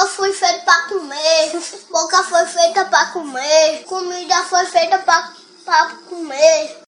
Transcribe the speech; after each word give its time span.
Eu 0.00 0.06
fui 0.06 0.32
feito 0.32 0.64
pra 0.64 0.80
comer, 0.88 1.52
boca 1.90 2.22
foi 2.22 2.46
feita 2.46 2.86
pra 2.86 3.04
comer, 3.12 3.84
comida 3.84 4.34
foi 4.44 4.64
feita 4.64 4.96
pra 4.96 5.30
comer. 6.08 6.80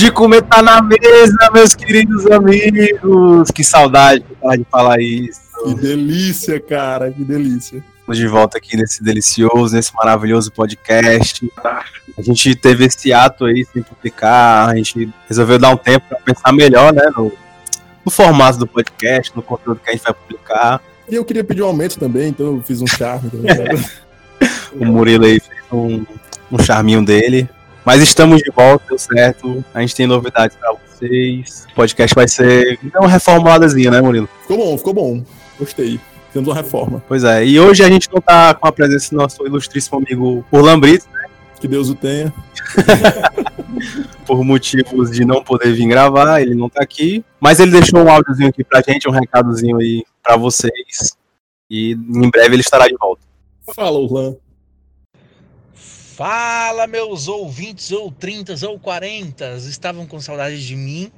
De 0.00 0.10
comer 0.10 0.40
tá 0.40 0.62
na 0.62 0.80
mesa, 0.80 1.50
meus 1.52 1.74
queridos 1.74 2.24
amigos. 2.30 3.50
Que 3.50 3.62
saudade 3.62 4.24
de 4.24 4.64
falar 4.70 4.98
isso. 4.98 5.42
Que 5.62 5.74
delícia, 5.74 6.58
cara, 6.58 7.12
que 7.12 7.22
delícia. 7.22 7.84
Estamos 7.98 8.16
de 8.16 8.26
volta 8.26 8.56
aqui 8.56 8.78
nesse 8.78 9.04
delicioso, 9.04 9.76
nesse 9.76 9.94
maravilhoso 9.94 10.50
podcast. 10.52 11.46
A 12.16 12.22
gente 12.22 12.54
teve 12.54 12.86
esse 12.86 13.12
ato 13.12 13.44
aí 13.44 13.62
sem 13.70 13.82
publicar, 13.82 14.70
a 14.70 14.76
gente 14.76 15.12
resolveu 15.28 15.58
dar 15.58 15.68
um 15.68 15.76
tempo 15.76 16.06
para 16.08 16.18
pensar 16.20 16.50
melhor, 16.50 16.94
né, 16.94 17.02
no, 17.14 17.30
no 18.02 18.10
formato 18.10 18.58
do 18.58 18.66
podcast, 18.66 19.36
no 19.36 19.42
conteúdo 19.42 19.82
que 19.84 19.90
a 19.90 19.92
gente 19.92 20.02
vai 20.02 20.14
publicar. 20.14 20.80
E 21.10 21.14
eu 21.14 21.24
queria 21.26 21.44
pedir 21.44 21.62
um 21.62 21.66
aumento 21.66 21.98
também, 21.98 22.30
então 22.30 22.46
eu 22.46 22.62
fiz 22.62 22.80
um 22.80 22.86
charme. 22.86 23.30
O 24.72 24.86
Murilo 24.86 25.26
aí 25.26 25.40
fez 25.40 25.60
um, 25.70 26.06
um 26.50 26.58
charminho 26.58 27.04
dele. 27.04 27.46
Mas 27.84 28.02
estamos 28.02 28.42
de 28.42 28.50
volta, 28.50 28.84
deu 28.88 28.98
certo. 28.98 29.64
A 29.72 29.80
gente 29.80 29.94
tem 29.94 30.06
novidades 30.06 30.56
para 30.56 30.72
vocês. 30.72 31.66
O 31.72 31.74
podcast 31.74 32.14
vai 32.14 32.28
ser 32.28 32.78
uma 32.94 33.08
reformuladazinha, 33.08 33.90
né, 33.90 34.00
Murilo? 34.00 34.28
Ficou 34.42 34.58
bom, 34.58 34.78
ficou 34.78 34.94
bom. 34.94 35.24
Gostei. 35.58 36.00
Temos 36.32 36.48
uma 36.48 36.54
reforma. 36.54 37.02
Pois 37.08 37.24
é. 37.24 37.44
E 37.44 37.58
hoje 37.58 37.82
a 37.82 37.88
gente 37.88 38.08
não 38.12 38.20
tá 38.20 38.54
com 38.54 38.66
a 38.66 38.72
presença 38.72 39.10
do 39.10 39.18
nosso 39.18 39.44
ilustríssimo 39.44 39.98
amigo 39.98 40.44
Orlan 40.50 40.78
Brito, 40.78 41.06
né? 41.12 41.24
Que 41.60 41.66
Deus 41.66 41.88
o 41.88 41.94
tenha. 41.94 42.32
Por 44.24 44.44
motivos 44.44 45.10
de 45.10 45.24
não 45.24 45.42
poder 45.42 45.72
vir 45.72 45.88
gravar, 45.88 46.40
ele 46.40 46.54
não 46.54 46.68
tá 46.68 46.82
aqui. 46.82 47.24
Mas 47.40 47.58
ele 47.58 47.72
deixou 47.72 48.00
um 48.00 48.10
áudiozinho 48.10 48.48
aqui 48.48 48.62
pra 48.62 48.80
gente, 48.80 49.08
um 49.08 49.12
recadozinho 49.12 49.76
aí 49.78 50.04
pra 50.22 50.36
vocês. 50.36 51.16
E 51.68 51.92
em 51.92 52.30
breve 52.30 52.54
ele 52.54 52.62
estará 52.62 52.86
de 52.86 52.96
volta. 52.96 53.22
Fala, 53.74 53.98
Orlan. 53.98 54.36
Fala, 56.20 56.86
meus 56.86 57.28
ouvintes, 57.28 57.90
ou 57.92 58.12
30 58.12 58.68
ou 58.68 58.78
40, 58.78 59.56
estavam 59.56 60.06
com 60.06 60.20
saudade 60.20 60.66
de 60.66 60.76
mim? 60.76 61.10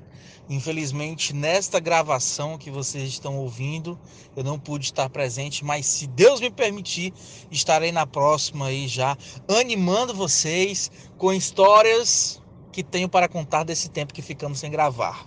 Infelizmente, 0.48 1.34
nesta 1.34 1.80
gravação 1.80 2.56
que 2.56 2.70
vocês 2.70 3.08
estão 3.08 3.36
ouvindo, 3.36 3.98
eu 4.36 4.44
não 4.44 4.60
pude 4.60 4.84
estar 4.84 5.10
presente, 5.10 5.64
mas 5.64 5.86
se 5.86 6.06
Deus 6.06 6.40
me 6.40 6.52
permitir, 6.52 7.12
estarei 7.50 7.90
na 7.90 8.06
próxima 8.06 8.66
aí 8.66 8.86
já, 8.86 9.18
animando 9.48 10.14
vocês 10.14 10.88
com 11.18 11.32
histórias 11.32 12.40
que 12.70 12.84
tenho 12.84 13.08
para 13.08 13.26
contar 13.26 13.64
desse 13.64 13.90
tempo 13.90 14.14
que 14.14 14.22
ficamos 14.22 14.60
sem 14.60 14.70
gravar, 14.70 15.26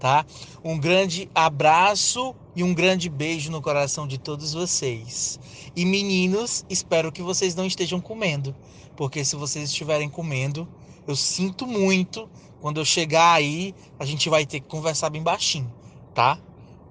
tá? 0.00 0.26
Um 0.64 0.76
grande 0.76 1.30
abraço 1.32 2.34
e 2.56 2.64
um 2.64 2.74
grande 2.74 3.08
beijo 3.08 3.52
no 3.52 3.62
coração 3.62 4.04
de 4.04 4.18
todos 4.18 4.52
vocês. 4.52 5.38
E 5.76 5.84
meninos, 5.84 6.66
espero 6.68 7.12
que 7.12 7.22
vocês 7.22 7.54
não 7.54 7.64
estejam 7.64 8.00
comendo 8.00 8.52
porque 8.96 9.24
se 9.24 9.36
vocês 9.36 9.70
estiverem 9.70 10.08
comendo, 10.08 10.68
eu 11.06 11.16
sinto 11.16 11.66
muito. 11.66 12.28
Quando 12.60 12.80
eu 12.80 12.84
chegar 12.84 13.32
aí, 13.32 13.74
a 13.98 14.04
gente 14.04 14.28
vai 14.28 14.46
ter 14.46 14.60
que 14.60 14.68
conversar 14.68 15.10
bem 15.10 15.22
baixinho, 15.22 15.72
tá? 16.14 16.38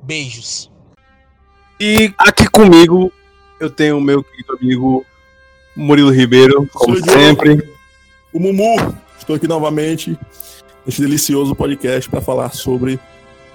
Beijos. 0.04 0.70
E 1.80 2.14
aqui 2.18 2.48
comigo 2.50 3.12
eu 3.60 3.70
tenho 3.70 3.98
o 3.98 4.02
meu 4.02 4.24
querido 4.24 4.58
amigo 4.60 5.06
Murilo 5.76 6.12
Ribeiro, 6.12 6.68
como 6.74 6.98
Sou 6.98 7.10
sempre. 7.10 7.54
Eu, 7.54 7.70
o 8.34 8.40
Mumu, 8.40 8.96
estou 9.18 9.36
aqui 9.36 9.48
novamente 9.48 10.18
neste 10.86 11.02
delicioso 11.02 11.56
podcast 11.56 12.10
para 12.10 12.22
falar 12.22 12.54
sobre 12.54 13.00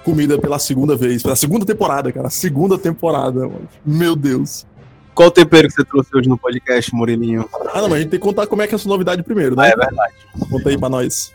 comida 0.03 0.39
pela 0.39 0.57
segunda 0.57 0.95
vez, 0.95 1.21
pela 1.21 1.35
segunda 1.35 1.65
temporada, 1.65 2.11
cara, 2.11 2.29
segunda 2.29 2.77
temporada, 2.77 3.41
mano. 3.41 3.67
meu 3.85 4.15
Deus. 4.15 4.65
Qual 5.17 5.29
o 5.29 5.31
tempero 5.31 5.67
que 5.67 5.73
você 5.73 5.83
trouxe 5.83 6.15
hoje 6.15 6.29
no 6.29 6.37
podcast, 6.37 6.93
Murilinho? 6.93 7.49
Ah, 7.73 7.81
não, 7.81 7.89
mas 7.89 7.93
a 7.93 7.99
gente 8.01 8.11
tem 8.11 8.19
que 8.19 8.23
contar 8.23 8.45
como 8.45 8.61
é 8.61 8.67
que 8.67 8.75
é 8.75 8.77
essa 8.77 8.87
novidade 8.87 9.23
primeiro, 9.23 9.55
né? 9.55 9.63
Ah, 9.63 9.69
é 9.69 9.75
verdade. 9.75 10.13
Conta 10.47 10.69
aí 10.69 10.77
pra 10.77 10.89
nós. 10.89 11.33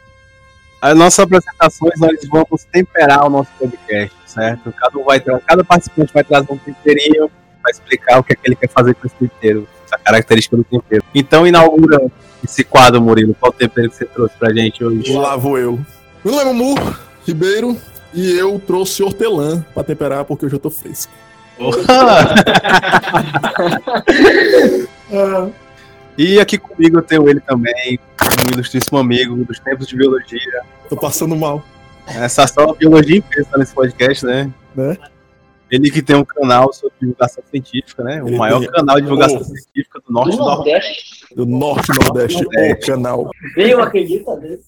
As 0.81 0.97
nossas 0.97 1.19
apresentações, 1.19 1.99
nós 1.99 2.17
vamos 2.31 2.63
temperar 2.71 3.27
o 3.27 3.29
nosso 3.29 3.51
podcast, 3.59 4.17
certo? 4.25 4.73
Cada, 4.73 4.97
um 4.97 5.03
vai 5.03 5.19
ter, 5.19 5.37
cada 5.41 5.65
participante 5.65 6.15
vai 6.15 6.23
trazer 6.23 6.53
um 6.53 6.59
temperinho 6.59 7.29
para 7.61 7.73
explicar 7.73 8.21
o 8.21 8.23
que 8.23 8.35
é 8.35 8.37
que 8.37 8.43
ele 8.45 8.55
quer 8.55 8.69
fazer 8.69 8.95
com 8.95 9.05
esse 9.05 9.17
tempero, 9.17 9.67
essa 9.85 9.99
característica 9.99 10.57
do 10.57 10.63
tempero. 10.63 11.03
Então, 11.13 11.45
inaugura 11.45 12.07
esse 12.45 12.63
quadro, 12.63 13.03
Murilo. 13.03 13.35
Qual 13.35 13.51
o 13.51 13.53
tempero 13.53 13.91
que 13.91 13.97
você 13.97 14.05
trouxe 14.05 14.37
pra 14.37 14.55
gente 14.55 14.85
hoje? 14.85 15.13
Lá 15.13 15.35
vou 15.35 15.59
eu. 15.59 15.81
Meu 16.25 16.37
nome 16.37 16.51
é 16.51 16.53
Mumu 16.53 16.97
Ribeiro 17.27 17.77
e 18.15 18.31
eu 18.39 18.63
trouxe 18.65 19.03
hortelã 19.03 19.67
para 19.75 19.83
temperar 19.83 20.25
porque 20.25 20.47
hoje 20.47 20.55
eu 20.55 20.61
tô 20.61 20.71
fresco. 20.71 21.13
e 26.19 26.41
aqui 26.41 26.59
comigo 26.59 26.99
eu 26.99 27.03
tenho 27.03 27.29
ele 27.29 27.41
também, 27.41 27.99
um 28.49 28.55
ilustríssimo 28.55 28.99
amigo 28.99 29.37
dos 29.45 29.61
tempos 29.61 29.87
de 29.87 29.97
biologia. 29.97 30.63
Tô 30.89 30.97
passando 30.97 31.37
mal. 31.37 31.63
Essa 32.07 32.47
só 32.47 32.73
biologia 32.75 33.19
intensa 33.19 33.57
nesse 33.57 33.75
podcast, 33.75 34.25
né? 34.25 34.53
né? 34.75 34.97
Ele 35.71 35.91
que 35.91 36.03
tem 36.03 36.15
um 36.15 36.25
canal 36.25 36.71
sobre 36.71 36.95
divulgação 37.01 37.43
científica, 37.51 38.05
né? 38.05 38.23
O 38.23 38.29
ele 38.29 38.37
maior 38.37 38.61
tem... 38.61 38.71
canal 38.71 38.97
de 38.97 39.03
divulgação 39.03 39.41
oh. 39.41 39.45
científica 39.45 40.01
do 40.07 40.13
Norte 40.13 40.37
do 40.37 40.45
Nordeste. 40.45 41.35
Do 41.35 41.47
Norte 41.47 41.93
Nordeste, 41.99 42.45
o 42.45 42.81
canal. 42.81 43.31
Eu 43.57 43.83
acredito 43.83 44.37
desse. 44.37 44.67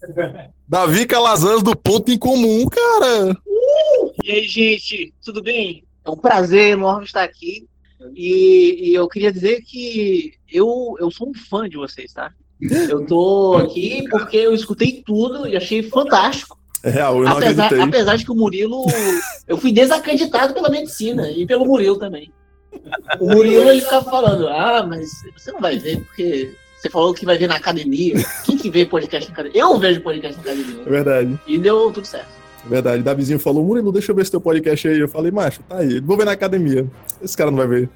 Davi 0.66 1.04
Calazans 1.04 1.62
do 1.62 1.76
Ponto 1.76 2.10
em 2.10 2.18
Comum, 2.18 2.64
cara. 2.66 3.36
Uh! 3.46 4.14
E 4.24 4.30
aí, 4.30 4.48
gente, 4.48 5.12
tudo 5.22 5.42
bem? 5.42 5.84
É 6.04 6.10
um 6.10 6.16
prazer 6.16 6.72
enorme 6.72 7.04
estar 7.04 7.22
aqui. 7.22 7.66
E, 8.14 8.90
e, 8.90 8.94
eu 8.94 9.08
queria 9.08 9.32
dizer 9.32 9.62
que 9.62 10.34
eu, 10.50 10.96
eu 10.98 11.10
sou 11.10 11.30
um 11.30 11.34
fã 11.34 11.68
de 11.68 11.76
vocês, 11.76 12.12
tá? 12.12 12.32
Eu 12.60 13.06
tô 13.06 13.56
aqui 13.56 14.04
porque 14.10 14.36
eu 14.36 14.54
escutei 14.54 15.02
tudo 15.04 15.46
e 15.48 15.56
achei 15.56 15.82
fantástico. 15.82 16.58
É 16.82 16.90
real, 16.90 17.16
eu 17.16 17.24
não 17.24 17.38
apesar, 17.38 17.80
apesar 17.80 18.16
de 18.16 18.24
que 18.24 18.32
o 18.32 18.34
Murilo. 18.34 18.84
Eu 19.48 19.56
fui 19.56 19.72
desacreditado 19.72 20.52
pela 20.52 20.68
medicina 20.68 21.30
e 21.30 21.46
pelo 21.46 21.64
Murilo 21.64 21.98
também. 21.98 22.30
O 23.20 23.26
Murilo 23.26 23.70
ele 23.70 23.80
ficava 23.80 24.04
falando: 24.04 24.48
Ah, 24.48 24.84
mas 24.86 25.10
você 25.34 25.50
não 25.50 25.60
vai 25.60 25.78
ver 25.78 26.00
porque 26.00 26.54
você 26.76 26.90
falou 26.90 27.14
que 27.14 27.24
vai 27.24 27.38
ver 27.38 27.46
na 27.46 27.56
academia. 27.56 28.16
Quem 28.44 28.58
que 28.58 28.68
vê 28.68 28.84
podcast 28.84 29.30
na 29.30 29.34
academia? 29.34 29.62
Eu 29.62 29.78
vejo 29.78 30.02
podcast 30.02 30.36
na 30.36 30.42
academia. 30.42 30.82
É 30.82 30.90
verdade. 30.90 31.40
E 31.46 31.56
deu 31.56 31.90
tudo 31.90 32.06
certo. 32.06 32.43
Verdade. 32.66 33.02
Davizinho 33.02 33.38
falou, 33.38 33.64
Murilo, 33.64 33.92
deixa 33.92 34.12
eu 34.12 34.16
ver 34.16 34.22
esse 34.22 34.30
teu 34.30 34.40
podcast 34.40 34.88
aí. 34.88 34.98
Eu 34.98 35.08
falei, 35.08 35.30
macho, 35.30 35.60
tá 35.68 35.78
aí. 35.78 36.00
Vou 36.00 36.16
ver 36.16 36.24
na 36.24 36.32
academia. 36.32 36.86
Esse 37.22 37.36
cara 37.36 37.50
não 37.50 37.58
vai 37.58 37.66
ver. 37.66 37.90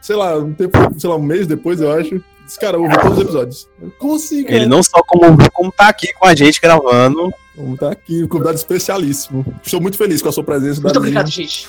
Sei 0.00 0.16
lá, 0.16 0.36
um 0.36 0.52
tempo, 0.52 0.78
sei 0.98 1.08
lá, 1.08 1.16
um 1.16 1.22
mês 1.22 1.46
depois, 1.46 1.80
eu 1.80 1.90
acho. 1.92 2.22
Esse 2.46 2.60
cara 2.60 2.78
ouviu 2.78 2.98
todos 3.00 3.18
os 3.18 3.24
episódios. 3.24 3.68
Como 3.98 4.14
assim, 4.14 4.44
cara? 4.44 4.56
Ele 4.56 4.66
não 4.66 4.82
só 4.82 5.02
como, 5.06 5.36
como 5.52 5.72
tá 5.72 5.88
aqui 5.88 6.12
com 6.12 6.26
a 6.26 6.34
gente 6.34 6.60
gravando. 6.60 7.32
Como 7.56 7.76
tá 7.76 7.90
aqui, 7.90 8.22
um 8.22 8.28
convidado 8.28 8.56
especialíssimo. 8.56 9.44
Estou 9.64 9.80
muito 9.80 9.96
feliz 9.96 10.22
com 10.22 10.28
a 10.28 10.32
sua 10.32 10.44
presença, 10.44 10.80
Muito 10.80 10.98
obrigado, 10.98 11.28
gente. 11.28 11.66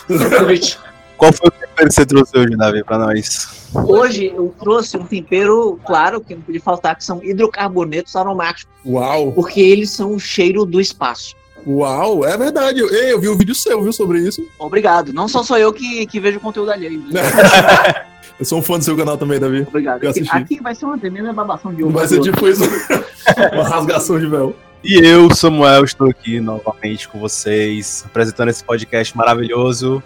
Qual 1.18 1.33
foi 1.33 1.47
o 1.47 1.51
tempero 1.51 1.88
que 1.88 1.94
você 1.95 2.06
trouxe 2.06 2.38
hoje, 2.38 2.56
Davi, 2.56 2.83
pra 2.83 3.00
nós? 3.00 3.69
Hoje 3.74 4.31
eu 4.36 4.53
trouxe 4.59 4.97
um 4.97 5.06
tempero, 5.06 5.80
claro, 5.83 6.21
que 6.21 6.36
não 6.36 6.41
podia 6.44 6.62
faltar, 6.62 6.95
que 6.95 7.03
são 7.03 7.24
hidrocarbonetos 7.24 8.15
aromáticos. 8.15 8.71
Uau! 8.86 9.31
Porque 9.31 9.59
eles 9.59 9.89
são 9.89 10.13
o 10.13 10.19
cheiro 10.19 10.63
do 10.63 10.80
espaço. 10.80 11.36
Uau, 11.67 12.25
é 12.25 12.37
verdade. 12.37 12.79
Eu, 12.79 12.87
eu 12.87 13.19
vi 13.19 13.27
um 13.27 13.35
vídeo 13.35 13.53
seu, 13.53 13.83
viu, 13.83 13.91
sobre 13.91 14.19
isso. 14.19 14.47
Obrigado. 14.57 15.11
Não 15.11 15.27
só 15.27 15.43
sou 15.43 15.57
eu 15.57 15.73
que, 15.73 16.05
que 16.05 16.17
vejo 16.17 16.39
conteúdo 16.39 16.71
alheio. 16.71 17.03
eu 18.39 18.45
sou 18.45 18.59
um 18.59 18.61
fã 18.61 18.77
do 18.77 18.85
seu 18.85 18.95
canal 18.95 19.17
também, 19.17 19.37
Davi. 19.37 19.65
Obrigado. 19.67 20.07
Aqui, 20.07 20.25
aqui, 20.29 20.61
vai 20.61 20.73
ser 20.73 20.85
uma 20.85 20.97
tremenda 20.97 21.33
babação 21.33 21.73
de 21.73 21.83
ovo. 21.83 21.91
Vai 21.91 22.07
ser 22.07 22.21
tipo 22.21 22.47
isso. 22.47 22.63
uma 23.51 23.67
rasgação 23.67 24.17
de 24.17 24.27
véu. 24.27 24.55
E 24.81 24.95
eu, 24.95 25.33
Samuel, 25.35 25.83
estou 25.83 26.09
aqui 26.09 26.39
novamente 26.39 27.09
com 27.09 27.19
vocês, 27.19 28.05
apresentando 28.05 28.47
esse 28.47 28.63
podcast 28.63 29.17
maravilhoso. 29.17 30.01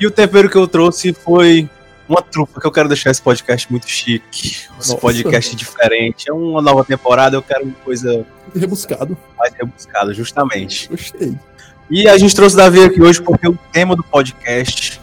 E 0.00 0.06
o 0.06 0.10
tempero 0.10 0.48
que 0.48 0.56
eu 0.56 0.66
trouxe 0.66 1.12
foi 1.12 1.68
uma 2.08 2.22
trufa 2.22 2.60
que 2.60 2.66
eu 2.66 2.72
quero 2.72 2.88
deixar 2.88 3.10
esse 3.10 3.20
podcast 3.20 3.70
muito 3.70 3.88
chique. 3.88 4.48
Esse 4.48 4.70
Nossa. 4.90 4.96
podcast 4.96 5.56
diferente. 5.56 6.28
É 6.28 6.32
uma 6.32 6.62
nova 6.62 6.84
temporada, 6.84 7.36
eu 7.36 7.42
quero 7.42 7.64
uma 7.64 7.74
coisa. 7.84 8.24
Rebuscado. 8.54 9.16
Mais 9.36 9.52
rebuscado, 9.54 10.14
justamente. 10.14 10.88
Gostei. 10.88 11.36
E 11.90 12.08
a 12.08 12.16
gente 12.18 12.34
trouxe 12.34 12.54
o 12.54 12.58
Davi 12.58 12.82
aqui 12.82 13.00
hoje 13.00 13.22
porque 13.22 13.46
o 13.48 13.58
tema 13.72 13.94
do 13.94 14.02
podcast 14.02 15.00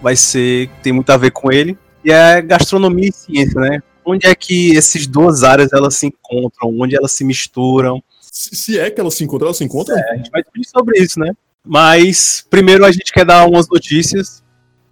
vai 0.00 0.14
ser, 0.14 0.70
tem 0.82 0.92
muito 0.92 1.10
a 1.10 1.16
ver 1.16 1.30
com 1.30 1.50
ele, 1.50 1.76
e 2.04 2.12
é 2.12 2.40
gastronomia 2.40 3.08
e 3.08 3.12
ciência, 3.12 3.60
né? 3.60 3.82
Onde 4.04 4.26
é 4.26 4.34
que 4.34 4.76
essas 4.76 5.06
duas 5.06 5.42
áreas 5.42 5.72
elas 5.72 5.96
se 5.96 6.06
encontram, 6.06 6.78
onde 6.78 6.96
elas 6.96 7.12
se 7.12 7.24
misturam. 7.24 8.02
Se, 8.20 8.54
se 8.54 8.78
é 8.78 8.90
que 8.90 9.00
ela 9.00 9.10
se 9.10 9.24
encontra, 9.24 9.46
ela 9.46 9.54
se 9.54 9.64
encontra? 9.64 9.98
É, 9.98 10.12
a 10.12 10.16
gente 10.16 10.30
vai 10.30 10.42
discutir 10.42 10.68
sobre 10.68 10.98
isso, 10.98 11.18
né? 11.18 11.32
Mas 11.64 12.46
primeiro 12.48 12.84
a 12.84 12.92
gente 12.92 13.12
quer 13.12 13.24
dar 13.24 13.46
umas 13.46 13.68
notícias. 13.68 14.42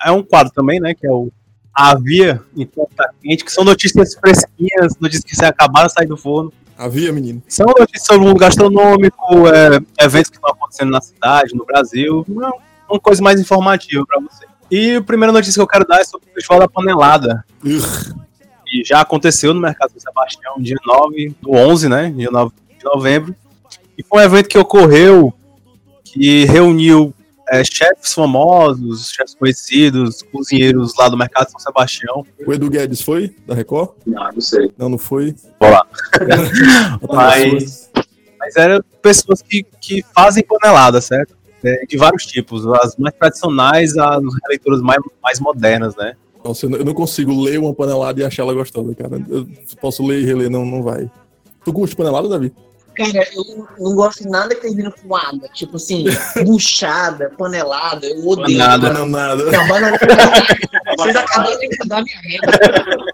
É 0.04 0.10
um 0.10 0.22
quadro 0.22 0.52
também, 0.52 0.80
né? 0.80 0.94
Que 0.94 1.06
é 1.06 1.10
o 1.10 1.30
Havia 1.76 2.42
então 2.56 2.88
tá 2.96 3.10
quente, 3.22 3.44
que 3.44 3.52
são 3.52 3.62
notícias 3.62 4.14
fresquinhas, 4.14 4.94
notícias 4.98 5.24
que 5.24 5.44
acabaram 5.44 5.88
de 5.88 5.92
sair 5.92 6.06
do 6.06 6.16
forno. 6.16 6.50
Havia, 6.76 7.12
menino. 7.12 7.42
São 7.48 7.66
notícias 7.66 8.06
sobre 8.06 8.24
o 8.24 8.28
mundo 8.28 8.38
gastronômico, 8.38 9.46
é, 9.48 9.78
eventos 10.02 10.30
que 10.30 10.36
estão 10.36 10.50
acontecendo 10.50 10.90
na 10.90 11.00
cidade, 11.00 11.54
no 11.54 11.64
Brasil. 11.66 12.24
Uma, 12.28 12.52
uma 12.88 13.00
coisa 13.00 13.22
mais 13.22 13.38
informativa 13.38 14.04
para 14.06 14.20
você. 14.20 14.46
E 14.70 14.96
a 14.96 15.02
primeira 15.02 15.32
notícia 15.32 15.54
que 15.54 15.60
eu 15.60 15.66
quero 15.66 15.86
dar 15.86 16.00
é 16.00 16.04
sobre 16.04 16.28
o 16.30 16.34
Festival 16.34 16.60
da 16.60 16.68
Panelada. 16.68 17.44
Ugh. 17.64 18.16
Que 18.66 18.82
já 18.84 19.00
aconteceu 19.00 19.54
no 19.54 19.60
Mercado 19.60 19.90
São 19.90 20.00
Sebastião, 20.00 20.56
dia 20.58 20.76
9 20.84 21.34
do 21.40 21.52
11, 21.52 21.88
né? 21.88 22.10
Dia 22.10 22.30
9 22.30 22.52
de 22.78 22.84
novembro. 22.84 23.34
E 23.96 24.02
foi 24.02 24.22
um 24.22 24.24
evento 24.24 24.48
que 24.48 24.58
ocorreu 24.58 25.32
que 26.04 26.44
reuniu 26.44 27.14
é, 27.48 27.62
chefes 27.64 28.12
famosos, 28.12 29.10
chefes 29.10 29.34
conhecidos, 29.34 30.22
cozinheiros 30.32 30.94
lá 30.98 31.08
do 31.08 31.16
Mercado 31.16 31.50
São 31.50 31.60
Sebastião. 31.60 32.24
O 32.46 32.52
Edu 32.52 32.68
Guedes 32.70 33.00
foi? 33.02 33.34
Da 33.46 33.54
Record? 33.54 33.90
Não, 34.06 34.30
não 34.32 34.40
sei. 34.40 34.72
Não, 34.76 34.88
não 34.88 34.98
foi. 34.98 35.34
Vou 35.60 35.70
lá. 35.70 35.86
Mas, 37.12 37.90
mas 38.38 38.56
eram 38.56 38.82
pessoas 39.02 39.42
que, 39.42 39.64
que 39.80 40.04
fazem 40.14 40.44
panelada, 40.44 41.00
certo? 41.00 41.34
É, 41.64 41.84
de 41.86 41.96
vários 41.96 42.24
tipos, 42.26 42.66
as 42.66 42.96
mais 42.96 43.14
tradicionais, 43.16 43.96
as 43.96 44.22
releituras 44.44 44.80
mais, 44.80 44.98
mais 45.22 45.40
modernas, 45.40 45.96
né? 45.96 46.14
Nossa, 46.44 46.66
eu 46.66 46.70
não- 46.70 46.78
eu 46.78 46.84
não 46.84 46.94
consigo 46.94 47.42
ler 47.42 47.58
uma 47.58 47.74
panelada 47.74 48.20
e 48.20 48.24
achar 48.24 48.42
ela 48.42 48.54
gostosa, 48.54 48.94
cara. 48.94 49.20
Eu 49.28 49.48
posso 49.80 50.04
ler 50.06 50.20
e 50.20 50.24
reler, 50.24 50.48
não, 50.50 50.64
não 50.64 50.82
vai. 50.82 51.10
Tu 51.64 51.72
curte 51.72 51.96
panelada, 51.96 52.28
Davi? 52.28 52.52
Cara, 52.96 53.28
eu 53.34 53.66
não 53.78 53.94
gosto 53.94 54.22
de 54.22 54.28
nada 54.28 54.54
que 54.54 54.62
termina 54.62 54.90
com 54.90 55.14
água. 55.16 55.48
Tipo 55.52 55.76
assim, 55.76 56.04
buchada, 56.44 57.30
panelada, 57.36 58.06
eu 58.06 58.26
odeio. 58.26 58.58
Nada. 58.58 58.92
Não, 58.92 59.06
nada. 59.06 59.44
Não. 59.44 59.66
Vocês 60.98 61.16
acabaram 61.16 61.58
de 61.58 61.68
mudar 61.80 62.02
minha 62.02 62.20
renda. 62.20 63.04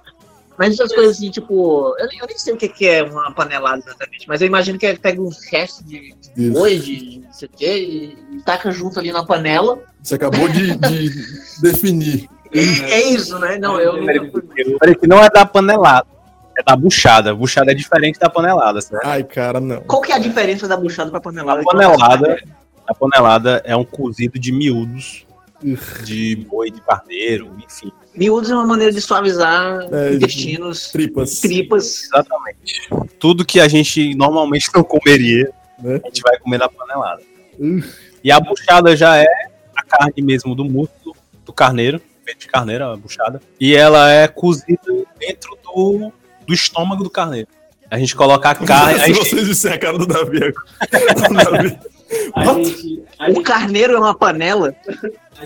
Mas 0.58 0.74
essas 0.74 0.92
coisas 0.94 1.16
assim, 1.16 1.30
tipo, 1.30 1.94
eu, 1.98 2.06
nem- 2.08 2.18
eu 2.18 2.26
nem 2.26 2.38
sei 2.38 2.52
o 2.52 2.56
que 2.56 2.68
que 2.68 2.86
é 2.86 3.02
uma 3.02 3.32
panelada 3.32 3.82
exatamente, 3.84 4.28
mas 4.28 4.40
eu 4.42 4.46
imagino 4.46 4.78
que 4.78 4.94
pega 4.98 5.20
uns 5.20 5.38
restos 5.50 5.84
de 5.86 6.14
boi, 6.52 6.78
de, 6.78 7.22
não 7.24 7.32
sei 7.32 7.48
o 7.48 7.56
quê, 7.56 7.78
e, 7.78 8.36
e 8.36 8.42
taca 8.42 8.70
junto 8.70 9.00
ali 9.00 9.10
na 9.10 9.24
panela. 9.24 9.78
Você 10.02 10.14
acabou 10.14 10.46
de, 10.48 10.76
de 10.76 11.10
definir. 11.62 12.28
É 12.52 13.00
isso, 13.08 13.38
né? 13.38 13.56
Não, 13.58 13.80
eu. 13.80 13.94
Peraí, 14.78 14.94
que 14.94 15.06
não 15.06 15.18
é 15.24 15.30
da 15.30 15.46
panelada, 15.46 16.06
é 16.58 16.62
da 16.62 16.76
buchada. 16.76 17.34
Buchada 17.34 17.70
é 17.72 17.74
diferente 17.74 18.18
da 18.18 18.28
panelada, 18.28 18.80
certo? 18.80 19.06
Ai, 19.06 19.24
cara, 19.24 19.60
não. 19.60 19.80
Qual 19.82 20.02
que 20.02 20.12
é 20.12 20.16
a 20.16 20.18
diferença 20.18 20.68
da 20.68 20.76
buchada 20.76 21.10
pra 21.10 21.20
panelada? 21.20 21.60
A 21.60 21.64
panelada, 21.64 22.42
a 22.86 22.94
panelada 22.94 23.62
é 23.64 23.74
um 23.76 23.84
cozido 23.84 24.38
de 24.38 24.52
miúdos 24.52 25.26
de 26.04 26.36
boi, 26.48 26.70
de 26.70 26.80
carneiro, 26.80 27.50
enfim. 27.64 27.92
Miúdos 28.16 28.50
é 28.50 28.54
uma 28.54 28.66
maneira 28.66 28.92
de 28.92 29.00
suavizar 29.00 29.80
É, 29.92 30.14
intestinos, 30.14 30.90
Tripas. 30.90 31.40
tripas. 31.40 32.04
Exatamente. 32.04 32.88
Tudo 33.18 33.44
que 33.44 33.60
a 33.60 33.68
gente 33.68 34.14
normalmente 34.14 34.68
não 34.74 34.82
comeria, 34.82 35.50
Né? 35.78 36.00
a 36.02 36.06
gente 36.08 36.20
vai 36.22 36.36
comer 36.38 36.58
na 36.58 36.68
panelada. 36.68 37.22
Uh. 37.58 37.82
E 38.24 38.30
a 38.30 38.40
buchada 38.40 38.96
já 38.96 39.16
é 39.16 39.26
a 39.76 39.82
carne 39.84 40.20
mesmo 40.22 40.54
do 40.54 40.64
músculo 40.64 41.14
do 41.44 41.52
carneiro, 41.52 42.00
feito 42.24 42.40
de 42.40 42.46
carneiro, 42.48 42.84
a 42.84 42.96
buchada. 42.96 43.40
E 43.58 43.74
ela 43.74 44.10
é 44.10 44.26
cozida 44.28 44.78
dentro 45.18 45.56
do, 45.64 46.12
do 46.46 46.52
estômago 46.54 47.02
do 47.04 47.10
carneiro. 47.10 47.48
A 47.90 47.98
gente 47.98 48.14
coloca 48.16 48.50
a 48.50 48.54
carne. 48.54 48.94
a 49.00 49.04
Se 49.06 49.14
gente- 49.14 49.28
vocês 49.30 49.46
disserem 49.46 49.76
a 49.76 49.80
cara 49.80 49.98
do 49.98 50.06
Davi 50.06 50.38
agora. 50.38 51.44
Davi. 51.52 51.78
A 52.34 52.44
gente, 52.44 53.02
a 53.18 53.24
O 53.30 53.34
gente, 53.34 53.42
carneiro 53.42 53.94
é 53.94 53.98
uma 53.98 54.14
panela? 54.14 54.74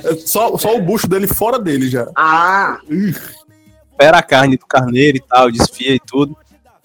É 0.03 0.15
só, 0.17 0.59
só 0.59 0.75
o 0.75 0.83
bucho 0.83 1.07
dele 1.07 1.29
fora 1.29 1.61
dele 1.61 1.89
já. 1.89 2.09
Ah, 2.17 2.81
espera 2.91 4.19
a 4.19 4.23
carne 4.23 4.57
do 4.57 4.67
carneiro 4.67 5.17
e 5.17 5.21
tal, 5.21 5.49
desfia 5.49 5.95
e 5.95 6.01
tudo. 6.01 6.37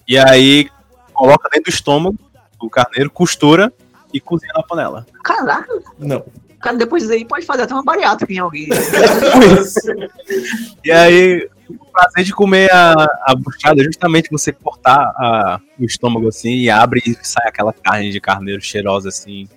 E 0.08 0.20
aí 0.20 0.70
coloca 1.14 1.50
dentro 1.50 1.72
do 1.72 1.74
estômago 1.74 2.16
do 2.60 2.70
carneiro, 2.70 3.10
costura 3.10 3.74
e 4.14 4.20
cozinha 4.20 4.52
na 4.56 4.62
panela. 4.62 5.04
caraca. 5.24 5.74
Não. 5.98 6.24
Cara, 6.62 6.78
depois 6.78 7.08
daí 7.08 7.26
pode 7.26 7.46
fazer 7.46 7.64
até 7.64 7.74
uma 7.74 7.84
bariátrica 7.84 8.32
em 8.34 8.40
alguém. 8.40 8.68
E 10.84 10.92
aí, 10.92 11.48
o 11.70 11.86
prazer 11.92 12.24
de 12.26 12.34
comer 12.34 12.72
a, 12.72 12.94
a 13.28 13.36
buchada 13.36 13.82
é 13.82 13.86
justamente 13.86 14.30
você 14.32 14.52
cortar 14.52 14.98
a- 14.98 15.60
o 15.80 15.86
estômago 15.86 16.28
assim 16.28 16.54
e 16.56 16.70
abre 16.70 17.02
e 17.06 17.16
sai 17.22 17.48
aquela 17.48 17.72
carne 17.74 18.12
de 18.12 18.20
carneiro 18.20 18.62
cheirosa 18.62 19.10
assim. 19.10 19.48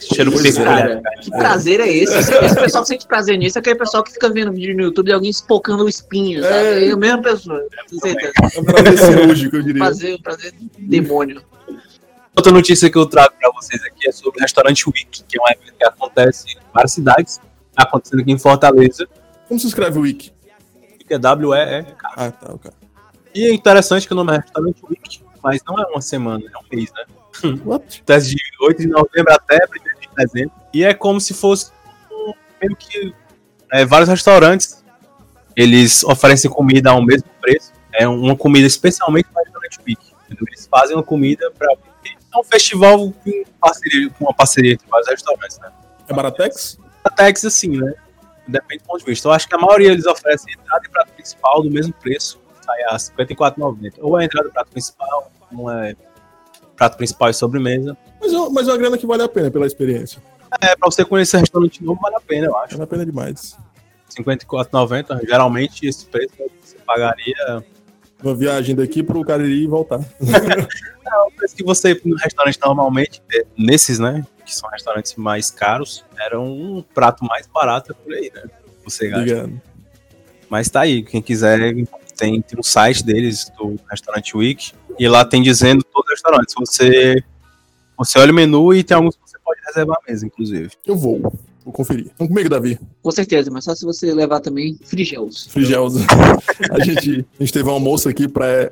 Cheiro 0.00 0.32
Pois 0.32 0.44
é. 0.46 0.50
peculiar. 0.62 1.02
Que 1.20 1.30
prazer 1.30 1.80
é 1.80 1.88
esse? 1.88 2.16
Esse, 2.16 2.54
pessoal 2.54 2.82
que 2.84 2.88
sente 2.88 3.06
prazer 3.06 3.36
nisso 3.36 3.58
é 3.58 3.60
aquele 3.60 3.76
pessoal 3.76 4.02
que 4.02 4.12
fica 4.12 4.30
vendo 4.30 4.50
vídeo 4.52 4.74
no 4.74 4.82
YouTube 4.84 5.06
de 5.06 5.12
alguém 5.12 5.30
espocando 5.30 5.84
o 5.84 5.88
espinho, 5.88 6.42
sabe? 6.42 6.54
É. 6.54 6.88
É 6.88 6.92
a 6.92 6.96
mesma 6.96 7.20
pessoa. 7.20 7.60
É 7.60 8.60
um 8.60 8.64
prazer 8.64 8.98
cirúrgico, 8.98 9.56
eu 9.56 9.62
diria. 9.62 9.80
Prazer, 9.82 10.18
prazer 10.22 10.54
demônio. 10.78 11.42
Outra 12.38 12.52
notícia 12.52 12.88
que 12.88 12.96
eu 12.96 13.04
trago 13.04 13.34
pra 13.36 13.50
vocês 13.50 13.82
aqui 13.82 14.08
é 14.08 14.12
sobre 14.12 14.38
o 14.38 14.42
restaurante 14.42 14.88
Week, 14.88 15.24
que 15.26 15.36
é 15.36 15.42
um 15.42 15.48
evento 15.50 15.74
que 15.76 15.84
acontece 15.84 16.46
em 16.52 16.58
várias 16.72 16.92
cidades, 16.92 17.40
tá 17.74 17.82
acontecendo 17.82 18.20
aqui 18.20 18.30
em 18.30 18.38
Fortaleza, 18.38 19.08
Como 19.48 19.58
se 19.58 19.66
escreve 19.66 19.98
o 19.98 20.04
que 20.04 20.32
é 21.10 21.18
W-E-E. 21.18 21.84
Ah, 22.16 22.30
tá, 22.30 22.54
ok. 22.54 22.70
E 23.34 23.44
é 23.46 23.52
interessante 23.52 24.06
que 24.06 24.12
o 24.12 24.16
nome 24.16 24.34
é 24.34 24.36
restaurante 24.36 24.80
Week, 24.88 25.20
mas 25.42 25.60
não 25.66 25.80
é 25.80 25.86
uma 25.86 26.00
semana, 26.00 26.44
é 26.44 26.58
um 26.58 26.76
mês, 26.76 26.92
né? 26.92 27.52
What? 27.64 27.96
Acontece 28.06 28.28
de 28.36 28.40
8 28.60 28.82
de 28.82 28.86
novembro 28.86 29.32
até 29.32 29.56
1 29.56 30.00
de 30.00 30.08
dezembro. 30.16 30.52
E 30.72 30.84
é 30.84 30.94
como 30.94 31.20
se 31.20 31.34
fosse 31.34 31.72
um- 32.12 32.34
meio 32.62 32.76
que 32.76 33.12
é, 33.72 33.84
vários 33.84 34.08
restaurantes. 34.08 34.84
Eles 35.56 36.04
oferecem 36.04 36.48
comida 36.48 36.90
ao 36.90 37.04
mesmo 37.04 37.28
preço. 37.40 37.72
É 37.92 38.06
uma 38.06 38.36
comida 38.36 38.64
especialmente 38.64 39.26
para 39.28 39.42
o 39.42 39.44
restaurante 39.44 39.78
Week. 39.84 40.00
Eles 40.30 40.68
fazem 40.70 40.94
uma 40.94 41.02
comida 41.02 41.50
para. 41.58 41.74
É 42.34 42.38
um 42.38 42.44
festival 42.44 43.10
com, 43.12 43.44
parceria, 43.60 44.10
com 44.10 44.24
uma 44.24 44.34
parceria 44.34 44.72
entre 44.74 44.86
vários 44.88 45.08
restaurantes, 45.08 45.58
né? 45.58 45.70
É 46.08 46.12
Baratex? 46.12 46.78
A 47.04 47.10
Tex, 47.10 47.44
assim, 47.44 47.78
né? 47.78 47.94
Depende 48.46 48.82
do 48.82 48.86
ponto 48.86 48.98
de 49.00 49.04
vista. 49.06 49.28
Eu 49.28 49.32
acho 49.32 49.48
que 49.48 49.54
a 49.54 49.58
maioria 49.58 49.92
eles 49.92 50.06
oferecem 50.06 50.54
entrada 50.54 50.82
e 50.86 50.90
prato 50.90 51.12
principal 51.12 51.62
do 51.62 51.70
mesmo 51.70 51.92
preço. 51.94 52.40
Sai 52.64 52.82
a 52.84 52.92
R$ 52.92 52.98
54,90. 52.98 53.94
Ou 54.00 54.16
a 54.16 54.24
entrada 54.24 54.48
e 54.48 54.52
prato 54.52 54.70
principal, 54.70 55.30
não 55.52 55.70
é 55.70 55.94
prato 56.76 56.96
principal 56.96 57.28
e 57.30 57.34
sobremesa. 57.34 57.96
Mas, 58.20 58.32
é- 58.32 58.48
mas 58.50 58.68
é 58.68 58.72
uma 58.72 58.78
grana 58.78 58.98
que 58.98 59.06
vale 59.06 59.22
a 59.22 59.28
pena 59.28 59.50
pela 59.50 59.66
experiência. 59.66 60.22
É, 60.62 60.74
pra 60.76 60.90
você 60.90 61.04
conhecer 61.04 61.38
restaurante 61.38 61.82
novo, 61.84 62.00
vale 62.00 62.16
a 62.16 62.20
pena, 62.20 62.46
eu 62.46 62.56
acho. 62.58 62.72
Vale 62.72 62.84
a 62.84 62.86
pena 62.86 63.04
demais. 63.04 63.56
R$ 64.16 64.24
54,90. 64.24 65.26
Geralmente 65.26 65.86
esse 65.86 66.06
preço 66.06 66.34
você 66.62 66.76
pagaria. 66.86 67.64
Uma 68.22 68.34
viagem 68.34 68.74
daqui 68.74 69.02
pro 69.02 69.24
Cariri 69.24 69.64
e 69.64 69.66
voltar. 69.66 70.00
É 70.00 71.16
o 71.26 71.30
preço 71.30 71.54
que 71.54 71.64
você 71.64 71.92
ir 71.92 72.02
no 72.04 72.16
restaurante 72.16 72.58
normalmente, 72.60 73.22
é, 73.32 73.46
nesses, 73.56 73.98
né? 73.98 74.26
Que 74.44 74.54
são 74.54 74.68
restaurantes 74.70 75.14
mais 75.14 75.50
caros, 75.50 76.04
era 76.18 76.38
um 76.38 76.84
prato 76.94 77.24
mais 77.24 77.46
barato 77.46 77.94
por 77.94 78.12
aí, 78.12 78.30
né? 78.34 78.42
Você 78.84 79.08
gasta. 79.08 79.24
Ligado. 79.24 79.62
Mas 80.50 80.68
tá 80.68 80.80
aí, 80.80 81.02
quem 81.02 81.22
quiser, 81.22 81.74
tem, 82.16 82.40
tem 82.40 82.58
um 82.58 82.62
site 82.62 83.04
deles, 83.04 83.50
do 83.56 83.76
Restaurant 83.90 84.34
Week, 84.34 84.72
e 84.98 85.08
lá 85.08 85.24
tem 85.24 85.42
dizendo 85.42 85.84
todos 85.84 86.06
os 86.06 86.14
restaurantes. 86.14 86.54
Você, 86.58 87.22
você 87.96 88.18
olha 88.18 88.32
o 88.32 88.34
menu 88.34 88.74
e 88.74 88.82
tem 88.82 88.96
alguns 88.96 89.14
que 89.14 89.22
você 89.24 89.38
pode 89.38 89.60
reservar 89.66 89.98
mesmo, 90.08 90.26
inclusive. 90.26 90.70
Eu 90.84 90.96
vou. 90.96 91.32
Vou 91.68 91.72
conferir. 91.74 92.06
Vamos 92.16 92.32
comigo, 92.32 92.48
Davi. 92.48 92.80
Com 93.02 93.10
certeza, 93.10 93.50
mas 93.50 93.64
só 93.64 93.74
se 93.74 93.84
você 93.84 94.14
levar 94.14 94.40
também 94.40 94.78
frigels. 94.84 95.48
Frigels. 95.50 95.96
a, 96.72 96.82
gente, 96.82 97.26
a 97.38 97.42
gente 97.42 97.52
teve 97.52 97.68
um 97.68 97.72
almoço 97.72 98.08
aqui 98.08 98.26
para 98.26 98.70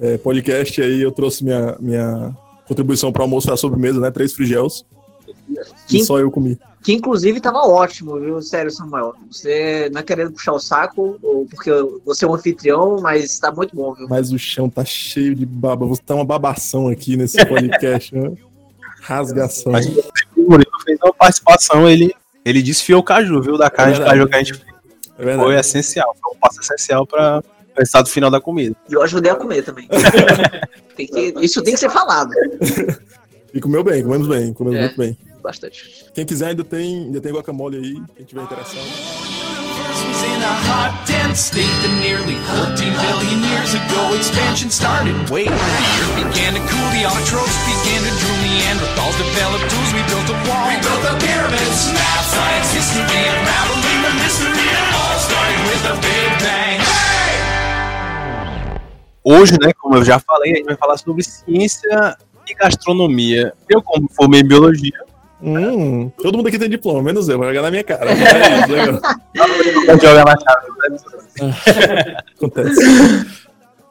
é, 0.00 0.18
podcast, 0.18 0.82
aí 0.82 1.00
eu 1.02 1.12
trouxe 1.12 1.44
minha, 1.44 1.76
minha 1.78 2.36
contribuição 2.66 3.12
para 3.12 3.20
o 3.20 3.22
almoço, 3.22 3.52
a 3.52 3.56
sobremesa, 3.56 4.00
né? 4.00 4.10
Três 4.10 4.32
frigels. 4.32 4.84
Que, 5.86 5.98
E 5.98 6.04
só 6.04 6.18
eu 6.18 6.28
comi. 6.32 6.58
que 6.82 6.92
inclusive 6.92 7.40
tava 7.40 7.58
ótimo, 7.60 8.18
viu? 8.18 8.42
Sério, 8.42 8.72
Samuel. 8.72 9.14
Você 9.30 9.88
não 9.92 10.00
é 10.00 10.02
querendo 10.02 10.32
puxar 10.32 10.52
o 10.52 10.58
saco, 10.58 11.20
ou 11.22 11.46
porque 11.46 11.70
você 12.04 12.24
é 12.24 12.28
um 12.28 12.34
anfitrião, 12.34 13.00
mas 13.00 13.38
tá 13.38 13.52
muito 13.52 13.76
bom, 13.76 13.94
viu? 13.94 14.08
Mas 14.08 14.32
o 14.32 14.38
chão 14.38 14.68
tá 14.68 14.84
cheio 14.84 15.32
de 15.32 15.46
baba. 15.46 15.86
Você 15.86 16.02
tá 16.04 16.16
uma 16.16 16.24
babação 16.24 16.88
aqui 16.88 17.16
nesse 17.16 17.46
podcast, 17.46 18.12
né? 18.16 18.32
Rasgação. 19.00 19.70
Mas 19.70 19.86
o 20.46 20.50
Murilo 20.50 20.70
fez 20.84 20.98
uma 21.02 21.12
participação, 21.12 21.88
ele, 21.88 22.14
ele 22.44 22.62
desfiou 22.62 23.00
o 23.00 23.02
caju, 23.02 23.40
viu? 23.42 23.58
Da 23.58 23.68
carne 23.70 23.94
de 23.94 23.98
verdade. 23.98 24.18
caju 24.18 24.28
que 24.30 24.34
a 24.34 24.38
gente 24.38 24.54
fez. 24.54 24.76
É. 25.18 25.34
Foi 25.36 25.54
essencial, 25.58 26.14
foi 26.22 26.36
um 26.36 26.38
passo 26.38 26.60
essencial 26.60 27.06
para 27.06 27.38
o 27.40 27.78
resultado 27.78 28.08
final 28.08 28.30
da 28.30 28.40
comida. 28.40 28.76
E 28.88 28.92
eu 28.94 29.02
ajudei 29.02 29.30
a 29.32 29.34
comer 29.34 29.62
também. 29.62 29.88
Tem 30.96 31.06
que- 31.06 31.34
isso 31.42 31.62
tem 31.62 31.74
que 31.74 31.80
ser 31.80 31.90
falado. 31.90 32.30
E 33.52 33.60
comeu 33.60 33.84
bem, 33.84 34.02
comemos 34.02 34.26
bem, 34.28 34.52
comemos 34.54 34.78
É. 34.78 34.82
muito 34.84 34.96
bem. 34.98 35.16
Bastante. 35.42 36.06
Quem 36.14 36.24
quiser 36.24 36.48
ainda 36.48 36.64
tem, 36.64 37.04
ainda 37.04 37.20
tem 37.20 37.32
guacamole 37.32 37.76
aí, 37.76 38.02
quem 38.16 38.24
tiver 38.26 38.42
interessado. 38.42 38.80
In 40.36 40.42
a 40.44 40.56
hot, 40.68 40.92
dense 41.08 41.48
state 41.48 41.72
that 41.80 41.94
nearly 42.04 42.36
14 42.60 42.76
billion 42.76 43.40
years 43.48 43.72
ago 43.72 44.12
expansion 44.12 44.68
started. 44.68 45.16
Wait, 45.32 45.48
the 45.48 45.56
earth 45.56 46.14
began 46.20 46.52
to 46.52 46.60
cool, 46.60 46.88
the 46.92 47.08
autotrophs 47.08 47.56
began 47.64 48.04
to 48.04 48.12
drool, 48.20 48.38
Neanderthals 48.44 49.16
developed 49.16 49.64
tools, 49.72 49.90
we 49.96 50.04
built 50.12 50.28
a 50.28 50.36
wall. 50.44 50.68
We 50.68 50.76
built 50.84 51.00
the 51.08 51.16
pyramids, 51.24 51.88
math, 51.96 52.28
science, 52.28 52.68
history, 52.76 53.00
unraveling 53.08 54.00
the 54.04 54.12
mystery. 54.20 54.60
It 54.60 54.86
all 54.92 55.16
started 55.24 55.60
with 55.72 55.80
the 55.88 55.94
Big 56.04 56.30
Bang. 56.44 56.78
Hey! 56.84 57.40
Hoje, 59.24 59.56
né, 59.56 59.72
como 59.80 59.96
eu 59.96 60.04
já 60.04 60.20
falei, 60.20 60.52
a 60.52 60.56
gente 60.56 60.66
vai 60.66 60.76
falar 60.76 60.98
sobre 60.98 61.24
ciência 61.24 62.16
e 62.46 62.52
gastronomia. 62.54 63.54
Eu, 63.68 63.80
como 63.80 64.06
formei 64.12 64.40
em 64.40 64.46
biologia, 64.46 65.05
Hum, 65.42 66.08
todo 66.10 66.36
mundo 66.36 66.48
aqui 66.48 66.58
tem 66.58 66.68
diploma, 66.68 67.02
menos 67.02 67.28
eu, 67.28 67.38
vai 67.38 67.48
jogar 67.48 67.62
na 67.62 67.70
minha 67.70 67.84
cara. 67.84 68.10
É 69.86 69.98
jogar 69.98 70.24
na 70.24 70.34
né? 70.34 72.16
Acontece. 72.36 72.80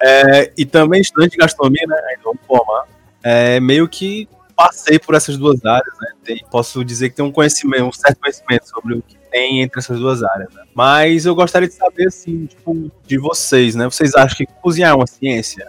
É, 0.02 0.52
e 0.58 0.66
também 0.66 1.02
estudante 1.02 1.32
de 1.32 1.38
gastronomia, 1.38 1.86
né, 1.88 1.96
ainda 2.10 2.22
vamos 2.24 2.40
formar. 2.48 2.86
É, 3.24 3.60
meio 3.60 3.88
que 3.88 4.28
passei 4.56 4.98
por 5.00 5.16
essas 5.16 5.38
duas 5.38 5.64
áreas, 5.66 5.94
né, 6.02 6.08
tem- 6.24 6.46
posso 6.50 6.84
dizer 6.84 7.10
que 7.10 7.16
tem 7.16 7.26
um 7.26 7.32
conhecimento, 7.32 7.86
um 7.86 7.92
certo 7.92 8.20
conhecimento 8.20 8.68
sobre 8.70 8.96
o 8.96 9.02
que 9.02 9.18
tem 9.32 9.62
entre 9.62 9.80
essas 9.80 10.00
duas 10.00 10.24
áreas, 10.24 10.52
né. 10.54 10.64
Mas 10.74 11.26
eu 11.26 11.36
gostaria 11.36 11.68
de 11.68 11.74
saber, 11.74 12.08
assim, 12.08 12.46
tipo, 12.46 12.92
de 13.06 13.18
vocês, 13.18 13.76
né, 13.76 13.86
vocês 13.86 14.16
acham 14.16 14.38
que 14.38 14.48
cozinhar 14.62 14.92
é 14.92 14.96
uma 14.96 15.08
ciência? 15.08 15.68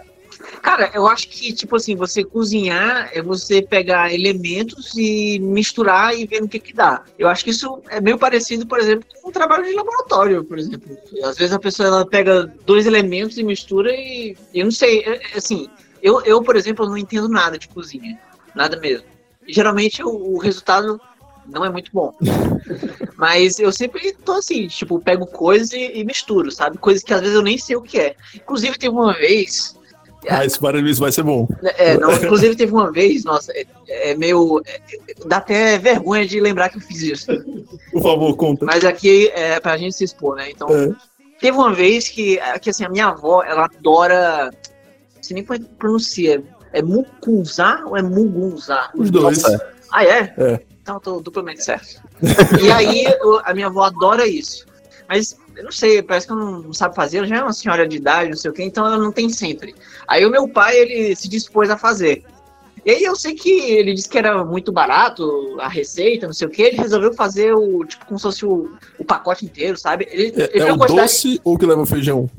Cara, 0.61 0.91
eu 0.93 1.07
acho 1.07 1.27
que, 1.29 1.53
tipo 1.53 1.75
assim, 1.75 1.95
você 1.95 2.23
cozinhar 2.23 3.09
é 3.13 3.21
você 3.21 3.61
pegar 3.61 4.13
elementos 4.13 4.93
e 4.97 5.39
misturar 5.39 6.17
e 6.17 6.25
ver 6.25 6.41
no 6.41 6.47
que 6.47 6.59
que 6.59 6.73
dá. 6.73 7.03
Eu 7.17 7.27
acho 7.27 7.43
que 7.43 7.51
isso 7.51 7.81
é 7.89 7.99
meio 8.01 8.17
parecido, 8.17 8.65
por 8.67 8.79
exemplo, 8.79 9.05
com 9.21 9.29
um 9.29 9.31
trabalho 9.31 9.65
de 9.65 9.73
laboratório, 9.73 10.43
por 10.43 10.57
exemplo. 10.59 10.97
Às 11.23 11.37
vezes 11.37 11.53
a 11.53 11.59
pessoa 11.59 11.87
ela 11.87 12.05
pega 12.05 12.51
dois 12.65 12.85
elementos 12.85 13.37
e 13.37 13.43
mistura 13.43 13.91
e 13.91 14.35
eu 14.53 14.65
não 14.65 14.71
sei, 14.71 14.99
é- 15.01 15.21
é 15.33 15.37
assim, 15.37 15.67
eu, 16.01 16.21
eu, 16.23 16.41
por 16.41 16.55
exemplo, 16.55 16.85
não 16.87 16.97
entendo 16.97 17.27
nada 17.29 17.57
de 17.57 17.67
cozinha, 17.67 18.19
nada 18.53 18.77
mesmo. 18.79 19.05
E, 19.47 19.53
geralmente 19.53 20.03
o, 20.03 20.09
o 20.09 20.37
resultado 20.37 20.99
não 21.47 21.63
é 21.63 21.69
muito 21.69 21.91
bom. 21.93 22.13
Mas 23.15 23.57
eu 23.57 23.71
sempre 23.71 24.13
tô 24.13 24.33
assim, 24.33 24.67
tipo, 24.67 24.99
pego 24.99 25.25
coisas 25.25 25.71
e, 25.71 25.99
e 25.99 26.03
misturo, 26.03 26.51
sabe? 26.51 26.77
Coisas 26.77 27.03
que 27.03 27.13
às 27.13 27.21
vezes 27.21 27.35
eu 27.35 27.41
nem 27.41 27.57
sei 27.57 27.75
o 27.75 27.81
que 27.81 27.99
é. 27.99 28.15
Inclusive 28.35 28.77
teve 28.77 28.93
uma 28.93 29.13
vez 29.13 29.76
Ah, 30.29 30.43
esse 30.43 30.59
barulho 30.59 30.87
isso 30.89 30.99
vai 30.99 31.11
ser 31.11 31.23
bom. 31.23 31.47
é, 31.77 31.97
não, 31.97 32.11
inclusive 32.11 32.55
teve 32.55 32.71
uma 32.71 32.91
vez, 32.91 33.23
nossa, 33.23 33.51
é, 33.53 33.65
é 33.87 34.15
meio. 34.15 34.61
é- 34.65 34.79
dá 35.25 35.37
até 35.37 35.77
vergonha 35.77 36.25
de 36.25 36.39
lembrar 36.39 36.69
que 36.69 36.77
eu 36.77 36.81
fiz 36.81 37.01
isso. 37.01 37.27
Por 37.91 38.01
favor, 38.01 38.35
conta. 38.35 38.65
Mas 38.65 38.83
aqui 38.83 39.29
é 39.33 39.59
pra 39.59 39.77
gente 39.77 39.95
se 39.95 40.03
expor, 40.03 40.35
né? 40.35 40.49
Então, 40.49 40.67
É. 40.69 40.91
teve 41.39 41.55
uma 41.57 41.73
vez 41.73 42.09
que, 42.09 42.39
que 42.61 42.69
assim, 42.71 42.83
a 42.83 42.89
minha 42.89 43.07
avó, 43.07 43.43
ela 43.43 43.65
adora. 43.65 44.49
Não 45.15 45.23
sei 45.23 45.35
nem 45.35 45.45
como 45.45 45.59
é 45.59 45.63
que 45.63 45.69
pronuncia. 45.75 46.43
É 46.73 46.81
mucunzá 46.81 47.83
ou 47.85 47.95
é 47.95 48.01
mugunzá? 48.01 48.89
Os 48.95 49.09
dois. 49.09 49.41
Ah, 49.91 50.03
é? 50.03 50.33
É. 50.37 50.59
Então 50.81 50.95
eu 50.95 50.99
tô 51.01 51.19
duplamente 51.21 51.63
certo. 51.63 52.01
e 52.63 52.71
aí, 52.71 53.05
a 53.45 53.53
minha 53.53 53.67
avó 53.67 53.83
adora 53.83 54.27
isso. 54.27 54.65
Mas, 55.07 55.37
eu 55.57 55.63
não 55.63 55.71
sei, 55.71 56.01
parece 56.03 56.27
que 56.27 56.33
ela 56.33 56.61
não 56.61 56.71
sabe 56.71 56.95
fazer. 56.95 57.17
Ela 57.17 57.27
já 57.27 57.37
é 57.37 57.41
uma 57.43 57.53
senhora 57.53 57.87
de 57.87 57.97
idade, 57.97 58.29
não 58.29 58.37
sei 58.37 58.51
o 58.51 58.53
quê, 58.53 58.63
então 58.63 58.85
ela 58.85 58.97
não 58.97 59.11
tem 59.11 59.27
sempre. 59.29 59.73
Aí 60.07 60.25
o 60.25 60.29
meu 60.29 60.47
pai, 60.47 60.77
ele 60.77 61.15
se 61.15 61.27
dispôs 61.27 61.69
a 61.69 61.77
fazer. 61.77 62.23
E 62.85 62.91
aí 62.91 63.03
eu 63.03 63.15
sei 63.15 63.33
que 63.33 63.49
ele 63.49 63.93
disse 63.93 64.07
que 64.07 64.17
era 64.17 64.45
muito 64.45 64.71
barato 64.71 65.57
a 65.59 65.67
receita, 65.67 66.27
não 66.27 66.33
sei 66.33 66.47
o 66.47 66.51
quê. 66.51 66.63
Ele 66.63 66.77
resolveu 66.77 67.13
fazer 67.13 67.53
o, 67.53 67.83
tipo, 67.83 68.05
como 68.05 68.17
se 68.19 68.23
fosse 68.23 68.45
o, 68.45 68.71
o 68.97 69.03
pacote 69.03 69.45
inteiro, 69.45 69.77
sabe? 69.77 70.07
Ele, 70.11 70.27
ele 70.27 70.43
É, 70.43 70.47
fez 70.47 70.63
é 70.63 70.71
uma 70.71 70.85
o 70.85 70.87
doce 70.87 71.41
ou 71.43 71.57
que 71.57 71.65
leva 71.65 71.85
feijão? 71.85 72.29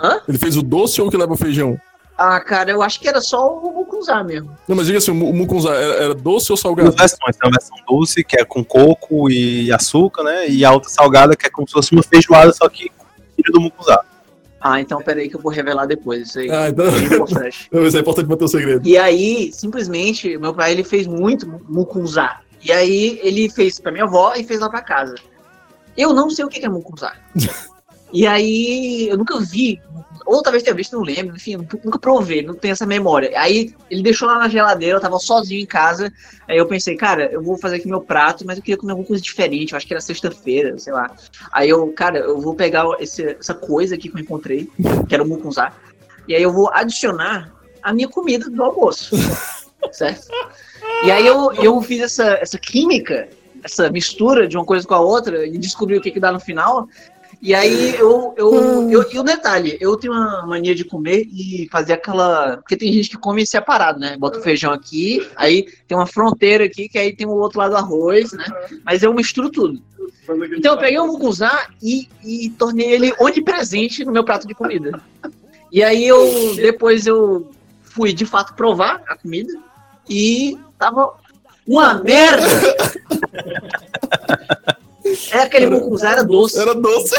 Hã? 0.00 0.20
Ele 0.28 0.38
fez 0.38 0.56
o 0.56 0.62
doce 0.62 1.00
ou 1.00 1.08
o 1.08 1.10
que 1.10 1.16
leva 1.16 1.36
feijão? 1.36 1.78
Ah, 2.20 2.40
cara, 2.40 2.72
eu 2.72 2.82
acho 2.82 2.98
que 2.98 3.06
era 3.08 3.20
só 3.20 3.56
o 3.56 3.72
mucunzá 3.72 4.24
mesmo. 4.24 4.50
Não, 4.66 4.74
mas 4.76 4.86
diga 4.86 4.98
assim, 4.98 5.12
o 5.12 5.14
mu- 5.14 5.30
o 5.30 5.32
mucunzá 5.32 5.72
era, 5.74 5.94
era 6.04 6.14
doce 6.14 6.50
ou 6.50 6.56
duas 6.56 6.60
salgado? 6.60 6.90
versões, 6.90 7.36
tem 7.36 7.48
a 7.48 7.50
versão 7.50 7.76
doce, 7.88 8.24
que 8.24 8.40
é 8.40 8.44
com 8.44 8.64
coco 8.64 9.30
e 9.30 9.70
açúcar, 9.72 10.24
né, 10.24 10.48
e 10.48 10.64
a 10.64 10.72
outra 10.72 10.90
salgada, 10.90 11.36
que 11.36 11.46
é 11.46 11.50
como 11.50 11.68
se 11.68 11.72
fosse 11.74 11.92
uma 11.92 12.02
feijoada, 12.02 12.52
só 12.52 12.68
que 12.68 12.90
filho 13.36 13.52
do 13.52 13.60
mucuzá. 13.60 14.00
Ah, 14.60 14.80
então 14.80 15.00
peraí 15.00 15.28
que 15.30 15.36
eu 15.36 15.40
vou 15.40 15.52
revelar 15.52 15.86
depois 15.86 16.26
isso 16.28 16.40
aí. 16.40 16.50
Ah, 16.50 16.68
então. 16.68 16.86
É 16.86 16.98
importante. 17.04 17.68
Não, 17.70 17.86
Isso 17.86 17.96
é 17.96 18.00
importante 18.00 18.28
manter 18.28 18.44
o 18.44 18.48
segredo. 18.48 18.88
E 18.88 18.98
aí, 18.98 19.52
simplesmente, 19.52 20.36
meu 20.36 20.52
pai 20.52 20.72
ele 20.72 20.82
fez 20.82 21.06
muito 21.06 21.46
mucunzá. 21.68 22.40
E 22.60 22.72
aí 22.72 23.20
ele 23.22 23.48
fez 23.48 23.78
pra 23.78 23.92
minha 23.92 24.02
avó 24.02 24.34
e 24.34 24.42
fez 24.42 24.58
lá 24.58 24.68
pra 24.68 24.82
casa. 24.82 25.14
Eu 25.96 26.12
não 26.12 26.28
sei 26.28 26.44
o 26.44 26.48
que 26.48 26.58
que 26.58 26.66
é 26.66 26.68
mucunzá. 26.68 27.12
e 28.12 28.26
aí 28.26 29.06
eu 29.08 29.16
nunca 29.16 29.38
vi, 29.38 29.80
ou 30.28 30.42
talvez 30.42 30.62
tenha 30.62 30.76
visto, 30.76 30.92
não 30.94 31.02
lembro, 31.02 31.34
enfim, 31.36 31.56
nunca 31.56 31.98
provei, 31.98 32.42
não 32.42 32.54
tenho 32.54 32.72
essa 32.72 32.84
memória. 32.84 33.30
Aí 33.34 33.74
ele 33.90 34.02
deixou 34.02 34.28
lá 34.28 34.38
na 34.38 34.48
geladeira, 34.48 34.98
eu 34.98 35.00
tava 35.00 35.18
sozinho 35.18 35.62
em 35.62 35.66
casa. 35.66 36.12
Aí 36.46 36.58
eu 36.58 36.66
pensei, 36.66 36.96
cara, 36.96 37.30
eu 37.32 37.42
vou 37.42 37.56
fazer 37.56 37.76
aqui 37.76 37.88
meu 37.88 38.02
prato, 38.02 38.44
mas 38.46 38.58
eu 38.58 38.62
queria 38.62 38.76
comer 38.76 38.92
alguma 38.92 39.08
coisa 39.08 39.22
diferente. 39.22 39.72
Eu 39.72 39.78
acho 39.78 39.86
que 39.86 39.94
era 39.94 40.00
sexta-feira, 40.02 40.78
sei 40.78 40.92
lá. 40.92 41.10
Aí 41.50 41.70
eu, 41.70 41.90
cara, 41.92 42.18
eu 42.18 42.38
vou 42.40 42.54
pegar 42.54 42.84
esse- 43.00 43.36
essa 43.40 43.54
coisa 43.54 43.94
aqui 43.94 44.10
que 44.10 44.16
eu 44.16 44.20
encontrei, 44.20 44.68
que 45.08 45.14
era 45.14 45.22
o 45.24 45.26
mucunzá, 45.26 45.72
e 46.28 46.34
aí 46.34 46.42
eu 46.42 46.52
vou 46.52 46.68
adicionar 46.74 47.50
a 47.82 47.92
minha 47.94 48.08
comida 48.08 48.50
do 48.50 48.62
almoço. 48.62 49.16
certo? 49.92 50.28
E 51.04 51.10
aí 51.10 51.26
eu, 51.26 51.52
eu 51.54 51.80
fiz 51.80 52.02
essa, 52.02 52.24
essa 52.34 52.58
química, 52.58 53.28
essa 53.64 53.88
mistura 53.90 54.46
de 54.46 54.56
uma 54.56 54.64
coisa 54.64 54.86
com 54.86 54.94
a 54.94 55.00
outra 55.00 55.46
e 55.46 55.56
descobri 55.56 55.96
o 55.96 56.00
que, 56.02 56.10
que 56.10 56.20
dá 56.20 56.30
no 56.30 56.38
final. 56.40 56.86
E 57.40 57.54
aí 57.54 57.94
eu, 57.94 58.34
eu, 58.36 58.90
eu. 58.90 59.12
E 59.12 59.18
o 59.18 59.22
detalhe, 59.22 59.78
eu 59.80 59.96
tenho 59.96 60.12
uma 60.12 60.44
mania 60.44 60.74
de 60.74 60.84
comer 60.84 61.24
e 61.30 61.68
fazer 61.70 61.92
aquela. 61.92 62.56
Porque 62.56 62.76
tem 62.76 62.92
gente 62.92 63.10
que 63.10 63.16
come 63.16 63.46
separado, 63.46 64.00
né? 64.00 64.16
Bota 64.16 64.38
o 64.38 64.42
feijão 64.42 64.72
aqui, 64.72 65.26
aí 65.36 65.68
tem 65.86 65.96
uma 65.96 66.06
fronteira 66.06 66.64
aqui, 66.64 66.88
que 66.88 66.98
aí 66.98 67.14
tem 67.14 67.26
o 67.26 67.30
outro 67.30 67.60
lado 67.60 67.70
do 67.70 67.76
arroz, 67.76 68.32
né? 68.32 68.44
Mas 68.84 69.04
eu 69.04 69.14
misturo 69.14 69.50
tudo. 69.50 69.80
Então 70.56 70.74
eu 70.74 70.78
peguei 70.78 70.98
o 70.98 71.06
mucuzá 71.06 71.68
e, 71.82 72.08
e 72.24 72.50
tornei 72.50 72.90
ele 72.90 73.14
onipresente 73.20 74.04
no 74.04 74.12
meu 74.12 74.24
prato 74.24 74.46
de 74.46 74.54
comida. 74.54 75.00
E 75.70 75.82
aí 75.82 76.06
eu 76.06 76.56
depois 76.56 77.06
eu 77.06 77.50
fui 77.82 78.12
de 78.12 78.26
fato 78.26 78.54
provar 78.54 79.02
a 79.06 79.16
comida 79.16 79.52
e 80.10 80.58
tava 80.76 81.14
uma 81.66 81.94
merda. 81.94 82.46
É 85.32 85.38
aquele 85.42 85.66
mucuzá 85.66 86.12
era 86.12 86.24
doce. 86.24 86.58
Era 86.58 86.74
doce. 86.74 87.14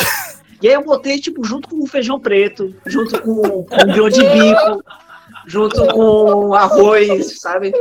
E 0.62 0.68
aí 0.68 0.74
eu 0.74 0.84
botei, 0.84 1.20
tipo, 1.20 1.44
junto 1.46 1.70
com 1.70 1.82
o 1.82 1.88
feijão 1.88 2.20
preto, 2.20 2.76
junto 2.86 3.22
com, 3.22 3.64
com 3.64 3.76
o 3.76 3.94
grão 3.94 4.10
de 4.10 4.22
bico, 4.22 4.84
junto 5.48 5.86
com 5.88 6.54
arroz, 6.54 7.40
sabe? 7.40 7.72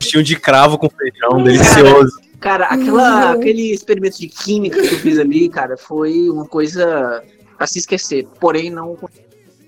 Tinha 0.00 0.22
de 0.22 0.36
cravo 0.38 0.76
com 0.76 0.88
feijão, 0.90 1.42
delicioso. 1.44 2.18
Cara, 2.40 2.66
aquela, 2.66 3.32
aquele 3.32 3.70
experimento 3.70 4.18
de 4.18 4.26
química 4.26 4.80
que 4.80 4.94
eu 4.94 4.98
fiz 4.98 5.18
ali, 5.18 5.48
cara, 5.48 5.76
foi 5.76 6.28
uma 6.28 6.46
coisa 6.46 7.22
pra 7.56 7.66
se 7.66 7.78
esquecer. 7.78 8.26
Porém, 8.40 8.70
não 8.70 8.96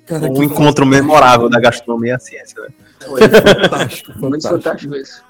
Cara, 0.07 0.27
Um 0.31 0.43
encontro 0.43 0.85
memorável 0.85 1.49
da 1.49 1.61
gastronomia 1.61 2.13
e 2.13 2.15
a 2.15 2.19
ciência, 2.19 2.61
né? 2.61 2.69
foi. 3.07 3.21
fantástico, 3.21 4.19
Muito 4.19 4.43
fantástico. 4.43 4.49
fantástico 4.49 4.97
isso. 4.97 5.23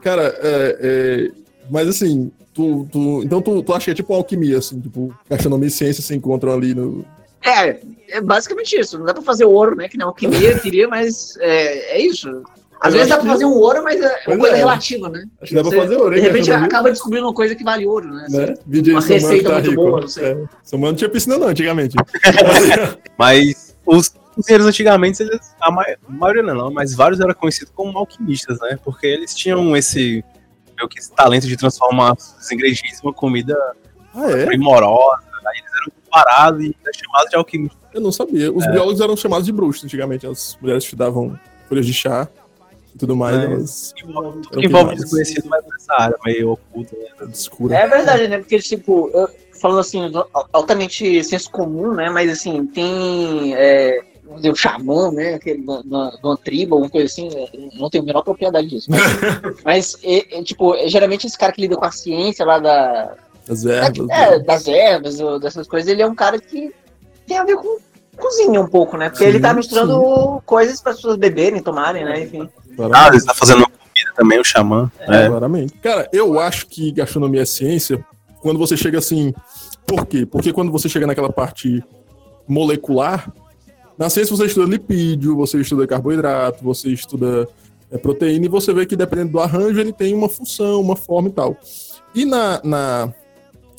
Cara, 0.00 0.34
é, 0.42 0.78
é, 0.80 1.30
mas 1.70 1.88
assim, 1.88 2.30
tu, 2.52 2.86
tu, 2.90 3.22
então 3.22 3.40
tu, 3.40 3.62
tu 3.62 3.72
acha 3.74 3.86
que 3.86 3.90
é 3.90 3.94
tipo 3.94 4.12
alquimia, 4.14 4.58
assim, 4.58 4.80
tipo, 4.80 5.14
gastronomia 5.28 5.68
e 5.68 5.70
ciência 5.70 6.02
se 6.02 6.14
encontram 6.14 6.52
ali 6.52 6.74
no. 6.74 7.04
É, 7.44 7.80
é 8.08 8.20
basicamente 8.20 8.78
isso. 8.78 8.98
Não 8.98 9.06
dá 9.06 9.14
pra 9.14 9.22
fazer 9.22 9.44
ouro, 9.44 9.74
né? 9.74 9.88
Que 9.88 9.98
não 9.98 10.08
alquimia 10.08 10.52
eu 10.52 10.60
queria, 10.60 10.86
mas 10.86 11.36
é, 11.38 11.96
é 11.96 12.00
isso. 12.00 12.42
Às 12.80 12.94
Eu 12.94 12.98
vezes 12.98 13.08
dá 13.10 13.18
pra 13.18 13.30
fazer 13.30 13.44
um 13.44 13.54
ouro, 13.54 13.82
mas 13.84 14.00
é 14.00 14.22
uma 14.26 14.38
coisa 14.38 14.56
é. 14.56 14.58
relativa, 14.58 15.08
né? 15.08 15.24
Acho 15.40 15.50
que 15.50 15.54
dá 15.54 15.62
pra 15.68 15.78
fazer 15.78 15.96
ouro, 15.96 16.10
De 16.10 16.16
hein, 16.16 16.22
repente 16.22 16.38
gastronomia? 16.38 16.66
acaba 16.66 16.90
descobrindo 16.90 17.26
uma 17.26 17.34
coisa 17.34 17.54
que 17.54 17.62
vale 17.62 17.86
ouro, 17.86 18.12
né? 18.12 18.26
Né? 18.28 18.54
Vídeo 18.66 18.94
Uma 18.94 19.00
receita 19.00 19.48
tá 19.48 19.54
muito 19.54 19.70
rico. 19.70 19.82
boa, 19.82 20.00
não 20.00 20.08
sei. 20.08 20.24
É. 20.24 20.44
Samuel 20.64 20.90
não 20.92 20.96
tinha 20.96 21.08
piscina 21.08 21.38
não, 21.38 21.46
antigamente. 21.46 21.96
Mas 23.16 23.76
os 23.86 24.12
cozinheiros 24.34 24.66
antigamente, 24.66 25.22
eles, 25.22 25.54
a 25.60 25.70
maioria 26.08 26.42
não, 26.42 26.72
mas 26.72 26.94
vários 26.94 27.20
eram 27.20 27.34
conhecidos 27.34 27.72
como 27.74 27.96
alquimistas, 27.98 28.58
né? 28.60 28.78
Porque 28.82 29.06
eles 29.06 29.34
tinham 29.34 29.76
esse, 29.76 30.24
meio 30.82 30.88
que 30.88 30.98
esse 30.98 31.12
talento 31.12 31.46
de 31.46 31.56
transformar 31.56 32.14
os 32.14 32.50
ingredientes 32.50 33.00
em 33.00 33.06
uma 33.06 33.14
comida 33.14 33.56
ah, 34.14 34.30
é? 34.30 34.46
primorosa. 34.46 35.22
Aí 35.46 35.58
eles 35.58 35.70
eram 35.74 35.92
comparados 36.04 36.64
e 36.64 36.76
eram 36.82 36.92
chamados 36.92 37.30
de 37.30 37.36
alquimistas. 37.36 37.78
Eu 37.92 38.00
não 38.00 38.12
sabia. 38.12 38.46
É. 38.46 38.50
Os 38.50 38.66
biólogos 38.66 39.00
eram 39.00 39.16
chamados 39.16 39.46
de 39.46 39.52
bruxos 39.52 39.84
antigamente. 39.84 40.26
As 40.26 40.58
mulheres 40.60 40.84
estudavam 40.84 41.38
folhas 41.68 41.86
de 41.86 41.94
chá 41.94 42.28
e 42.94 42.98
tudo 42.98 43.16
mais. 43.16 43.36
É. 43.36 43.44
Elas 43.44 43.94
Tudo 43.96 44.60
que 44.60 44.66
envolve 44.66 44.96
desconhecido, 44.96 45.48
mas 45.48 45.64
nessa 45.64 45.94
área 45.94 46.16
meio 46.24 46.52
oculta. 46.52 46.96
Né? 46.96 47.06
eram 47.18 47.30
escuras. 47.30 47.78
É 47.78 47.86
verdade, 47.86 48.28
né? 48.28 48.38
Porque, 48.38 48.58
tipo, 48.58 49.10
eu- 49.12 49.28
falando 49.60 49.80
assim, 49.80 50.10
altamente 50.52 51.22
senso 51.22 51.50
comum, 51.50 51.94
né? 51.94 52.10
Mas, 52.10 52.30
assim, 52.30 52.66
tem 52.66 53.54
é, 53.54 54.00
vamos 54.32 54.42
dizer, 54.42 54.52
o 54.52 54.56
xamã, 54.56 55.10
né? 55.12 55.34
Aquele, 55.34 55.64
na, 55.64 56.12
numa 56.22 56.36
tribo, 56.36 56.74
alguma 56.74 56.90
coisa 56.90 57.06
assim. 57.06 57.28
né, 57.28 57.46
Não 57.78 57.88
tenho 57.90 58.02
a 58.02 58.06
menor 58.06 58.22
propriedade 58.22 58.68
disso. 58.68 58.88
Mas, 58.90 59.62
mas, 59.64 59.96
é, 60.02 60.38
é, 60.38 60.42
tipo, 60.42 60.74
é, 60.74 60.88
geralmente 60.88 61.26
esse 61.26 61.38
cara 61.38 61.52
que 61.52 61.60
lida 61.60 61.76
com 61.76 61.84
a 61.84 61.92
ciência 61.92 62.44
lá 62.44 62.58
da, 62.58 63.14
As 63.48 63.64
ervas. 63.64 64.08
é, 64.10 64.38
das 64.38 64.66
ervas, 64.66 65.20
ou 65.20 65.38
dessas 65.38 65.66
coisas, 65.66 65.90
ele 65.90 66.02
é 66.02 66.06
um 66.06 66.14
cara 66.14 66.38
que 66.40 66.72
tem 67.26 67.38
a 67.38 67.44
ver 67.44 67.56
com 67.56 67.78
cozinha 68.16 68.60
um 68.60 68.66
pouco, 68.66 68.96
né? 68.96 69.08
Porque 69.08 69.24
Sim, 69.24 69.30
ele 69.30 69.40
tá 69.40 69.54
misturando 69.54 70.42
coisas 70.44 70.80
para 70.80 70.92
as 70.92 70.96
pessoas 70.96 71.16
beberem, 71.16 71.62
tomarem, 71.62 72.04
né? 72.04 72.22
Enfim. 72.22 72.48
Ah, 72.92 73.08
ele 73.08 73.24
tá 73.24 73.34
fazendo 73.34 73.64
comida 73.64 74.12
também, 74.16 74.40
o 74.40 74.44
xamã. 74.44 74.90
É. 75.00 75.28
Claramente. 75.28 75.74
Cara, 75.74 76.08
eu 76.12 76.38
acho 76.38 76.66
que 76.66 76.92
gastronomia 76.92 77.42
é 77.42 77.46
ciência 77.46 78.04
quando 78.40 78.58
você 78.58 78.76
chega 78.76 78.98
assim. 78.98 79.32
Por 79.86 80.06
quê? 80.06 80.24
Porque 80.24 80.52
quando 80.52 80.70
você 80.70 80.88
chega 80.88 81.06
naquela 81.06 81.32
parte 81.32 81.82
molecular, 82.46 83.30
na 83.98 84.08
ciência 84.10 84.34
você 84.36 84.46
estuda 84.46 84.66
lipídio, 84.70 85.36
você 85.36 85.60
estuda 85.60 85.86
carboidrato, 85.86 86.62
você 86.64 86.88
estuda 86.90 87.48
é, 87.90 87.98
proteína, 87.98 88.46
e 88.46 88.48
você 88.48 88.72
vê 88.72 88.86
que 88.86 88.96
dependendo 88.96 89.32
do 89.32 89.40
arranjo 89.40 89.78
ele 89.80 89.92
tem 89.92 90.14
uma 90.14 90.28
função, 90.28 90.80
uma 90.80 90.96
forma 90.96 91.28
e 91.28 91.32
tal. 91.32 91.56
E 92.14 92.24
na, 92.24 92.60
na 92.64 93.12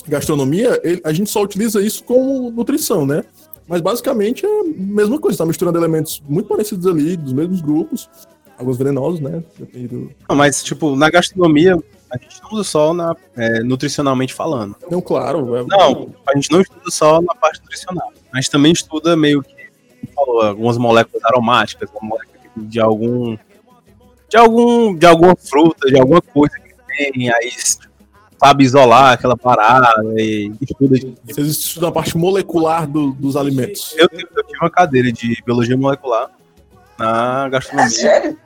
gastronomia, 0.06 0.80
ele- 0.84 1.00
a 1.04 1.12
gente 1.12 1.30
só 1.30 1.42
utiliza 1.42 1.80
isso 1.82 2.04
como 2.04 2.50
nutrição, 2.50 3.06
né? 3.06 3.24
Mas 3.66 3.80
basicamente 3.80 4.44
é 4.44 4.48
a 4.48 4.64
mesma 4.76 5.18
coisa, 5.18 5.38
tá 5.38 5.46
misturando 5.46 5.78
elementos 5.78 6.22
muito 6.28 6.48
parecidos 6.48 6.86
ali, 6.86 7.16
dos 7.16 7.32
mesmos 7.32 7.60
grupos, 7.62 8.10
alguns 8.58 8.76
venenosos, 8.76 9.20
né? 9.20 9.42
Depende 9.58 9.88
do... 9.88 10.10
Não, 10.28 10.36
mas, 10.36 10.62
tipo, 10.62 10.94
na 10.94 11.08
gastronomia, 11.10 11.76
a 12.10 12.18
gente 12.18 12.40
não 12.42 12.52
usa 12.52 12.64
só 12.64 12.92
na, 12.92 13.16
é, 13.36 13.62
nutricionalmente 13.62 14.34
falando. 14.34 14.76
Não, 14.90 15.00
claro. 15.00 15.56
é- 15.56 15.64
Não, 15.64 16.10
a 16.28 16.34
gente 16.36 16.50
não 16.52 16.60
estuda 16.60 16.90
só 16.90 17.22
na 17.22 17.34
parte 17.34 17.60
nutricional. 17.62 18.12
A 18.32 18.36
gente 18.40 18.50
também 18.50 18.72
estuda 18.72 19.16
meio 19.16 19.42
que, 19.42 19.53
falou, 20.06 20.42
algumas 20.42 20.76
moléculas 20.78 21.24
aromáticas, 21.24 21.88
uma 22.00 22.08
molécula 22.10 22.34
de 22.56 22.80
algum. 22.80 23.36
De 24.28 24.36
algum. 24.36 24.94
De 24.96 25.06
alguma 25.06 25.36
fruta, 25.36 25.88
de 25.88 25.98
alguma 25.98 26.20
coisa 26.20 26.54
que 26.58 26.74
tem, 27.12 27.30
aí 27.32 27.52
sabe 28.42 28.64
isolar 28.64 29.12
aquela 29.12 29.36
parada 29.36 30.02
e 30.20 30.52
estuda. 30.60 30.96
Vocês 31.24 31.46
estudam 31.48 31.88
a 31.88 31.92
parte 31.92 32.16
molecular 32.16 32.86
do- 32.86 33.12
dos 33.12 33.36
alimentos. 33.36 33.94
Eu, 33.96 34.08
tive- 34.08 34.28
eu 34.36 34.42
tive 34.44 34.58
uma 34.60 34.70
cadeira 34.70 35.10
de 35.12 35.42
biologia 35.44 35.76
molecular 35.76 36.30
na 36.98 37.46
É 37.46 37.50
gastronomia. 37.50 37.90
sério? 37.90 38.38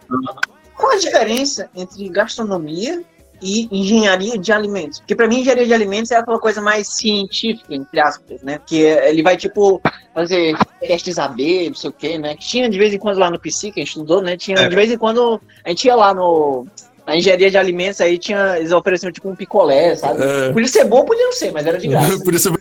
Qual 0.77 0.93
a 0.93 0.97
diferença 0.99 1.69
entre 1.75 2.09
gastronomia 2.09 3.03
e 3.43 3.69
engenharia 3.71 4.37
de 4.39 4.53
alimentos? 4.53 4.99
Porque 5.01 5.15
pra 5.15 5.29
mim 5.29 5.41
engenharia 5.41 5.67
de 5.67 5.73
alimentos 5.75 6.11
é 6.11 6.17
aquela 6.17 6.39
coisa 6.39 6.61
mais 6.61 6.89
científica, 6.97 7.75
entre 7.75 8.01
aspas, 8.01 8.43
né? 8.43 8.59
Que 8.67 8.77
ele 8.81 9.23
vai, 9.23 9.37
tipo, 9.37 9.81
fazer 10.15 10.57
testes 10.81 11.19
AB, 11.19 11.69
não 11.69 11.75
sei 11.75 11.91
o 11.91 11.93
quê, 11.93 12.19
né? 12.19 12.35
Que 12.37 12.47
tinha 12.47 12.69
de 12.69 12.79
vez 12.79 12.93
em 12.93 12.99
quando 12.99 13.19
lá 13.19 13.31
no 13.31 13.39
PC, 13.39 13.71
que 13.71 13.81
a 13.81 13.85
gente 13.85 13.91
estudou, 13.93 14.21
né? 14.23 14.37
Tinha 14.37 14.59
É. 14.59 14.69
de 14.69 14.75
vez 14.75 14.91
em 14.91 14.99
quando, 14.99 15.41
a 15.65 15.69
gente 15.69 15.85
ia 15.87 15.95
lá 15.95 16.13
no... 16.15 16.67
Na 17.07 17.17
engenharia 17.17 17.51
de 17.51 17.57
alimentos 17.57 18.03
aí 18.03 18.19
tinha, 18.19 18.59
eles 18.59 18.71
ofereciam 18.71 19.11
tipo 19.11 19.31
um 19.31 19.35
picolé, 19.35 19.97
sabe? 19.97 20.23
É, 20.23 20.53
Podia 20.53 20.69
ser 20.69 20.85
bom, 20.85 21.07
podia 21.07 21.25
não 21.25 21.33
ser, 21.33 21.51
mas 21.53 21.67
era 21.67 21.79
de 21.79 21.89
graça. 21.89 22.23
por 22.23 22.35
isso 22.35 22.51
é 22.51 22.53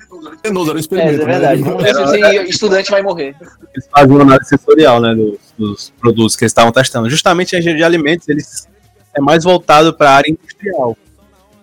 venenoso, 0.41 0.69
era 0.69 0.75
um 0.75 0.77
É, 0.77 0.79
experimento. 0.79 1.21
é 1.21 1.25
verdade. 1.25 1.61
Né? 1.63 1.75
Mas, 1.81 1.97
assim, 1.97 2.21
estudante 2.49 2.89
vai 2.89 3.01
morrer. 3.03 3.35
Eles 3.73 3.89
faziam 3.91 4.21
análise 4.21 4.47
sensorial, 4.47 5.01
né, 5.01 5.13
dos, 5.15 5.37
dos 5.59 5.89
produtos 5.99 6.37
que 6.37 6.45
eles 6.45 6.51
estavam 6.51 6.71
testando. 6.71 7.09
Justamente 7.09 7.57
a 7.57 7.59
engenharia 7.59 7.79
de 7.79 7.83
alimentos, 7.83 8.29
eles 8.29 8.69
é 9.17 9.21
mais 9.21 9.43
voltado 9.43 9.93
para 9.93 10.11
a 10.11 10.15
área 10.15 10.31
industrial. 10.31 10.95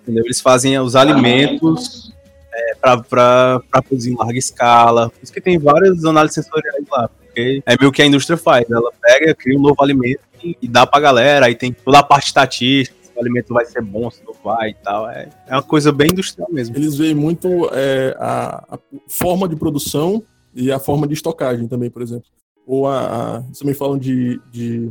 Entendeu? 0.02 0.24
Eles 0.24 0.40
fazem 0.40 0.78
os 0.78 0.96
alimentos 0.96 2.12
para 2.80 3.60
produzir 3.88 4.12
em 4.12 4.16
larga 4.16 4.38
escala. 4.38 5.10
Por 5.10 5.22
isso 5.22 5.32
que 5.32 5.40
tem 5.40 5.58
várias 5.58 6.04
análises 6.04 6.34
sensoriais 6.34 6.84
lá. 6.90 7.08
Porque 7.08 7.62
é 7.64 7.76
meio 7.78 7.92
que 7.92 8.02
a 8.02 8.06
indústria 8.06 8.36
faz. 8.36 8.68
Ela 8.70 8.90
pega, 9.00 9.34
cria 9.34 9.58
um 9.58 9.62
novo 9.62 9.82
alimento 9.82 10.20
e, 10.42 10.68
dá 10.68 10.86
pra 10.86 11.00
galera. 11.00 11.46
Aí 11.46 11.54
tem 11.54 11.72
toda 11.72 11.98
a 11.98 12.02
parte 12.02 12.26
estatística, 12.26 12.96
se 13.02 13.10
o 13.16 13.20
alimento 13.20 13.54
vai 13.54 13.64
ser 13.64 13.82
bom, 13.82 14.10
se 14.10 14.22
não 14.24 14.34
vai 14.44 14.70
e 14.70 14.74
tal. 14.74 15.08
É, 15.08 15.28
é 15.46 15.52
uma 15.52 15.62
coisa 15.62 15.90
bem 15.90 16.10
industrial 16.10 16.48
mesmo. 16.52 16.76
Eles 16.76 16.96
veem 16.96 17.14
muito 17.14 17.48
é, 17.72 18.16
a, 18.18 18.74
a 18.74 18.78
forma 19.08 19.48
de 19.48 19.56
produção 19.56 20.22
e 20.54 20.70
a 20.70 20.78
forma 20.78 21.06
de 21.06 21.14
estocagem 21.14 21.66
também, 21.66 21.90
por 21.90 22.02
exemplo. 22.02 22.26
Ou 22.66 22.86
a, 22.86 23.38
a 23.38 23.42
também 23.58 23.74
falam 23.74 23.98
de, 23.98 24.40
de 24.50 24.90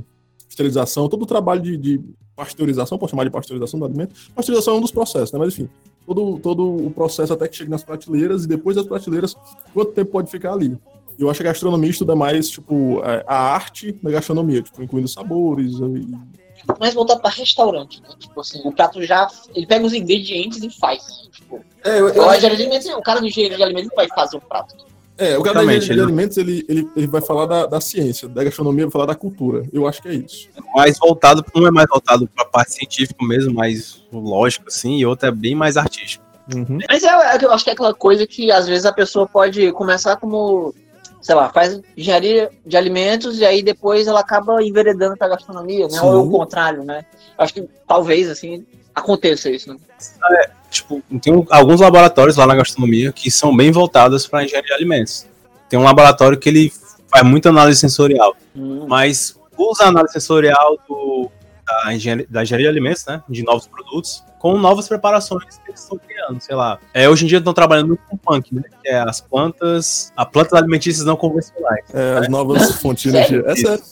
esterilização, 0.50 1.08
todo 1.08 1.24
o 1.24 1.28
trabalho 1.28 1.62
de, 1.62 1.78
de 1.78 2.02
pasteurização, 2.36 2.98
posso 2.98 3.12
chamar 3.12 3.24
de 3.24 3.30
pasteurização 3.30 3.80
do 3.80 3.86
alimento. 3.86 4.16
Pasteurização 4.36 4.76
é 4.76 4.78
um 4.78 4.82
dos 4.82 4.92
processos, 4.92 5.32
né? 5.32 5.40
Mas 5.40 5.54
enfim, 5.54 5.70
todo, 6.06 6.40
todo 6.40 6.86
o 6.88 6.92
processo 6.92 7.34
até 7.34 7.48
que 7.48 7.56
chega 7.56 7.70
nas 7.70 7.84
prateleiras 7.84 8.46
e 8.46 8.48
depois 8.48 8.76
das 8.76 8.86
prateleiras, 8.86 9.36
quanto 9.74 9.92
tempo 9.92 10.12
pode 10.12 10.30
ficar 10.30 10.54
ali. 10.54 10.78
Eu 11.18 11.30
acho 11.30 11.42
que 11.42 11.48
a 11.48 11.52
gastronomia 11.52 11.92
estuda 11.92 12.16
mais, 12.16 12.50
tipo, 12.50 13.02
a 13.28 13.36
arte 13.36 13.92
da 13.92 14.10
gastronomia, 14.10 14.64
tipo, 14.64 14.82
incluindo 14.82 15.08
sabores 15.08 15.74
e 15.74 16.44
mais 16.80 16.94
voltado 16.94 17.22
pra 17.22 17.30
restaurante, 17.30 18.02
né? 18.02 18.10
Tipo 18.18 18.40
assim, 18.40 18.62
o 18.64 18.72
prato 18.72 19.04
já. 19.04 19.28
Ele 19.54 19.66
pega 19.66 19.86
os 19.86 19.94
ingredientes 19.94 20.64
e 20.64 20.70
faz. 20.70 21.28
Tipo, 21.32 21.64
É, 21.84 22.00
eu, 22.00 22.06
o, 22.06 22.10
engenheiro 22.10 22.56
de 22.56 22.64
alimentos, 22.64 22.88
o 22.88 23.02
cara 23.02 23.20
do 23.20 23.28
engenheiro 23.28 23.58
de 23.58 23.64
alimentos 23.64 23.90
não 23.90 23.96
vai 23.96 24.08
fazer 24.10 24.38
o 24.38 24.42
prato. 24.42 24.76
É, 25.18 25.38
o 25.38 25.44
cara 25.44 25.64
da 25.64 25.78
de 25.78 26.02
alimentos, 26.02 26.38
ele, 26.38 26.66
ele, 26.68 26.90
ele 26.96 27.08
vai 27.08 27.22
falar 27.22 27.46
da, 27.46 27.66
da 27.68 27.80
ciência, 27.80 28.28
da 28.28 28.44
gastronomia 28.44 28.86
vai 28.86 28.92
falar 28.92 29.06
da 29.06 29.16
cultura. 29.16 29.64
Eu 29.72 29.88
acho 29.88 30.02
que 30.02 30.08
é 30.08 30.14
isso. 30.14 30.50
mais 30.76 30.98
voltado, 30.98 31.46
um 31.56 31.68
é 31.68 31.72
mais 31.72 31.88
voltado 31.88 32.28
para 32.28 32.44
a 32.44 32.48
parte 32.48 32.74
científica 32.74 33.24
mesmo, 33.24 33.54
mais 33.54 34.04
lógico 34.12 34.66
assim, 34.68 34.98
e 34.98 35.06
outro 35.06 35.28
é 35.28 35.32
bem 35.32 35.54
mais 35.54 35.78
artístico. 35.78 36.24
Uhum. 36.54 36.80
Mas 36.90 37.04
é, 37.04 37.08
é, 37.08 37.46
eu 37.46 37.52
acho 37.52 37.64
que 37.64 37.70
é 37.70 37.74
aquela 37.74 37.94
coisa 37.94 38.26
que 38.26 38.52
às 38.52 38.68
vezes 38.68 38.86
a 38.86 38.92
pessoa 38.92 39.28
pode 39.28 39.72
começar 39.74 40.18
como, 40.18 40.74
sei 41.22 41.36
lá, 41.36 41.50
faz 41.50 41.80
engenharia 41.96 42.50
de 42.66 42.76
alimentos 42.76 43.38
e 43.40 43.46
aí 43.46 43.62
depois 43.62 44.08
ela 44.08 44.20
acaba 44.20 44.64
enveredando 44.64 45.16
pra 45.16 45.30
gastronomia, 45.30 45.88
né? 45.88 46.00
Sim. 46.00 46.06
Ou 46.06 46.14
é 46.14 46.18
o 46.18 46.30
contrário, 46.30 46.84
né? 46.84 47.06
Eu 47.38 47.44
acho 47.44 47.54
que 47.54 47.70
talvez, 47.88 48.30
assim, 48.30 48.66
aconteça 48.96 49.50
isso, 49.50 49.72
né? 49.72 49.80
Tipo, 50.74 51.02
tem 51.22 51.32
um- 51.34 51.46
alguns 51.50 51.80
laboratórios 51.80 52.36
lá 52.36 52.46
na 52.48 52.56
gastronomia 52.56 53.12
que 53.14 53.30
são 53.32 53.56
bem 53.56 53.72
voltados 53.72 54.28
para 54.28 54.44
engenharia 54.44 54.68
de 54.70 54.74
alimentos. 54.74 55.26
Tem 55.70 55.80
um 55.80 55.84
laboratório 55.84 56.38
que 56.38 56.50
ele 56.50 56.74
faz 57.10 57.24
muita 57.26 57.50
análise 57.50 57.80
sensorial, 57.80 58.36
Hum. 58.56 58.86
mas 58.88 59.38
usa 59.58 59.86
a 59.86 59.88
análise 59.88 60.14
sensorial 60.14 60.78
do, 60.88 61.30
da, 61.66 61.94
engenharia, 61.94 62.26
da 62.30 62.42
engenharia 62.44 62.66
de 62.66 62.72
alimentos, 62.72 63.06
né, 63.06 63.22
de 63.30 63.44
novos 63.44 63.68
produtos, 63.68 64.24
com 64.40 64.58
novas 64.58 64.88
preparações 64.88 65.44
que 65.46 65.70
eles 65.70 65.82
estão 65.82 65.98
criando, 65.98 66.42
sei 66.42 66.56
lá. 66.56 66.78
É, 66.94 67.08
hoje 67.08 67.24
em 67.24 67.28
dia 67.28 67.38
estão 67.38 67.54
trabalhando 67.54 67.88
muito 67.90 68.02
com 68.10 68.18
punk, 68.18 68.54
né, 68.54 68.64
que 68.82 68.90
é 68.90 68.98
as 69.00 69.22
plantas, 69.22 70.12
a 70.18 70.26
plantas 70.26 70.54
alimentícias 70.54 71.06
não 71.06 71.16
convencionais. 71.16 71.86
É, 71.94 72.18
as 72.20 72.28
novas 72.30 72.72
fontes 72.82 73.04
de 73.04 73.10
energia. 73.18 73.44
É 73.46 73.56
sério. 73.56 73.84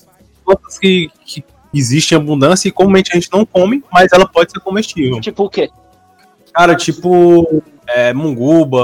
Plantas 0.44 0.78
que, 0.80 1.10
que 1.26 1.44
existem 1.74 2.17
em 2.17 2.22
abundância 2.22 2.67
e 2.67 2.72
comumente 2.72 3.12
a 3.12 3.15
gente 3.15 3.30
não 3.32 3.46
come, 3.46 3.84
mas 3.94 4.12
ela 4.12 4.28
pode 4.28 4.52
ser 4.52 4.60
comestível. 4.60 5.22
Tipo 5.22 5.46
o 5.46 5.50
quê? 5.50 5.70
Cara, 6.54 6.76
tipo 6.76 7.64
é, 7.88 8.14
munguba. 8.14 8.84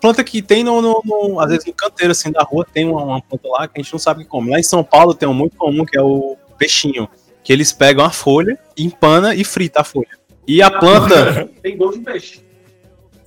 Planta 0.00 0.22
que 0.22 0.40
tem 0.40 0.62
no, 0.62 0.80
no- 0.80 1.02
no- 1.04 1.40
Às 1.40 1.50
vezes 1.50 1.64
no 1.66 1.72
canteiro 1.72 2.12
assim 2.12 2.30
da 2.30 2.42
rua 2.42 2.64
tem 2.72 2.84
uma, 2.88 3.02
uma 3.02 3.20
planta 3.22 3.48
lá 3.48 3.66
que 3.66 3.80
a 3.80 3.82
gente 3.82 3.92
não 3.92 3.98
sabe 3.98 4.22
que 4.24 4.30
come. 4.30 4.50
Lá 4.50 4.58
em 4.58 4.62
São 4.62 4.84
Paulo 4.84 5.14
tem 5.14 5.28
um 5.28 5.34
muito 5.34 5.56
comum 5.56 5.84
que 5.84 5.98
é 5.98 6.02
o 6.02 6.36
peixinho. 6.56 7.08
Que 7.42 7.52
eles 7.52 7.72
pegam 7.72 8.04
a 8.04 8.10
folha, 8.10 8.58
empana 8.76 9.34
e 9.34 9.42
frita 9.42 9.80
a 9.80 9.84
folha. 9.84 10.18
E 10.46 10.62
a 10.62 10.70
planta, 10.70 11.48
Tem 11.62 11.76
gosto 11.76 11.98
de 11.98 12.04
peixe. 12.04 12.44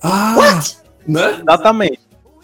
Ah! 0.02 0.60
Né? 1.06 1.40
exatamente. 1.40 2.00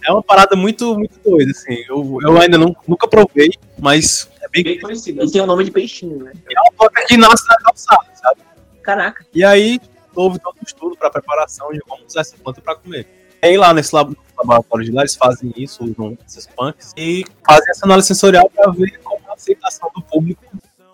É 0.07 0.13
uma 0.13 0.23
parada 0.23 0.55
muito, 0.57 0.95
muito 0.97 1.19
doida, 1.25 1.51
assim. 1.51 1.85
Eu, 1.89 2.19
eu 2.23 2.39
ainda 2.41 2.57
não, 2.59 2.75
nunca 2.87 3.07
provei, 3.09 3.51
mas 3.79 4.29
é 4.41 4.49
bem. 4.49 4.63
Bem 4.63 4.81
conhecido. 4.81 5.25
E 5.25 5.31
tem 5.31 5.41
o 5.41 5.47
nome 5.47 5.65
de 5.65 5.71
peixinho, 5.71 6.23
né? 6.23 6.33
É 6.51 6.61
uma 6.61 6.73
planta 6.79 7.07
que 7.07 7.17
nasce 7.17 7.45
na 7.49 7.57
calçada, 7.57 8.07
sabe? 8.15 8.41
Caraca. 8.83 9.25
E 9.35 9.45
aí 9.45 9.81
houve 10.19 10.39
todo 10.39 10.57
um 10.57 10.65
estudo 10.67 10.97
para 10.97 11.11
preparação 11.11 11.71
de 11.73 11.81
como 11.81 12.05
usar 12.05 12.21
essa 12.23 12.37
planta 12.37 12.61
para 12.61 12.75
comer. 12.75 13.07
E 13.43 13.47
aí 13.47 13.57
lá 13.57 13.73
nesse 13.73 13.95
lab- 13.95 14.17
laboratório 14.37 14.85
de 14.85 14.93
lá 14.93 15.03
eles 15.03 15.15
fazem 15.15 15.53
isso, 15.57 15.85
usam 15.85 16.19
esses 16.27 16.47
punks 16.47 16.93
e 16.97 17.25
fazem 17.47 17.71
essa 17.71 17.87
análise 17.87 18.09
sensorial 18.09 18.51
para 18.51 18.71
ver 18.73 18.99
como 18.99 19.21
é 19.27 19.31
a 19.31 19.35
aceitação 19.35 19.91
do 19.95 20.03
público 20.03 20.43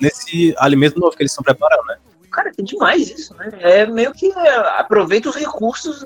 nesse 0.00 0.54
alimento 0.58 1.00
novo 1.00 1.16
que 1.16 1.22
eles 1.22 1.32
estão 1.32 1.44
preparando, 1.44 1.87
né? 1.87 1.96
Cara, 2.30 2.52
tem 2.52 2.64
demais 2.64 3.08
isso, 3.10 3.34
né? 3.34 3.50
É 3.60 3.87
meio 3.87 4.12
que 4.12 4.30
é, 4.30 4.56
aproveita 4.78 5.28
os 5.28 5.37
recursos 5.37 6.04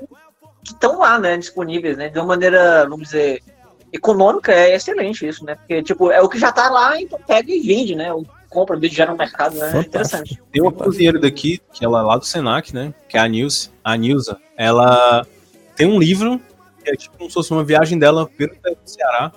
que 0.63 0.73
estão 0.73 0.99
lá, 0.99 1.19
né? 1.19 1.37
Disponíveis, 1.37 1.97
né? 1.97 2.09
De 2.09 2.19
uma 2.19 2.27
maneira, 2.27 2.87
vamos 2.87 3.07
dizer, 3.07 3.41
econômica, 3.91 4.53
é 4.53 4.75
excelente 4.75 5.27
isso, 5.27 5.43
né? 5.43 5.55
Porque, 5.55 5.81
tipo, 5.81 6.11
é 6.11 6.21
o 6.21 6.29
que 6.29 6.37
já 6.37 6.51
tá 6.51 6.69
lá, 6.69 7.01
então 7.01 7.19
pega 7.25 7.51
e 7.51 7.59
vende, 7.59 7.95
né? 7.95 8.09
Compra, 8.49 8.79
já 8.89 9.05
no 9.05 9.15
mercado, 9.17 9.55
né? 9.55 9.59
É 9.59 9.71
Fantástico. 9.71 9.87
interessante. 9.89 10.41
Tem 10.51 10.61
uma 10.61 10.71
cozinheira 10.71 11.19
daqui, 11.19 11.61
que 11.73 11.85
ela 11.85 11.99
é 11.99 12.03
lá 12.03 12.17
do 12.17 12.25
Senac, 12.25 12.73
né? 12.73 12.93
Que 13.07 13.17
é 13.17 13.21
a 13.21 13.27
Nilce, 13.27 13.69
a 13.83 13.95
Nilza. 13.95 14.37
Ela 14.57 15.25
tem 15.75 15.87
um 15.87 15.99
livro 15.99 16.41
que 16.83 16.89
é 16.89 16.93
tipo 16.95 17.17
como 17.17 17.29
se 17.29 17.33
fosse 17.33 17.51
uma 17.51 17.63
viagem 17.63 17.97
dela 17.99 18.27
pelo 18.37 18.53
Ceará, 18.85 19.31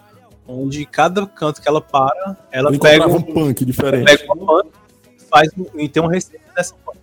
onde 0.46 0.84
cada 0.86 1.26
canto 1.26 1.60
que 1.60 1.68
ela 1.68 1.80
para, 1.80 2.36
ela 2.50 2.70
Ele 2.70 2.78
pega 2.78 3.06
um 3.06 3.16
um 3.16 3.22
punk 3.22 3.64
diferente. 3.64 4.04
pega 4.04 4.32
uma 4.32 4.64
e 5.06 5.22
faz 5.30 5.48
um- 5.56 5.78
e 5.78 5.88
tem 5.88 6.02
uma 6.02 6.10
receita 6.12 6.44
dessa 6.56 6.74
planta. 6.84 7.00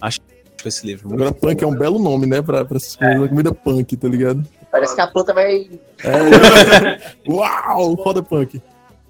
Acho 0.00 0.20
que 0.56 0.68
esse 0.68 0.86
livro. 0.86 1.08
Muito 1.08 1.22
Agora, 1.22 1.34
punk 1.34 1.62
é 1.62 1.66
um 1.66 1.74
belo 1.74 1.98
nome, 1.98 2.26
né? 2.26 2.42
Pra, 2.42 2.64
pra 2.64 2.76
essas 2.76 2.96
coisas. 2.96 3.28
Comida 3.28 3.52
punk, 3.54 3.96
tá 3.96 4.08
ligado? 4.08 4.44
Parece 4.70 4.94
que 4.94 5.00
a 5.00 5.06
planta 5.06 5.32
vai. 5.34 5.68
É. 6.04 7.00
Uau! 7.30 7.96
Foda 8.02 8.22
punk. 8.22 8.60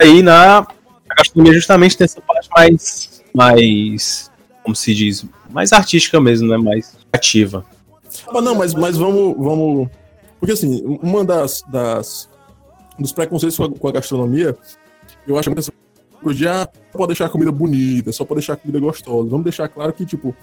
aí 0.00 0.22
na 0.22 0.66
a 1.10 1.14
gastronomia 1.14 1.52
justamente 1.52 1.96
tem 1.96 2.04
essa 2.04 2.20
parte 2.20 2.48
mais, 2.54 3.22
mais, 3.34 4.30
como 4.62 4.74
se 4.74 4.94
diz, 4.94 5.24
mais 5.50 5.72
artística 5.72 6.20
mesmo, 6.20 6.48
né? 6.48 6.56
Mais 6.56 6.96
ativa. 7.12 7.64
Ah, 8.28 8.40
não, 8.40 8.54
mas, 8.54 8.74
mas 8.74 8.96
vamos, 8.96 9.36
vamos. 9.36 9.88
Porque 10.38 10.52
assim, 10.52 10.82
uma 11.02 11.24
das, 11.24 11.62
das 11.68 12.28
dos 12.98 13.12
preconceitos 13.12 13.56
com 13.56 13.64
a, 13.64 13.70
com 13.70 13.88
a 13.88 13.92
gastronomia, 13.92 14.56
eu 15.26 15.38
acho 15.38 15.50
que 15.50 15.58
essa 15.58 15.72
de 16.34 16.46
ah, 16.46 16.68
pode 16.92 17.08
deixar 17.08 17.26
a 17.26 17.28
comida 17.30 17.50
bonita, 17.50 18.12
só 18.12 18.24
pode 18.24 18.40
deixar 18.40 18.52
a 18.52 18.56
comida 18.56 18.78
gostosa. 18.78 19.28
Vamos 19.28 19.44
deixar 19.44 19.68
claro 19.68 19.90
que, 19.92 20.04
tipo, 20.04 20.36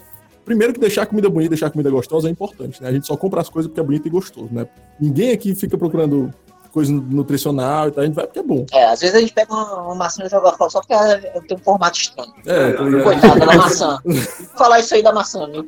primeiro 0.43 0.73
que 0.73 0.79
deixar 0.79 1.03
a 1.03 1.05
comida 1.05 1.29
bonita, 1.29 1.49
deixar 1.49 1.67
a 1.67 1.69
comida 1.69 1.91
gostosa 1.91 2.27
é 2.27 2.31
importante, 2.31 2.81
né? 2.81 2.89
A 2.89 2.91
gente 2.91 3.05
só 3.05 3.15
compra 3.15 3.41
as 3.41 3.49
coisas 3.49 3.69
porque 3.69 3.79
é 3.79 3.83
bonito 3.83 4.07
e 4.07 4.09
gostoso, 4.09 4.49
né? 4.51 4.67
Ninguém 4.99 5.31
aqui 5.31 5.53
fica 5.53 5.77
procurando 5.77 6.33
coisa 6.77 6.93
nutricional 6.93 7.87
e 7.87 7.91
tal, 7.91 8.03
a 8.03 8.05
gente 8.05 8.15
vai 8.15 8.27
porque 8.27 8.37
é 8.37 8.43
bom. 8.43 8.63
É, 8.71 8.85
às 8.85 8.99
vezes 8.99 9.15
a 9.15 9.19
gente 9.19 9.33
pega 9.33 9.51
uma, 9.51 9.81
uma 9.81 9.95
maçã 9.95 10.23
e 10.23 10.29
joga 10.29 10.51
fora 10.51 10.69
só 10.69 10.79
porque 10.79 10.93
ela 10.93 11.17
tem 11.19 11.57
um 11.57 11.59
formato 11.59 11.97
estranho. 11.97 12.31
É, 12.45 12.73
tá 12.73 12.83
ligado? 12.83 13.03
Coitada 13.03 13.39
da 13.39 13.55
maçã. 13.55 13.99
Vou 14.05 14.13
falar 14.55 14.79
isso 14.79 14.93
aí 14.93 15.01
da 15.01 15.11
maçã, 15.11 15.49
viu? 15.49 15.67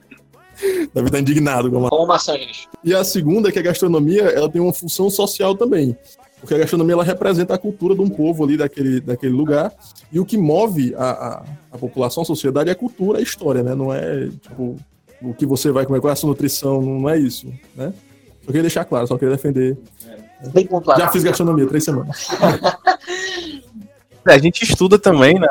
Davi 0.93 1.09
tá 1.09 1.19
indignado 1.19 1.71
com 1.71 1.83
a 1.87 1.89
Como 1.89 2.05
maçã, 2.05 2.33
gente. 2.33 2.69
E 2.83 2.93
a 2.93 3.03
segunda 3.03 3.49
é 3.49 3.51
que 3.51 3.57
a 3.57 3.63
gastronomia 3.63 4.21
ela 4.21 4.47
tem 4.47 4.61
uma 4.61 4.71
função 4.73 5.09
social 5.09 5.55
também. 5.55 5.97
Porque 6.39 6.53
a 6.53 6.59
gastronomia 6.59 6.93
ela 6.93 7.03
representa 7.03 7.55
a 7.55 7.57
cultura 7.57 7.95
de 7.95 8.01
um 8.01 8.09
povo 8.09 8.43
ali 8.43 8.55
daquele, 8.55 9.01
daquele 9.01 9.33
lugar. 9.33 9.73
E 10.11 10.19
o 10.19 10.25
que 10.25 10.37
move 10.37 10.93
a, 10.95 11.09
a, 11.09 11.43
a 11.71 11.77
população, 11.79 12.21
a 12.21 12.25
sociedade 12.25 12.69
é 12.69 12.73
a 12.73 12.75
cultura, 12.75 13.17
a 13.17 13.21
história, 13.21 13.63
né? 13.63 13.73
Não 13.73 13.91
é 13.91 14.27
tipo 14.27 14.77
o 15.23 15.33
que 15.33 15.45
você 15.45 15.71
vai 15.71 15.87
comer, 15.87 15.99
qual 16.01 16.09
é 16.09 16.13
a 16.13 16.15
sua 16.15 16.29
nutrição, 16.29 16.81
não 16.81 17.09
é 17.09 17.17
isso, 17.17 17.51
né? 17.75 17.91
Só 18.41 18.47
queria 18.47 18.61
deixar 18.61 18.85
claro, 18.85 19.07
só 19.07 19.17
queria 19.17 19.35
defender. 19.35 19.77
Bem 20.47 20.65
pontuado. 20.65 21.01
Já 21.01 21.09
fiz 21.09 21.23
gastronomia, 21.23 21.67
três 21.67 21.83
semanas. 21.83 22.27
É, 24.27 24.33
a 24.33 24.37
gente 24.37 24.63
estuda 24.63 24.99
também, 24.99 25.39
né? 25.39 25.47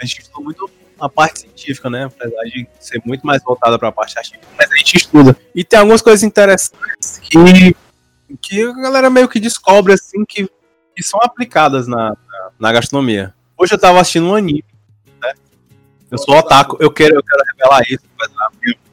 A 0.00 0.04
gente 0.04 0.20
estuda 0.20 0.44
muito 0.44 0.70
a 1.00 1.08
parte 1.08 1.40
científica, 1.40 1.88
né? 1.88 2.04
Apesar 2.04 2.42
de 2.44 2.66
ser 2.78 3.00
muito 3.04 3.26
mais 3.26 3.42
voltada 3.42 3.78
para 3.78 3.88
a 3.88 3.92
parte 3.92 4.18
artística, 4.18 4.46
mas 4.56 4.70
a 4.70 4.76
gente 4.76 4.96
estuda. 4.96 5.36
E 5.54 5.64
tem 5.64 5.78
algumas 5.78 6.02
coisas 6.02 6.22
interessantes 6.22 7.18
que, 7.22 7.76
que 8.40 8.62
a 8.62 8.72
galera 8.72 9.08
meio 9.08 9.28
que 9.28 9.40
descobre, 9.40 9.92
assim, 9.92 10.24
que, 10.24 10.48
que 10.94 11.02
são 11.02 11.20
aplicadas 11.22 11.86
na, 11.86 12.10
na, 12.10 12.50
na 12.58 12.72
gastronomia. 12.72 13.34
Hoje 13.56 13.74
eu 13.74 13.78
tava 13.78 14.00
assistindo 14.00 14.26
um 14.26 14.34
anime, 14.34 14.64
né? 15.22 15.32
Eu 16.10 16.18
sou 16.18 16.36
otaku, 16.36 16.76
eu 16.80 16.90
quero, 16.90 17.14
eu 17.14 17.22
quero 17.22 17.42
revelar 17.52 17.82
isso, 17.88 18.04
mas 18.18 18.30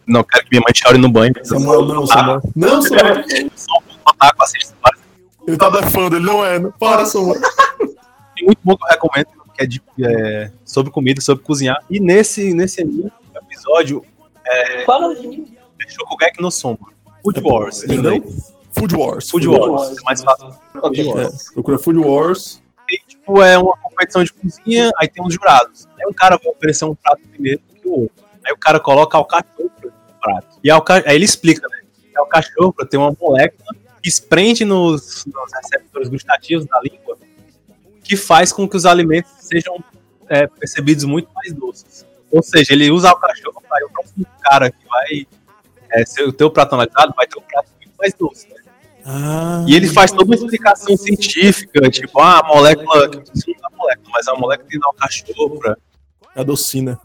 não 0.08 0.24
quero 0.24 0.44
que 0.44 0.52
minha 0.52 0.62
mãe 0.62 0.74
chore 0.74 0.98
no 0.98 1.10
banho. 1.10 1.34
Samuel, 1.44 1.86
não, 1.86 2.06
Samuel. 2.06 2.42
Não, 2.56 2.82
Samuel. 2.82 3.24
eu 3.30 3.52
sou 3.56 3.84
um 3.90 4.10
otaku, 4.10 4.44
assisto 4.44 4.74
vários 4.82 4.95
Ele 5.48 5.58
tá 5.58 5.70
defando, 5.70 6.16
ele 6.16 6.26
não 6.26 6.46
é. 6.46 6.60
Não. 6.60 6.72
Para, 6.72 7.06
Samuel. 7.06 7.42
Tem 8.36 8.46
muito 8.46 8.60
bom 8.64 8.76
que 8.76 8.84
eu 8.84 8.90
recomendo, 8.90 9.28
que 9.54 9.64
é, 9.64 9.66
de, 9.66 9.82
é, 10.02 10.52
sobre 10.66 10.92
comida, 10.92 11.22
sobre 11.22 11.44
cozinhar. 11.44 11.84
E 11.90 12.00
nesse, 12.00 12.54
nesse 12.54 12.82
episódio, 12.82 14.04
Fala 14.86 15.16
de 15.16 15.56
é 15.82 15.90
Shokugeki 15.90 16.42
no 16.42 16.52
Soma. 16.52 16.78
Food 17.24 17.42
Wars. 17.42 17.84
Entendeu? 17.84 18.24
Food 18.72 18.96
Wars. 18.96 19.30
Food 19.30 19.48
Wars. 19.48 19.98
É 19.98 20.02
mais 20.04 20.24
fácil. 20.24 20.56
Ok. 20.76 21.10
É, 21.10 21.54
procura 21.54 21.80
Food 21.80 22.00
Wars. 22.00 22.62
E, 22.90 23.00
tipo, 23.08 23.42
é 23.42 23.58
uma 23.58 23.76
competição 23.78 24.24
de 24.24 24.32
cozinha, 24.32 24.92
aí 25.00 25.08
tem 25.08 25.26
os 25.26 25.34
jurados. 25.34 25.88
Aí 25.98 26.06
um 26.08 26.14
cara 26.14 26.38
vai 26.38 26.52
oferecer 26.54 26.86
um 26.86 26.94
prato 26.94 27.22
primeiro 27.30 27.60
que 27.82 27.88
o 27.88 28.02
outro. 28.02 28.24
Aí 28.46 28.54
o 28.54 28.58
cara 28.58 28.80
coloca 28.80 29.18
alcachofra 29.18 29.70
no 29.84 30.20
prato. 30.22 30.60
E 30.64 30.70
alca... 30.70 31.04
aí 31.08 31.16
ele 31.16 31.26
explica, 31.26 31.68
né? 31.68 31.80
Que 31.94 32.16
a 32.16 32.22
alcachofra 32.22 32.86
tem 32.86 33.00
uma 33.00 33.16
molécula 33.20 33.76
que 34.06 34.10
esprende 34.10 34.64
nos, 34.64 35.26
nos 35.26 35.52
receptores 35.64 36.10
gustativos 36.10 36.64
da 36.68 36.80
língua 36.80 37.18
que 38.04 38.16
faz 38.16 38.54
com 38.54 38.70
que 38.70 38.78
os 38.78 38.86
alimentos 38.86 39.32
sejam 39.40 39.84
é, 40.30 40.46
percebidos 40.46 41.06
muito 41.06 41.28
mais 41.34 41.52
doces. 41.52 42.06
Ou 42.30 42.44
seja, 42.44 42.74
ele 42.74 42.92
usa 42.92 43.10
alcachofra, 43.10 43.64
aí 43.72 43.84
o 43.84 43.90
próximo 43.90 44.28
cara 44.44 44.70
que 44.70 44.88
vai 44.88 45.26
é, 45.90 46.06
ser 46.06 46.22
o 46.22 46.32
teu 46.32 46.52
prato 46.52 46.76
analisado 46.76 47.16
vai 47.18 47.26
ter 47.26 47.40
um 47.40 47.42
prato 47.42 47.72
muito 47.82 47.94
mais 47.98 48.14
doce. 48.14 48.48
né? 48.48 48.56
Ah, 49.04 49.66
E 49.68 49.76
ele 49.76 49.88
faz 49.88 50.12
toda 50.12 50.26
uma 50.26 50.36
explicação 50.36 50.96
científica, 50.96 51.90
tipo, 51.90 52.20
ah, 52.20 52.42
a 52.42 52.44
molécula, 52.48 53.10
que 53.10 53.18
eu 53.18 53.22
preciso 53.24 53.60
da 53.60 53.76
molécula, 53.76 54.10
mas 54.14 54.28
a 54.28 54.36
molécula 54.36 54.70
tem 54.70 54.80
na 54.80 54.86
alcachofra. 54.86 55.78
a 56.36 56.44
docina. 56.44 57.00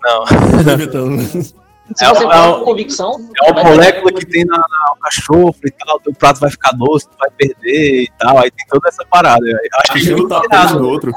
Não. 0.00 0.24
Se 1.94 2.04
É 2.04 2.08
você 2.08 2.24
uma- 2.24 2.32
fala 2.34 2.58
com 2.58 2.64
convicção, 2.64 3.30
É 3.44 3.50
uma 3.52 3.62
molécula 3.64 4.12
que 4.12 4.26
tem 4.26 4.44
na, 4.44 4.56
na 4.56 4.88
alcachofra 4.88 5.68
e 5.68 5.70
tal, 5.70 6.00
teu 6.00 6.12
prato 6.14 6.40
vai 6.40 6.50
ficar 6.50 6.72
doce, 6.72 7.08
tu 7.08 7.16
vai 7.18 7.30
perder 7.30 8.02
e 8.02 8.10
tal. 8.18 8.38
Aí 8.38 8.50
tem 8.50 8.66
toda 8.68 8.88
essa 8.88 9.04
parada. 9.06 9.44
Acho 9.80 9.92
que 9.92 10.10
não 10.10 10.28
tá 10.28 10.42
nada. 10.50 10.74
no 10.78 10.88
outro. 10.88 11.12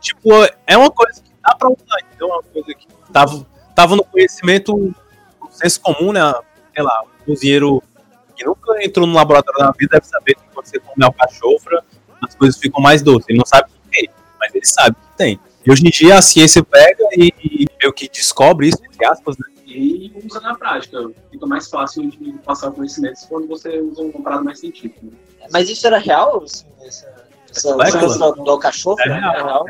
Tipo, 0.00 0.30
é 0.66 0.76
uma 0.76 0.90
coisa 0.90 1.20
que 1.22 1.30
dá 1.42 1.54
pra 1.56 1.68
usar, 1.68 1.98
entendeu? 2.06 2.28
É 2.28 2.32
uma 2.32 2.42
coisa 2.42 2.74
que 2.74 2.86
tava, 3.12 3.46
tava 3.74 3.96
no 3.96 4.04
conhecimento, 4.04 4.76
no 4.76 5.50
senso 5.50 5.80
comum, 5.80 6.12
né? 6.12 6.20
Sei 6.74 6.82
lá, 6.84 7.02
um 7.02 7.24
cozinheiro 7.24 7.82
que 8.36 8.44
nunca 8.44 8.84
entrou 8.84 9.06
no 9.06 9.14
laboratório 9.14 9.58
da 9.58 9.72
vida 9.76 9.96
deve 9.98 10.06
saber 10.06 10.34
que 10.34 10.42
quando 10.54 10.66
você 10.66 10.78
come 10.78 11.02
alcachofra, 11.04 11.82
as 12.22 12.34
coisas 12.34 12.58
ficam 12.60 12.80
mais 12.82 13.02
doces. 13.02 13.26
Ele 13.28 13.38
não 13.38 13.46
sabe 13.46 13.64
o 13.70 13.72
que 13.90 13.90
tem, 13.90 14.08
mas 14.38 14.54
ele 14.54 14.66
sabe 14.66 14.94
que 14.96 15.16
tem. 15.16 15.40
E 15.66 15.72
hoje 15.72 15.82
em 15.86 15.90
dia 15.90 16.16
a 16.18 16.22
ciência 16.22 16.62
pega 16.62 17.04
e, 17.16 17.32
e 17.42 17.66
meio 17.80 17.92
que 17.92 18.08
descobre 18.08 18.68
isso, 18.68 18.78
entre 18.84 19.04
aspas, 19.06 19.36
né? 19.38 19.46
E 19.68 20.10
usa 20.24 20.40
na 20.40 20.54
prática. 20.54 21.10
Fica 21.30 21.46
mais 21.46 21.68
fácil 21.68 22.10
de 22.10 22.32
passar 22.44 22.70
conhecimentos 22.70 23.24
quando 23.26 23.46
você 23.46 23.80
usa 23.80 24.02
um 24.02 24.22
parada 24.22 24.42
mais 24.42 24.60
científico. 24.60 25.06
né? 25.06 25.12
Mas 25.52 25.68
isso 25.68 25.86
era 25.86 25.98
real? 25.98 26.42
Assim, 26.42 26.64
essa, 26.80 27.26
essa, 27.50 27.70
molécula? 27.70 28.04
essa 28.04 28.32
do, 28.32 28.44
do 28.44 28.58
cachorro? 28.58 28.98
É 29.00 29.12
real. 29.12 29.66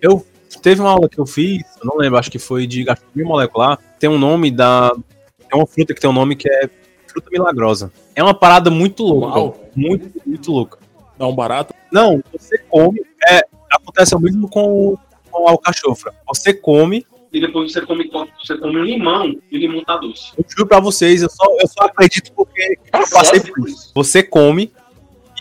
Eu 0.00 0.24
teve 0.62 0.80
uma 0.80 0.90
aula 0.90 1.08
que 1.08 1.18
eu 1.18 1.26
fiz, 1.26 1.62
eu 1.80 1.86
não 1.86 1.96
lembro, 1.96 2.18
acho 2.18 2.30
que 2.30 2.38
foi 2.38 2.66
de 2.66 2.84
gastronomia 2.84 3.26
molecular. 3.26 3.78
Tem 3.98 4.08
um 4.08 4.18
nome 4.18 4.50
da. 4.50 4.92
Tem 5.48 5.58
uma 5.58 5.66
fruta 5.66 5.92
que 5.94 6.00
tem 6.00 6.08
um 6.08 6.14
nome 6.14 6.36
que 6.36 6.48
é 6.48 6.70
fruta 7.06 7.28
milagrosa. 7.30 7.92
É 8.14 8.22
uma 8.22 8.34
parada 8.34 8.70
muito 8.70 9.02
louca. 9.02 9.38
Uau. 9.38 9.60
Muito, 9.74 10.22
muito 10.24 10.52
louca. 10.52 10.78
Dá 11.18 11.26
um 11.26 11.34
barato. 11.34 11.74
Não, 11.90 12.22
você 12.32 12.56
come. 12.58 13.00
É, 13.28 13.40
acontece 13.72 14.14
o 14.14 14.20
mesmo 14.20 14.48
com, 14.48 14.96
com 15.30 15.48
a 15.48 15.50
alcachofra. 15.50 16.14
Você 16.28 16.54
come, 16.54 17.04
E 17.32 17.40
depois 17.40 17.72
você 17.72 17.84
come, 17.84 18.10
você 18.42 18.56
come 18.56 18.78
um 18.78 18.84
limão 18.84 19.34
e 19.50 19.56
o 19.56 19.60
limão 19.60 19.84
tá 19.84 19.96
doce. 19.98 20.32
eu 20.38 20.44
juro 20.48 20.66
pra 20.66 20.80
vocês, 20.80 21.22
eu 21.22 21.28
só, 21.28 21.44
eu 21.60 21.68
só 21.68 21.84
acredito 21.86 22.32
porque 22.32 22.78
É 22.92 23.02
eu 23.02 23.10
passei 23.10 23.40
por 23.40 23.68
isso. 23.68 23.92
Você 23.94 24.22
come 24.22 24.72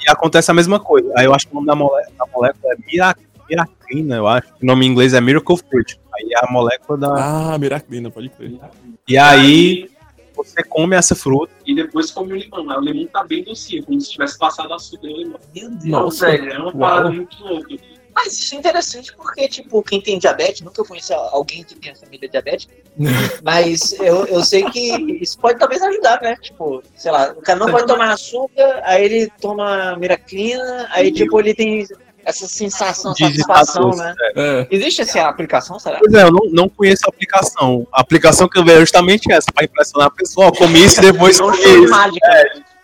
e 0.06 0.10
acontece 0.12 0.52
a 0.52 0.54
mesma 0.54 0.80
coisa. 0.80 1.12
Aí 1.17 1.26
eu 1.26 1.34
acho 1.34 1.47
que 1.47 1.54
o 1.54 1.56
nome 1.56 1.67
da, 1.67 1.76
mole, 1.76 2.04
da 2.17 2.26
molécula 2.34 2.73
é 2.73 2.78
mira, 2.86 3.15
miracrina, 3.50 4.15
eu 4.17 4.28
acho. 4.28 4.47
O 4.62 4.65
nome 4.65 4.86
em 4.86 4.89
inglês 4.89 5.13
é 5.13 5.21
Miracle 5.21 5.58
Fruit. 5.58 5.97
Aí 6.15 6.30
é 6.34 6.45
a 6.45 6.52
molécula 6.52 6.97
da. 6.97 7.54
Ah, 7.54 7.58
Miracrina, 7.58 8.12
pode 8.12 8.30
crer. 8.30 8.60
E 9.08 9.17
aí 9.17 9.89
você 10.36 10.62
come 10.63 10.95
essa 10.95 11.15
fruta. 11.15 11.52
E 11.65 11.73
depois 11.73 12.12
come 12.12 12.34
o 12.34 12.36
limão. 12.36 12.69
Aí 12.69 12.78
o 12.78 12.82
limão 12.82 13.08
tá 13.08 13.23
bem 13.23 13.43
docinho, 13.43 13.84
como 13.86 14.00
se 14.02 14.12
tivesse 14.12 14.38
passado 14.38 14.73
açúcar 14.73 15.08
no 15.08 15.17
limão. 15.17 15.39
Meu 15.56 15.69
Deus, 15.69 15.86
Nossa. 15.86 16.26
velho. 16.28 16.52
É 16.52 16.58
uma 16.58 16.65
Uau. 16.65 16.78
parada 16.78 17.10
muito 17.12 17.43
louca. 17.43 17.76
Mas 18.17 18.34
isso 18.34 18.56
é 18.56 18.58
interessante 18.58 19.15
porque, 19.15 19.47
tipo, 19.47 19.84
quem 19.84 20.01
tem 20.01 20.17
diabetes, 20.17 20.62
nunca 20.62 20.84
conheci 20.84 21.13
alguém 21.13 21.63
que 21.63 21.75
tenha 21.75 21.95
família 21.95 22.27
diabética, 22.27 22.73
mas 23.43 23.91
eu, 23.99 24.25
eu 24.25 24.43
sei 24.43 24.63
que 24.71 25.19
isso 25.21 25.38
pode 25.38 25.60
talvez 25.60 25.84
ajudar, 25.84 26.19
né? 26.19 26.36
Tipo, 26.41 26.82
sei 26.95 27.12
lá, 27.12 27.36
o 27.38 27.41
cara 27.43 27.60
não 27.60 27.69
pode 27.69 27.86
tomar 27.86 28.12
açúcar, 28.12 28.82
aí 28.84 29.06
ele 29.06 29.32
toma 29.39 29.95
miracrina, 29.97 30.89
aí, 30.91 31.12
tipo, 31.12 31.39
ele 31.39 31.53
tem 31.53 31.86
essa 32.25 32.47
sensação, 32.47 33.13
satisfação, 33.15 33.91
né? 33.91 34.15
É. 34.36 34.67
Existe 34.71 35.03
essa 35.03 35.27
aplicação, 35.27 35.77
será? 35.77 35.99
Pois 35.99 36.12
é, 36.12 36.23
eu 36.23 36.32
não, 36.32 36.49
não 36.51 36.67
conheço 36.67 37.03
a 37.06 37.10
aplicação. 37.10 37.88
A 37.93 38.01
aplicação 38.01 38.49
que 38.49 38.58
eu 38.58 38.65
vejo 38.65 38.77
é 38.77 38.82
justamente 38.82 39.32
essa, 39.32 39.51
pra 39.53 39.63
impressionar 39.63 40.08
a 40.08 40.12
pessoa. 40.12 40.51
Comi 40.51 40.84
isso 40.84 40.99
e 40.99 41.12
depois 41.12 41.39
comi 41.39 41.56
isso. 41.56 41.89
mágica. 41.89 42.27
É, 42.27 42.76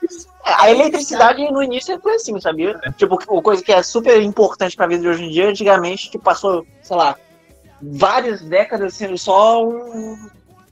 A 0.44 0.70
eletricidade 0.70 1.50
no 1.52 1.64
início 1.64 1.98
foi 2.02 2.16
assim, 2.16 2.40
sabia? 2.40 2.78
Tipo, 2.98 3.18
uma 3.30 3.42
coisa 3.42 3.64
que 3.64 3.72
é 3.72 3.82
super 3.82 4.22
importante 4.22 4.76
pra 4.76 4.88
vida 4.88 5.02
de 5.02 5.08
hoje 5.08 5.24
em 5.24 5.30
dia, 5.30 5.50
antigamente, 5.50 6.12
tipo, 6.12 6.24
passou, 6.24 6.66
sei 6.82 6.98
lá, 6.98 7.16
várias 7.82 8.42
décadas 8.42 8.94
sendo 8.94 9.18
só 9.18 9.66
um, 9.66 10.18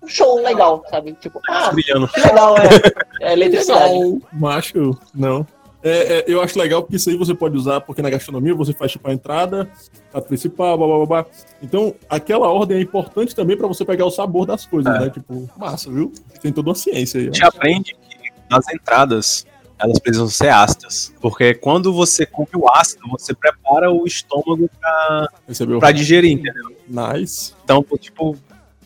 show 0.07 0.41
legal, 0.41 0.83
sabe? 0.89 1.13
Tipo, 1.13 1.39
ah, 1.47 1.71
Brilhando. 1.71 2.07
que 2.09 2.19
legal, 2.19 2.55
é, 2.57 3.29
é 3.29 3.31
eletricidade. 3.33 3.93
Não, 3.93 4.21
macho, 4.33 4.97
não. 5.13 5.45
É, 5.83 6.19
é, 6.19 6.25
eu 6.27 6.41
acho 6.41 6.59
legal 6.59 6.83
porque 6.83 6.97
isso 6.97 7.09
aí 7.09 7.17
você 7.17 7.33
pode 7.33 7.57
usar, 7.57 7.81
porque 7.81 8.03
na 8.03 8.09
gastronomia 8.09 8.53
você 8.53 8.71
faz 8.71 8.91
tipo 8.91 9.09
a 9.09 9.13
entrada, 9.13 9.67
prato 10.11 10.27
principal, 10.27 10.77
blá 10.77 10.85
blá 10.85 10.97
blá. 10.97 11.05
blá. 11.07 11.25
Então, 11.61 11.95
aquela 12.07 12.47
ordem 12.49 12.77
é 12.77 12.81
importante 12.81 13.33
também 13.33 13.57
pra 13.57 13.67
você 13.67 13.83
pegar 13.83 14.05
o 14.05 14.11
sabor 14.11 14.45
das 14.45 14.65
coisas, 14.65 14.93
É. 14.95 14.99
né? 14.99 15.09
Tipo, 15.09 15.49
massa, 15.57 15.89
viu? 15.89 16.11
Tem 16.39 16.51
toda 16.51 16.69
uma 16.69 16.75
ciência 16.75 17.19
aí. 17.19 17.29
A 17.29 17.31
gente 17.31 17.43
aprende 17.45 17.95
que 17.95 18.31
nas 18.49 18.67
entradas 18.71 19.45
elas 19.81 19.99
precisam 19.99 20.27
ser 20.27 20.49
ácidas. 20.49 21.13
Porque 21.19 21.55
quando 21.55 21.91
você 21.91 22.25
come 22.25 22.49
o 22.53 22.69
ácido, 22.69 23.07
você 23.09 23.33
prepara 23.33 23.91
o 23.91 24.05
estômago 24.05 24.69
pra, 24.79 25.27
Recebeu? 25.47 25.79
pra 25.79 25.91
digerir, 25.91 26.31
entendeu? 26.33 26.75
Nice. 26.87 27.53
Então, 27.63 27.83
tipo, 27.99 28.37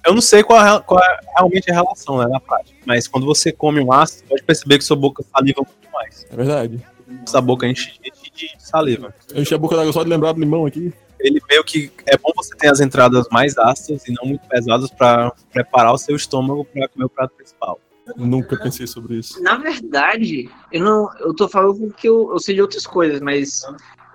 eu 0.05 0.13
não 0.13 0.21
sei 0.21 0.43
qual, 0.43 0.65
é, 0.65 0.79
qual 0.81 0.99
é 0.99 1.19
realmente 1.35 1.69
a 1.69 1.73
relação 1.73 2.17
né, 2.19 2.27
na 2.27 2.39
prática. 2.39 2.77
Mas 2.85 3.07
quando 3.07 3.25
você 3.25 3.51
come 3.51 3.81
um 3.81 3.91
ácido, 3.91 4.27
pode 4.29 4.43
perceber 4.43 4.77
que 4.77 4.83
sua 4.83 4.95
boca 4.95 5.23
saliva 5.23 5.61
muito 5.61 5.93
mais. 5.93 6.25
É 6.31 6.35
verdade. 6.35 6.79
Essa 7.27 7.41
boca 7.41 7.67
enche 7.67 7.93
enche 8.03 8.31
de 8.33 8.51
saliva. 8.57 9.13
Eu 9.33 9.41
enchi 9.41 9.53
a 9.53 9.57
boca 9.57 9.75
d'água 9.75 9.91
só 9.91 10.03
de 10.03 10.09
lembrar 10.09 10.31
do 10.31 10.39
limão 10.39 10.65
aqui. 10.65 10.93
Ele 11.19 11.41
meio 11.49 11.63
que 11.63 11.91
é 12.05 12.17
bom 12.17 12.31
você 12.35 12.55
ter 12.55 12.67
as 12.67 12.79
entradas 12.79 13.27
mais 13.31 13.57
ácidas 13.57 14.07
e 14.07 14.13
não 14.13 14.25
muito 14.25 14.47
pesadas 14.47 14.91
pra 14.91 15.31
preparar 15.51 15.93
o 15.93 15.97
seu 15.97 16.15
estômago 16.15 16.65
pra 16.65 16.87
comer 16.87 17.05
o 17.05 17.09
prato 17.09 17.33
principal. 17.35 17.79
Nunca 18.15 18.57
pensei 18.57 18.85
sobre 18.87 19.15
isso. 19.15 19.41
Na 19.41 19.57
verdade, 19.57 20.49
eu 20.71 20.83
não. 20.83 21.09
Eu 21.19 21.33
tô 21.33 21.47
falando 21.49 21.87
porque 21.87 22.07
eu, 22.07 22.31
eu 22.31 22.39
sei 22.39 22.55
de 22.55 22.61
outras 22.61 22.85
coisas, 22.85 23.19
mas 23.19 23.63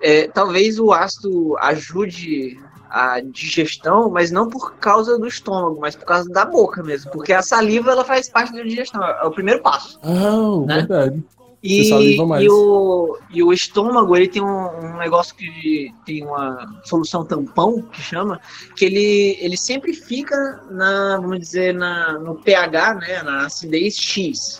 é, 0.01 0.27
talvez 0.27 0.79
o 0.79 0.91
ácido 0.91 1.57
ajude 1.57 2.59
a 2.89 3.21
digestão, 3.21 4.09
mas 4.09 4.31
não 4.31 4.49
por 4.49 4.73
causa 4.75 5.17
do 5.17 5.25
estômago, 5.27 5.79
mas 5.79 5.95
por 5.95 6.05
causa 6.05 6.29
da 6.29 6.45
boca 6.45 6.83
mesmo. 6.83 7.09
Porque 7.11 7.31
a 7.31 7.41
saliva 7.41 7.91
ela 7.91 8.03
faz 8.03 8.27
parte 8.29 8.53
da 8.53 8.63
digestão, 8.63 9.01
é 9.03 9.23
o 9.25 9.31
primeiro 9.31 9.61
passo. 9.61 9.97
Ah, 10.03 10.65
Né? 10.65 10.75
verdade. 10.75 11.23
E, 11.63 11.91
e, 11.91 12.49
o, 12.49 13.19
e 13.29 13.43
o 13.43 13.53
estômago, 13.53 14.15
ele 14.15 14.27
tem 14.27 14.41
um, 14.41 14.47
um 14.47 14.97
negócio 14.97 15.35
que 15.35 15.93
tem 16.05 16.25
uma 16.25 16.81
solução 16.83 17.23
tampão, 17.23 17.83
que 17.83 18.01
chama, 18.01 18.41
que 18.75 18.85
ele, 18.85 19.37
ele 19.39 19.55
sempre 19.55 19.93
fica 19.93 20.63
na, 20.71 21.17
vamos 21.17 21.39
dizer, 21.39 21.75
na, 21.75 22.17
no 22.17 22.35
pH, 22.35 22.95
né, 22.95 23.21
na 23.21 23.45
acidez 23.45 23.95
X. 23.95 24.59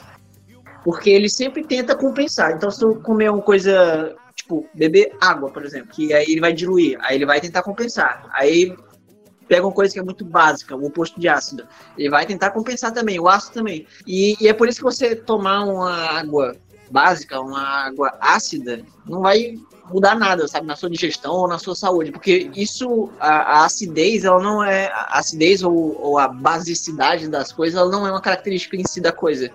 Porque 0.83 1.09
ele 1.09 1.27
sempre 1.27 1.63
tenta 1.63 1.95
compensar. 1.95 2.51
Então, 2.51 2.69
se 2.69 2.79
tu 2.79 2.95
comer 2.95 3.31
uma 3.31 3.41
coisa, 3.41 4.15
tipo, 4.35 4.67
beber 4.73 5.15
água, 5.19 5.49
por 5.49 5.65
exemplo, 5.65 5.89
que 5.91 6.13
aí 6.13 6.25
ele 6.29 6.41
vai 6.41 6.53
diluir, 6.53 6.99
aí 7.01 7.15
ele 7.15 7.25
vai 7.25 7.41
tentar 7.41 7.63
compensar. 7.63 8.29
Aí 8.31 8.75
pega 9.47 9.65
uma 9.65 9.73
coisa 9.73 9.91
que 9.91 9.99
é 9.99 10.03
muito 10.03 10.23
básica, 10.23 10.75
o 10.75 10.85
oposto 10.85 11.19
de 11.19 11.27
ácido. 11.27 11.67
Ele 11.97 12.09
vai 12.09 12.27
tentar 12.27 12.51
compensar 12.51 12.93
também, 12.93 13.19
o 13.19 13.27
ácido 13.27 13.55
também. 13.55 13.87
E, 14.05 14.37
e 14.39 14.47
é 14.47 14.53
por 14.53 14.69
isso 14.69 14.77
que 14.77 14.83
você 14.83 15.15
tomar 15.15 15.63
uma 15.65 15.93
água 15.93 16.55
básica, 16.91 17.39
uma 17.39 17.61
água 17.61 18.17
ácida, 18.19 18.83
não 19.05 19.21
vai 19.21 19.55
mudar 19.91 20.15
nada, 20.15 20.47
sabe, 20.47 20.67
na 20.67 20.75
sua 20.75 20.89
digestão 20.89 21.33
ou 21.33 21.47
na 21.47 21.59
sua 21.59 21.75
saúde, 21.75 22.11
porque 22.11 22.49
isso, 22.55 23.09
a, 23.19 23.59
a 23.59 23.65
acidez, 23.65 24.23
ela 24.23 24.41
não 24.41 24.63
é, 24.63 24.87
a 24.87 25.19
acidez 25.19 25.63
ou, 25.63 25.99
ou 26.01 26.17
a 26.17 26.27
basicidade 26.27 27.27
das 27.27 27.51
coisas, 27.51 27.79
ela 27.79 27.91
não 27.91 28.07
é 28.07 28.11
uma 28.11 28.21
característica 28.21 28.77
em 28.77 28.83
si 28.85 29.01
da 29.01 29.11
coisa. 29.11 29.51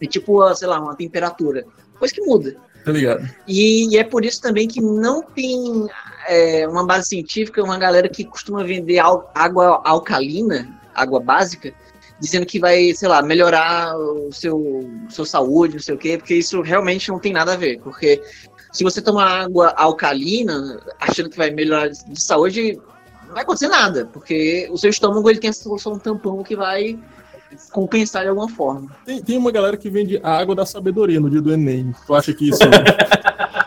É 0.00 0.06
tipo, 0.06 0.54
sei 0.54 0.68
lá, 0.68 0.80
uma 0.80 0.96
temperatura, 0.96 1.66
coisa 1.98 2.14
que 2.14 2.22
muda. 2.22 2.56
Tá 2.84 2.92
ligado? 2.92 3.28
E, 3.46 3.92
e 3.92 3.98
é 3.98 4.04
por 4.04 4.24
isso 4.24 4.40
também 4.40 4.66
que 4.66 4.80
não 4.80 5.22
tem 5.22 5.86
é, 6.26 6.66
uma 6.66 6.86
base 6.86 7.08
científica, 7.08 7.62
uma 7.62 7.78
galera 7.78 8.08
que 8.08 8.24
costuma 8.24 8.64
vender 8.64 8.98
água 8.98 9.82
alcalina, 9.84 10.80
água 10.94 11.20
básica, 11.20 11.74
dizendo 12.20 12.46
que 12.46 12.58
vai, 12.58 12.92
sei 12.94 13.08
lá, 13.08 13.22
melhorar 13.22 13.96
o 13.96 14.30
seu 14.32 14.88
sua 15.08 15.24
saúde, 15.24 15.74
não 15.74 15.82
sei 15.82 15.94
o 15.94 15.98
quê, 15.98 16.18
porque 16.18 16.34
isso 16.34 16.60
realmente 16.60 17.08
não 17.08 17.18
tem 17.18 17.32
nada 17.32 17.54
a 17.54 17.56
ver. 17.56 17.80
Porque 17.80 18.22
se 18.72 18.84
você 18.84 19.00
tomar 19.00 19.44
água 19.44 19.68
alcalina, 19.76 20.80
achando 21.00 21.30
que 21.30 21.36
vai 21.36 21.50
melhorar 21.50 21.88
de 21.88 22.20
saúde, 22.20 22.78
não 23.26 23.34
vai 23.34 23.42
acontecer 23.42 23.68
nada, 23.68 24.08
porque 24.12 24.68
o 24.70 24.76
seu 24.76 24.90
estômago 24.90 25.28
ele 25.30 25.40
tem 25.40 25.50
essa 25.50 25.62
solução 25.62 25.98
tampão 25.98 26.42
que 26.42 26.54
vai 26.54 26.98
compensar 27.72 28.22
de 28.22 28.28
alguma 28.28 28.48
forma. 28.48 28.90
Tem, 29.04 29.22
tem 29.22 29.38
uma 29.38 29.50
galera 29.50 29.76
que 29.76 29.90
vende 29.90 30.20
a 30.22 30.38
água 30.38 30.54
da 30.54 30.66
sabedoria 30.66 31.18
no 31.18 31.30
dia 31.30 31.40
do 31.40 31.52
Enem. 31.52 31.94
Tu 32.06 32.14
acha 32.14 32.32
que 32.32 32.48
isso. 32.48 32.60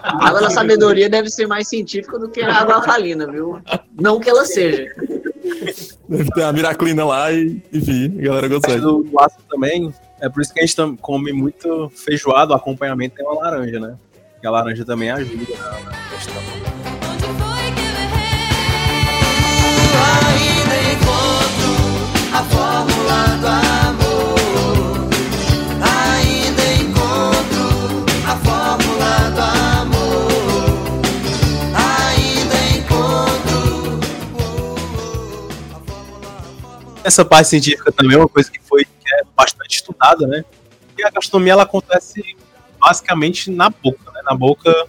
A 0.03 0.27
água 0.27 0.41
da 0.41 0.49
sabedoria 0.51 1.09
deve 1.09 1.29
ser 1.29 1.47
mais 1.47 1.67
científica 1.67 2.19
do 2.19 2.29
que 2.29 2.41
a 2.41 2.53
água 2.53 2.75
alcalina, 2.75 3.25
viu? 3.25 3.59
Não 3.99 4.19
que 4.19 4.29
ela 4.29 4.45
seja. 4.45 4.85
Deve 6.07 6.31
ter 6.31 6.43
a 6.43 6.53
miraclina 6.53 7.05
lá 7.05 7.31
e, 7.31 7.61
enfim, 7.71 8.17
a 8.19 8.21
galera 8.21 8.49
do, 8.49 9.03
do 9.03 9.19
ácido 9.19 9.43
também, 9.49 9.93
é 10.21 10.29
por 10.29 10.41
isso 10.41 10.53
que 10.53 10.59
a 10.59 10.65
gente 10.65 10.97
come 11.01 11.33
muito 11.33 11.91
feijoado, 11.95 12.53
o 12.53 12.55
acompanhamento 12.55 13.15
tem 13.15 13.25
uma 13.25 13.41
laranja, 13.41 13.79
né? 13.79 13.97
Porque 14.33 14.47
a 14.47 14.51
laranja 14.51 14.85
também 14.85 15.11
ajuda 15.11 15.35
na 15.35 15.91
questão. 16.15 16.41
Ainda 20.25 20.77
encontro 20.93 21.71
a 22.33 22.43
fórmula 22.43 23.37
do 23.41 23.62
Essa 37.03 37.25
parte 37.25 37.49
científica 37.49 37.91
também 37.91 38.15
é 38.15 38.19
uma 38.19 38.29
coisa 38.29 38.49
que 38.49 38.59
foi 38.59 38.85
que 38.85 39.13
é 39.13 39.23
bastante 39.35 39.75
estudada, 39.75 40.25
né? 40.25 40.43
E 40.97 41.03
a 41.03 41.09
gastronomia 41.09 41.53
ela 41.53 41.63
acontece 41.63 42.35
basicamente 42.79 43.51
na 43.51 43.69
boca, 43.69 44.11
né? 44.11 44.21
Na 44.23 44.35
boca, 44.35 44.87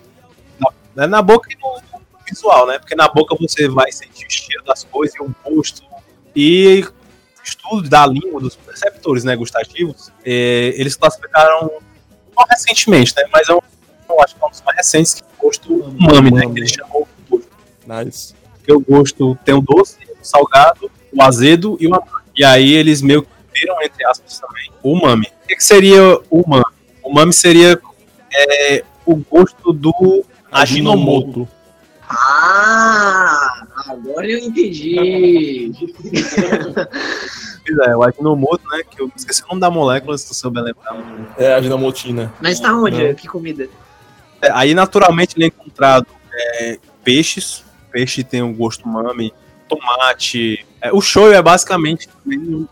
na, 0.94 1.07
na 1.07 1.22
boca 1.22 1.48
e 1.53 1.57
no 1.57 2.00
visual, 2.29 2.66
né? 2.66 2.79
Porque 2.79 2.94
na 2.94 3.09
boca 3.09 3.37
você 3.38 3.68
vai 3.68 3.92
sentir 3.92 4.27
o 4.27 4.31
cheiro 4.31 4.64
das 4.64 4.85
coisas 4.85 5.14
e 5.16 5.22
o 5.22 5.35
gosto. 5.44 5.83
E 6.35 6.85
estudos 7.44 7.88
da 7.88 8.07
língua, 8.07 8.40
dos 8.40 8.59
receptores 8.66 9.22
né, 9.22 9.37
gustativos, 9.37 10.11
eh, 10.24 10.72
eles 10.77 10.96
classificaram 10.96 11.70
não 12.37 12.44
recentemente, 12.48 13.14
né? 13.16 13.24
Mas 13.31 13.48
eu, 13.48 13.62
eu 14.09 14.20
acho 14.22 14.35
que 14.35 14.42
é 14.42 14.46
um 14.46 14.50
dos 14.50 14.62
mais 14.62 14.77
recentes, 14.77 15.14
que 15.14 15.22
é 15.22 15.27
o 15.27 15.42
gosto 15.42 15.74
umami, 15.74 16.31
né? 16.31 16.46
Que 16.46 16.59
eles 16.59 16.70
chamam 16.70 17.07
de 17.18 17.31
gosto. 17.31 17.48
Nice. 17.87 18.35
Porque 18.55 18.72
o 18.72 18.81
gosto 18.81 19.38
tem 19.44 19.55
o 19.55 19.61
doce, 19.61 19.98
o 20.20 20.24
salgado, 20.24 20.90
o 21.14 21.22
azedo 21.22 21.77
e 21.81 21.87
o. 21.87 22.03
E 22.37 22.44
aí 22.44 22.72
eles 22.72 23.00
meio 23.00 23.22
que 23.22 23.29
viram, 23.55 23.81
entre 23.83 24.05
aspas, 24.07 24.38
também, 24.40 24.70
o 24.83 24.92
umami. 24.92 25.27
O 25.44 25.46
que, 25.46 25.57
que 25.57 25.64
seria 25.64 26.18
o 26.29 26.40
umami? 26.40 26.64
O 27.03 27.11
umami 27.11 27.33
seria 27.33 27.81
é, 28.33 28.85
o 29.07 29.16
gosto 29.16 29.72
do 29.72 30.24
aginomoto. 30.50 31.48
Ah, 32.09 33.66
agora 33.87 34.27
eu 34.27 34.38
entendi. 34.38 35.72
Pois 37.66 37.79
é, 37.88 37.96
o 37.96 38.03
aginomoto, 38.03 38.62
né? 38.68 38.83
Que 38.90 39.00
eu 39.00 39.11
esqueci 39.16 39.42
o 39.42 39.48
nome 39.48 39.61
da 39.61 39.70
molécula, 39.70 40.18
se 40.18 40.29
tu 40.29 40.35
souber 40.35 40.62
lembrar. 40.62 40.96
É 41.38 41.55
a 41.55 41.61
ginamotina. 41.62 42.33
Mas 42.40 42.61
tá 42.61 42.74
onde? 42.74 43.09
Não. 43.09 43.14
Que 43.14 43.27
comida? 43.27 43.68
É, 44.42 44.50
aí, 44.53 44.74
naturalmente, 44.74 45.35
ele 45.37 45.44
é 45.44 45.48
encontrado 45.48 46.07
é, 46.33 46.79
peixes. 47.03 47.64
Peixe 47.90 48.22
tem 48.22 48.42
o 48.42 48.53
gosto 48.53 48.85
umami, 48.85 49.33
tomate. 49.66 50.66
É, 50.85 50.92
o 50.92 51.01
shoyu 51.01 51.33
é 51.33 51.40
basicamente 51.40 52.11
tem 52.27 52.66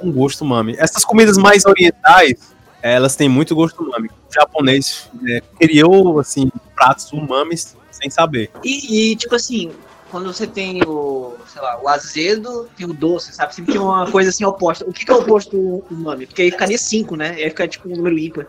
um 0.00 0.12
gosto 0.12 0.42
umami. 0.42 0.76
Essas 0.78 1.04
comidas 1.04 1.36
mais 1.36 1.66
orientais, 1.66 2.54
elas 2.80 3.16
têm 3.16 3.28
muito 3.28 3.52
gosto 3.52 3.82
umami. 3.82 4.08
O 4.08 4.32
japonês 4.32 5.10
é, 5.28 5.42
criou, 5.58 6.20
assim, 6.20 6.50
pratos 6.76 7.10
umamis 7.12 7.76
sem 7.90 8.08
saber. 8.08 8.48
E, 8.62 9.10
e, 9.10 9.16
tipo 9.16 9.34
assim, 9.34 9.72
quando 10.12 10.32
você 10.32 10.46
tem 10.46 10.82
o, 10.84 11.34
sei 11.50 11.60
lá, 11.62 11.80
o 11.82 11.88
azedo, 11.88 12.68
tem 12.76 12.86
o 12.86 12.92
doce, 12.92 13.32
sabe? 13.32 13.54
Sempre 13.54 13.72
tem 13.72 13.80
uma 13.80 14.08
coisa 14.10 14.28
assim 14.30 14.44
oposta. 14.44 14.84
O 14.88 14.92
que, 14.92 15.04
que 15.06 15.10
é 15.10 15.14
o 15.14 15.20
oposto 15.20 15.50
do 15.56 15.84
umami? 15.90 16.26
Porque 16.26 16.42
aí 16.42 16.50
ficaria 16.50 16.76
5, 16.76 17.16
né? 17.16 17.34
E 17.40 17.42
aí 17.44 17.48
fica 17.48 17.66
tipo 17.66 17.88
um 17.88 17.96
número 17.96 18.18
ímpar. 18.18 18.46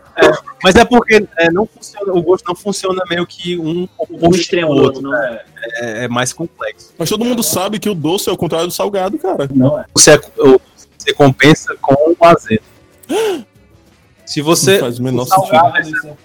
Mas 0.62 0.76
é 0.76 0.84
porque 0.84 1.26
é, 1.38 1.50
não 1.50 1.66
funciona, 1.66 2.12
o 2.12 2.22
gosto 2.22 2.44
não 2.46 2.54
funciona 2.54 3.02
meio 3.08 3.26
que 3.26 3.58
um 3.58 3.88
Um 4.10 4.30
extremo 4.34 4.74
do 4.74 4.82
outro. 4.82 5.00
não. 5.02 5.10
né? 5.10 5.40
É, 5.80 6.04
é 6.04 6.08
mais 6.08 6.32
complexo. 6.34 6.92
Mas 6.98 7.08
todo 7.08 7.24
mundo 7.24 7.42
sabe 7.42 7.78
que 7.80 7.88
o 7.88 7.94
doce 7.94 8.28
é 8.28 8.32
o 8.32 8.36
contrário 8.36 8.66
do 8.68 8.72
salgado, 8.72 9.18
cara. 9.18 9.48
Você, 9.94 10.10
é- 10.12 10.20
o- 10.38 10.60
você 10.98 11.14
compensa 11.14 11.74
com 11.80 11.94
o 11.94 12.24
azedo. 12.24 12.62
Se 14.26 14.40
você. 14.42 14.74
Não 14.74 14.80
faz 14.80 14.98
o 14.98 15.02
menor 15.02 15.22
o 15.22 15.26
salgado 15.26 15.84
sentido. 15.84 16.16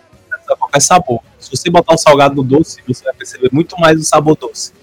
é 0.51 0.55
qualquer 0.55 0.81
sabor. 0.81 1.19
Se 1.39 1.49
você 1.51 1.69
botar 1.69 1.93
um 1.93 1.97
salgado 1.97 2.35
no 2.35 2.43
doce, 2.43 2.81
você 2.87 3.03
vai 3.03 3.13
perceber 3.13 3.49
muito 3.51 3.77
mais 3.79 3.99
o 3.99 4.03
sabor 4.03 4.35
doce. 4.35 4.73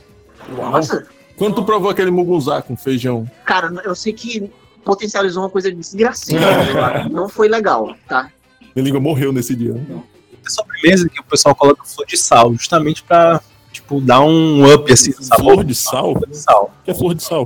Nossa, 0.48 1.06
Quando 1.36 1.54
tu 1.56 1.64
provou 1.64 1.90
aquele 1.90 2.10
mugunzá 2.10 2.62
com 2.62 2.76
feijão? 2.76 3.28
cara, 3.44 3.70
eu 3.84 3.94
sei 3.94 4.12
que 4.12 4.50
potencializou 4.84 5.42
uma 5.42 5.50
coisa 5.50 5.70
desgraçada. 5.72 7.08
não 7.10 7.28
foi 7.28 7.48
legal, 7.48 7.94
tá? 8.08 8.30
Minha 8.74 8.84
língua 8.84 9.00
morreu 9.00 9.32
nesse 9.32 9.54
dia. 9.54 9.74
Tem 9.74 10.50
sobremesa 10.52 11.08
que 11.08 11.20
o 11.20 11.24
pessoal 11.24 11.54
coloca 11.54 11.82
flor 11.84 12.06
de 12.06 12.16
sal, 12.16 12.52
justamente 12.54 13.02
pra, 13.02 13.40
tipo, 13.72 14.00
dar 14.00 14.20
um 14.20 14.72
up 14.72 14.92
assim 14.92 15.10
no 15.16 15.22
sabor. 15.22 15.54
Flor 15.54 15.64
de 15.64 15.74
sal? 15.74 16.12
Flor 16.14 16.28
de 16.28 16.36
sal. 16.36 16.72
O 16.80 16.84
que 16.84 16.90
é 16.90 16.94
flor 16.94 17.14
de 17.14 17.22
sal? 17.22 17.44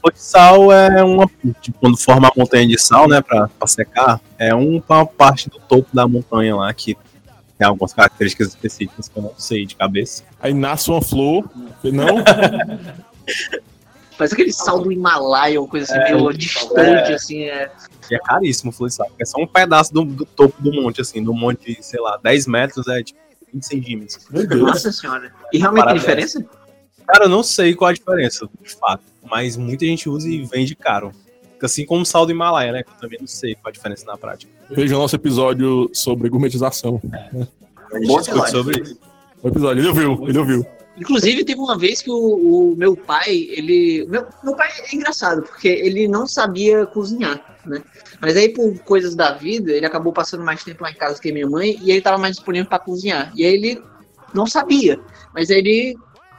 Flor 0.00 0.12
de 0.12 0.20
sal 0.20 0.72
é 0.72 1.02
uma. 1.04 1.30
Tipo, 1.60 1.78
quando 1.78 1.96
forma 1.96 2.28
a 2.28 2.32
montanha 2.36 2.66
de 2.66 2.78
sal, 2.78 3.08
né, 3.08 3.22
pra, 3.22 3.48
pra 3.48 3.66
secar, 3.68 4.20
é 4.38 4.54
um- 4.54 4.82
uma 4.88 5.06
parte 5.06 5.48
do 5.48 5.58
topo 5.60 5.88
da 5.92 6.06
montanha 6.06 6.56
lá 6.56 6.72
que 6.74 6.96
tem 7.62 7.68
algumas 7.68 7.92
características 7.92 8.48
específicas 8.48 9.08
que 9.08 9.16
eu 9.16 9.22
não 9.22 9.32
sei 9.38 9.64
de 9.64 9.76
cabeça. 9.76 10.24
Aí 10.40 10.52
nasce 10.52 10.90
uma 10.90 11.00
flor. 11.00 11.48
Não? 11.84 12.24
Faz 14.18 14.32
aquele 14.32 14.52
sal 14.52 14.80
do 14.80 14.90
Himalaia, 14.90 15.60
uma 15.60 15.68
coisa 15.68 15.86
assim, 15.86 16.12
meio 16.12 16.32
distante, 16.32 17.12
assim, 17.12 17.44
é. 17.44 17.70
E 18.10 18.14
é 18.14 18.18
caríssimo 18.18 18.72
flor 18.72 18.88
de 18.88 18.96
sal, 18.96 19.06
porque 19.06 19.22
é 19.22 19.26
só 19.26 19.40
um 19.40 19.46
pedaço 19.46 19.94
do, 19.94 20.04
do 20.04 20.26
topo 20.26 20.60
do 20.60 20.72
monte, 20.72 21.00
assim, 21.00 21.22
do 21.22 21.32
monte, 21.32 21.78
sei 21.80 22.00
lá, 22.00 22.18
10 22.22 22.46
metros 22.48 22.88
é 22.88 23.02
tipo 23.02 23.18
20 23.52 23.62
centímetros. 23.62 24.18
Meu 24.28 24.46
Deus. 24.46 24.60
Nossa 24.60 24.92
senhora. 24.92 25.32
E 25.52 25.58
realmente 25.58 25.84
tem 25.84 25.94
Parabéns. 26.00 26.00
diferença? 26.02 26.44
Cara, 27.06 27.24
eu 27.24 27.28
não 27.28 27.42
sei 27.44 27.74
qual 27.74 27.90
a 27.90 27.94
diferença, 27.94 28.48
de 28.60 28.74
fato, 28.74 29.04
mas 29.22 29.56
muita 29.56 29.86
gente 29.86 30.08
usa 30.08 30.28
e 30.28 30.44
vende 30.44 30.74
caro. 30.74 31.12
Assim 31.64 31.86
como 31.86 32.02
o 32.02 32.06
sal 32.06 32.26
do 32.26 32.32
Himalaia, 32.32 32.72
né? 32.72 32.82
Que 32.82 32.90
eu 32.90 32.94
também 32.96 33.18
não 33.20 33.26
sei 33.26 33.54
qual 33.54 33.68
a 33.68 33.72
diferença 33.72 34.04
na 34.06 34.16
prática. 34.16 34.52
Veja 34.70 34.96
o 34.96 34.98
nosso 34.98 35.16
episódio 35.16 35.90
sobre 35.92 36.28
gourmetização. 36.28 37.00
A 37.92 37.98
gente 37.98 38.08
Bom 38.08 38.18
discute 38.18 38.30
episódio. 38.30 38.52
sobre 38.52 38.82
isso. 38.82 38.98
O 39.42 39.48
episódio, 39.48 39.80
ele 39.80 39.88
ouviu, 39.88 40.28
ele 40.28 40.38
ouviu. 40.38 40.66
Inclusive, 40.96 41.44
teve 41.44 41.58
uma 41.58 41.76
vez 41.78 42.02
que 42.02 42.10
o, 42.10 42.14
o 42.72 42.76
meu 42.76 42.94
pai, 42.94 43.48
ele. 43.50 44.06
Meu, 44.08 44.26
meu 44.44 44.54
pai 44.54 44.68
é 44.70 44.94
engraçado, 44.94 45.42
porque 45.42 45.68
ele 45.68 46.06
não 46.06 46.26
sabia 46.26 46.84
cozinhar, 46.86 47.58
né? 47.64 47.82
Mas 48.20 48.36
aí, 48.36 48.50
por 48.50 48.78
coisas 48.80 49.14
da 49.14 49.32
vida, 49.32 49.72
ele 49.72 49.86
acabou 49.86 50.12
passando 50.12 50.44
mais 50.44 50.62
tempo 50.62 50.82
lá 50.82 50.90
em 50.90 50.94
casa 50.94 51.20
que 51.20 51.32
minha 51.32 51.48
mãe 51.48 51.78
e 51.82 51.90
ele 51.90 52.00
tava 52.00 52.18
mais 52.18 52.36
disponível 52.36 52.68
para 52.68 52.78
cozinhar. 52.78 53.32
E 53.34 53.44
aí 53.44 53.54
ele 53.54 53.82
não 54.34 54.46
sabia. 54.46 55.00
Mas 55.34 55.50
aí 55.50 55.58
ele 55.58 55.96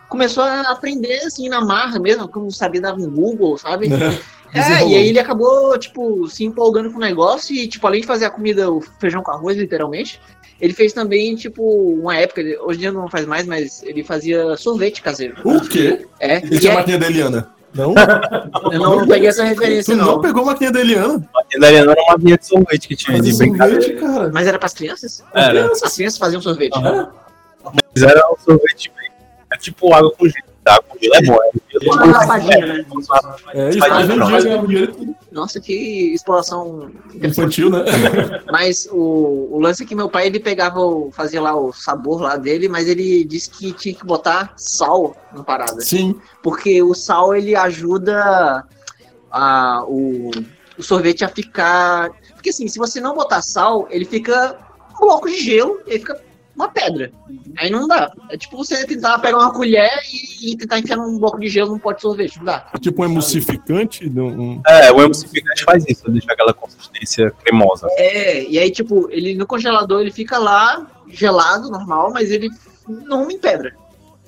começou 0.07 0.43
a 0.43 0.61
aprender 0.71 1.17
assim 1.25 1.49
na 1.49 1.59
marra 1.59 1.97
mesmo, 1.99 2.27
como 2.27 2.51
sabia 2.51 2.81
dar 2.81 2.95
no 2.95 3.09
Google, 3.09 3.57
sabe? 3.57 3.87
É, 3.87 4.21
Desenrolou. 4.53 4.89
e 4.91 4.95
aí 4.95 5.07
ele 5.09 5.19
acabou, 5.19 5.77
tipo, 5.77 6.27
se 6.29 6.43
empolgando 6.45 6.91
com 6.91 6.97
o 6.97 7.01
negócio 7.01 7.55
e, 7.55 7.67
tipo, 7.67 7.85
além 7.87 8.01
de 8.01 8.07
fazer 8.07 8.25
a 8.25 8.29
comida, 8.29 8.71
o 8.71 8.79
feijão 8.99 9.23
com 9.23 9.31
arroz, 9.31 9.57
literalmente, 9.57 10.19
ele 10.61 10.73
fez 10.73 10.93
também, 10.93 11.35
tipo, 11.35 11.63
uma 11.99 12.15
época, 12.15 12.39
ele- 12.41 12.57
hoje 12.59 12.77
em 12.77 12.81
dia 12.81 12.91
não 12.91 13.09
faz 13.09 13.25
mais, 13.25 13.45
mas 13.47 13.81
ele 13.83 14.03
fazia 14.03 14.55
sorvete 14.57 15.01
caseiro. 15.01 15.35
O 15.43 15.59
quê? 15.67 16.05
É, 16.19 16.37
Ele 16.37 16.55
e 16.55 16.59
tinha 16.59 16.71
a 16.71 16.75
é- 16.75 16.77
maquinha 16.77 16.97
da 16.99 17.07
Eliana. 17.07 17.49
Não? 17.73 17.95
eu 18.71 18.79
não 18.79 19.07
peguei 19.07 19.29
essa 19.29 19.43
referência, 19.43 19.95
Tu 19.95 19.97
não 19.97 20.05
não. 20.17 20.21
pegou 20.21 20.43
a 20.43 20.45
maquinha 20.45 20.71
da 20.71 20.79
Eliana? 20.79 21.27
A 21.35 21.59
da 21.59 21.67
Ariana 21.67 21.91
era 21.93 22.01
uma 22.03 22.17
vinha 22.19 22.37
de 22.37 22.45
sorvete 22.45 22.87
que 22.87 22.95
tinha 22.95 23.19
de 23.19 23.31
Fazer 23.31 23.47
brincadeira. 23.49 23.81
sorvete, 23.81 23.99
cara. 23.99 24.29
Mas 24.31 24.45
era 24.47 24.59
pras 24.59 24.73
crianças? 24.75 25.23
Era. 25.33 25.65
As 25.71 25.95
crianças 25.95 26.17
faziam 26.19 26.39
sorvete. 26.39 26.79
Mas 26.79 28.03
era 28.03 28.21
um 28.31 28.35
sorvete 28.37 28.91
bem. 28.95 29.09
É 29.51 29.57
tipo 29.57 29.91
água 29.93 30.11
com 30.11 30.27
gelo. 30.27 30.42
Tá? 30.63 30.81
Com 30.81 30.97
gelo 30.97 31.15
é 31.15 31.21
bom. 31.21 31.37
É? 31.43 31.59
É 33.53 33.69
isso. 33.69 35.15
Nossa, 35.31 35.59
que 35.59 36.13
exploração 36.13 36.91
Infantil, 37.15 37.69
né? 37.69 37.79
Mas 38.51 38.87
o, 38.91 39.49
o 39.51 39.59
lance 39.59 39.83
é 39.83 39.85
que 39.85 39.95
meu 39.95 40.09
pai 40.09 40.27
ele 40.27 40.39
pegava, 40.39 40.79
o, 40.79 41.11
fazia 41.11 41.41
lá 41.41 41.55
o 41.55 41.73
sabor 41.73 42.21
lá 42.21 42.37
dele, 42.37 42.69
mas 42.69 42.87
ele 42.87 43.23
disse 43.25 43.49
que 43.49 43.73
tinha 43.73 43.95
que 43.95 44.05
botar 44.05 44.53
sal 44.55 45.15
na 45.33 45.43
parada. 45.43 45.81
Sim. 45.81 46.15
Porque 46.41 46.81
o 46.81 46.93
sal 46.93 47.35
ele 47.35 47.55
ajuda 47.55 48.63
a, 49.31 49.83
o, 49.87 50.31
o 50.77 50.83
sorvete 50.83 51.25
a 51.25 51.29
ficar. 51.29 52.11
Porque 52.35 52.51
assim, 52.51 52.67
se 52.67 52.77
você 52.77 53.01
não 53.01 53.15
botar 53.15 53.41
sal, 53.41 53.87
ele 53.89 54.05
fica 54.05 54.57
um 54.95 55.05
bloco 55.05 55.27
de 55.27 55.39
gelo 55.39 55.81
e 55.87 55.93
aí 55.93 55.99
fica 55.99 56.21
uma 56.55 56.69
pedra. 56.69 57.11
Aí 57.57 57.69
não 57.69 57.87
dá. 57.87 58.11
É 58.29 58.37
tipo 58.37 58.55
você 58.57 58.85
tentar 58.85 59.17
pegar 59.19 59.37
uma 59.37 59.51
colher 59.53 59.89
e, 60.41 60.51
e 60.51 60.57
tentar 60.57 60.79
enfiar 60.79 60.97
num 60.97 61.17
bloco 61.17 61.39
de 61.39 61.47
gelo 61.49 61.71
num 61.71 61.79
pote 61.79 61.97
de 61.97 62.01
sorvete. 62.03 62.37
Não 62.37 62.45
dá. 62.45 62.67
Tipo 62.79 63.01
um 63.01 63.05
emulsificante. 63.05 64.07
um- 64.07 64.61
É, 64.67 64.91
o 64.91 65.01
emulsificante 65.01 65.63
faz 65.63 65.83
isso, 65.87 66.09
deixa 66.11 66.31
aquela 66.31 66.53
consistência 66.53 67.31
cremosa. 67.43 67.87
É, 67.97 68.43
e 68.43 68.59
aí, 68.59 68.69
tipo, 68.71 69.07
ele 69.11 69.35
no 69.35 69.47
congelador 69.47 70.01
ele 70.01 70.11
fica 70.11 70.37
lá 70.37 70.85
gelado, 71.07 71.69
normal, 71.69 72.11
mas 72.13 72.29
ele 72.31 72.49
não 72.87 73.29
em 73.31 73.37
pedra. 73.39 73.75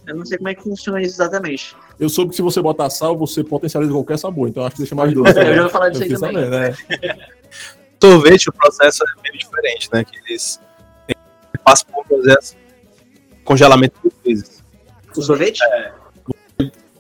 Eu 0.08 0.16
não 0.16 0.26
sei 0.26 0.38
como 0.38 0.50
é 0.50 0.56
que 0.56 0.62
funciona 0.64 1.02
isso 1.02 1.16
exatamente. 1.16 1.76
Eu 2.00 2.10
soube 2.10 2.30
que 2.30 2.36
se 2.36 2.42
você 2.42 2.62
botar 2.62 2.90
sal, 2.92 3.18
você 3.18 3.44
potencializa 3.44 3.92
qualquer 3.92 4.20
sabor. 4.20 4.48
Então 4.48 4.64
acho 4.64 4.76
que 4.76 4.82
deixa 4.82 4.94
mais 4.96 5.12
doce. 5.14 5.38
Eu 5.40 5.56
já 5.56 5.62
ouvi 5.64 5.72
falar 5.72 5.90
disso 5.90 6.04
aí 6.04 6.10
também. 6.14 6.44
sabendo, 6.46 6.50
né? 6.52 6.74
Sorvete, 8.02 8.50
o 8.50 8.54
processo 8.54 9.04
é 9.04 9.22
meio 9.24 9.38
diferente, 9.38 9.90
né? 9.92 10.04
Que 10.04 10.18
eles 10.30 10.60
passam 11.66 11.88
por 11.92 12.02
um 12.02 12.08
processo 12.08 12.56
de 12.56 13.44
congelamento 13.44 13.96
duas 14.02 14.14
vezes. 14.24 14.64
O 15.18 15.22
sorvete? 15.22 15.60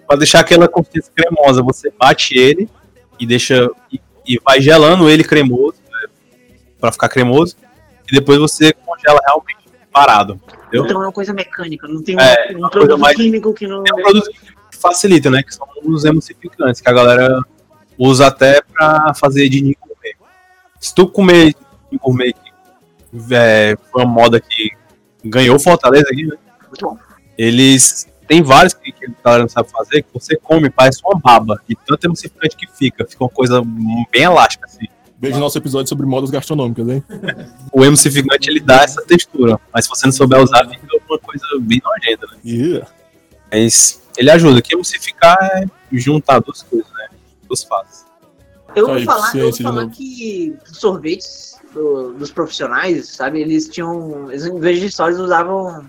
Pra 0.07 0.17
deixar 0.17 0.39
aquela 0.41 0.67
consistência 0.67 1.11
cremosa, 1.15 1.63
você 1.63 1.91
bate 1.97 2.37
ele 2.37 2.69
e 3.19 3.25
deixa. 3.25 3.69
E, 3.91 3.99
e 4.27 4.39
vai 4.43 4.59
gelando 4.59 5.09
ele 5.09 5.23
cremoso, 5.23 5.77
né, 5.91 6.07
pra 6.79 6.91
ficar 6.91 7.09
cremoso, 7.09 7.55
e 8.11 8.15
depois 8.15 8.39
você 8.39 8.73
congela 8.73 9.19
realmente 9.25 9.57
parado. 9.91 10.39
Entendeu? 10.67 10.85
Então 10.85 11.01
é 11.01 11.05
uma 11.05 11.11
coisa 11.11 11.31
mecânica, 11.33 11.87
não 11.87 12.03
tem 12.03 12.15
um, 12.15 12.19
É, 12.19 12.51
um 12.53 12.57
uma 12.59 12.69
produto 12.69 12.99
mais- 12.99 13.15
químico 13.15 13.53
que 13.53 13.67
não. 13.67 13.83
Tem 13.83 13.93
um 13.93 14.01
produto 14.03 14.29
que 14.71 14.77
facilita, 14.77 15.29
né? 15.29 15.41
Que 15.43 15.53
são 15.53 15.67
os 15.83 16.05
emulsificantes, 16.05 16.81
que 16.81 16.89
a 16.89 16.93
galera 16.93 17.39
usa 17.97 18.27
até 18.27 18.61
pra 18.61 19.13
fazer 19.15 19.47
de 19.49 19.59
gourmet. 19.79 20.15
Se 20.79 20.93
tu 20.93 21.07
comer 21.07 21.53
de 21.91 21.97
gourmet, 21.97 22.33
é, 23.31 23.77
foi 23.91 24.03
uma 24.03 24.11
moda 24.11 24.39
que 24.39 24.71
ganhou 25.23 25.59
Fortaleza 25.59 26.07
aqui, 26.11 26.25
né? 26.25 26.35
Muito 26.67 26.85
bom. 26.85 26.97
Eles 27.37 28.07
tem 28.27 28.41
vários 28.41 28.73
que, 28.73 28.91
que 28.91 29.05
a 29.05 29.09
galera 29.23 29.43
não 29.43 29.49
sabe 29.49 29.69
fazer, 29.69 30.01
que 30.01 30.13
você 30.13 30.35
come, 30.35 30.69
parece 30.69 31.01
uma 31.05 31.19
baba. 31.19 31.61
E 31.69 31.75
tanto 31.75 32.05
emulsificante 32.05 32.55
que 32.55 32.67
fica, 32.67 33.05
fica 33.05 33.23
uma 33.23 33.29
coisa 33.29 33.61
bem 34.11 34.23
elástica, 34.23 34.65
assim. 34.65 34.87
Veja 35.17 35.39
nosso 35.39 35.57
episódio 35.57 35.87
sobre 35.87 36.05
modas 36.05 36.29
gastronômicas, 36.29 36.87
hein? 36.87 37.03
O 37.71 37.83
emulsificante 37.83 38.49
ele 38.49 38.59
dá 38.59 38.83
essa 38.83 39.01
textura, 39.03 39.59
mas 39.73 39.85
se 39.85 39.89
você 39.89 40.05
não 40.05 40.13
souber 40.13 40.41
usar, 40.41 40.67
fica 40.67 40.87
uma 41.09 41.19
coisa 41.19 41.45
bem 41.59 41.81
nojenta, 41.83 42.27
né? 42.27 42.37
E 42.43 42.81
Mas 43.51 44.01
ele 44.17 44.31
ajuda, 44.31 44.61
que 44.61 44.73
emulsificar 44.73 45.37
é 45.41 45.65
juntar 45.91 46.39
duas 46.39 46.63
coisas, 46.63 46.91
né? 46.93 47.07
Duas 47.47 47.63
fases. 47.63 48.05
Eu 48.75 48.87
vou 48.87 48.95
Aí, 48.95 49.05
falar, 49.05 49.35
eu 49.35 49.51
vou 49.51 49.61
falar 49.61 49.89
que 49.89 50.55
sorvetes 50.65 51.54
do- 51.75 52.13
dos 52.13 52.31
profissionais, 52.31 53.09
sabe, 53.09 53.41
eles 53.41 53.67
tinham. 53.67 54.31
Eles, 54.31 54.45
em 54.45 54.59
vez 54.59 54.79
de 54.79 54.85
eles 54.85 55.19
usavam 55.19 55.85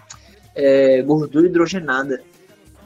é, 0.54 1.00
gordura 1.02 1.46
hidrogenada. 1.46 2.20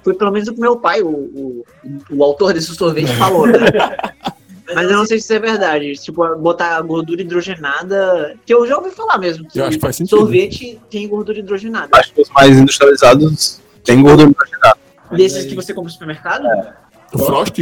Foi 0.04 0.14
pelo 0.14 0.30
menos 0.30 0.48
o 0.48 0.54
que 0.54 0.60
meu 0.60 0.76
pai, 0.76 1.02
o, 1.02 1.08
o, 1.08 1.64
o 2.10 2.24
autor 2.24 2.52
desse 2.54 2.74
sorvete, 2.74 3.12
falou, 3.14 3.46
né? 3.46 3.58
Mas 4.72 4.88
eu 4.88 4.96
não 4.96 5.04
sei 5.04 5.18
se 5.18 5.24
isso 5.24 5.32
é 5.32 5.38
verdade. 5.40 5.92
Tipo, 5.94 6.36
botar 6.36 6.80
gordura 6.82 7.20
hidrogenada. 7.20 8.36
Que 8.46 8.54
eu 8.54 8.64
já 8.68 8.78
ouvi 8.78 8.90
falar 8.92 9.18
mesmo. 9.18 9.44
Que 9.48 9.58
Eu 9.58 9.64
acho 9.64 9.78
que 9.78 9.82
faz 9.82 9.96
sentido. 9.96 10.16
sorvete 10.16 10.80
tem 10.88 11.08
gordura 11.08 11.40
hidrogenada. 11.40 11.88
Acho 11.92 12.14
que 12.14 12.22
os 12.22 12.30
mais 12.30 12.56
industrializados 12.56 13.60
têm 13.82 14.00
gordura 14.00 14.30
hidrogenada. 14.30 14.78
Desses 15.10 15.44
que 15.44 15.56
você 15.56 15.74
compra 15.74 15.88
no 15.88 15.92
supermercado? 15.92 16.46
o 17.12 17.18
Frost? 17.18 17.58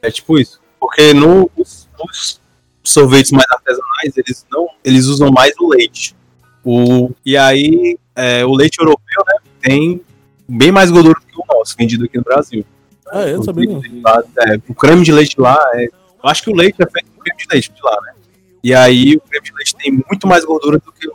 É 0.00 0.10
tipo 0.10 0.38
isso. 0.38 0.58
Porque 0.80 1.12
no, 1.12 1.50
os, 1.54 1.86
os 2.02 2.40
sorvetes 2.90 3.32
mais 3.32 3.46
artesanais, 3.50 4.16
eles 4.16 4.46
não. 4.50 4.68
Eles 4.84 5.06
usam 5.06 5.30
mais 5.30 5.52
o 5.60 5.68
leite. 5.68 6.16
O, 6.64 7.10
e 7.24 7.36
aí, 7.36 7.98
é, 8.14 8.44
o 8.44 8.52
leite 8.52 8.78
europeu, 8.78 9.24
né? 9.26 9.38
Tem 9.60 10.00
bem 10.48 10.72
mais 10.72 10.90
gordura 10.90 11.16
que 11.20 11.38
o 11.38 11.44
nosso, 11.48 11.76
vendido 11.76 12.04
aqui 12.04 12.18
no 12.18 12.24
Brasil. 12.24 12.64
Ah, 13.10 13.22
é, 13.22 13.34
não 13.34 13.42
sabia 13.42 13.68
é, 13.70 14.60
o 14.68 14.74
creme 14.74 15.02
de 15.02 15.12
leite 15.12 15.40
lá, 15.40 15.58
é, 15.74 15.84
eu 15.84 16.30
acho 16.30 16.42
que 16.42 16.50
o 16.50 16.54
leite 16.54 16.76
é 16.82 16.90
feito 16.90 17.10
com 17.12 17.22
creme 17.22 17.38
de 17.38 17.46
leite 17.50 17.72
de 17.72 17.82
lá, 17.82 17.96
né? 18.02 18.12
E 18.62 18.74
aí 18.74 19.16
o 19.16 19.20
creme 19.20 19.46
de 19.46 19.52
leite 19.54 19.74
tem 19.76 19.92
muito 19.92 20.26
mais 20.26 20.44
gordura 20.44 20.78
do 20.78 20.92
que 20.92 21.08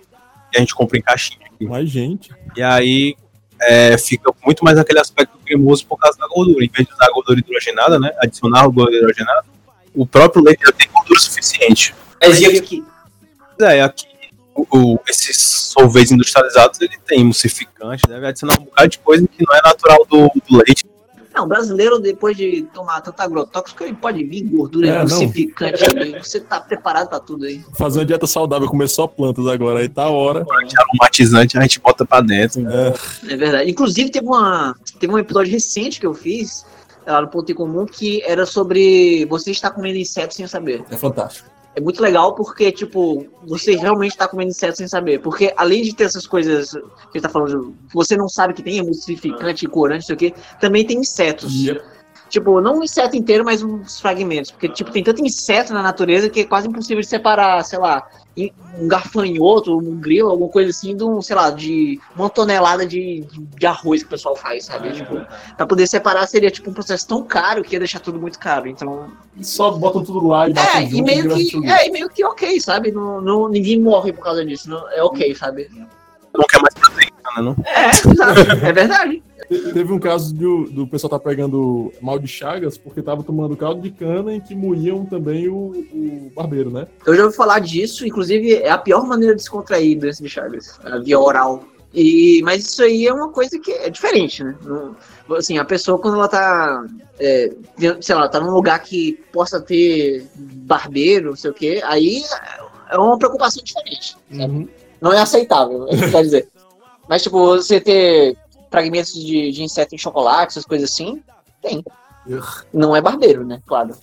a 0.56 0.60
gente 0.60 0.74
compra 0.74 0.98
em 0.98 1.02
caixinha 1.02 1.46
aqui. 1.46 1.66
Mas, 1.66 1.90
gente. 1.90 2.32
E 2.56 2.62
aí 2.62 3.16
é, 3.62 3.98
fica 3.98 4.32
muito 4.46 4.64
mais 4.64 4.78
aquele 4.78 5.00
aspecto 5.00 5.38
cremoso 5.46 5.86
por 5.86 5.98
causa 5.98 6.18
da 6.18 6.28
gordura. 6.28 6.64
Em 6.64 6.70
vez 6.70 6.88
de 6.88 6.94
usar 6.94 7.06
a 7.06 7.12
gordura 7.12 7.40
hidrogenada, 7.40 8.00
né? 8.00 8.12
Adicionar 8.20 8.62
a 8.62 8.68
gordura 8.68 8.96
hidrogenada, 8.96 9.46
o 9.96 10.06
próprio 10.06 10.44
leite 10.44 10.62
já 10.66 10.72
tem 10.72 10.88
gordura 10.92 11.20
suficiente. 11.20 11.94
Mas 12.22 12.40
e 12.40 12.44
e 12.46 12.58
aqui, 12.58 12.84
é, 13.62 13.82
aqui 13.82 14.06
o, 14.56 14.66
o- 14.96 15.00
esses 15.08 15.38
sorvetes 15.38 16.12
industrializados, 16.12 16.80
ele 16.82 16.98
tem 17.08 17.22
emulsificante, 17.22 18.08
deve 18.08 18.28
adicionar 18.28 18.60
um 18.60 18.64
bocado 18.66 18.90
de 18.90 19.00
coisa 19.00 19.28
que 19.28 19.44
não 19.48 19.56
é 19.56 19.62
natural 19.64 20.06
do, 20.10 20.28
do 20.48 20.58
leite. 20.58 20.86
Não, 21.36 21.46
o 21.46 21.48
brasileiro, 21.48 21.98
depois 21.98 22.38
de 22.38 22.62
tomar 22.72 23.02
tanto 23.02 23.20
agrotóxico, 23.20 23.84
ele 23.84 23.96
pode 23.96 24.24
vir 24.24 24.44
gordura 24.44 24.88
É, 24.88 24.96
emulsificante 24.98 25.84
também. 25.84 26.20
Você 26.20 26.40
tá 26.40 26.62
preparado 26.62 27.10
pra 27.10 27.20
tudo 27.20 27.46
aí. 27.46 27.60
Fazer 27.76 27.98
uma 28.00 28.06
dieta 28.06 28.28
saudável, 28.28 28.68
comer 28.70 28.88
só 28.88 29.08
plantas 29.08 29.48
agora. 29.48 29.80
Aí 29.80 29.90
tá 29.90 30.04
a 30.04 30.10
hora. 30.12 30.44
De 30.44 30.76
aromatizante 30.80 31.58
a 31.58 31.62
gente 31.62 31.80
bota 31.80 32.06
pra 32.06 32.22
dentro. 32.22 32.62
É, 32.70 32.94
É 33.34 33.36
verdade. 33.36 33.72
Inclusive, 33.72 34.12
teve, 34.12 34.28
uma, 34.28 34.76
teve 35.00 35.12
um 35.12 35.18
episódio 35.18 35.52
recente 35.52 36.00
que 36.00 36.06
eu 36.06 36.14
fiz 36.14 36.68
lá 37.06 37.22
no 37.22 37.28
Ponto 37.28 37.52
em 37.52 37.56
Comum 37.56 37.86
que 37.86 38.22
era 38.24 38.46
sobre 38.46 39.26
você 39.26 39.52
estar 39.52 39.72
comendo 39.72 39.98
insetos 39.98 40.38
sem 40.38 40.48
saber. 40.48 40.84
é 40.90 40.98
fantástico. 40.98 41.54
É 41.76 41.82
muito 41.82 42.04
legal 42.04 42.36
porque, 42.36 42.72
tipo, 42.72 43.26
você 43.48 43.76
realmente 43.76 44.16
tá 44.16 44.28
comendo 44.28 44.52
inseto 44.52 44.78
sem 44.78 44.88
saber. 44.88 45.20
Porque 45.20 45.52
além 45.58 45.82
de 45.82 45.96
ter 45.96 46.04
essas 46.04 46.28
coisas 46.28 46.72
que 46.72 46.78
a 46.78 47.12
gente 47.14 47.22
tá 47.22 47.30
falando, 47.30 47.76
que 47.90 47.96
você 47.96 48.16
não 48.16 48.30
sabe 48.30 48.54
que 48.54 48.62
tem 48.62 48.78
emulsificante, 48.78 49.68
corante, 49.68 50.02
não 50.02 50.06
sei 50.06 50.16
o 50.16 50.20
quê, 50.20 50.34
também 50.60 50.86
tem 50.86 51.00
insetos. 51.00 51.52
E 51.52 51.82
Tipo, 52.34 52.60
não 52.60 52.80
um 52.80 52.84
inseto 52.84 53.16
inteiro, 53.16 53.46
mas 53.46 53.62
uns 53.62 54.00
fragmentos. 54.00 54.50
Porque, 54.50 54.68
tipo, 54.68 54.90
tem 54.90 55.04
tanto 55.04 55.24
inseto 55.24 55.72
na 55.72 55.84
natureza 55.84 56.28
que 56.32 56.40
é 56.40 56.44
quase 56.44 56.68
impossível 56.68 57.00
de 57.00 57.06
separar, 57.06 57.64
sei 57.64 57.78
lá, 57.78 58.08
em- 58.36 58.52
um 58.76 58.88
garfanhoto, 58.88 59.78
um 59.78 60.00
grilo, 60.00 60.32
alguma 60.32 60.50
coisa 60.50 60.72
assim, 60.72 60.98
de 60.98 61.04
um, 61.04 61.22
sei 61.22 61.36
lá, 61.36 61.52
de 61.52 62.00
uma 62.16 62.32
tonelada 62.32 62.88
de, 62.88 63.24
de 63.56 63.66
arroz 63.68 64.02
que 64.02 64.08
o 64.08 64.10
pessoal 64.10 64.36
faz, 64.36 64.66
sabe? 64.66 64.92
Tipo, 64.94 65.22
pra 65.56 65.68
poder 65.68 65.86
separar 65.86 66.26
seria, 66.26 66.50
tipo, 66.50 66.72
um 66.72 66.74
processo 66.74 67.08
tão 67.08 67.22
caro 67.24 67.62
que 67.64 67.74
ia 67.76 67.80
deixar 67.80 68.00
tudo 68.00 68.20
muito 68.20 68.40
caro. 68.40 68.68
Então, 68.68 69.12
só 69.40 69.70
botam 69.70 70.04
tudo 70.04 70.26
lá 70.28 70.48
e 70.48 70.52
é, 70.54 70.54
batem 70.56 70.88
e 70.88 70.90
junto 70.90 71.04
meio 71.04 71.30
que, 71.36 71.46
chuva. 71.52 71.68
é, 71.68 71.88
e 71.88 71.92
meio 71.92 72.10
que 72.10 72.26
ok, 72.26 72.60
sabe? 72.60 72.92
Não, 72.92 73.22
não, 73.22 73.48
ninguém 73.48 73.80
morre 73.80 74.12
por 74.12 74.24
causa 74.24 74.44
disso. 74.44 74.68
Não, 74.72 74.90
é 74.90 75.04
ok, 75.04 75.36
sabe? 75.36 75.70
Não 76.36 76.46
quer 76.50 76.60
mais 76.64 76.74
Não? 77.42 77.56
É. 77.66 78.68
É 78.68 78.72
verdade. 78.72 79.24
Te- 79.48 79.74
Teve 79.74 79.92
um 79.92 80.00
caso 80.00 80.34
do, 80.34 80.66
do 80.70 80.88
pessoal 80.88 81.10
tá 81.12 81.20
pegando 81.20 81.92
mal 82.02 82.18
de 82.18 82.28
chagas 82.28 82.78
porque 82.78 83.02
tava 83.02 83.24
tomando 83.24 83.58
caldo 83.58 83.82
de 83.82 83.92
cana 83.92 84.34
em 84.34 84.40
que 84.40 84.56
moíam 84.56 85.06
também 85.06 85.48
o, 85.50 85.56
o 85.94 86.32
barbeiro, 86.36 86.70
né? 86.72 86.88
Eu 87.06 87.16
já 87.16 87.24
ouvi 87.26 87.36
falar 87.36 87.60
disso, 87.60 88.06
inclusive 88.08 88.54
é 88.56 88.70
a 88.70 88.78
pior 88.78 89.06
maneira 89.06 89.36
de 89.36 89.44
se 89.44 89.50
contrair 89.50 89.98
doença 90.00 90.24
de 90.24 90.30
Chagas, 90.30 90.80
a 90.84 90.98
via 91.00 91.20
oral. 91.20 91.64
E, 91.94 92.42
mas 92.44 92.66
isso 92.66 92.82
aí 92.82 93.06
é 93.06 93.14
uma 93.14 93.30
coisa 93.30 93.60
que 93.60 93.72
é 93.72 93.90
diferente, 93.90 94.44
né? 94.44 94.56
Não- 94.64 94.96
assim, 95.36 95.58
a 95.58 95.66
pessoa 95.66 96.00
quando 96.00 96.16
ela 96.16 96.28
tá, 96.28 96.86
é, 97.20 97.52
sei 98.02 98.16
lá, 98.16 98.28
tá 98.28 98.40
num 98.40 98.52
lugar 98.52 98.80
que 98.82 99.20
possa 99.32 99.60
ter 99.62 100.26
barbeiro, 100.36 101.30
não 101.32 101.36
sei 101.36 101.52
o 101.52 101.54
quê, 101.54 101.82
aí 101.86 102.24
é 102.90 102.98
uma 102.98 103.18
preocupação 103.18 103.64
diferente. 103.64 104.16
Uhum. 104.32 104.68
Não 105.00 105.12
é 105.14 105.20
aceitável, 105.20 105.88
é 105.90 105.96
isso 105.96 106.04
que 106.06 106.12
quer 106.12 106.22
dizer. 106.24 106.48
Mas, 107.08 107.22
tipo, 107.24 107.38
você 107.46 107.80
ter 107.82 108.36
fragmentos 108.72 109.14
de, 109.14 109.52
de 109.52 109.64
inseto 109.64 109.94
em 109.94 109.98
chocolate, 109.98 110.52
essas 110.54 110.66
coisas 110.66 110.90
assim, 110.90 111.22
tem. 111.62 111.84
Não 112.74 112.96
é 112.96 113.02
barbeiro, 113.02 113.46
né? 113.46 113.62
Claro. 113.68 113.96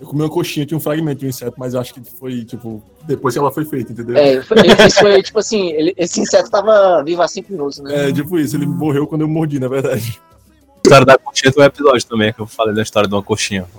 Eu 0.00 0.08
comi 0.08 0.22
uma 0.22 0.28
coxinha, 0.30 0.66
tinha 0.66 0.76
um 0.76 0.80
fragmento 0.80 1.20
de 1.20 1.26
um 1.26 1.28
inseto, 1.28 1.54
mas 1.56 1.72
eu 1.74 1.80
acho 1.80 1.94
que 1.94 2.02
foi, 2.18 2.44
tipo, 2.44 2.82
depois 3.04 3.32
que 3.34 3.38
ela 3.38 3.52
foi 3.52 3.64
feita, 3.64 3.92
entendeu? 3.92 4.16
É, 4.16 4.42
foi, 4.42 4.56
isso 4.86 4.98
foi, 5.00 5.22
tipo 5.22 5.38
assim, 5.38 5.68
ele- 5.70 5.94
esse 5.96 6.20
inseto 6.20 6.50
tava 6.50 7.02
vivo 7.04 7.22
há 7.22 7.28
cinco 7.28 7.52
minutos, 7.52 7.78
né? 7.78 8.08
É, 8.08 8.12
tipo 8.12 8.36
isso, 8.38 8.56
ele 8.56 8.66
morreu 8.66 9.06
quando 9.06 9.20
eu 9.20 9.28
mordi, 9.28 9.60
na 9.60 9.68
verdade. 9.68 10.20
A 10.66 10.80
história 10.86 11.06
da 11.06 11.16
coxinha 11.16 11.52
tem 11.52 11.62
um 11.62 11.66
episódio 11.66 12.06
também, 12.06 12.32
que 12.32 12.40
eu 12.40 12.46
falei 12.46 12.74
da 12.74 12.82
história 12.82 13.08
de 13.08 13.14
uma 13.14 13.22
coxinha. 13.22 13.66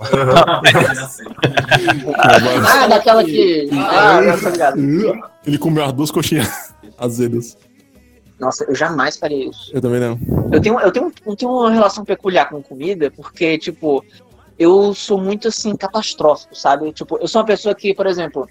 Ah, 2.16 2.86
daquela 2.88 3.24
que. 3.24 3.68
Ah, 3.72 4.20
tô 4.42 4.48
ligado. 4.48 4.78
Ele 5.46 5.58
comeu 5.58 5.84
as 5.84 5.92
duas 5.92 6.10
coxinhas 6.10 6.74
azedas. 6.98 7.56
Nossa, 8.38 8.64
eu 8.64 8.74
jamais 8.74 9.16
faria 9.16 9.48
isso. 9.48 9.70
Eu 9.72 9.80
também 9.80 10.00
não. 10.00 10.18
Eu 10.52 10.60
tenho, 10.60 10.78
eu 10.80 10.92
tenho, 10.92 11.12
eu 11.24 11.36
tenho 11.36 11.50
uma 11.50 11.70
relação 11.70 12.04
peculiar 12.04 12.48
com 12.48 12.62
comida, 12.62 13.10
porque, 13.10 13.58
tipo, 13.58 14.04
eu 14.58 14.94
sou 14.94 15.18
muito, 15.20 15.48
assim, 15.48 15.74
catastrófico, 15.74 16.54
sabe? 16.54 16.92
Tipo, 16.92 17.18
eu 17.18 17.26
sou 17.26 17.40
uma 17.40 17.46
pessoa 17.46 17.74
que, 17.74 17.94
por 17.94 18.06
exemplo, 18.06 18.48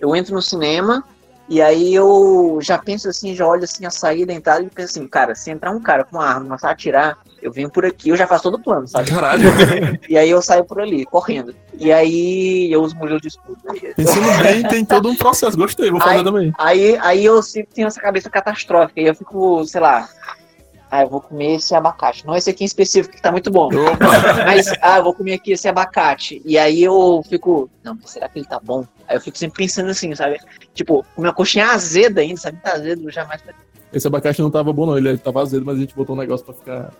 eu 0.00 0.14
entro 0.14 0.34
no 0.34 0.42
cinema 0.42 1.04
e 1.48 1.60
aí 1.60 1.94
eu 1.94 2.58
já 2.62 2.78
penso 2.78 3.08
assim, 3.08 3.34
já 3.34 3.46
olho 3.46 3.64
assim 3.64 3.84
a 3.84 3.90
saída, 3.90 4.32
a 4.32 4.36
entrada 4.36 4.62
e 4.62 4.70
penso 4.70 4.98
assim, 4.98 5.06
cara, 5.06 5.34
se 5.34 5.50
entrar 5.50 5.70
um 5.70 5.80
cara 5.80 6.04
com 6.04 6.16
uma 6.16 6.26
arma 6.26 6.46
começar 6.46 6.68
a 6.68 6.72
atirar, 6.72 7.18
eu 7.42 7.52
venho 7.52 7.68
por 7.68 7.84
aqui, 7.84 8.08
eu 8.08 8.16
já 8.16 8.26
faço 8.26 8.44
todo 8.44 8.54
o 8.54 8.62
plano, 8.62 8.88
sabe? 8.88 9.10
Caralho. 9.10 9.44
E 10.08 10.16
aí 10.16 10.30
eu 10.30 10.40
saio 10.40 10.64
por 10.64 10.80
ali, 10.80 11.04
correndo. 11.04 11.54
E 11.78 11.92
aí 11.92 12.70
eu 12.72 12.82
uso 12.82 12.96
Murilo 12.96 13.20
de 13.20 13.28
escudo. 13.28 13.58
Pensando 13.96 14.42
bem, 14.42 14.62
tem 14.62 14.84
todo 14.84 15.08
um 15.08 15.16
processo. 15.16 15.56
Gostei, 15.56 15.90
vou 15.90 16.00
fazer 16.00 16.18
Ai. 16.18 16.24
também. 16.24 16.52
Aí, 16.58 16.96
aí 17.00 17.24
eu 17.24 17.42
sempre 17.42 17.74
tenho 17.74 17.88
essa 17.88 18.00
cabeça 18.00 18.30
catastrófica. 18.30 19.00
E 19.00 19.06
eu 19.06 19.14
fico, 19.14 19.64
sei 19.66 19.80
lá. 19.80 20.08
Ah, 20.94 21.02
eu 21.02 21.08
vou 21.08 21.20
comer 21.20 21.56
esse 21.56 21.74
abacate. 21.74 22.24
Não 22.24 22.36
esse 22.36 22.48
aqui 22.48 22.62
em 22.62 22.66
específico, 22.66 23.16
que 23.16 23.20
tá 23.20 23.32
muito 23.32 23.50
bom. 23.50 23.68
Mas, 24.46 24.72
ah, 24.80 24.98
eu 24.98 25.02
vou 25.02 25.12
comer 25.12 25.34
aqui 25.34 25.50
esse 25.50 25.66
abacate. 25.66 26.40
E 26.44 26.56
aí 26.56 26.84
eu 26.84 27.20
fico, 27.28 27.68
não, 27.82 27.98
mas 28.00 28.10
será 28.12 28.28
que 28.28 28.38
ele 28.38 28.46
tá 28.46 28.60
bom? 28.62 28.86
Aí 29.08 29.16
eu 29.16 29.20
fico 29.20 29.36
sempre 29.36 29.64
pensando 29.64 29.90
assim, 29.90 30.14
sabe? 30.14 30.38
Tipo, 30.72 31.04
comer 31.16 31.26
uma 31.26 31.34
coxinha 31.34 31.66
azeda 31.66 32.20
ainda, 32.20 32.40
sabe? 32.40 32.58
Tá 32.62 32.74
azedo, 32.74 33.10
jamais. 33.10 33.42
Esse 33.92 34.06
abacate 34.06 34.40
não 34.40 34.52
tava 34.52 34.72
bom, 34.72 34.86
não. 34.86 34.96
Ele 34.96 35.18
tava 35.18 35.42
azedo, 35.42 35.66
mas 35.66 35.78
a 35.78 35.80
gente 35.80 35.96
botou 35.96 36.14
um 36.14 36.18
negócio 36.20 36.46
pra 36.46 36.54
ficar. 36.54 36.92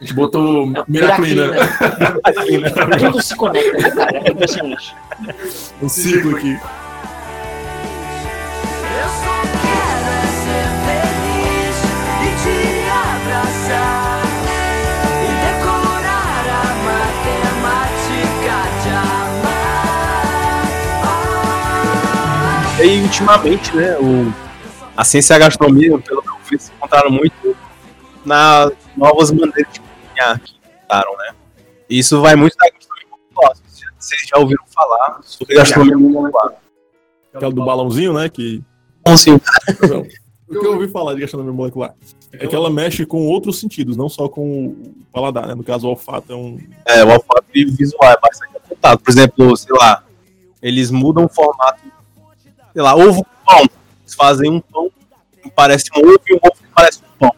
A 0.00 0.04
gente 0.04 0.14
botou 0.14 0.66
Não, 0.66 0.84
Miraclina. 0.88 1.52
Tudo 2.98 3.22
se 3.22 3.36
conecta, 3.36 3.78
né, 3.78 3.90
cara? 3.92 4.18
É 4.18 4.30
impressionante. 4.32 4.96
Um 5.80 5.88
ciclo 5.88 6.36
aqui. 6.36 6.58
E 22.80 23.00
ultimamente, 23.02 23.74
né, 23.74 23.98
o, 23.98 24.32
a 24.96 25.04
ciência 25.04 25.34
e 25.34 25.36
a 25.36 25.38
gastronomia, 25.40 25.98
pelo 25.98 26.22
que 26.22 26.28
eu 26.28 26.38
vi, 26.48 26.58
se 26.60 26.70
encontraram 26.72 27.10
muito 27.10 27.56
nas 28.24 28.72
novas 28.96 29.32
maneiras 29.32 29.72
de 29.72 29.80
cozinhar 29.80 30.40
que 30.40 30.54
inventaram, 30.64 31.16
né? 31.16 31.34
E 31.90 31.98
isso 31.98 32.20
vai 32.20 32.36
muito 32.36 32.56
da 32.56 32.70
gastronomia 32.70 33.08
popular. 33.10 33.54
Vocês 33.98 34.22
já 34.28 34.38
ouviram 34.38 34.64
falar 34.68 35.18
sobre 35.22 35.56
gastronomia 35.56 36.22
popular. 36.22 36.52
Aquela 37.34 37.52
do 37.52 37.64
balãozinho, 37.64 38.12
né? 38.12 38.28
Que. 38.28 38.62
Não. 39.88 40.06
O 40.48 40.58
que 40.58 40.66
eu 40.66 40.72
ouvi 40.72 40.88
falar 40.88 41.12
de 41.12 41.20
gastronomia 41.20 41.52
molecular 41.52 41.94
é 42.32 42.46
que 42.46 42.56
ela 42.56 42.70
mexe 42.70 43.04
com 43.04 43.26
outros 43.26 43.60
sentidos, 43.60 43.98
não 43.98 44.08
só 44.08 44.30
com 44.30 44.68
o 44.68 44.94
paladar, 45.12 45.46
né? 45.46 45.54
No 45.54 45.62
caso, 45.62 45.86
o 45.86 45.90
olfato 45.90 46.32
é 46.32 46.36
um. 46.36 46.58
é, 46.86 47.04
o 47.04 47.08
olfato 47.08 47.44
visual 47.52 48.10
é 48.10 48.18
bastante 48.18 48.56
afetado. 48.56 48.98
Por 48.98 49.10
exemplo, 49.10 49.56
sei 49.58 49.76
lá, 49.78 50.02
eles 50.62 50.90
mudam 50.90 51.26
o 51.26 51.28
formato, 51.28 51.82
sei 52.78 52.84
lá, 52.84 52.94
ovo 52.94 53.24
com 53.24 53.30
pão. 53.44 53.58
Eles 54.02 54.14
fazem 54.14 54.50
um 54.52 54.60
pão 54.60 54.88
que 55.42 55.50
parece 55.50 55.86
um 55.96 56.00
ovo 56.00 56.20
e 56.28 56.34
um 56.34 56.38
ovo 56.40 56.52
que 56.54 56.68
parece 56.72 57.00
um 57.02 57.18
pão. 57.18 57.34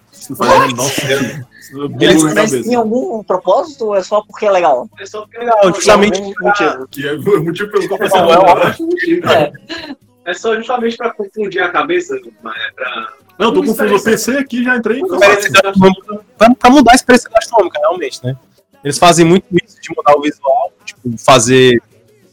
Eles- 1.98 2.22
Mas 2.34 2.50
tem 2.50 2.74
algum 2.74 3.22
propósito 3.22 3.86
ou 3.86 3.94
é 3.96 4.02
só 4.02 4.20
porque 4.22 4.44
é 4.44 4.50
legal? 4.50 4.86
É 5.00 5.06
só 5.06 5.22
porque 5.22 5.38
Legal, 5.38 5.72
justamente 5.74 6.20
Tem 6.20 6.28
algum 6.28 6.44
motivo. 6.46 6.88
Que 6.88 7.08
é 7.08 7.12
o 7.14 7.44
motivo 7.44 7.70
pelo 7.70 7.88
qual 7.88 7.98
você 7.98 8.18
Não, 8.18 9.32
é. 9.32 9.46
É. 9.46 9.94
É 10.26 10.34
só 10.34 10.54
justamente 10.56 10.98
pra 10.98 11.10
confundir 11.14 11.62
a 11.62 11.70
cabeça, 11.70 12.14
é 12.16 12.20
pra. 12.42 13.08
não, 13.38 13.54
tô 13.54 13.60
confuso. 13.60 13.84
Eu 13.84 14.02
pensei 14.02 14.36
aqui 14.36 14.62
já 14.62 14.76
entrei 14.76 15.00
gastronômica, 15.00 16.20
pra, 16.36 16.54
pra 16.54 16.70
mudar 16.70 16.92
a 16.92 16.94
experiência 16.96 17.30
gastronômica, 17.30 17.78
realmente, 17.80 18.22
né? 18.22 18.36
Eles 18.84 18.98
fazem 18.98 19.24
muito 19.24 19.46
isso 19.52 19.80
de 19.80 19.88
mudar 19.96 20.14
o 20.18 20.20
visual, 20.20 20.70
tipo, 20.84 21.16
fazer, 21.16 21.82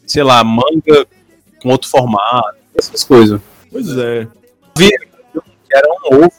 sei 0.05 0.23
lá, 0.23 0.43
manga 0.43 1.07
com 1.61 1.69
outro 1.69 1.89
formato, 1.89 2.57
essas 2.77 3.03
coisas. 3.03 3.41
Pois 3.71 3.97
é. 3.97 4.27
Vi 4.77 4.89
que 4.89 5.75
era 5.75 5.87
um 5.89 6.23
ovo, 6.23 6.33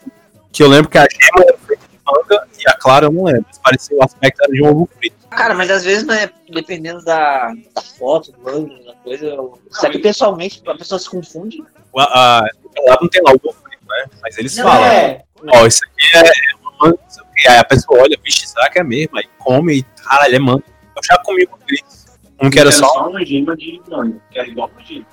que 0.53 0.63
eu 0.63 0.69
lembro 0.69 0.91
que 0.91 0.99
a 0.99 1.03
gema 1.11 1.45
era 1.47 1.59
feita 1.59 1.83
de 1.89 1.99
manga 2.07 2.49
e 2.59 2.69
a 2.71 2.75
clara 2.75 3.07
eu 3.07 3.13
não 3.13 3.25
lembro. 3.25 3.45
Mas 3.49 3.59
parecia 3.59 3.97
o 3.97 4.03
aspecto 4.03 4.43
era 4.43 4.53
de 4.53 4.63
um 4.63 4.69
ovo 4.71 4.89
frito. 4.99 5.17
Cara, 5.29 5.55
mas 5.55 5.71
às 5.71 5.85
vezes, 5.85 6.05
né, 6.07 6.31
dependendo 6.51 7.05
da, 7.05 7.53
da 7.75 7.83
foto, 7.83 8.33
do 8.33 8.49
ângulo, 8.49 8.83
da 8.85 8.95
coisa, 8.95 9.27
isso 9.71 9.87
aqui 9.87 9.99
pessoalmente 9.99 10.63
a 10.67 10.75
pessoa 10.75 10.99
se 10.99 11.09
confunde. 11.11 11.63
O- 11.93 12.01
A, 12.01 12.39
a, 12.39 12.43
lá 12.87 12.99
não 13.01 13.09
tem 13.09 13.21
lá 13.23 13.33
o 13.33 13.41
ovo 13.49 13.57
frito, 13.63 13.85
né? 13.87 14.07
Mas 14.23 14.39
eles 14.39 14.57
falam, 14.57 14.87
é. 14.87 15.23
ó, 15.55 15.67
isso 15.67 15.81
aqui 15.85 16.17
é 16.17 16.57
uma 16.63 16.73
manga, 16.81 16.99
não. 17.17 17.29
Aí 17.49 17.57
a 17.57 17.65
pessoa 17.65 18.01
olha, 18.03 18.19
vixe, 18.25 18.47
será 18.49 18.69
que 18.71 18.79
é 18.81 18.83
mesmo? 18.85 19.17
Aí 19.19 19.25
come 19.39 19.79
e, 19.79 19.83
caralho, 20.03 20.35
é 20.35 20.39
manga. 20.39 20.65
Eu 20.97 21.03
já 21.05 21.17
comi 21.23 21.47
um 21.53 21.67
deles. 21.67 22.07
Um 22.41 22.51
que 22.51 22.59
era 22.59 22.73
só 22.73 23.09
uma 23.09 23.25
gema 23.25 23.57
de 23.57 23.81
manga, 23.89 24.17
que 24.31 24.39
era 24.39 24.49
igual 24.49 24.71
gema. 24.85 25.07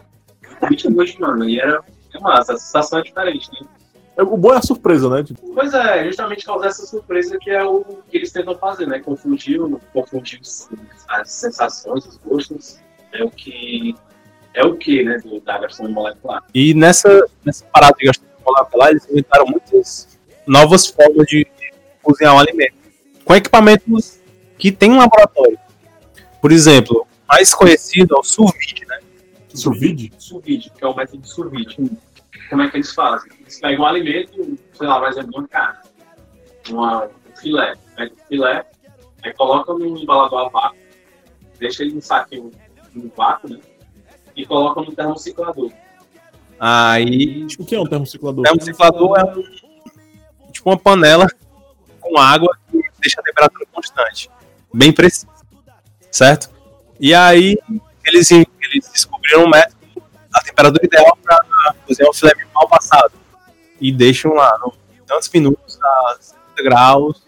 Eu 0.62 0.76
tinha 0.76 0.94
gosto 0.94 1.16
de 1.16 1.22
manga, 1.22 1.46
e 1.46 1.60
era. 1.60 1.84
É 2.14 2.20
massa, 2.20 2.54
a 2.54 2.58
sensação 2.58 3.00
é 3.00 3.04
diferente, 3.04 3.50
né? 3.52 3.68
É, 4.18 4.24
O 4.24 4.38
bom 4.38 4.54
é 4.54 4.58
a 4.58 4.62
surpresa, 4.62 5.10
né? 5.10 5.24
Tipo, 5.24 5.54
Pois 5.54 5.74
é, 5.74 6.06
justamente 6.06 6.46
causar 6.46 6.68
essa 6.68 6.86
surpresa 6.86 7.38
que 7.40 7.50
é 7.50 7.64
o 7.64 7.84
que 8.10 8.18
eles 8.18 8.32
tentam 8.32 8.56
fazer, 8.58 8.88
né? 8.88 9.00
Confundir, 9.00 9.60
confundir 9.94 10.40
as 11.10 11.32
sensações, 11.32 12.06
os 12.06 12.18
gostos. 12.18 12.80
É 13.12 13.24
o 13.24 13.30
que. 13.30 13.96
É 14.54 14.66
o 14.66 14.78
que, 14.78 15.04
né? 15.04 15.18
Do, 15.18 15.42
da 15.42 15.58
gastronomia 15.58 15.96
molecular. 15.96 16.44
E 16.54 16.74
nessa, 16.74 17.26
nessa 17.44 17.66
parada 17.66 17.96
de 18.00 18.06
gastronomia 18.06 18.46
molecular, 18.46 18.90
eles 18.92 19.10
inventaram 19.10 19.46
muitas 19.46 20.18
novas 20.48 20.88
formas 20.88 21.28
de 21.28 21.46
cozinhar 22.02 22.36
um 22.36 22.40
alimento. 22.40 22.76
Com 23.26 23.36
equipamentos 23.36 24.20
que 24.58 24.72
tem 24.72 24.92
um 24.92 24.98
laboratório. 24.98 25.58
Por 26.42 26.52
exemplo, 26.52 27.02
o 27.02 27.28
mais 27.28 27.54
conhecido 27.54 28.16
é 28.16 28.20
o 28.20 28.24
sous 28.24 28.52
vide, 29.56 29.56
né? 29.56 29.62
sous 29.62 29.80
vide? 29.80 30.12
Sous 30.18 30.44
vide, 30.44 30.70
que 30.72 30.84
é 30.84 30.88
o 30.88 30.96
método 30.96 31.22
de 31.22 31.30
sous 31.30 31.52
vide. 31.52 31.92
Como 32.50 32.62
é 32.62 32.70
que 32.70 32.78
eles 32.78 32.94
fazem? 32.94 33.32
Eles 33.40 33.60
pegam 33.60 33.84
um 33.84 33.88
alimento, 33.88 34.60
sei 34.74 34.88
lá, 34.88 35.00
mais 35.00 35.18
uma 35.18 35.48
carne, 35.48 35.80
uma, 36.70 37.06
um 37.06 37.36
filé, 37.40 37.74
pega 37.96 38.14
o 38.14 38.28
filé, 38.28 38.66
aí 39.24 39.34
colocam 39.34 39.80
num 39.80 39.98
embalador 39.98 40.46
a 40.46 40.50
vácuo, 40.50 40.78
deixa 41.60 41.84
ele 41.84 41.94
num 41.94 42.02
saquinho 42.02 42.52
no 42.94 43.12
vácuo, 43.16 43.50
né? 43.50 43.60
E 44.36 44.46
colocam 44.46 44.84
no 44.84 44.94
termociclador. 44.94 45.72
Aí, 46.60 47.46
O 47.60 47.66
que 47.66 47.76
é 47.76 47.80
um 47.80 47.86
termociclador? 47.86 48.40
o 48.40 48.44
termociclador 48.44 49.20
é 49.20 49.24
um, 49.24 49.42
tipo 50.52 50.70
uma 50.70 50.78
panela 50.78 51.28
com 52.00 52.18
água 52.20 52.58
que 52.72 52.82
deixa 53.00 53.20
a 53.20 53.24
temperatura 53.24 53.66
constante. 53.72 54.30
Bem 54.74 54.92
precisa. 54.92 55.28
Certo? 56.12 56.50
E 57.00 57.14
aí, 57.14 57.58
eles, 58.06 58.30
eles 58.78 58.90
descobriram 58.92 59.46
um 59.46 59.50
método, 59.50 59.76
a 60.34 60.42
temperatura 60.42 60.86
ideal 60.86 61.18
para 61.24 61.76
cozinhar 61.88 62.10
um 62.10 62.14
filé 62.14 62.34
mignon 62.36 62.52
mal 62.54 62.68
passado. 62.68 63.14
E 63.80 63.92
deixam 63.92 64.34
lá, 64.34 64.58
no, 64.60 64.74
tantos 65.06 65.30
minutos, 65.30 65.80
a 65.82 66.18
60 66.20 66.64
graus, 66.64 67.24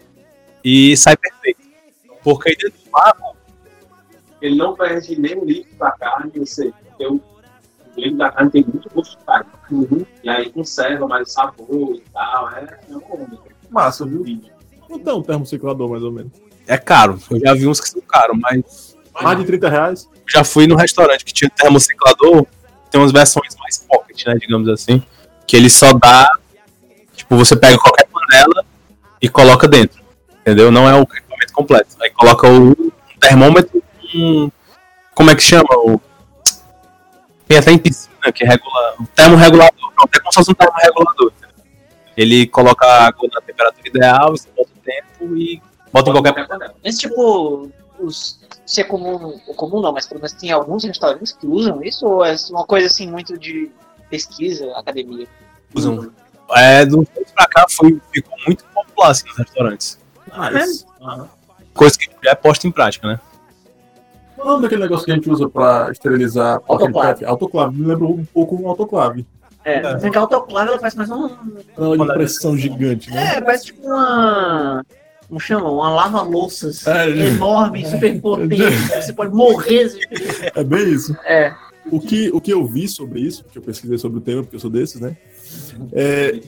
e 0.63 0.95
sai 0.97 1.15
perfeito. 1.15 1.61
Porque 2.23 2.49
aí 2.49 2.55
dentro 2.55 2.79
do 2.83 2.91
vácuo, 2.91 3.35
Ele 4.41 4.55
não 4.55 4.75
perde 4.75 5.19
nem 5.19 5.37
o 5.37 5.45
líquido 5.45 5.77
da 5.77 5.91
carne, 5.91 6.31
ou 6.37 6.45
seja, 6.45 6.73
o, 6.99 7.15
o 7.15 7.21
líquido 7.95 8.17
da 8.17 8.31
carne 8.31 8.51
tem 8.51 8.63
muito 8.63 8.89
gosto 8.93 9.17
de 9.17 9.23
carne. 9.25 9.47
E 10.23 10.29
aí 10.29 10.49
conserva 10.51 11.07
mais 11.07 11.29
o 11.29 11.31
sabor 11.31 11.95
e 11.95 12.03
tal. 12.13 12.49
É, 12.51 12.79
é 12.89 12.95
uma 12.95 13.15
onda. 13.15 13.39
Massa, 13.69 14.05
viu? 14.05 14.23
Quanto 14.87 15.09
é 15.09 15.13
um 15.13 15.21
termociclador, 15.21 15.89
mais 15.89 16.03
ou 16.03 16.11
menos? 16.11 16.31
é 16.67 16.77
caro. 16.77 17.19
Eu 17.31 17.39
já 17.39 17.53
vi 17.53 17.65
uns 17.65 17.79
que 17.79 17.89
são 17.89 18.01
caros, 18.01 18.37
mas 18.39 18.86
Mais 19.21 19.37
de 19.37 19.45
30 19.45 19.69
reais? 19.69 20.07
já 20.27 20.43
fui 20.43 20.67
no 20.67 20.75
restaurante 20.75 21.23
que 21.23 21.33
tinha 21.33 21.49
termociclador, 21.49 22.45
tem 22.91 22.99
umas 22.99 23.11
versões 23.11 23.55
mais 23.59 23.77
pocket, 23.77 24.25
né, 24.25 24.35
digamos 24.35 24.67
assim, 24.67 25.01
que 25.45 25.55
ele 25.55 25.69
só 25.69 25.93
dá, 25.93 26.29
tipo, 27.15 27.35
você 27.35 27.55
pega 27.55 27.77
qualquer 27.77 28.05
panela 28.07 28.27
nela 28.29 28.65
e 29.21 29.29
coloca 29.29 29.67
dentro. 29.67 30.01
Entendeu? 30.41 30.71
Não 30.71 30.87
é 30.87 30.93
o 30.95 31.01
equipamento 31.01 31.53
completo. 31.53 31.95
Aí 32.01 32.09
coloca 32.11 32.47
o 32.47 32.71
um 32.71 32.91
termômetro, 33.19 33.83
um. 34.15 34.49
Como 35.13 35.31
é 35.31 35.35
que 35.35 35.41
chama? 35.41 35.67
O, 35.77 35.99
tem 37.47 37.57
até 37.57 37.71
em 37.71 37.77
piscina 37.77 38.31
que 38.33 38.45
regula. 38.45 38.95
O 38.99 39.07
termorregulador. 39.07 39.91
Pronto, 39.95 40.15
é 40.15 40.19
como 40.19 40.31
se 40.31 40.35
fosse 40.35 40.51
um 40.51 40.53
termorregulador. 40.53 41.31
entendeu? 41.37 41.65
Ele 42.15 42.47
coloca 42.47 42.85
a 42.85 43.07
água 43.07 43.27
na 43.33 43.41
temperatura 43.41 43.87
ideal, 43.87 44.31
você 44.31 44.47
bota 44.55 44.69
o 44.69 44.81
tempo 44.81 45.37
e 45.37 45.61
bota 45.91 46.09
em 46.09 46.13
qualquer. 46.13 46.47
panela. 46.47 46.75
Esse 46.83 46.99
tipo, 46.99 47.69
os, 47.99 48.39
se 48.65 48.81
é 48.81 48.83
comum, 48.83 49.39
ou 49.47 49.53
comum 49.55 49.81
não, 49.81 49.91
mas 49.91 50.05
pelo 50.07 50.19
menos 50.19 50.33
tem 50.33 50.51
alguns 50.51 50.83
restaurantes 50.83 51.31
que 51.31 51.47
usam 51.47 51.83
isso, 51.83 52.05
ou 52.05 52.25
é 52.25 52.35
uma 52.49 52.65
coisa 52.65 52.87
assim 52.87 53.09
muito 53.09 53.37
de 53.37 53.71
pesquisa, 54.09 54.71
academia? 54.75 55.27
Usam. 55.73 56.11
É, 56.51 56.85
de 56.85 56.95
uns 56.95 57.09
tempos 57.09 57.31
pra 57.33 57.45
cá 57.47 57.65
foi, 57.69 57.99
ficou 58.11 58.37
muito 58.45 58.63
popular 58.73 59.11
assim, 59.11 59.27
nos 59.27 59.37
restaurantes. 59.37 59.99
Mas, 60.35 60.85
Coisa 61.73 61.97
que 61.97 62.09
já 62.23 62.31
é 62.31 62.35
posta 62.35 62.67
em 62.67 62.71
prática, 62.71 63.07
né? 63.07 63.19
é 64.37 64.41
o 64.41 64.45
nome 64.45 64.63
daquele 64.63 64.81
negócio 64.81 65.05
que 65.05 65.11
a 65.11 65.15
gente 65.15 65.29
usa 65.29 65.49
pra 65.49 65.89
esterilizar 65.91 66.61
Autoclave. 66.67 67.25
Autoclave. 67.25 67.75
Me 67.75 67.87
lembra 67.87 68.05
um 68.05 68.25
pouco 68.25 68.55
um 68.55 68.67
autoclave. 68.67 69.25
É, 69.63 69.99
sendo 69.99 70.11
que 70.11 70.17
a 70.17 70.21
autoclave 70.21 70.69
ela 70.69 70.79
faz 70.79 70.95
mais 70.95 71.09
um. 71.09 71.27
Panela 71.75 71.97
de 71.97 72.13
pressão 72.13 72.57
gigante, 72.57 73.11
né? 73.11 73.35
É, 73.35 73.41
parece 73.41 73.65
tipo 73.65 73.85
uma. 73.85 74.83
Como 75.27 75.39
chama? 75.39 75.69
Uma 75.69 75.89
lava-louças 75.89 76.85
É, 76.87 77.09
enorme, 77.09 77.85
super 77.85 78.21
potente. 78.21 78.55
Você 79.01 79.11
pode 79.13 79.33
morrer. 79.35 79.89
se- 79.89 79.99
É 80.55 80.63
bem 80.63 80.89
isso. 80.91 81.13
É. 81.25 81.53
O 81.91 81.99
que, 81.99 82.29
o 82.33 82.39
que 82.41 82.51
eu 82.51 82.65
vi 82.65 82.87
sobre 82.87 83.19
isso, 83.21 83.43
porque 83.43 83.57
eu 83.57 83.61
pesquisei 83.61 83.97
sobre 83.97 84.17
o 84.17 84.21
tema, 84.21 84.41
porque 84.43 84.55
eu 84.55 84.59
sou 84.59 84.69
desses, 84.69 84.99
né? 84.99 85.15
É, 85.93 86.39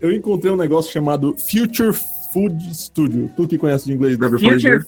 eu 0.00 0.10
encontrei 0.12 0.52
um 0.52 0.56
negócio 0.56 0.92
chamado 0.92 1.36
Future 1.50 1.92
Food 2.32 2.74
Studio. 2.74 3.30
Tu 3.36 3.46
que 3.48 3.58
conhece 3.58 3.86
de 3.86 3.92
inglês 3.92 4.16
deve 4.18 4.38
Future. 4.38 4.54
aprender. 4.56 4.86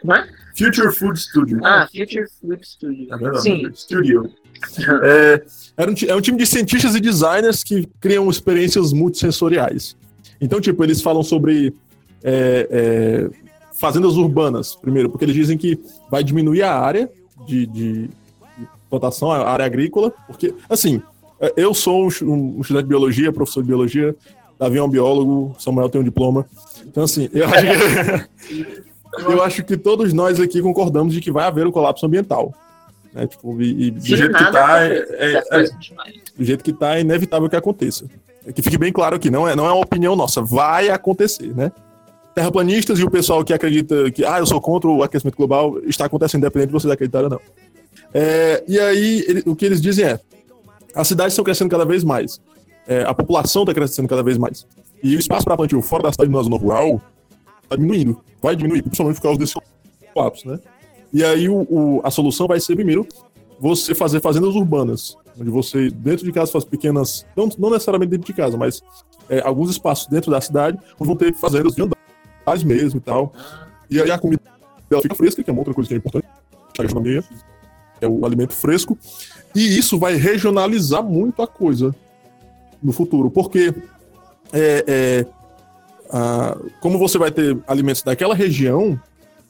Como 0.00 0.14
é? 0.14 0.28
Future 0.56 0.92
Food 0.92 1.18
Studio. 1.20 1.60
Ah, 1.64 1.86
Future 1.86 2.26
Food 2.40 2.66
Studio. 2.66 3.08
Vendo? 3.18 3.40
Sim. 3.40 3.70
Studio. 3.74 4.30
É, 5.02 5.42
era 5.76 5.90
um 5.90 5.94
é 6.08 6.14
um 6.14 6.20
time 6.20 6.36
de 6.38 6.46
cientistas 6.46 6.94
e 6.94 7.00
designers 7.00 7.62
que 7.64 7.88
criam 8.00 8.28
experiências 8.30 8.92
multissensoriais. 8.92 9.96
Então, 10.40 10.60
tipo, 10.60 10.82
eles 10.84 11.00
falam 11.02 11.22
sobre 11.22 11.74
é, 12.22 12.68
é, 12.70 13.30
fazendas 13.78 14.16
urbanas, 14.16 14.74
primeiro, 14.76 15.08
porque 15.08 15.24
eles 15.24 15.34
dizem 15.34 15.56
que 15.56 15.78
vai 16.10 16.22
diminuir 16.22 16.62
a 16.62 16.78
área 16.78 17.10
de, 17.46 17.66
de, 17.66 17.92
de 18.08 18.68
plantação, 18.88 19.30
a 19.30 19.48
área 19.48 19.64
agrícola, 19.64 20.12
porque, 20.26 20.54
assim, 20.68 21.02
é, 21.40 21.52
eu 21.56 21.72
sou 21.72 22.08
um, 22.22 22.58
um 22.58 22.60
estudante 22.60 22.84
de 22.84 22.88
biologia, 22.88 23.32
professor 23.32 23.62
de 23.62 23.68
biologia, 23.68 24.14
Davi 24.58 24.76
é 24.76 24.82
um 24.82 24.90
biólogo, 24.90 25.56
Samuel 25.58 25.88
tem 25.88 26.02
um 26.02 26.04
diploma. 26.04 26.46
Então, 26.86 27.04
assim, 27.04 27.30
eu 27.32 27.46
acho 27.46 27.66
que, 28.46 28.72
eu 29.24 29.42
acho 29.42 29.64
que 29.64 29.76
todos 29.78 30.12
nós 30.12 30.38
aqui 30.38 30.60
concordamos 30.60 31.14
de 31.14 31.20
que 31.22 31.32
vai 31.32 31.46
haver 31.46 31.66
um 31.66 31.72
colapso 31.72 32.04
ambiental. 32.04 32.52
Né? 33.14 33.26
Tipo, 33.26 33.60
e, 33.60 33.86
e 33.86 33.90
do 33.90 34.04
jeito 34.04 34.32
nada 34.32 34.52
tá, 34.52 34.84
é- 34.84 35.06
é- 35.18 35.66
continuarem. 35.66 36.20
do 36.36 36.44
jeito 36.44 36.62
que 36.62 36.74
tá, 36.74 36.96
é 36.96 37.00
inevitável 37.00 37.48
que 37.48 37.56
aconteça. 37.56 38.04
É 38.46 38.52
Que 38.52 38.60
fique 38.60 38.76
bem 38.76 38.92
claro 38.92 39.16
aqui, 39.16 39.30
não 39.30 39.48
é, 39.48 39.56
não 39.56 39.66
é 39.66 39.72
uma 39.72 39.82
opinião 39.82 40.14
nossa, 40.14 40.42
vai 40.42 40.90
acontecer, 40.90 41.54
né? 41.54 41.72
Terraplanistas 42.40 42.98
e 42.98 43.04
o 43.04 43.10
pessoal 43.10 43.44
que 43.44 43.52
acredita 43.52 44.10
que, 44.10 44.24
ah, 44.24 44.38
eu 44.38 44.46
sou 44.46 44.58
contra 44.62 44.88
o 44.88 45.02
aquecimento 45.02 45.36
global, 45.36 45.78
está 45.84 46.06
acontecendo 46.06 46.40
independente 46.40 46.68
de 46.68 46.72
vocês 46.72 46.90
acreditarem 46.90 47.26
ou 47.26 47.32
não. 47.32 47.40
É, 48.14 48.64
e 48.66 48.80
aí, 48.80 49.24
ele- 49.28 49.42
o 49.44 49.54
que 49.54 49.66
eles 49.66 49.78
dizem 49.78 50.06
é, 50.06 50.18
as 50.94 51.06
cidades 51.06 51.34
estão 51.34 51.44
crescendo 51.44 51.68
cada 51.70 51.84
vez 51.84 52.02
mais, 52.02 52.40
É, 52.88 53.02
a 53.04 53.12
população 53.14 53.62
está 53.62 53.74
crescendo 53.74 54.08
cada 54.08 54.22
vez 54.22 54.36
mais, 54.38 54.66
e 55.02 55.14
o 55.14 55.18
espaço 55.18 55.44
para 55.44 55.54
plantio 55.56 55.80
fora 55.82 56.04
da 56.04 56.12
cidade 56.12 56.30
na 56.30 56.42
zona 56.42 56.56
rural 56.56 57.00
está 57.62 57.76
diminuindo, 57.76 58.18
vai 58.42 58.56
diminuir, 58.56 58.82
principalmente 58.82 59.16
por 59.16 59.22
causa 59.22 59.38
desse 59.38 59.54
colapso, 60.14 60.48
né? 60.48 60.58
E 61.12 61.22
aí, 61.22 61.46
o- 61.48 61.66
o- 61.70 62.00
a 62.02 62.10
solução 62.10 62.48
vai 62.48 62.58
ser, 62.58 62.74
primeiro, 62.74 63.06
você 63.60 63.94
fazer 63.94 64.20
fazendas 64.20 64.56
urbanas, 64.56 65.14
onde 65.38 65.50
você, 65.50 65.90
dentro 65.90 66.24
de 66.24 66.32
casa, 66.32 66.50
faz 66.50 66.64
pequenas, 66.64 67.24
não, 67.36 67.48
não 67.58 67.70
necessariamente 67.70 68.10
dentro 68.10 68.26
de 68.26 68.32
casa, 68.32 68.56
mas 68.56 68.82
é, 69.28 69.40
alguns 69.40 69.70
espaços 69.70 70.08
dentro 70.08 70.30
da 70.30 70.40
cidade, 70.40 70.76
onde 70.98 71.06
vão 71.06 71.14
ter 71.16 71.32
fazendas 71.34 71.74
de 71.74 71.82
andares 72.42 72.64
mesmo 72.64 72.98
e 72.98 73.00
tal. 73.00 73.32
E 73.88 74.00
aí 74.00 74.10
a 74.10 74.18
comida 74.18 74.42
dela 74.88 75.02
fica 75.02 75.14
fresca, 75.14 75.42
que 75.42 75.50
é 75.50 75.52
uma 75.52 75.60
outra 75.60 75.74
coisa 75.74 75.88
que 75.88 75.94
é 75.94 75.96
importante, 75.96 76.26
a 76.78 76.82
é 78.00 78.08
o 78.08 78.24
alimento 78.24 78.54
fresco, 78.54 78.96
e 79.54 79.78
isso 79.78 79.98
vai 79.98 80.14
regionalizar 80.14 81.02
muito 81.02 81.42
a 81.42 81.46
coisa 81.46 81.94
no 82.82 82.92
futuro, 82.92 83.30
porque 83.30 83.74
é, 84.52 84.84
é, 84.88 85.26
a- 86.10 86.56
como 86.80 86.98
você 86.98 87.18
vai 87.18 87.30
ter 87.30 87.58
alimentos 87.66 88.02
daquela 88.02 88.34
região, 88.34 88.98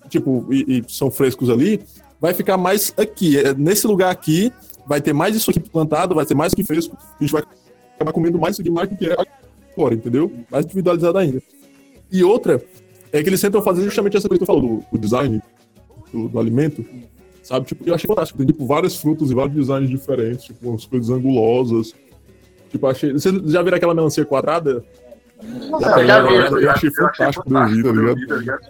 tipo, 0.08 0.46
e, 0.52 0.78
e 0.78 0.84
são 0.92 1.10
frescos 1.10 1.48
ali, 1.48 1.80
vai 2.20 2.34
ficar 2.34 2.56
mais 2.56 2.92
aqui. 2.96 3.38
É, 3.38 3.54
nesse 3.54 3.86
lugar 3.86 4.10
aqui, 4.10 4.52
vai 4.84 5.00
ter 5.00 5.12
mais 5.12 5.36
isso 5.36 5.50
aqui 5.50 5.60
plantado, 5.60 6.14
vai 6.14 6.26
ter 6.26 6.34
mais 6.34 6.52
aqui 6.52 6.64
fresco, 6.64 6.96
a 6.98 7.22
gente 7.22 7.32
vai 7.32 7.44
acabar 7.94 8.12
comendo 8.12 8.38
mais 8.38 8.56
isso 8.56 8.62
aqui 8.62 8.70
mais 8.70 8.88
do 8.88 8.96
que 8.96 9.06
é 9.06 9.16
agora, 9.72 9.94
entendeu? 9.94 10.32
Mais 10.50 10.64
individualizado 10.64 11.16
ainda. 11.18 11.40
E 12.10 12.24
outra, 12.24 12.62
é 13.12 13.22
que 13.22 13.28
eles 13.28 13.40
tentam 13.40 13.62
fazer 13.62 13.82
justamente 13.82 14.16
essa 14.16 14.28
coisa 14.28 14.38
que 14.38 14.44
tu 14.44 14.46
falou, 14.46 14.62
do, 14.62 14.84
do 14.92 14.98
design 14.98 15.42
do, 16.12 16.28
do 16.28 16.38
alimento, 16.38 16.84
sabe? 17.42 17.66
Tipo, 17.66 17.88
eu 17.88 17.94
achei 17.94 18.06
fantástico. 18.06 18.38
Tem, 18.38 18.46
tipo, 18.46 18.66
vários 18.66 18.96
frutos 18.96 19.30
e 19.30 19.34
vários 19.34 19.54
designs 19.54 19.88
diferentes, 19.88 20.44
tipo, 20.44 20.68
umas 20.68 20.84
coisas 20.84 21.10
angulosas. 21.10 21.94
Tipo, 22.70 22.86
achei... 22.86 23.12
Vocês 23.12 23.34
já 23.50 23.62
viram 23.62 23.76
aquela 23.76 23.94
melancia 23.94 24.24
quadrada? 24.24 24.84
Nossa, 25.42 26.04
já 26.04 26.22
vi. 26.22 26.34
Eu 26.34 26.70
achei 26.70 26.90
fantástico 26.90 27.48
de 27.48 27.86
ouvir, 27.86 28.26
tá 28.26 28.36
ligado? 28.36 28.60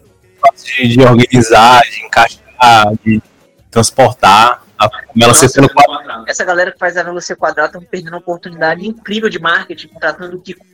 De, 0.56 0.88
de 0.88 1.00
organizar, 1.00 1.82
de 1.82 2.06
encaixar, 2.06 2.92
de 3.04 3.22
transportar. 3.70 4.64
A, 4.78 5.34
ser 5.34 5.50
sendo 5.50 5.68
quadrado. 5.68 6.24
Essa 6.26 6.42
galera 6.42 6.72
que 6.72 6.78
faz 6.78 6.96
a 6.96 7.02
velocidade 7.02 7.38
quadrada 7.38 7.68
estão 7.68 7.82
perdendo 7.82 8.14
uma 8.14 8.18
oportunidade 8.18 8.86
incrível 8.86 9.28
de 9.28 9.38
marketing, 9.38 9.88
contratando 9.88 10.36
o 10.36 10.40
Kiko. 10.40 10.64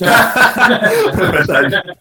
É 0.04 1.30
verdade. 1.30 1.96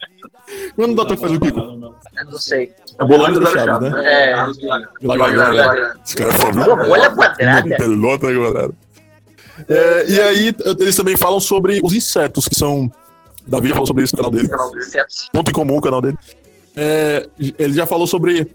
Quando 0.76 0.92
o 0.92 0.96
doutor 0.96 1.18
faz 1.18 1.32
o 1.34 1.40
Kiko? 1.40 1.60
Eu 1.60 2.26
não 2.26 2.40
sei. 2.40 2.74
A 2.98 3.06
Bolândia 3.06 3.40
da 3.40 3.52
Chaves, 3.52 3.92
né? 3.92 4.04
É. 4.06 4.52
De 4.52 5.08
lá, 5.08 5.30
galera. 5.30 5.96
Esse 6.06 6.16
cara 6.16 6.30
é 6.30 6.34
foda. 6.34 6.90
Olha 6.90 7.10
quadrada. 7.12 7.76
Pelota, 7.78 8.32
galera. 8.32 8.72
É, 9.68 10.10
e 10.10 10.20
aí, 10.20 10.56
eles 10.80 10.96
também 10.96 11.16
falam 11.16 11.40
sobre 11.40 11.80
os 11.84 11.94
insetos, 11.94 12.48
que 12.48 12.56
são. 12.56 12.92
Davi 13.46 13.68
já 13.68 13.74
falou 13.74 13.88
sobre 13.88 14.04
isso 14.04 14.16
no 14.16 14.24
canal 14.24 14.32
dele. 14.32 14.50
Ponto 15.32 15.50
em 15.50 15.54
comum 15.54 15.78
o 15.78 15.82
canal 15.82 16.02
dele. 16.02 16.18
É, 16.76 17.28
ele 17.60 17.74
já 17.74 17.86
falou 17.86 18.08
sobre 18.08 18.48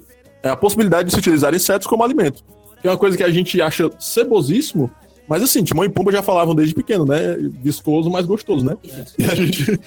é, 0.42 0.48
a 0.48 0.56
possibilidade 0.56 1.08
de 1.08 1.14
se 1.14 1.20
utilizar 1.20 1.54
insetos 1.54 1.86
como 1.86 2.02
alimento. 2.02 2.42
Que 2.80 2.88
é 2.88 2.90
uma 2.90 2.98
coisa 2.98 3.16
que 3.16 3.22
a 3.22 3.30
gente 3.30 3.60
acha 3.60 3.90
cebosíssimo, 3.98 4.90
mas 5.28 5.42
assim, 5.42 5.62
Timão 5.62 5.84
e 5.84 5.88
Pumba 5.88 6.10
já 6.10 6.22
falavam 6.22 6.54
desde 6.54 6.74
pequeno, 6.74 7.04
né? 7.04 7.36
Viscoso, 7.62 8.10
mas 8.10 8.24
gostoso, 8.24 8.64
né? 8.64 8.76
E 9.18 9.24
a 9.24 9.34
gente. 9.34 9.78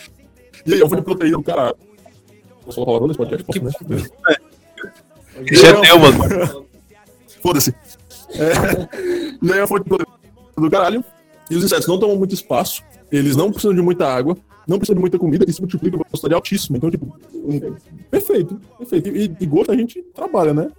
E 0.65 0.73
aí, 0.73 0.79
eu 0.79 0.87
fui 0.87 0.97
de 0.97 1.03
proteína 1.03 1.37
do 1.37 1.43
caralho. 1.43 1.75
Posso 2.71 2.75
falar 2.75 2.85
palavrão 2.85 3.07
nesse 3.07 3.17
podcast? 3.17 3.45
Posso, 3.45 3.89
né? 3.89 4.35
Já 5.51 5.71
deu, 5.73 5.99
mano. 5.99 6.65
Foda-se. 7.41 7.75
É, 8.33 9.41
e 9.41 10.61
do 10.61 10.71
caralho. 10.71 11.03
E 11.49 11.55
os 11.55 11.63
insetos 11.65 11.87
não 11.87 11.99
tomam 11.99 12.15
muito 12.15 12.33
espaço, 12.33 12.81
eles 13.11 13.35
não 13.35 13.51
precisam 13.51 13.75
de 13.75 13.81
muita 13.81 14.07
água, 14.07 14.37
não 14.65 14.77
precisam 14.77 14.95
de 14.95 15.01
muita 15.01 15.19
comida, 15.19 15.43
e 15.45 15.51
se 15.51 15.59
multiplicam 15.59 15.99
com 15.99 16.05
velocidade 16.05 16.33
altíssima. 16.33 16.77
Então, 16.77 16.89
tipo, 16.89 17.13
um- 17.33 17.75
perfeito, 18.09 18.55
perfeito. 18.77 19.09
E, 19.09 19.35
e 19.37 19.45
gosto 19.45 19.71
a 19.71 19.75
gente 19.75 20.01
trabalha, 20.15 20.53
né? 20.53 20.71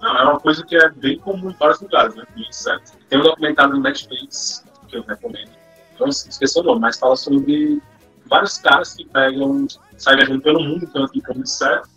Não, 0.00 0.16
é 0.16 0.22
uma 0.22 0.40
coisa 0.40 0.64
que 0.64 0.74
é 0.74 0.88
bem 0.92 1.18
comum 1.18 1.50
em 1.50 1.56
vários 1.58 1.78
lugares, 1.80 2.14
né? 2.14 2.24
de. 2.34 2.80
Tem 3.10 3.18
um 3.18 3.22
documentário 3.22 3.74
no 3.74 3.80
Netflix 3.82 4.64
que 4.88 4.96
eu 4.96 5.02
recomendo. 5.02 5.50
Eu 5.98 6.08
esqueci 6.08 6.58
o 6.58 6.62
nome, 6.62 6.80
mas 6.80 6.98
fala 6.98 7.16
sobre 7.16 7.82
vários 8.30 8.56
caras 8.58 8.94
que 8.94 9.04
pegam, 9.04 9.66
saem 9.98 10.18
viajando 10.18 10.40
pelo 10.40 10.60
mundo, 10.62 10.86
tanto 10.86 11.12
que 11.12 11.20
como 11.20 11.42
inseto, 11.42 11.88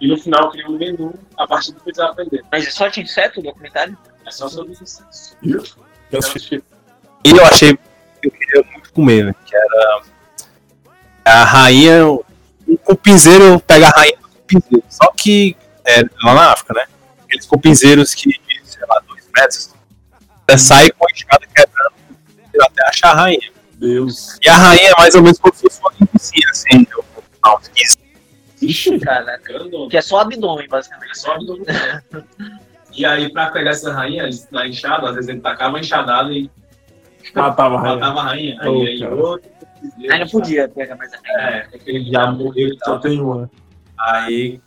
e 0.00 0.08
no 0.08 0.16
final 0.16 0.50
criam 0.50 0.70
um 0.70 0.78
menu 0.78 1.14
a 1.36 1.46
partir 1.46 1.72
do 1.72 1.80
que 1.80 1.90
eles 1.90 1.98
aprenderam. 1.98 2.46
Mas 2.50 2.66
é 2.66 2.70
só 2.70 2.88
de 2.88 3.02
inseto 3.02 3.40
o 3.40 3.42
documentário? 3.42 3.96
É 4.26 4.30
só 4.30 4.48
sobre 4.48 4.72
os 4.72 4.80
insetos. 4.80 5.36
Assistir. 6.16 6.64
E 7.24 7.30
eu 7.30 7.44
achei 7.44 7.76
que 7.76 8.28
eu 8.28 8.30
queria 8.30 8.64
muito 8.72 8.92
comer, 8.92 9.24
né? 9.26 9.34
Que 9.44 9.54
era 9.54 10.02
a 11.24 11.44
rainha. 11.44 12.06
O 12.06 12.78
cupinzeiro 12.82 13.60
pega 13.60 13.88
a 13.88 13.90
rainha 13.90 14.16
do 14.16 14.28
cupinzeiro. 14.28 14.84
Só 14.88 15.12
que 15.12 15.56
é, 15.84 16.02
lá 16.22 16.34
na 16.34 16.52
África, 16.52 16.74
né? 16.74 16.86
Aqueles 17.24 17.46
cupinzeiros 17.46 18.14
que, 18.14 18.30
sei 18.64 18.82
lá, 18.88 19.00
dois 19.06 19.28
metros, 19.36 19.74
você 20.48 20.58
sai 20.58 20.90
com 20.90 21.06
a 21.06 21.12
escada 21.12 21.46
quebrando 21.46 21.94
até 22.62 22.88
achar 22.88 23.10
a 23.10 23.14
rainha. 23.14 23.52
Deus. 23.88 24.38
E 24.42 24.48
a 24.48 24.56
rainha 24.56 24.90
é 24.90 25.00
mais 25.00 25.14
ou 25.14 25.22
menos 25.22 25.38
como 25.38 25.54
se 25.54 25.62
fosse 25.62 25.80
uma 25.80 25.92
linguicinha, 26.00 26.48
assim, 26.50 26.78
de 26.84 26.96
uns 26.96 27.68
15 27.68 27.98
Ixi, 28.62 28.98
Caraca. 29.00 29.52
Que 29.90 29.96
é 29.96 30.00
só 30.00 30.20
abdômen, 30.20 30.66
basicamente. 30.68 31.10
É 31.10 31.14
só 31.14 31.32
abdômen. 31.34 31.64
E 32.96 33.04
aí, 33.04 33.28
pra 33.32 33.50
pegar 33.50 33.70
essa 33.72 33.92
rainha, 33.92 34.22
eles, 34.22 34.48
na 34.52 34.68
enxada, 34.68 35.08
às 35.08 35.16
vezes 35.16 35.28
ele 35.28 35.40
tacava 35.40 35.78
a 35.78 35.80
enxadada 35.80 36.32
e 36.32 36.48
matava 37.34 37.74
a 37.74 37.80
rainha. 37.80 37.96
matava 37.96 38.20
a 38.20 38.22
rainha. 38.22 38.56
Aí, 38.60 38.68
Oh, 38.68 38.82
aí 38.86 39.00
cara. 39.00 39.14
outro 39.16 39.50
dias. 39.98 40.12
Ainda 40.12 40.26
podia 40.30 40.68
pegar 40.68 40.94
mais 40.94 41.12
É, 41.12 41.66
é 41.72 41.78
que 41.78 41.90
ele 41.90 42.08
já 42.12 42.30
morreu 42.30 42.68
e 42.68 42.78
Só 42.78 42.84
tal. 42.92 43.00
tem 43.00 43.20
uma. 43.20 43.50
Aí 43.98 44.60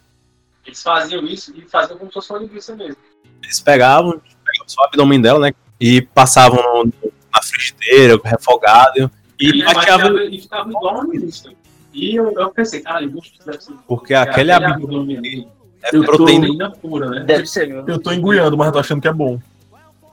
Eles 0.66 0.84
faziam 0.84 1.24
isso 1.26 1.54
e 1.58 1.62
faziam 1.70 1.98
como 1.98 2.12
se 2.12 2.16
fosse 2.16 2.30
uma 2.34 2.40
linguiça 2.40 2.76
mesmo. 2.76 2.98
eles 3.42 3.62
pegavam, 3.62 4.12
pegavam 4.12 4.68
só 4.68 4.82
o 4.82 4.86
abdômen 4.88 5.22
dela, 5.22 5.40
né? 5.40 5.54
E 5.80 6.02
passavam 6.02 6.62
no- 6.84 6.92
na 7.38 7.42
frigideira, 7.44 8.20
refogado. 8.24 9.12
E 9.40 9.50
E 9.50 9.64
bateava 9.64 10.10
e 10.24 10.42
ficava 10.42 10.70
igual 10.70 10.96
uma 11.02 11.14
linguiça. 11.14 11.50
E 11.94 12.16
eu, 12.16 12.32
eu 12.32 12.50
pensei, 12.52 12.82
cara, 12.82 13.00
linguiça 13.02 13.32
deve 13.46 13.62
ser 13.64 13.74
porque 13.88 14.14
aquele 14.14 14.52
abdômen 14.52 15.48
é 15.84 15.96
Eu 15.96 16.04
tô- 16.04 16.18
proteína. 16.18 16.72
pura, 16.72 17.10
né? 17.10 17.20
Deve 17.22 17.46
ser, 17.46 17.68
viu? 17.68 17.84
Eu 17.88 18.00
tô 18.00 18.12
enguiando, 18.12 18.58
mas 18.58 18.68
eu 18.68 18.74
tô 18.74 18.80
achando 18.80 19.02
que 19.02 19.08
é 19.08 19.14
bom. 19.14 19.40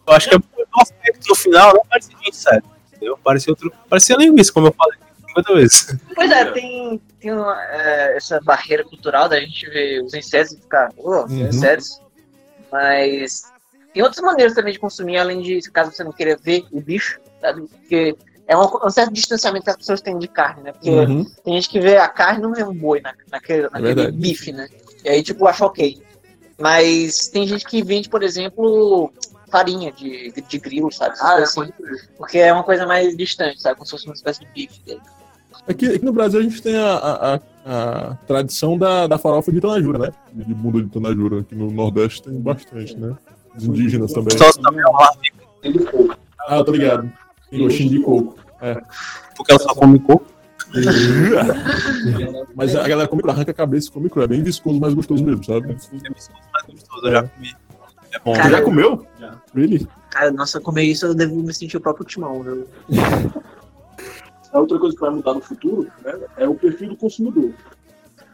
Eu 0.06 0.12
acho 0.12 0.28
que 0.28 0.34
é 0.34 0.38
o 0.38 0.80
aspecto 0.82 1.26
no 1.28 1.34
final 1.34 1.72
não 1.74 1.84
parecia 1.86 2.14
27, 2.24 2.62
entendeu? 2.88 3.18
Parecia 3.24 3.52
outro. 3.52 3.72
Parecia 3.88 4.16
linguiça, 4.16 4.52
como 4.52 4.66
eu 4.68 4.74
falei 4.74 4.98
50 5.28 5.54
vezes. 5.54 5.96
Pois 6.14 6.30
é, 6.30 6.44
tem, 6.52 7.00
tem 7.20 7.32
uma, 7.32 7.56
é, 7.70 8.16
essa 8.16 8.38
barreira 8.42 8.84
cultural 8.84 9.28
da 9.28 9.40
gente 9.40 9.66
ver 9.70 10.02
os 10.02 10.12
insetos 10.12 10.52
e 10.52 10.60
ficar, 10.60 10.90
oh, 10.98 11.22
Uhum. 11.22 11.48
insetos. 11.48 12.00
Mas 12.70 13.44
tem 13.94 14.02
outras 14.02 14.22
maneiras 14.22 14.54
também 14.54 14.72
de 14.72 14.78
consumir, 14.78 15.16
além 15.16 15.40
de, 15.40 15.60
caso 15.70 15.92
você 15.92 16.02
não 16.04 16.12
queira 16.12 16.36
ver 16.42 16.64
o 16.72 16.80
bicho, 16.80 17.18
sabe? 17.40 17.62
Porque 17.62 18.16
é 18.46 18.56
um, 18.56 18.62
um 18.84 18.90
certo 18.90 19.12
distanciamento 19.12 19.64
que 19.64 19.70
as 19.70 19.76
pessoas 19.76 20.00
têm 20.02 20.18
de 20.18 20.26
carne, 20.28 20.64
né? 20.64 20.72
Porque 20.72 20.90
Uhum. 20.90 21.24
tem 21.44 21.54
gente 21.54 21.68
que 21.70 21.80
vê 21.80 21.96
a 21.96 22.08
carne 22.08 22.42
não 22.42 22.52
vê 22.52 22.64
um 22.64 22.74
boi 22.74 23.00
na, 23.00 23.14
naquele, 23.30 23.62
naquele 23.70 23.94
verdade. 23.94 24.16
bife, 24.18 24.52
né? 24.52 24.68
E 25.04 25.08
aí, 25.08 25.22
tipo, 25.22 25.46
acha 25.46 25.64
ok. 25.64 25.96
Mas 26.58 27.28
tem 27.28 27.46
gente 27.46 27.64
que 27.64 27.82
vende, 27.82 28.08
por 28.08 28.22
exemplo, 28.22 29.12
farinha 29.50 29.92
de, 29.92 30.32
de 30.32 30.58
grilo, 30.58 30.90
sabe? 30.92 31.14
Ah, 31.20 31.38
é, 31.38 31.42
assim. 31.44 31.72
Porque 32.18 32.38
é 32.38 32.52
uma 32.52 32.64
coisa 32.64 32.86
mais 32.86 33.16
distante, 33.16 33.62
sabe? 33.62 33.76
Como 33.76 33.86
se 33.86 33.92
fosse 33.92 34.06
uma 34.06 34.14
espécie 34.14 34.40
de 34.40 34.46
bife 34.46 34.80
dele. 34.84 35.00
Aqui, 35.68 35.86
aqui 35.86 36.04
no 36.04 36.12
Brasil 36.12 36.40
a 36.40 36.42
gente 36.42 36.60
tem 36.60 36.76
a, 36.76 36.94
a, 36.96 37.34
a- 37.36 37.40
a 37.66 38.14
tradição 38.26 38.76
da, 38.76 39.06
da 39.06 39.16
farofa 39.16 39.50
de 39.50 39.60
Tanajura, 39.60 39.98
né? 39.98 40.12
De 40.32 40.52
bunda 40.52 40.82
de 40.82 40.90
Tanajura. 40.90 41.40
Aqui 41.40 41.54
no 41.54 41.70
Nordeste 41.70 42.22
tem 42.22 42.38
bastante, 42.40 42.96
né? 42.98 43.16
Os 43.56 43.64
indígenas 43.64 44.12
também. 44.12 44.36
Só 44.36 44.50
também 44.52 44.80
é 44.80 44.88
uma 44.88 45.16
Tem 45.62 45.72
do 45.72 45.84
coco. 45.84 46.16
Ah, 46.40 46.62
tô 46.62 46.72
ligado. 46.72 47.10
Tem 47.50 47.60
gostinho 47.60 47.90
de 47.90 48.00
coco. 48.00 48.36
porque 49.36 49.52
ela 49.52 49.60
só 49.60 49.74
come 49.74 49.98
coco. 49.98 50.26
Mas 52.54 52.74
a 52.74 52.86
galera 52.88 53.08
come 53.08 53.22
cru, 53.22 53.30
arranca 53.30 53.52
a 53.52 53.54
cabeça 53.54 53.88
e 53.88 53.92
come 53.92 54.10
cru. 54.10 54.22
É 54.22 54.26
bem 54.26 54.42
viscoso, 54.42 54.80
mais 54.80 54.92
gostoso 54.92 55.24
mesmo, 55.24 55.44
sabe? 55.44 55.70
É 55.70 55.74
viscoso, 55.74 56.02
mais 56.52 56.66
gostoso, 56.66 57.06
eu 57.06 57.12
já 57.12 57.22
comi. 57.22 57.56
É 58.12 58.18
bom. 58.18 58.32
Cara, 58.34 58.50
já 58.50 58.62
comeu? 58.62 59.06
Já. 59.20 59.40
Really? 59.54 59.88
Cara, 60.10 60.32
nossa, 60.32 60.60
comer 60.60 60.84
isso 60.84 61.06
eu 61.06 61.14
devo 61.14 61.36
me 61.36 61.54
sentir 61.54 61.76
o 61.76 61.80
próprio 61.80 62.04
timão, 62.04 62.42
viu? 62.42 62.66
A 64.52 64.60
outra 64.60 64.78
coisa 64.78 64.94
que 64.94 65.00
vai 65.00 65.10
mudar 65.10 65.34
no 65.34 65.40
futuro 65.40 65.90
né, 66.04 66.14
é 66.36 66.48
o 66.48 66.54
perfil 66.54 66.90
do 66.90 66.96
consumidor. 66.96 67.52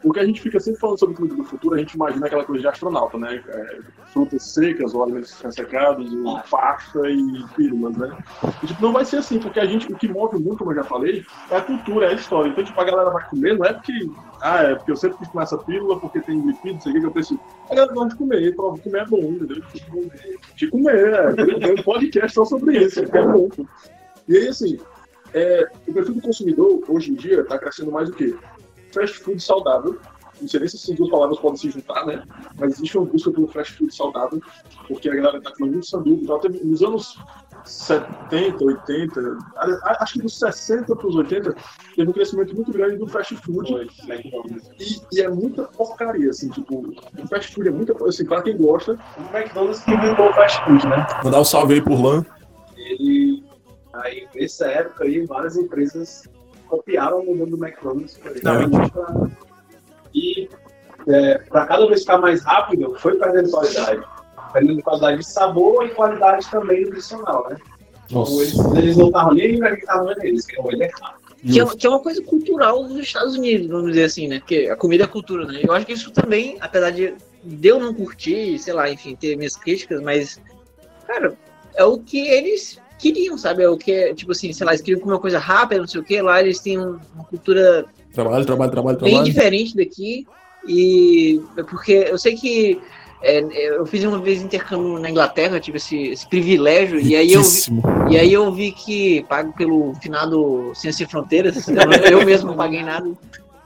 Porque 0.01 0.19
a 0.19 0.25
gente 0.25 0.41
fica 0.41 0.59
sempre 0.59 0.79
falando 0.79 0.99
sobre 0.99 1.15
comida 1.15 1.35
do 1.35 1.43
futuro, 1.43 1.75
a 1.75 1.77
gente 1.77 1.93
imagina 1.93 2.25
aquela 2.25 2.43
coisa 2.43 2.61
de 2.61 2.67
astronauta, 2.67 3.17
né? 3.17 3.43
É, 3.47 3.79
frutas 4.07 4.43
secas, 4.43 4.93
ou 4.93 5.05
ressecados, 5.05 6.11
ou 6.13 6.39
pasta 6.49 7.09
e 7.09 7.45
pílulas, 7.55 7.95
né? 7.97 8.17
E, 8.63 8.67
tipo, 8.67 8.81
não 8.81 8.93
vai 8.93 9.05
ser 9.05 9.17
assim, 9.17 9.39
porque 9.39 9.59
a 9.59 9.65
gente, 9.65 9.91
o 9.91 9.95
que 9.95 10.07
move 10.07 10.39
muito, 10.39 10.57
como 10.57 10.71
eu 10.71 10.75
já 10.75 10.83
falei, 10.83 11.23
é 11.49 11.57
a 11.57 11.61
cultura, 11.61 12.07
é 12.07 12.09
a 12.09 12.13
história. 12.13 12.49
Então, 12.49 12.63
tipo, 12.63 12.79
a 12.81 12.83
galera 12.83 13.11
vai 13.11 13.29
comer, 13.29 13.57
não 13.57 13.65
é 13.65 13.73
porque, 13.73 14.09
ah, 14.41 14.63
é 14.63 14.75
porque 14.75 14.91
eu 14.91 14.97
sempre 14.97 15.19
quis 15.19 15.29
tomar 15.29 15.43
essa 15.43 15.57
pílula, 15.57 15.99
porque 15.99 16.19
tem 16.21 16.41
lipídio, 16.41 16.81
sei 16.81 16.91
o 16.91 16.95
que, 16.95 17.01
que 17.01 17.07
eu 17.07 17.11
preciso. 17.11 17.39
A 17.69 17.75
galera 17.75 17.93
gosta 17.93 18.09
de 18.09 18.15
comer, 18.15 18.55
prova 18.55 18.77
que 18.77 18.83
comer 18.83 19.01
é 19.01 19.05
bom, 19.05 19.21
entendeu? 19.21 19.63
De 20.55 20.67
comer, 20.67 21.13
é. 21.13 21.33
Tem 21.33 21.79
um 21.79 21.83
podcast 21.83 22.33
só 22.33 22.45
sobre 22.45 22.77
isso, 22.77 23.05
que 23.05 23.17
é 23.17 23.27
bom. 23.27 23.49
E 24.27 24.37
aí, 24.37 24.47
assim, 24.47 24.79
é, 25.33 25.67
o 25.87 25.93
perfil 25.93 26.15
do 26.15 26.21
consumidor, 26.21 26.83
hoje 26.87 27.11
em 27.11 27.15
dia, 27.15 27.41
está 27.41 27.57
crescendo 27.57 27.91
mais 27.91 28.09
o 28.09 28.13
quê? 28.13 28.35
Fast 28.93 29.19
food 29.19 29.41
saudável. 29.41 29.97
Não 30.39 30.47
sei 30.47 30.59
nem 30.59 30.69
se 30.69 30.75
essas 30.75 30.95
duas 30.95 31.09
palavras 31.11 31.37
podem 31.39 31.57
se 31.57 31.69
juntar, 31.69 32.03
né? 32.05 32.23
Mas 32.59 32.73
existe 32.73 32.97
uma 32.97 33.05
busca 33.05 33.29
pelo 33.29 33.47
fast 33.47 33.73
food 33.77 33.93
saudável, 33.95 34.41
porque 34.87 35.07
a 35.07 35.13
galera 35.15 35.37
está 35.37 35.51
comendo 35.51 35.73
muito 35.73 35.85
sanduíche. 35.87 36.23
Então, 36.23 36.39
teve, 36.39 36.63
nos 36.65 36.81
anos 36.81 37.15
70, 37.63 38.63
80, 38.63 39.37
a- 39.55 39.65
a- 39.83 39.97
acho 40.03 40.13
que 40.13 40.21
dos 40.23 40.39
60 40.39 40.95
para 40.95 41.07
os 41.07 41.15
80, 41.15 41.55
teve 41.95 42.09
um 42.09 42.13
crescimento 42.13 42.55
muito 42.55 42.71
grande 42.71 42.97
do 42.97 43.05
fast 43.07 43.35
food. 43.37 43.87
E, 44.79 44.99
e 45.13 45.21
é 45.21 45.29
muita 45.29 45.63
porcaria, 45.65 46.31
assim, 46.31 46.49
tipo, 46.49 46.87
o 46.89 47.27
fast 47.27 47.53
food 47.53 47.67
é 47.67 47.71
muita 47.71 47.93
coisa, 47.93 48.15
assim, 48.15 48.25
para 48.27 48.41
quem 48.41 48.57
gosta, 48.57 48.97
O 49.17 49.35
McDonald's 49.37 49.83
que 49.83 49.91
inventou 49.91 50.27
o 50.29 50.33
fast 50.33 50.63
food, 50.65 50.87
né? 50.87 51.05
Mandar 51.23 51.39
um 51.41 51.45
salve 51.45 51.75
aí 51.75 51.81
por 51.83 52.01
Lan. 52.01 52.25
Ele, 52.75 53.43
aí, 53.93 54.27
nessa 54.33 54.65
época 54.65 55.03
aí, 55.03 55.23
várias 55.27 55.55
empresas 55.55 56.23
copiaram 56.71 57.19
o 57.19 57.25
modelo 57.25 57.57
do 57.57 57.63
McDonald's. 57.65 58.17
justamente 58.23 58.91
pra- 58.91 59.27
E 60.13 60.49
é, 61.07 61.37
para 61.39 61.65
cada 61.67 61.85
vez 61.87 62.01
ficar 62.01 62.17
mais 62.17 62.43
rápido, 62.43 62.95
foi 62.99 63.15
perdendo 63.17 63.49
qualidade. 63.51 64.01
Perdendo 64.53 64.81
qualidade 64.81 65.17
de 65.19 65.25
sabor 65.27 65.85
e 65.85 65.89
qualidade 65.89 66.49
também 66.49 66.83
nutricional, 66.85 67.47
né? 67.49 67.57
Nossa. 68.09 68.31
Então, 68.31 68.41
eles, 68.41 68.83
eles 68.83 68.97
não 68.97 69.07
estavam 69.07 69.33
nem 69.33 69.55
acreditavam 69.63 70.05
neles, 70.17 70.45
que 70.45 70.59
ele 70.67 70.83
é 70.83 70.87
errado. 70.87 71.21
Que 71.43 71.59
é, 71.59 71.65
que 71.65 71.87
é 71.87 71.89
uma 71.89 71.99
coisa 71.99 72.21
cultural 72.23 72.83
dos 72.83 72.97
Estados 72.99 73.35
Unidos, 73.35 73.67
vamos 73.67 73.87
dizer 73.89 74.03
assim, 74.03 74.27
né? 74.27 74.39
Porque 74.39 74.69
a 74.71 74.75
comida 74.75 75.05
é 75.05 75.07
cultura, 75.07 75.45
né? 75.45 75.61
Eu 75.63 75.73
acho 75.73 75.85
que 75.85 75.93
isso 75.93 76.11
também, 76.11 76.57
apesar 76.61 76.91
de, 76.91 77.15
de 77.43 77.67
eu 77.67 77.79
não 77.79 77.93
curtir, 77.93 78.59
sei 78.59 78.73
lá, 78.73 78.89
enfim, 78.89 79.15
ter 79.15 79.35
minhas 79.37 79.55
críticas, 79.55 80.01
mas, 80.01 80.39
cara, 81.07 81.33
é 81.75 81.83
o 81.85 81.97
que 81.97 82.27
eles 82.27 82.79
queriam, 83.01 83.37
sabe? 83.37 83.63
É 83.63 83.69
o 83.69 83.77
que, 83.77 84.13
tipo 84.13 84.31
assim, 84.31 84.53
sei 84.53 84.65
lá, 84.65 84.71
eles 84.73 84.81
queriam 84.81 85.01
comer 85.01 85.13
uma 85.15 85.19
coisa 85.19 85.39
rápida, 85.39 85.81
não 85.81 85.87
sei 85.87 85.99
o 85.99 86.03
que, 86.03 86.21
lá 86.21 86.39
eles 86.41 86.59
têm 86.59 86.77
um- 86.79 86.99
uma 87.15 87.23
cultura 87.25 87.85
Trabalho, 88.13 88.45
trabalho, 88.45 88.71
trabalho, 88.71 88.97
bem 88.99 89.09
trabalho. 89.13 89.23
diferente 89.33 89.75
daqui. 89.75 90.27
E 90.67 91.41
porque 91.69 92.07
eu 92.09 92.17
sei 92.17 92.35
que 92.35 92.79
é, 93.23 93.39
eu 93.77 93.85
fiz 93.85 94.03
uma 94.03 94.19
vez 94.19 94.41
intercâmbio 94.41 94.99
na 94.99 95.09
Inglaterra, 95.09 95.59
tive 95.59 95.77
esse, 95.77 95.97
esse 96.09 96.27
privilégio, 96.27 96.99
e 96.99 97.15
aí 97.15 97.33
eu 97.33 97.41
vi, 97.41 98.13
e 98.13 98.17
aí 98.17 98.33
eu 98.33 98.51
vi 98.51 98.71
que 98.71 99.23
pago 99.29 99.53
pelo 99.53 99.93
finado 100.01 100.71
Ciência 100.75 100.99
Sem 101.05 101.07
Fronteiras, 101.07 101.65
eu 102.11 102.25
mesmo 102.25 102.49
não 102.49 102.57
paguei 102.57 102.83
nada. 102.83 103.09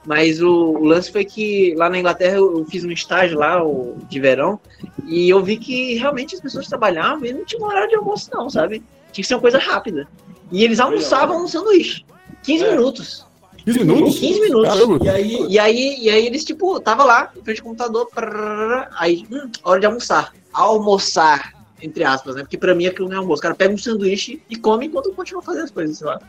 Mas 0.06 0.40
o, 0.40 0.52
o 0.52 0.84
lance 0.86 1.12
foi 1.12 1.26
que 1.26 1.74
lá 1.76 1.90
na 1.90 1.98
Inglaterra 1.98 2.36
eu 2.36 2.60
eu 2.60 2.66
fiz 2.66 2.84
um 2.86 2.92
estágio 2.92 3.40
lá 3.40 3.64
o, 3.64 3.98
de 4.08 4.20
verão 4.20 4.60
e 5.08 5.28
eu 5.28 5.42
vi 5.44 5.58
que 5.58 5.96
realmente 5.96 6.36
as 6.36 6.42
pessoas 6.42 6.68
trabalhavam 6.68 7.26
e 7.26 7.34
não 7.34 7.44
tinha 7.44 7.66
horário 7.66 7.90
de 7.90 7.96
almoço 7.96 8.30
não, 8.32 8.48
sabe? 8.48 8.84
Tinha 9.16 9.24
que 9.24 9.28
ser 9.30 9.36
uma 9.36 9.42
coisa 9.42 9.58
rápida. 9.58 10.10
E 10.52 10.62
eles 10.62 10.78
almoçavam 10.78 11.42
no 11.42 11.48
sanduíche. 11.48 12.04
15 12.44 12.66
minutos. 12.66 13.26
15 13.64 13.80
minutos? 13.80 14.20
15 14.20 14.42
minutos. 14.42 14.68
Caramba. 14.68 15.06
E 15.06 15.10
aí, 15.10 15.48
e 15.48 15.58
aí, 15.58 15.98
e 16.02 16.10
aí 16.10 16.26
eles, 16.26 16.44
tipo, 16.44 16.78
tava 16.82 17.06
lá, 17.06 17.32
em 17.34 17.42
frente 17.42 17.62
ao 17.62 17.68
computador, 17.68 18.10
prrr, 18.14 18.90
aí, 18.92 19.26
hum, 19.32 19.50
hora 19.64 19.80
de 19.80 19.86
almoçar. 19.86 20.34
Almoçar, 20.52 21.54
entre 21.82 22.04
aspas, 22.04 22.36
né? 22.36 22.42
Porque 22.42 22.58
pra 22.58 22.76
mim 22.76 22.88
aquilo 22.88 23.08
não 23.08 23.16
é 23.16 23.20
almoço. 23.20 23.40
O 23.40 23.44
cara 23.44 23.56
pega 23.56 23.74
um 23.74 23.78
sanduíche 23.78 24.42
e 24.50 24.58
come 24.58 24.88
enquanto 24.88 25.14
continua 25.14 25.42
fazendo 25.42 25.64
as 25.64 25.72
coisas, 25.72 25.98
sei 25.98 26.08
lá. 26.08 26.20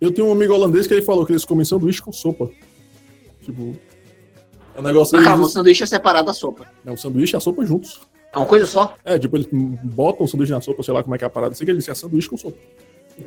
Eu 0.00 0.12
tenho 0.12 0.28
um 0.28 0.32
amigo 0.32 0.54
holandês 0.54 0.86
que 0.86 0.94
ele 0.94 1.02
falou 1.02 1.26
que 1.26 1.32
eles 1.32 1.44
comem 1.44 1.64
sanduíche 1.64 2.00
com 2.00 2.12
sopa. 2.12 2.48
Tipo. 3.42 3.76
É 4.76 4.80
um 4.80 4.84
negócio. 4.84 5.20
Calma, 5.24 5.44
o 5.44 5.48
sanduíche 5.48 5.82
é 5.82 5.86
separado 5.86 6.26
da 6.26 6.32
sopa. 6.32 6.70
é 6.86 6.90
um 6.92 6.96
sanduíche 6.96 7.34
e 7.34 7.36
a 7.36 7.40
sopa 7.40 7.66
juntos. 7.66 8.00
É 8.32 8.36
uma 8.38 8.46
coisa 8.46 8.66
só? 8.66 8.94
É, 9.04 9.18
tipo, 9.18 9.36
eles 9.36 9.48
botam 9.50 10.24
o 10.24 10.28
sanduíche 10.28 10.52
na 10.52 10.60
sopa, 10.60 10.82
sei 10.82 10.92
lá 10.94 11.02
como 11.02 11.14
é 11.14 11.18
que 11.18 11.24
é 11.24 11.26
a 11.26 11.30
parada. 11.30 11.54
Sei 11.54 11.64
que 11.64 11.70
eles 11.70 11.84
dizem 11.84 11.92
é 11.92 11.94
sanduíche 11.94 12.28
com 12.28 12.36
sopa. 12.36 12.56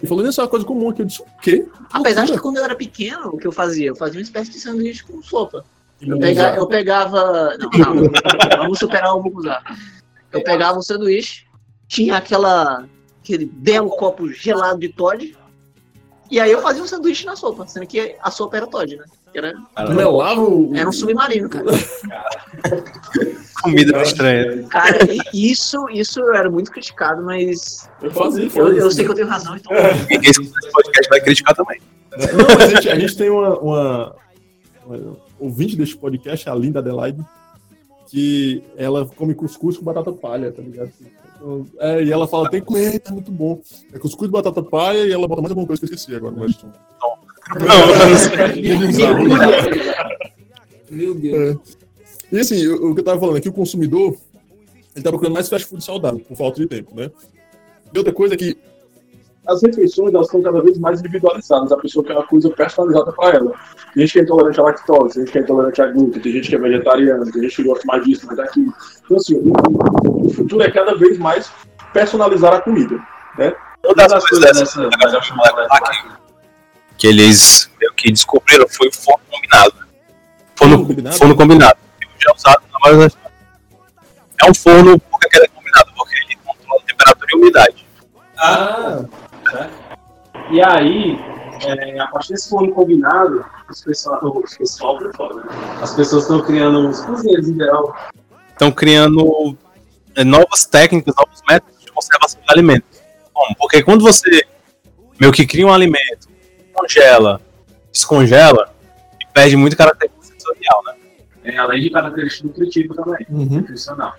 E 0.01 0.07
falou, 0.07 0.25
isso 0.25 0.39
é 0.39 0.43
uma 0.43 0.49
coisa 0.49 0.65
comum 0.65 0.89
aqui. 0.89 1.01
Eu 1.01 1.05
disse, 1.05 1.21
o 1.21 1.25
quê? 1.41 1.65
Apesar 1.91 2.25
de 2.25 2.31
que 2.33 2.39
quando 2.39 2.57
eu 2.57 2.63
era 2.63 2.75
pequeno, 2.75 3.29
o 3.29 3.37
que 3.37 3.45
eu 3.47 3.51
fazia? 3.51 3.87
Eu 3.87 3.95
fazia 3.95 4.19
uma 4.19 4.23
espécie 4.23 4.51
de 4.51 4.59
sanduíche 4.59 5.03
com 5.03 5.21
sopa. 5.21 5.65
Eu, 5.99 6.15
Hum, 6.15 6.19
pega- 6.19 6.55
eu 6.55 6.67
pegava. 6.67 7.57
Não, 7.57 7.69
não, 7.71 8.11
vamos 8.57 8.79
superar 8.79 9.15
o 9.15 9.21
Muguzá. 9.21 9.61
Eu 10.31 10.41
pegava 10.43 10.79
o 10.79 10.81
sanduíche, 10.83 11.45
tinha 11.87 12.15
aquela, 12.17 12.87
aquele 13.21 13.45
belo 13.45 13.89
copo 13.89 14.27
gelado 14.31 14.79
de 14.79 14.89
Todd, 14.89 15.35
e 16.29 16.39
aí 16.39 16.51
eu 16.51 16.61
fazia 16.61 16.81
um 16.81 16.87
sanduíche 16.87 17.25
na 17.25 17.35
sopa, 17.35 17.67
sendo 17.67 17.85
que 17.85 18.15
a 18.21 18.31
sopa 18.31 18.57
era 18.57 18.65
Todd, 18.67 18.95
né? 18.95 19.03
Era, 19.33 19.53
melava 19.93 20.41
o. 20.41 20.71
era 20.75 20.87
um 20.87 20.91
submarino, 20.93 21.49
cara. 21.49 21.65
Comida 23.61 24.01
estranha. 24.01 24.63
Cara, 24.69 24.97
isso, 25.33 25.87
isso 25.89 26.19
eu 26.19 26.33
era 26.35 26.49
muito 26.49 26.71
criticado, 26.71 27.21
mas 27.23 27.89
Eu 28.01 28.11
fazia. 28.11 28.43
eu, 28.45 28.49
fazia. 28.49 28.79
eu 28.79 28.91
sei 28.91 29.05
que 29.05 29.11
eu 29.11 29.15
tenho 29.15 29.27
razão, 29.27 29.55
então. 29.55 29.71
Ninguém 30.09 30.31
escuta 30.31 30.59
esse 30.59 30.71
podcast 30.71 31.09
vai 31.09 31.21
criticar 31.21 31.55
também. 31.55 31.79
Não, 32.11 32.57
a 32.63 32.67
gente, 32.67 32.89
a 32.89 32.99
gente 32.99 33.15
tem 33.15 33.29
uma, 33.29 33.57
uma, 33.59 34.15
uma 34.85 35.17
ouvinte 35.39 35.75
deste 35.77 35.97
podcast, 35.97 36.49
a 36.49 36.55
Linda 36.55 36.79
Adelaide, 36.79 37.23
que 38.07 38.63
ela 38.75 39.05
come 39.05 39.33
cuscuz 39.33 39.77
com 39.77 39.85
batata 39.85 40.11
palha, 40.11 40.51
tá 40.51 40.61
ligado? 40.61 40.91
Então, 41.35 41.65
É, 41.79 42.03
e 42.03 42.11
ela 42.11 42.27
fala, 42.27 42.49
tem 42.49 42.59
que 42.59 42.67
comer, 42.67 42.99
tá 42.99 43.11
muito 43.11 43.31
bom. 43.31 43.61
É 43.93 43.97
cuscuz 43.97 44.29
de 44.29 44.33
batata 44.33 44.61
palha 44.61 45.05
e 45.05 45.11
ela 45.11 45.27
bota 45.27 45.41
mais 45.41 45.51
alguma 45.51 45.65
coisa 45.65 45.79
que 45.79 45.91
eu 45.91 45.95
esqueci 45.95 46.15
agora. 46.15 46.35
Mas... 46.37 46.57
Meu 50.89 51.13
Deus. 51.15 51.77
E 52.31 52.39
assim, 52.39 52.67
o, 52.67 52.91
o 52.91 52.93
que 52.93 53.01
eu 53.01 53.05
tava 53.05 53.19
falando 53.19 53.37
aqui, 53.37 53.49
o 53.49 53.53
consumidor, 53.53 54.15
ele 54.95 55.03
tá 55.03 55.09
procurando 55.09 55.33
mais 55.33 55.49
fast 55.49 55.67
food 55.67 55.83
saudável, 55.83 56.19
por 56.19 56.37
falta 56.37 56.61
de 56.61 56.67
tempo, 56.67 56.95
né? 56.95 57.11
E 57.93 57.97
outra 57.97 58.13
coisa 58.13 58.35
é 58.35 58.37
que 58.37 58.57
as 59.47 59.61
refeições 59.61 60.13
elas 60.13 60.27
estão 60.27 60.41
cada 60.41 60.61
vez 60.61 60.77
mais 60.77 60.99
individualizadas. 60.99 61.71
A 61.71 61.77
pessoa 61.77 62.05
quer 62.05 62.13
uma 62.13 62.25
coisa 62.25 62.49
personalizada 62.51 63.11
para 63.11 63.37
ela. 63.37 63.53
Tem 63.93 64.03
gente 64.03 64.13
que 64.13 64.19
é 64.19 64.21
intolerante 64.21 64.59
à 64.59 64.63
lactose, 64.63 65.13
tem 65.15 65.23
gente 65.23 65.31
que 65.31 65.37
é 65.37 65.41
intolerante 65.41 65.81
a 65.81 65.87
glúten, 65.87 66.21
tem 66.21 66.31
gente 66.31 66.49
que 66.49 66.55
é 66.55 66.59
vegetariano, 66.59 67.31
tem 67.31 67.41
gente 67.41 67.55
que 67.55 67.63
gosta 67.63 67.85
mais 67.85 68.05
disso, 68.05 68.25
mais 68.27 68.37
daquilo. 68.37 68.73
Então, 69.03 69.17
assim, 69.17 69.41
o, 69.43 70.29
futuro 70.29 70.63
é 70.63 70.71
cada 70.71 70.95
vez 70.95 71.17
mais 71.17 71.51
personalizar 71.91 72.53
a 72.53 72.61
comida. 72.61 72.95
Né? 73.37 73.53
Uma 73.83 74.07
das 74.07 74.29
coisas 74.29 74.57
dessas 74.57 74.75
negócio 74.75 75.21
de 75.21 75.33
molecular 75.35 75.81
que, 75.81 76.97
que 76.97 77.07
eles 77.07 77.69
que 77.97 78.11
descobriram 78.11 78.67
foi 78.69 78.87
o 78.89 78.93
forno 78.93 79.25
combinado. 79.29 79.73
Forno, 80.55 80.77
Forno 80.77 80.87
combinado? 80.87 81.17
forno 81.17 81.35
combinado. 81.35 81.79
É 82.27 82.33
usado 82.33 82.61
na 82.71 82.79
maioria 82.83 83.07
das 83.07 83.17
É 84.41 84.49
um 84.49 84.53
forno, 84.53 84.99
porque 84.99 85.29
que 85.29 85.37
ele 85.37 85.45
é 85.45 85.49
combinado? 85.49 85.91
Porque 85.95 86.15
ele 86.15 86.35
controla 86.45 86.81
a 86.81 86.85
temperatura 86.85 87.27
e 87.31 87.37
umidade. 87.37 87.85
Ah, 88.37 89.05
E 90.49 90.61
aí, 90.61 91.19
é, 91.65 91.99
a 91.99 92.07
partir 92.07 92.33
desse 92.33 92.49
forno 92.49 92.73
combinado, 92.73 93.45
os 93.69 93.81
pessoal, 93.81 94.19
os 94.23 94.57
pessoal 94.57 94.99
fora, 95.15 95.35
né? 95.35 95.43
as 95.81 95.93
pessoas 95.93 96.23
estão 96.23 96.41
criando 96.41 96.79
uns 96.87 97.01
cozinheiros 97.01 97.49
ideal. 97.49 97.95
Estão 98.49 98.71
criando 98.71 99.57
é, 100.15 100.23
novas 100.23 100.65
técnicas, 100.65 101.15
novos 101.15 101.41
métodos 101.49 101.79
de 101.79 101.91
conservação 101.91 102.39
de 102.41 102.53
alimentos. 102.53 103.01
Como? 103.33 103.55
Porque 103.55 103.81
quando 103.83 104.01
você 104.01 104.45
meio 105.19 105.31
que 105.31 105.45
cria 105.45 105.67
um 105.67 105.73
alimento, 105.73 106.27
congela, 106.73 107.39
descongela, 107.91 108.73
e 109.19 109.25
perde 109.33 109.55
muito 109.55 109.77
característica 109.77 110.25
sensorial, 110.25 110.83
né? 110.85 110.95
É, 111.43 111.57
além 111.57 111.81
de 111.81 111.89
característica 111.89 112.47
nutritiva 112.47 112.95
também, 112.95 113.25
Uhum. 113.29 113.45
nutricional. 113.45 114.15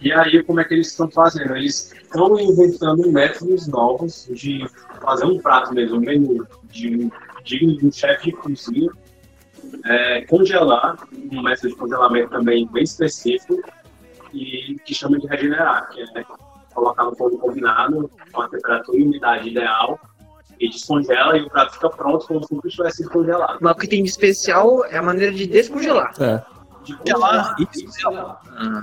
E 0.00 0.12
aí, 0.12 0.42
como 0.44 0.60
é 0.60 0.64
que 0.64 0.74
eles 0.74 0.88
estão 0.88 1.10
fazendo? 1.10 1.56
Eles 1.56 1.92
estão 1.92 2.38
inventando 2.38 3.10
métodos 3.10 3.66
novos 3.66 4.28
de 4.32 4.64
fazer 5.00 5.24
um 5.24 5.38
prato 5.40 5.74
mesmo, 5.74 5.96
um 5.96 6.00
menu 6.00 6.46
de, 6.70 7.10
de 7.42 7.78
um 7.84 7.90
chefe 7.90 8.26
de 8.26 8.32
cozinha, 8.32 8.90
é, 9.84 10.20
congelar, 10.22 10.96
um 11.32 11.42
método 11.42 11.68
de 11.70 11.74
congelamento 11.76 12.30
também 12.30 12.68
bem 12.68 12.84
específico, 12.84 13.60
e 14.32 14.76
que 14.84 14.94
chama 14.94 15.18
de 15.18 15.26
regenerar, 15.26 15.88
que 15.88 16.00
é 16.00 16.24
colocar 16.72 17.04
no 17.04 17.16
forno 17.16 17.38
combinado, 17.38 18.10
com 18.32 18.42
a 18.42 18.48
temperatura 18.48 18.98
e 18.98 19.02
umidade 19.02 19.48
ideal, 19.48 19.98
e 20.60 20.68
descongela 20.68 21.36
e 21.36 21.42
o 21.42 21.50
prato 21.50 21.74
fica 21.74 21.88
pronto 21.90 22.26
como 22.26 22.44
se 22.44 22.54
nunca 22.54 22.68
tivesse 22.68 22.98
sido 22.98 23.10
congelado. 23.10 23.58
Mas 23.60 23.72
o 23.72 23.76
que 23.76 23.86
tem 23.88 24.02
de 24.02 24.08
especial 24.08 24.84
é 24.86 24.98
a 24.98 25.02
maneira 25.02 25.32
de 25.32 25.46
descongelar. 25.46 26.12
É. 26.20 26.42
De 26.84 26.96
congelar 26.96 27.56
e 27.58 27.66
descongelar. 27.66 28.40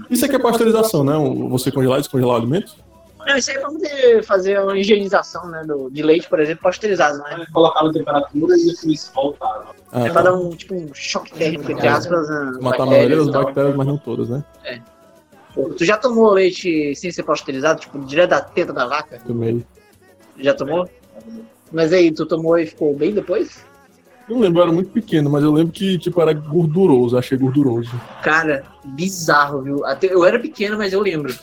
Isso 0.10 0.26
aqui 0.26 0.36
é 0.36 0.40
pasteurização, 0.40 1.04
né? 1.04 1.14
Você 1.50 1.72
congelar 1.72 2.00
e 2.00 2.02
descongelar 2.02 2.36
o 2.36 2.38
alimento? 2.38 2.86
Não, 3.28 3.36
isso 3.36 3.50
aí 3.50 3.58
é 3.58 3.60
pra 3.60 3.70
poder 3.72 4.24
fazer 4.24 4.60
uma 4.60 4.78
higienização 4.78 5.48
né, 5.50 5.64
do, 5.64 5.90
de 5.90 6.04
leite, 6.04 6.30
por 6.30 6.40
exemplo, 6.40 6.62
pasteurizado, 6.62 7.18
né? 7.20 7.42
É, 7.42 7.52
colocar 7.52 7.84
na 7.84 7.92
temperatura 7.92 8.56
e 8.56 8.66
depois 8.68 9.12
voltar. 9.16 9.74
Ah, 9.92 10.02
É 10.06 10.12
pra 10.12 10.22
dar 10.22 10.34
um, 10.34 10.52
tipo, 10.52 10.76
um 10.76 10.94
choque 10.94 11.34
térmico, 11.34 11.72
entre 11.72 11.88
aspas, 11.88 12.30
na 12.30 12.52
Matar 12.62 12.84
a 12.84 12.86
maioria 12.86 13.18
das 13.18 13.30
bactérias, 13.30 13.76
mas 13.76 13.88
não 13.88 13.98
todas, 13.98 14.30
né? 14.30 14.44
Tu 15.78 15.86
já 15.86 15.98
tomou 15.98 16.32
leite 16.34 16.94
sem 16.96 17.12
ser 17.12 17.24
pasteurizado, 17.24 17.80
tipo, 17.80 17.98
direto 18.00 18.30
da 18.32 18.42
teta 18.42 18.74
da 18.74 18.86
vaca? 18.86 19.20
Tomei. 19.26 19.66
Já 20.38 20.54
tomou? 20.54 20.88
Mas 21.72 21.92
aí, 21.92 22.12
tu 22.12 22.26
tomou 22.26 22.58
e 22.58 22.66
ficou 22.66 22.96
bem 22.96 23.14
depois? 23.14 23.66
Não 24.28 24.40
lembro, 24.40 24.60
eu 24.60 24.64
era 24.64 24.72
muito 24.72 24.90
pequeno, 24.90 25.30
mas 25.30 25.44
eu 25.44 25.52
lembro 25.52 25.72
que, 25.72 26.00
tipo, 26.00 26.20
era 26.20 26.34
gorduroso, 26.34 27.18
achei 27.18 27.38
gorduroso. 27.38 27.92
Cara, 28.24 28.66
bizarro, 28.84 29.62
viu? 29.62 29.86
Até, 29.86 30.12
eu 30.12 30.26
era 30.26 30.40
pequeno, 30.40 30.78
mas 30.78 30.94
eu 30.94 31.02
lembro. 31.02 31.34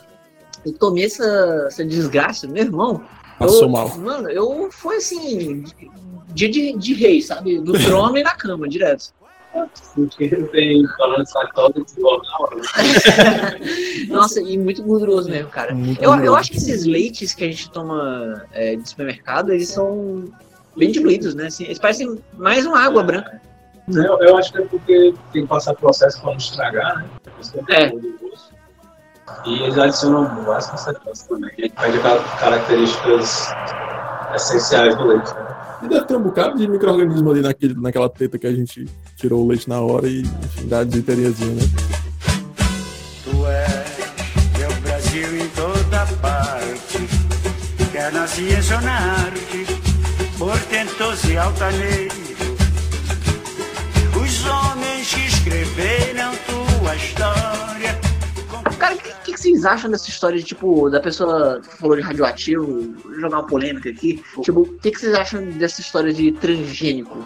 Eu 0.66 0.72
tomei 0.72 1.04
essa, 1.04 1.66
essa 1.68 1.84
desgraça, 1.84 2.46
meu 2.48 2.64
irmão. 2.64 3.02
Passou 3.38 3.62
eu, 3.62 3.68
mal. 3.68 3.96
Mano, 3.98 4.28
eu 4.28 4.68
foi 4.72 4.96
assim, 4.96 5.64
dia 6.28 6.50
de, 6.50 6.76
de 6.76 6.94
rei, 6.94 7.22
sabe? 7.22 7.58
No 7.58 7.72
trono 7.78 8.18
e 8.18 8.22
na 8.22 8.34
cama, 8.34 8.68
direto. 8.68 9.12
Porque 9.94 10.28
tem 10.28 10.82
lactose 11.34 11.84
desenvolve 11.84 12.26
na 12.26 12.38
hora. 12.38 12.56
né? 12.56 12.62
Nossa, 14.08 14.40
e 14.40 14.56
muito 14.56 14.82
gorduroso 14.82 15.28
mesmo, 15.30 15.50
cara. 15.50 15.74
Muito 15.74 16.02
Eu, 16.02 16.14
eu 16.24 16.34
acho 16.34 16.50
que 16.50 16.56
esses 16.56 16.84
leites 16.84 17.34
que 17.34 17.44
a 17.44 17.46
gente 17.48 17.70
toma 17.70 18.44
é, 18.52 18.76
de 18.76 18.88
supermercado, 18.88 19.52
eles 19.52 19.68
são 19.68 20.24
bem 20.76 20.90
diluídos, 20.90 21.34
né? 21.34 21.46
Assim, 21.46 21.64
eles 21.64 21.78
parecem 21.78 22.18
mais 22.38 22.64
uma 22.64 22.80
água 22.80 23.02
branca. 23.02 23.40
Eu, 23.88 24.18
eu 24.22 24.36
acho 24.38 24.52
que 24.52 24.58
é 24.58 24.66
porque 24.66 25.14
tem 25.32 25.42
que 25.42 25.48
passar 25.48 25.74
processo 25.74 26.20
para 26.20 26.30
não 26.30 26.38
estragar, 26.38 26.98
né? 26.98 27.08
É. 27.68 27.88
gorduroso. 27.88 28.52
E 29.44 29.62
eles 29.62 29.78
adicionam 29.78 30.44
várias 30.44 30.66
conservantes 30.68 31.22
também, 31.24 31.50
que 31.50 31.68
perde 31.70 31.98
ca- 32.00 32.18
características 32.38 33.54
essenciais 34.34 34.96
do 34.96 35.04
leite. 35.06 35.32
Né? 35.34 35.52
E 35.82 35.88
deve 35.88 36.06
ter 36.06 36.16
um 36.16 36.22
bocado 36.22 36.56
de 36.56 36.68
micro-organismo 36.68 37.30
ali 37.30 37.40
naquele, 37.40 37.74
naquela 37.74 38.08
teta 38.08 38.38
que 38.38 38.46
a 38.46 38.52
gente 38.52 38.86
tirou 39.16 39.44
o 39.44 39.48
leite 39.48 39.68
na 39.68 39.80
hora 39.80 40.06
e, 40.06 40.20
enfim, 40.20 40.68
dá 40.68 40.80
a 40.80 40.84
desinteriazinha, 40.84 41.54
né? 41.54 41.62
Tu 43.24 43.46
és 43.46 44.58
meu 44.58 44.72
Brasil 44.82 45.42
em 45.42 45.48
toda 45.48 46.06
parte, 46.20 46.98
quer 47.90 48.12
na 48.12 48.26
ciência 48.26 48.76
ou 48.76 48.82
na 48.82 48.92
arte, 48.92 49.66
portentoso 50.38 51.30
e 51.30 51.36
altaneiro. 51.36 52.22
Os 54.14 54.46
homens 54.46 55.12
que 55.12 55.26
escreveram 55.26 56.32
tua 56.46 56.94
história. 56.94 58.01
Cara, 58.82 58.96
o 58.96 58.98
que, 58.98 59.32
que, 59.32 59.38
vocês 59.40 59.64
acham 59.64 59.88
dessa 59.92 60.08
história 60.08 60.36
de, 60.36 60.44
tipo, 60.44 60.90
da 60.90 60.98
pessoa 60.98 61.60
que 61.60 61.76
falou 61.76 61.94
de 61.94 62.02
radioativo, 62.02 62.92
vou 63.04 63.14
jogar 63.14 63.38
uma 63.38 63.46
polêmica 63.46 63.88
aqui. 63.88 64.20
Tipo, 64.42 64.62
o 64.62 64.78
que, 64.80 64.90
que 64.90 64.98
vocês 64.98 65.14
acham 65.14 65.44
dessa 65.50 65.80
história 65.80 66.12
de 66.12 66.32
transgênico? 66.32 67.16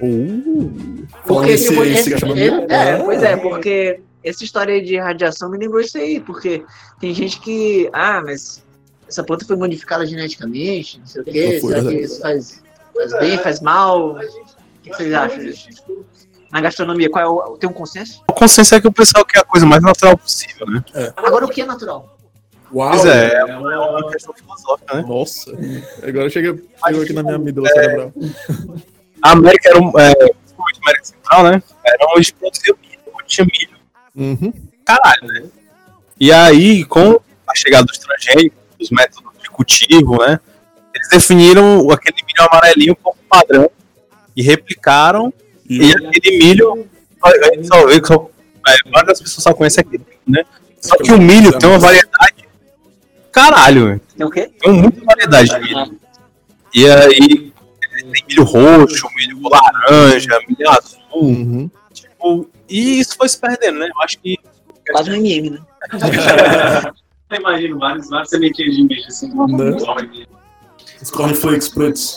Uh, 0.00 1.04
Porque, 1.26 1.50
esse, 1.50 1.70
tipo, 1.70 1.82
esse 1.82 2.00
esse- 2.00 2.10
gachamadinho. 2.10 2.66
é, 2.70 2.92
Ah, 2.92 3.02
pois 3.04 3.20
é, 3.20 3.36
porque 3.36 4.00
essa 4.22 4.44
história 4.44 4.80
de 4.80 4.96
radiação 4.96 5.50
me 5.50 5.58
lembrou 5.58 5.80
isso 5.80 5.98
aí, 5.98 6.20
porque 6.20 6.64
tem 7.00 7.12
gente 7.12 7.40
que, 7.40 7.90
ah, 7.92 8.22
mas 8.24 8.64
essa 9.08 9.24
planta 9.24 9.44
foi 9.44 9.56
modificada 9.56 10.06
geneticamente, 10.06 11.00
não 11.00 11.06
sei 11.06 11.22
o 11.22 11.24
quê, 11.24 11.60
será 11.60 11.80
que 11.80 11.86
né? 11.86 11.94
isso 11.94 12.20
faz, 12.20 12.62
faz 12.94 13.12
bem, 13.18 13.38
faz 13.38 13.60
mal? 13.60 14.12
O 14.12 14.18
que, 14.84 14.90
que 14.90 14.96
vocês 14.96 15.12
acham 15.12 15.38
disso? 15.40 15.68
Na 16.50 16.60
gastronomia, 16.60 17.08
qual 17.08 17.24
é 17.24 17.28
o, 17.28 17.56
tem 17.56 17.70
um 17.70 17.72
consenso? 17.72 18.22
O 18.28 18.32
consenso 18.32 18.74
é 18.74 18.80
que 18.80 18.88
o 18.88 18.92
pessoal 18.92 19.24
quer 19.24 19.40
a 19.40 19.44
coisa 19.44 19.64
mais 19.64 19.82
natural 19.82 20.18
possível, 20.18 20.66
né? 20.66 20.82
Agora, 21.16 21.44
o 21.44 21.48
que 21.48 21.62
é 21.62 21.66
natural? 21.66 22.16
Uau! 22.72 22.90
Pois 22.90 23.04
é, 23.04 23.34
é 23.34 23.44
uma, 23.44 23.72
é 23.72 23.78
uma 23.78 24.10
questão 24.10 24.34
filosófica, 24.34 24.96
né? 24.96 25.04
Nossa, 25.06 25.50
agora 26.06 26.30
chega, 26.30 26.56
chegou 26.86 27.02
aqui 27.02 27.12
na 27.12 27.22
minha 27.22 27.36
amígdala 27.36 27.68
cerebral. 27.68 28.12
A 29.22 29.32
América 29.32 29.68
era 29.68 29.80
um. 29.80 29.88
É, 29.98 30.14
principalmente 30.14 30.78
a 30.78 30.82
América 30.82 31.04
Central, 31.04 31.42
né? 31.44 31.62
Era 31.84 32.06
onde 32.16 32.32
produzia 32.34 32.74
milho, 32.80 33.00
onde 33.14 33.26
tinha 33.26 33.46
milho. 33.46 33.80
Uhum. 34.16 34.52
Caralho, 34.84 35.26
né? 35.26 35.48
E 36.18 36.32
aí, 36.32 36.84
com 36.84 37.20
a 37.46 37.54
chegada 37.54 37.84
dos 37.84 37.98
transgênicos, 37.98 38.58
os 38.80 38.90
métodos 38.90 39.30
de 39.42 39.50
cultivo, 39.50 40.18
né? 40.18 40.38
Eles 40.94 41.08
definiram 41.08 41.90
aquele 41.90 42.16
milho 42.24 42.48
amarelinho 42.50 42.96
como 42.96 43.16
padrão 43.28 43.70
e 44.36 44.42
replicaram. 44.42 45.32
E, 45.70 45.92
aquele 45.92 46.38
milho, 46.38 46.84
a 47.22 47.54
gente 47.54 47.68
só 47.68 47.86
vê 47.86 48.00
que 48.00 48.08
só, 48.08 48.28
é, 48.66 48.90
várias 48.90 49.20
pessoas 49.20 49.44
só 49.44 49.54
conhecem 49.54 49.84
aquele, 49.86 50.04
né? 50.26 50.42
Só 50.80 50.96
que 50.96 51.12
o 51.12 51.20
milho 51.20 51.56
tem 51.56 51.68
uma 51.68 51.78
variedade. 51.78 52.48
Caralho, 53.30 53.86
velho. 53.86 54.00
Tem 54.16 54.26
o 54.26 54.30
quê? 54.30 54.50
Tem 54.60 54.72
muita 54.72 55.04
variedade 55.04 55.48
de 55.48 55.60
milho. 55.60 56.00
E 56.74 56.90
aí 56.90 57.52
tem 57.80 58.04
milho 58.28 58.42
roxo, 58.42 59.06
milho 59.14 59.38
laranja, 59.48 60.40
milho 60.48 60.70
azul. 60.70 61.00
Uhum. 61.12 61.70
Tipo, 61.92 62.50
e 62.68 62.98
isso 62.98 63.16
foi 63.16 63.28
se 63.28 63.38
perdendo, 63.38 63.78
né? 63.78 63.88
Eu 63.94 64.02
acho 64.02 64.18
que. 64.18 64.36
Quase 64.90 65.10
um 65.10 65.14
MM, 65.14 65.50
né? 65.50 65.60
Eu 67.30 67.38
imagino 67.38 67.78
vários, 67.78 68.08
várias 68.08 68.28
sementinhas 68.28 68.74
de 68.74 68.82
milho 68.82 69.06
assim. 69.06 69.28
Né? 69.28 70.26
Os 71.02 71.10
cornflakes 71.10 71.68
pretos. 71.68 72.16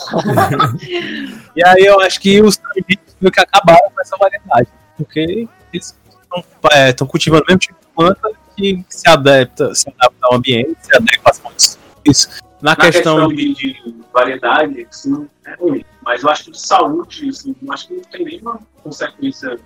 E 1.55 1.63
aí 1.65 1.85
eu 1.85 1.99
acho 2.01 2.19
que 2.19 2.41
os 2.41 2.57
transgênicos 2.57 3.15
meio 3.21 3.31
que 3.31 3.39
acabaram 3.39 3.89
com 3.91 4.01
essa 4.01 4.17
variedade. 4.17 4.67
Porque 4.97 5.47
eles 5.71 5.95
estão 6.89 7.07
cultivando 7.07 7.43
o 7.43 7.45
mesmo 7.47 7.59
tipo 7.59 7.79
de 7.79 7.87
planta 7.95 8.31
que 8.55 8.85
se 8.89 9.07
adapta, 9.07 9.73
se 9.73 9.89
adapta 9.89 10.17
ao 10.23 10.35
ambiente, 10.35 10.75
se 10.81 10.95
adequa 10.95 11.31
às 11.31 11.39
condições. 11.39 12.41
Na, 12.61 12.71
Na 12.71 12.75
questão, 12.75 13.27
questão, 13.27 13.29
de, 13.29 13.53
de 13.53 13.95
variedade, 14.13 14.87
isso 14.89 15.27
é 15.45 15.53
ruim. 15.55 15.83
Mas 16.01 16.23
eu 16.23 16.29
acho 16.29 16.45
que 16.45 16.51
de 16.51 16.59
saúde, 16.59 17.29
assim, 17.29 17.55
eu 17.61 17.73
acho 17.73 17.87
que 17.87 17.93
não 17.95 18.03
tem 18.03 18.25
nenhuma 18.25 18.59
consequência 18.81 19.59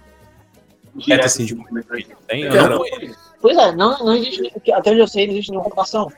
direta 0.96 1.26
assim, 1.26 1.46
de 1.46 1.54
assim, 1.54 1.84
transgênico. 1.84 2.22
tem, 2.28 2.44
eu 2.44 2.70
não 2.70 2.78
conheço. 2.78 3.18
Pois 3.40 3.58
é, 3.58 3.72
não, 3.72 3.98
não 4.00 4.16
existe, 4.16 4.52
até 4.72 4.92
onde 4.92 5.00
eu 5.00 5.08
sei, 5.08 5.28
não 5.28 5.34
existe 5.34 5.52
nenhuma 5.52 5.70
comparação. 5.70 6.12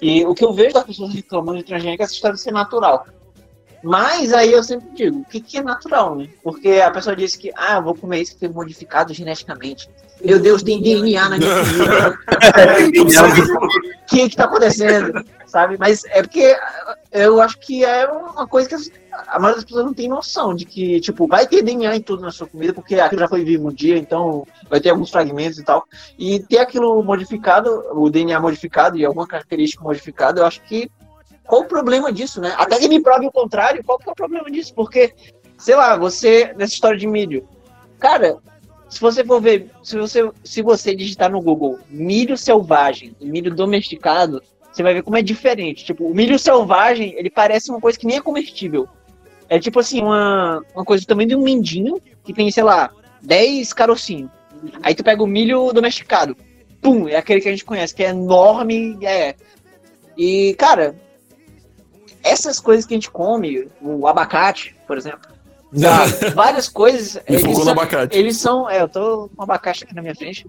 E 0.00 0.24
o 0.24 0.34
que 0.34 0.44
eu 0.44 0.52
vejo 0.52 0.74
das 0.74 0.84
pessoas 0.84 1.14
reclamando 1.14 1.58
de 1.58 1.64
transgênico 1.64 2.02
é 2.02 2.04
essa 2.04 2.14
história 2.14 2.34
de 2.34 2.42
ser 2.42 2.52
natural. 2.52 3.06
Mas 3.82 4.32
aí 4.32 4.52
eu 4.52 4.62
sempre 4.62 4.88
digo, 4.94 5.20
o 5.20 5.24
que, 5.24 5.40
que 5.40 5.58
é 5.58 5.62
natural, 5.62 6.16
né? 6.16 6.28
Porque 6.42 6.80
a 6.80 6.90
pessoa 6.90 7.14
disse 7.14 7.38
que, 7.38 7.52
ah, 7.56 7.76
eu 7.76 7.82
vou 7.82 7.94
comer 7.94 8.20
isso 8.20 8.34
que 8.34 8.40
foi 8.40 8.48
modificado 8.48 9.14
geneticamente. 9.14 9.88
Meu 10.26 10.40
Deus, 10.40 10.62
tem 10.62 10.82
DNA 10.82 11.28
na 11.28 11.38
minha 11.38 11.54
comida. 11.64 12.18
O 14.06 14.08
que 14.08 14.28
que 14.28 14.36
tá 14.36 14.44
acontecendo? 14.44 15.24
Sabe? 15.46 15.76
Mas 15.78 16.04
é 16.06 16.22
porque 16.22 16.56
eu 17.10 17.40
acho 17.40 17.58
que 17.58 17.84
é 17.84 18.06
uma 18.06 18.46
coisa 18.46 18.68
que 18.68 18.76
a 19.26 19.38
maioria 19.38 19.56
das 19.56 19.64
pessoas 19.64 19.84
não 19.84 19.94
tem 19.94 20.08
noção 20.08 20.54
de 20.54 20.64
que, 20.64 21.00
tipo, 21.00 21.26
vai 21.26 21.46
ter 21.46 21.62
DNA 21.62 21.96
em 21.96 22.00
tudo 22.00 22.22
na 22.22 22.30
sua 22.30 22.46
comida, 22.46 22.72
porque 22.72 22.94
aquilo 22.96 23.20
já 23.20 23.28
foi 23.28 23.44
vivo 23.44 23.68
um 23.68 23.72
dia, 23.72 23.96
então 23.98 24.46
vai 24.70 24.80
ter 24.80 24.90
alguns 24.90 25.10
fragmentos 25.10 25.58
e 25.58 25.64
tal. 25.64 25.84
E 26.18 26.38
ter 26.40 26.58
aquilo 26.58 27.02
modificado, 27.02 27.84
o 27.92 28.08
DNA 28.08 28.40
modificado 28.40 28.96
e 28.96 29.04
alguma 29.04 29.26
característica 29.26 29.82
modificada, 29.82 30.40
eu 30.40 30.46
acho 30.46 30.62
que. 30.62 30.90
Qual 31.44 31.62
o 31.62 31.68
problema 31.68 32.12
disso, 32.12 32.40
né? 32.40 32.54
Até 32.58 32.76
que 32.76 32.88
me 32.88 33.00
prove 33.00 33.26
o 33.26 33.32
contrário, 33.32 33.82
qual 33.84 33.98
que 33.98 34.08
é 34.08 34.12
o 34.12 34.16
problema 34.16 34.50
disso? 34.50 34.74
Porque, 34.74 35.14
sei 35.56 35.76
lá, 35.76 35.96
você, 35.96 36.52
nessa 36.56 36.74
história 36.74 36.98
de 36.98 37.06
milho, 37.06 37.48
cara, 38.00 38.38
se 38.88 39.00
você 39.00 39.24
for 39.24 39.40
ver, 39.40 39.70
se 39.82 39.98
você, 39.98 40.30
se 40.44 40.62
você 40.62 40.94
digitar 40.94 41.30
no 41.30 41.40
Google 41.40 41.78
milho 41.88 42.36
selvagem 42.36 43.14
e 43.20 43.26
milho 43.26 43.54
domesticado, 43.54 44.42
você 44.72 44.82
vai 44.82 44.94
ver 44.94 45.02
como 45.02 45.16
é 45.16 45.22
diferente. 45.22 45.84
Tipo, 45.84 46.04
o 46.04 46.14
milho 46.14 46.38
selvagem, 46.38 47.14
ele 47.16 47.30
parece 47.30 47.70
uma 47.70 47.80
coisa 47.80 47.98
que 47.98 48.06
nem 48.06 48.18
é 48.18 48.20
comestível. 48.20 48.88
É 49.48 49.58
tipo 49.58 49.80
assim, 49.80 50.02
uma, 50.02 50.62
uma 50.74 50.84
coisa 50.84 51.06
tamanho 51.06 51.28
de 51.28 51.36
um 51.36 51.42
mindinho, 51.42 52.00
que 52.24 52.32
tem, 52.32 52.50
sei 52.50 52.62
lá, 52.62 52.90
10 53.22 53.72
carocinhos. 53.72 54.30
Aí 54.82 54.94
tu 54.94 55.04
pega 55.04 55.22
o 55.22 55.26
milho 55.26 55.72
domesticado. 55.72 56.36
Pum, 56.80 57.08
é 57.08 57.16
aquele 57.16 57.40
que 57.40 57.48
a 57.48 57.52
gente 57.52 57.64
conhece, 57.64 57.94
que 57.94 58.04
é 58.04 58.10
enorme, 58.10 58.98
é. 59.02 59.34
E, 60.16 60.54
cara, 60.58 60.94
essas 62.22 62.60
coisas 62.60 62.84
que 62.84 62.94
a 62.94 62.96
gente 62.96 63.10
come, 63.10 63.68
o 63.80 64.06
abacate, 64.06 64.74
por 64.86 64.96
exemplo, 64.96 65.35
várias 66.34 66.68
coisas. 66.68 67.14
Me 67.28 67.36
eles 67.36 67.56
são- 67.58 67.68
abacate. 67.68 68.16
eles 68.16 68.36
são. 68.36 68.70
É, 68.70 68.80
eu 68.82 68.88
tô 68.88 69.28
com 69.34 69.40
um 69.40 69.44
abacaxi 69.44 69.84
aqui 69.84 69.94
na 69.94 70.02
minha 70.02 70.14
frente. 70.14 70.46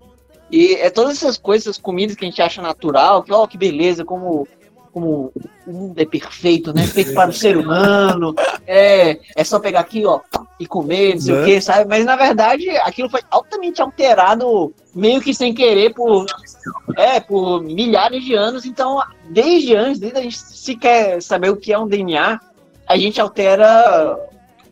E 0.51 0.76
é 0.76 0.89
todas 0.89 1.18
essas 1.18 1.38
coisas, 1.38 1.68
essas 1.68 1.78
comidas 1.82 2.15
que 2.15 2.24
a 2.24 2.28
gente 2.30 2.41
acha 2.41 2.61
natural, 2.61 3.22
que, 3.24 3.34
ó, 3.34 3.45
que 3.45 3.57
beleza, 3.57 4.05
como, 4.05 4.47
como 4.93 5.32
o 5.65 5.72
mundo 5.74 5.99
é 5.99 6.05
perfeito, 6.05 6.74
né? 6.74 6.88
Feito 6.88 7.13
para 7.13 7.30
o 7.30 7.34
ser 7.34 7.57
humano. 7.57 8.34
É, 8.65 9.20
é 9.36 9.43
só 9.43 9.59
pegar 9.59 9.82
aqui, 9.82 10.05
ó, 10.05 10.22
e 10.57 10.65
comer, 10.65 11.15
não 11.15 11.22
sei 11.22 11.34
Né? 11.36 11.41
o 11.41 11.45
que, 11.45 11.59
sabe? 11.61 11.89
Mas 11.89 12.05
na 12.05 12.15
verdade, 12.15 12.70
aquilo 12.78 13.09
foi 13.09 13.20
altamente 13.30 13.82
alterado, 13.82 14.74
meio 14.95 15.20
que 15.20 15.34
sem 15.34 15.53
querer, 15.53 15.93
por. 15.93 16.26
É, 16.95 17.20
por 17.20 17.61
milhares 17.61 18.24
de 18.24 18.34
anos. 18.34 18.65
Então, 18.65 19.01
desde 19.30 19.76
antes, 19.76 19.99
desde 19.99 20.18
a 20.18 20.22
gente 20.22 20.38
se 20.39 20.76
quer 20.78 21.22
saber 21.22 21.49
o 21.49 21.57
que 21.57 21.74
é 21.74 21.78
um 21.78 21.88
DNA, 21.88 22.39
a 22.88 22.97
gente 22.97 23.20
altera 23.20 24.18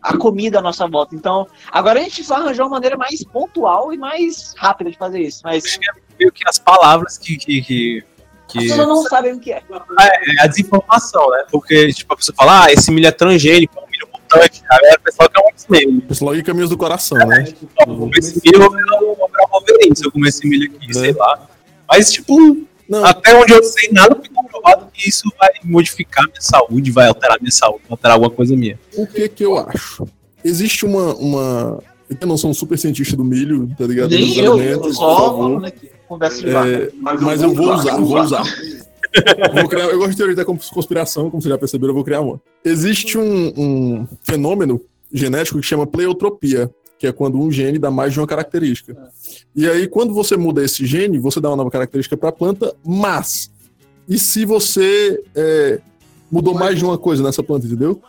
a 0.06 0.18
comida 0.18 0.60
à 0.60 0.62
nossa 0.62 0.88
volta. 0.88 1.16
Então, 1.16 1.48
agora 1.72 2.00
a 2.00 2.04
gente 2.04 2.24
só 2.24 2.36
arranjou 2.36 2.66
uma 2.66 2.72
maneira 2.76 2.96
mais 2.98 3.24
pontual 3.24 3.94
e 3.94 3.98
mais 3.98 4.54
rápida 4.58 4.92
de 4.92 4.98
fazer 4.98 5.20
isso. 5.22 5.42
Mas 5.44 5.64
as 5.66 5.80
Meio 6.20 6.32
que 6.32 6.48
as 6.48 6.58
palavras 6.60 7.18
que. 7.18 7.36
que, 7.38 7.62
que, 7.62 8.04
que- 8.48 8.60
pessoas 8.60 8.88
não 8.88 9.04
sabem 9.04 9.34
o 9.34 9.40
que 9.40 9.52
é. 9.52 9.62
É 10.00 10.44
a 10.44 10.48
desinformação, 10.48 11.30
né? 11.32 11.44
Porque, 11.52 11.92
tipo, 11.94 12.14
a 12.14 12.18
pessoa 12.18 12.36
fala, 12.38 12.66
ah, 12.66 12.72
esse 12.72 12.92
milho 12.92 13.08
é 13.08 13.12
transgênico, 13.12 13.78
é 13.78 13.82
um 13.84 13.88
milho 13.90 14.08
mutante. 14.14 14.64
Agora 14.70 14.96
o 14.98 15.02
pessoal 15.02 15.30
quer 15.30 15.42
um 15.44 15.50
X-Men. 15.50 16.00
Pessoal, 16.02 16.36
e 16.36 16.44
caminhos 16.44 16.70
do 16.70 16.78
coração, 16.78 17.18
né? 17.18 17.44
Eu 17.88 17.98
comer 17.98 18.20
esse 18.20 18.42
milho, 18.44 18.56
eu 18.64 18.70
vou 18.70 18.72
virar 18.78 19.02
um- 19.02 19.92
um 19.92 19.96
se 19.96 20.06
eu 20.06 20.12
comer 20.12 20.30
esse 20.30 20.48
milho 20.48 20.72
aqui, 20.74 20.94
sei 20.94 21.12
lá. 21.14 21.48
Mas, 21.88 22.12
tipo, 22.12 22.66
Não, 22.88 23.04
até 23.04 23.36
onde 23.36 23.54
eu 23.54 23.64
sei, 23.64 23.90
nada 23.92 24.16
foi 24.16 24.30
comprovado 24.30 24.88
que 24.94 25.10
isso 25.10 25.24
vai 25.40 25.50
modificar 25.64 26.24
minha 26.28 26.42
saúde, 26.42 26.92
vai 26.92 27.08
alterar 27.08 27.38
minha 27.42 27.52
saúde, 27.52 27.80
vai 27.84 27.92
alterar 27.92 28.14
alguma 28.14 28.32
coisa 28.32 28.56
minha. 28.56 28.80
o 28.96 29.08
que 29.08 29.28
que 29.30 29.44
eu 29.46 29.58
acho? 29.58 30.08
Existe 30.44 30.86
uma. 30.86 31.16
uma... 31.16 31.84
Eu 32.22 32.28
não 32.28 32.38
sou 32.38 32.52
um 32.52 32.54
super 32.54 32.78
cientista 32.78 33.18
do 33.18 33.24
milho, 33.26 33.68
tá 33.78 33.86
ligado? 33.88 34.12
Nem 34.12 34.38
eu, 34.38 34.80
por 34.80 34.94
só 34.94 35.60
conversa 36.08 36.42
de 36.46 36.52
bar. 36.54 36.68
É, 36.68 36.92
mas 37.02 37.42
eu 37.42 37.54
vou 37.54 37.74
usar, 37.74 37.98
vou 37.98 38.20
usar. 38.22 38.44
Vou 39.54 39.68
criar- 39.68 39.86
eu 39.86 39.98
gosto 39.98 40.12
de 40.12 40.18
teoria 40.18 40.36
da 40.36 40.46
conspiração, 40.46 41.30
como 41.32 41.42
vocês 41.42 41.50
já 41.52 41.58
perceberam, 41.58 41.92
eu 41.92 41.96
vou 41.96 42.04
criar 42.04 42.22
uma. 42.22 42.40
Existe 42.64 43.18
um, 43.18 43.54
um 43.58 44.08
fenômeno 44.24 44.80
genético 45.12 45.60
que 45.60 45.66
chama 45.66 45.88
pleiotropia, 45.88 46.70
que 47.06 47.10
é 47.10 47.12
quando 47.12 47.40
um 47.40 47.52
gene 47.52 47.78
dá 47.78 47.92
mais 47.92 48.14
de 48.14 48.20
uma 48.20 48.26
característica. 48.26 48.98
E 49.56 49.70
aí, 49.70 49.88
quando 49.88 50.12
você 50.12 50.36
muda 50.36 50.64
esse 50.64 50.86
gene, 50.88 51.20
você 51.20 51.40
dá 51.40 51.50
uma 51.50 51.58
nova 51.58 51.70
característica 51.70 52.18
para 52.18 52.30
a 52.30 52.32
planta, 52.32 52.74
mas 52.84 53.52
e 54.10 54.18
se 54.18 54.44
você 54.44 55.22
é, 55.36 55.80
mudou 56.32 56.54
mais 56.56 56.78
de 56.80 56.84
uma 56.86 56.98
coisa 56.98 57.22
nessa 57.24 57.44
planta, 57.44 57.68
entendeu? 57.68 58.02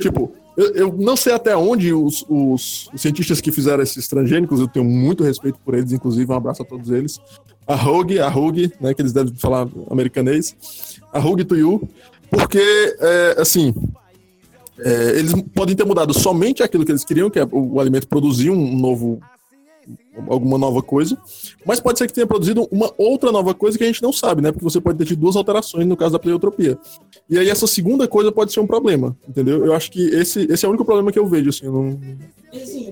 Tipo, 0.00 0.32
eu, 0.56 0.74
eu 0.74 0.92
não 0.98 1.16
sei 1.16 1.32
até 1.32 1.56
onde 1.56 1.92
os, 1.92 2.24
os- 2.28 2.88
os 2.92 3.00
cientistas 3.00 3.40
que 3.40 3.52
fizeram 3.52 3.82
esses 3.82 4.08
transgênicos, 4.08 4.58
eu 4.60 4.66
tenho 4.68 4.84
muito 4.84 5.22
respeito 5.22 5.58
por 5.64 5.74
eles, 5.74 5.92
inclusive, 5.92 6.30
um 6.30 6.34
abraço 6.36 6.62
a 6.62 6.64
todos 6.64 6.90
eles. 6.90 7.20
A 7.66 7.74
Rogue, 7.76 8.18
a 8.18 8.28
Rogue, 8.28 8.72
né, 8.80 8.92
que 8.94 9.00
eles 9.02 9.12
devem 9.12 9.32
falar 9.34 9.68
americanês. 9.90 10.54
A 11.12 11.18
Rogue 11.20 11.44
to 11.44 11.56
you, 11.56 11.88
porque, 12.30 12.60
é, 13.00 13.36
assim, 13.38 13.72
é, 14.78 15.18
eles 15.18 15.32
podem 15.54 15.76
ter 15.76 15.84
mudado 15.84 16.12
somente 16.12 16.62
aquilo 16.62 16.84
que 16.84 16.92
eles 16.92 17.04
queriam, 17.04 17.30
que 17.30 17.38
é 17.38 17.44
o, 17.44 17.74
o 17.74 17.80
alimento 17.80 18.08
produzir 18.08 18.50
um 18.50 18.76
novo, 18.76 19.20
alguma 20.28 20.58
nova 20.58 20.82
coisa, 20.82 21.16
mas 21.64 21.80
pode 21.80 21.98
ser 21.98 22.06
que 22.06 22.12
tenha 22.12 22.26
produzido 22.26 22.66
uma 22.70 22.92
outra 22.96 23.30
nova 23.30 23.54
coisa 23.54 23.78
que 23.78 23.84
a 23.84 23.86
gente 23.86 24.02
não 24.02 24.12
sabe, 24.12 24.42
né? 24.42 24.50
Porque 24.50 24.64
você 24.64 24.80
pode 24.80 24.98
ter 24.98 25.04
tido 25.04 25.20
duas 25.20 25.36
alterações 25.36 25.86
no 25.86 25.96
caso 25.96 26.12
da 26.12 26.18
pleiotropia. 26.18 26.78
E 27.28 27.38
aí 27.38 27.48
essa 27.48 27.66
segunda 27.66 28.08
coisa 28.08 28.32
pode 28.32 28.52
ser 28.52 28.60
um 28.60 28.66
problema, 28.66 29.16
entendeu? 29.28 29.64
Eu 29.64 29.74
acho 29.74 29.90
que 29.90 30.08
esse, 30.08 30.46
esse 30.50 30.64
é 30.64 30.68
o 30.68 30.70
único 30.70 30.84
problema 30.84 31.12
que 31.12 31.18
eu 31.18 31.26
vejo, 31.26 31.50
assim, 31.50 31.66
eu 31.66 31.72
não... 31.72 32.00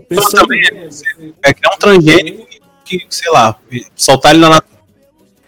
Pensando... 0.08 0.42
também 0.42 0.60
é 1.42 1.54
criar 1.54 1.74
um 1.74 1.78
transgênico 1.78 2.46
que, 2.84 3.06
sei 3.08 3.30
lá, 3.32 3.58
soltar 3.94 4.32
ele 4.32 4.40
na 4.40 4.50
natureza. 4.50 4.82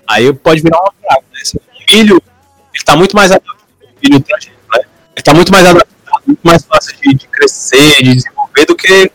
Aí 0.07 0.33
pode 0.33 0.63
virar 0.63 0.81
uma 0.81 0.93
praga, 1.01 1.25
né? 1.33 1.41
Esse 1.43 1.61
milho, 1.91 2.21
ele 2.75 2.85
tá 2.85 2.97
muito 2.97 3.17
mais 3.17 3.31
adaptado, 3.31 3.59
o 3.59 4.09
né? 4.11 4.25
Ele 5.17 5.23
tá 5.23 5.35
muito 5.35 5.51
mais 5.53 5.67
adaptado, 5.67 5.94
muito 6.27 6.41
mais 6.43 6.65
fácil 6.65 6.97
de, 7.01 7.15
de 7.15 7.29
crescer, 7.29 8.03
de 8.03 8.15
desenvolver 8.15 8.67
do 8.67 8.77
que 8.77 9.11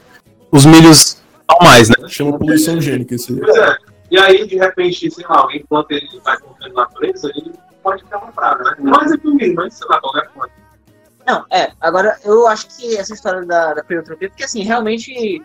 os 0.52 0.66
milhos 0.66 1.22
normais, 1.50 1.90
né? 1.90 1.96
Chama 2.08 2.38
poluição 2.38 2.80
gênica 2.80 3.16
esse. 3.16 3.36
Pois 3.36 3.58
é. 3.58 3.78
E 4.12 4.18
aí, 4.18 4.48
de 4.48 4.58
repente, 4.58 5.10
sei 5.12 5.26
lá, 5.28 5.40
alguém 5.40 5.64
planta 5.68 5.94
ele 5.94 6.08
e 6.14 6.20
vai 6.20 6.38
colocando 6.40 6.74
na 6.74 6.82
natureza, 6.82 7.32
ele 7.36 7.54
pode 7.84 8.04
uma 8.12 8.32
praga, 8.32 8.64
né? 8.64 8.76
Não 8.80 8.92
mais 8.92 9.12
é 9.12 9.18
comigo, 9.18 9.56
mas 9.56 9.74
sei 9.76 9.88
lá, 9.88 10.00
qualquer 10.00 10.28
coisa. 10.30 10.54
Não, 11.28 11.46
é. 11.52 11.72
Agora, 11.80 12.18
eu 12.24 12.48
acho 12.48 12.68
que 12.76 12.98
essa 12.98 13.14
história 13.14 13.46
da, 13.46 13.76
da 13.76 13.84
porque 13.84 14.44
assim, 14.44 14.64
realmente 14.64 15.44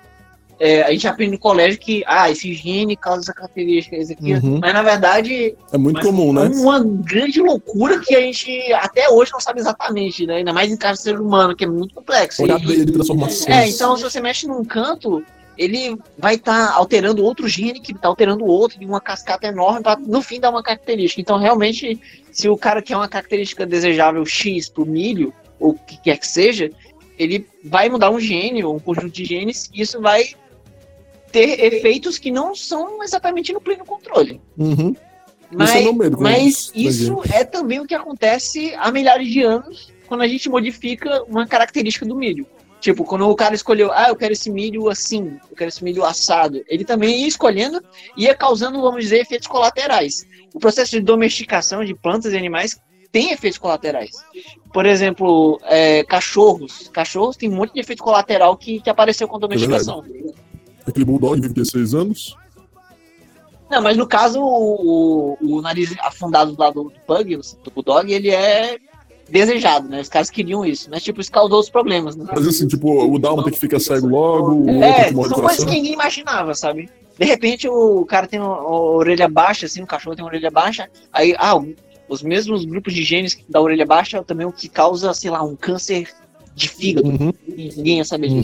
é, 0.60 0.82
a 0.82 0.90
gente 0.92 1.06
aprende 1.08 1.32
no 1.32 1.38
colégio 1.38 1.78
que, 1.80 2.02
ah, 2.06 2.30
esse 2.30 2.52
gene 2.54 2.96
causa 2.96 3.22
essa 3.22 3.34
característica, 3.34 3.96
isso 3.96 4.12
aqui. 4.12 4.34
Uhum. 4.34 4.58
Mas 4.60 4.72
na 4.72 4.82
verdade, 4.82 5.54
É 5.72 5.76
muito 5.78 6.00
comum, 6.00 6.30
é 6.40 6.48
né? 6.48 6.54
uma 6.56 6.82
grande 6.82 7.40
loucura 7.40 7.98
que 8.00 8.14
a 8.14 8.20
gente 8.20 8.72
até 8.74 9.08
hoje 9.10 9.32
não 9.32 9.40
sabe 9.40 9.60
exatamente, 9.60 10.26
né? 10.26 10.36
Ainda 10.36 10.52
mais 10.52 10.70
em 10.70 10.76
caso 10.76 11.00
do 11.00 11.02
ser 11.04 11.20
humano, 11.20 11.56
que 11.56 11.64
é 11.64 11.68
muito 11.68 11.94
complexo. 11.94 12.42
Olha 12.42 12.56
a 12.56 12.58
E- 12.58 12.66
teia 12.66 12.86
de 12.86 12.92
transformações. 12.92 13.48
É, 13.48 13.68
então 13.68 13.96
se 13.96 14.02
você 14.02 14.20
mexe 14.20 14.46
num 14.46 14.64
canto, 14.64 15.24
ele 15.56 15.96
vai 16.18 16.34
estar 16.34 16.72
alterando 16.72 17.24
outro 17.24 17.48
gene 17.48 17.78
que 17.80 17.92
está 17.92 18.08
alterando 18.08 18.44
outro 18.44 18.78
de 18.78 18.84
uma 18.86 19.00
cascata 19.00 19.46
enorme 19.46 19.82
para 19.82 19.98
no 20.00 20.20
fim 20.22 20.40
dar 20.40 20.50
uma 20.50 20.62
característica. 20.62 21.20
Então 21.20 21.38
realmente, 21.38 22.00
se 22.32 22.48
o 22.48 22.56
cara 22.56 22.80
quer 22.82 22.96
uma 22.96 23.08
característica 23.08 23.64
desejável 23.66 24.24
X 24.26 24.68
pro 24.68 24.84
milho 24.86 25.32
ou 25.60 25.70
o 25.70 25.74
que 25.74 25.96
quer 26.00 26.18
que 26.18 26.26
seja, 26.26 26.70
ele 27.16 27.46
vai 27.64 27.88
mudar 27.88 28.10
um 28.10 28.18
gene 28.18 28.64
ou 28.64 28.74
um 28.74 28.80
conjunto 28.80 29.10
de 29.10 29.24
genes 29.24 29.70
e 29.72 29.80
isso 29.82 30.00
vai 30.00 30.24
ter 31.34 31.58
efeitos 31.64 32.16
que 32.16 32.30
não 32.30 32.54
são 32.54 33.02
exatamente 33.02 33.52
no 33.52 33.60
pleno 33.60 33.84
controle. 33.84 34.40
Uhum. 34.56 34.94
Mas, 35.50 35.70
é 35.74 35.92
medo 35.92 36.20
mas 36.20 36.70
isso 36.72 37.22
é 37.32 37.44
também 37.44 37.80
o 37.80 37.86
que 37.86 37.94
acontece 37.94 38.72
há 38.76 38.90
milhares 38.92 39.28
de 39.28 39.42
anos 39.42 39.92
quando 40.06 40.20
a 40.20 40.28
gente 40.28 40.48
modifica 40.48 41.24
uma 41.24 41.44
característica 41.44 42.06
do 42.06 42.14
milho. 42.14 42.46
Tipo, 42.80 43.02
quando 43.02 43.28
o 43.28 43.34
cara 43.34 43.54
escolheu, 43.54 43.90
ah, 43.92 44.10
eu 44.10 44.16
quero 44.16 44.32
esse 44.32 44.48
milho 44.48 44.88
assim, 44.88 45.36
eu 45.50 45.56
quero 45.56 45.70
esse 45.70 45.82
milho 45.82 46.04
assado, 46.04 46.62
ele 46.68 46.84
também 46.84 47.22
ia 47.22 47.26
escolhendo 47.26 47.82
e 48.16 48.24
ia 48.24 48.34
causando, 48.34 48.80
vamos 48.80 49.02
dizer, 49.02 49.20
efeitos 49.20 49.48
colaterais. 49.48 50.24
O 50.54 50.60
processo 50.60 50.92
de 50.92 51.00
domesticação 51.00 51.84
de 51.84 51.94
plantas 51.94 52.32
e 52.32 52.36
animais 52.36 52.78
tem 53.10 53.32
efeitos 53.32 53.58
colaterais. 53.58 54.10
Por 54.72 54.86
exemplo, 54.86 55.58
é, 55.64 56.04
cachorros. 56.04 56.88
Cachorros 56.92 57.36
tem 57.36 57.50
um 57.50 57.56
monte 57.56 57.72
de 57.72 57.80
efeito 57.80 58.04
colateral 58.04 58.56
que, 58.56 58.80
que 58.80 58.90
apareceu 58.90 59.26
com 59.26 59.36
a 59.36 59.40
domesticação. 59.40 60.04
Aquele 60.86 61.04
bulldog 61.04 61.40
vive 61.40 61.54
16 61.54 61.94
anos. 61.94 62.36
Não, 63.70 63.80
mas 63.82 63.96
no 63.96 64.06
caso, 64.06 64.40
o, 64.40 65.36
o- 65.40 65.56
o 65.56 65.62
nariz 65.62 65.94
afundado 66.00 66.54
lá 66.58 66.70
do, 66.70 66.84
do 66.84 66.92
Pug, 67.06 67.36
do 67.36 67.70
Bulldog, 67.70 68.12
ele 68.12 68.30
é 68.30 68.78
desejado, 69.28 69.88
né? 69.88 70.00
Os 70.02 70.08
caras 70.08 70.28
queriam 70.30 70.64
isso, 70.64 70.88
mas 70.90 71.02
tipo, 71.02 71.20
isso 71.20 71.32
causou 71.32 71.58
os 71.60 71.70
problemas, 71.70 72.14
né? 72.14 72.26
Mas 72.30 72.46
assim, 72.46 72.68
tipo, 72.68 72.88
o 73.06 73.18
Dálmata 73.18 73.50
que 73.50 73.58
fica 73.58 73.80
cego 73.80 74.06
logo, 74.06 74.68
É, 74.70 75.10
são 75.10 75.40
coisas 75.40 75.64
que 75.64 75.70
ninguém 75.70 75.94
imaginava, 75.94 76.54
sabe? 76.54 76.90
De 77.18 77.24
repente 77.24 77.66
o 77.68 78.04
cara 78.04 78.26
tem 78.26 78.38
uma, 78.38 78.60
uma 78.60 78.80
orelha 78.80 79.28
baixa, 79.28 79.64
assim, 79.66 79.82
o 79.82 79.86
cachorro 79.86 80.14
tem 80.14 80.22
uma 80.24 80.28
orelha 80.30 80.50
baixa, 80.50 80.88
aí, 81.12 81.34
ah, 81.38 81.54
os 82.08 82.22
mesmos 82.22 82.64
grupos 82.66 82.92
de 82.92 83.02
genes 83.02 83.38
da 83.48 83.60
orelha 83.62 83.86
baixa 83.86 84.22
também 84.22 84.44
é 84.44 84.48
o 84.48 84.52
que 84.52 84.68
causa, 84.68 85.14
sei 85.14 85.30
lá, 85.30 85.42
um 85.42 85.56
câncer 85.56 86.06
de 86.54 86.68
fígado. 86.68 87.08
Uhum. 87.08 87.32
Ninguém 87.48 87.98
ia 87.98 88.04
saber 88.04 88.28
Uhum. 88.30 88.42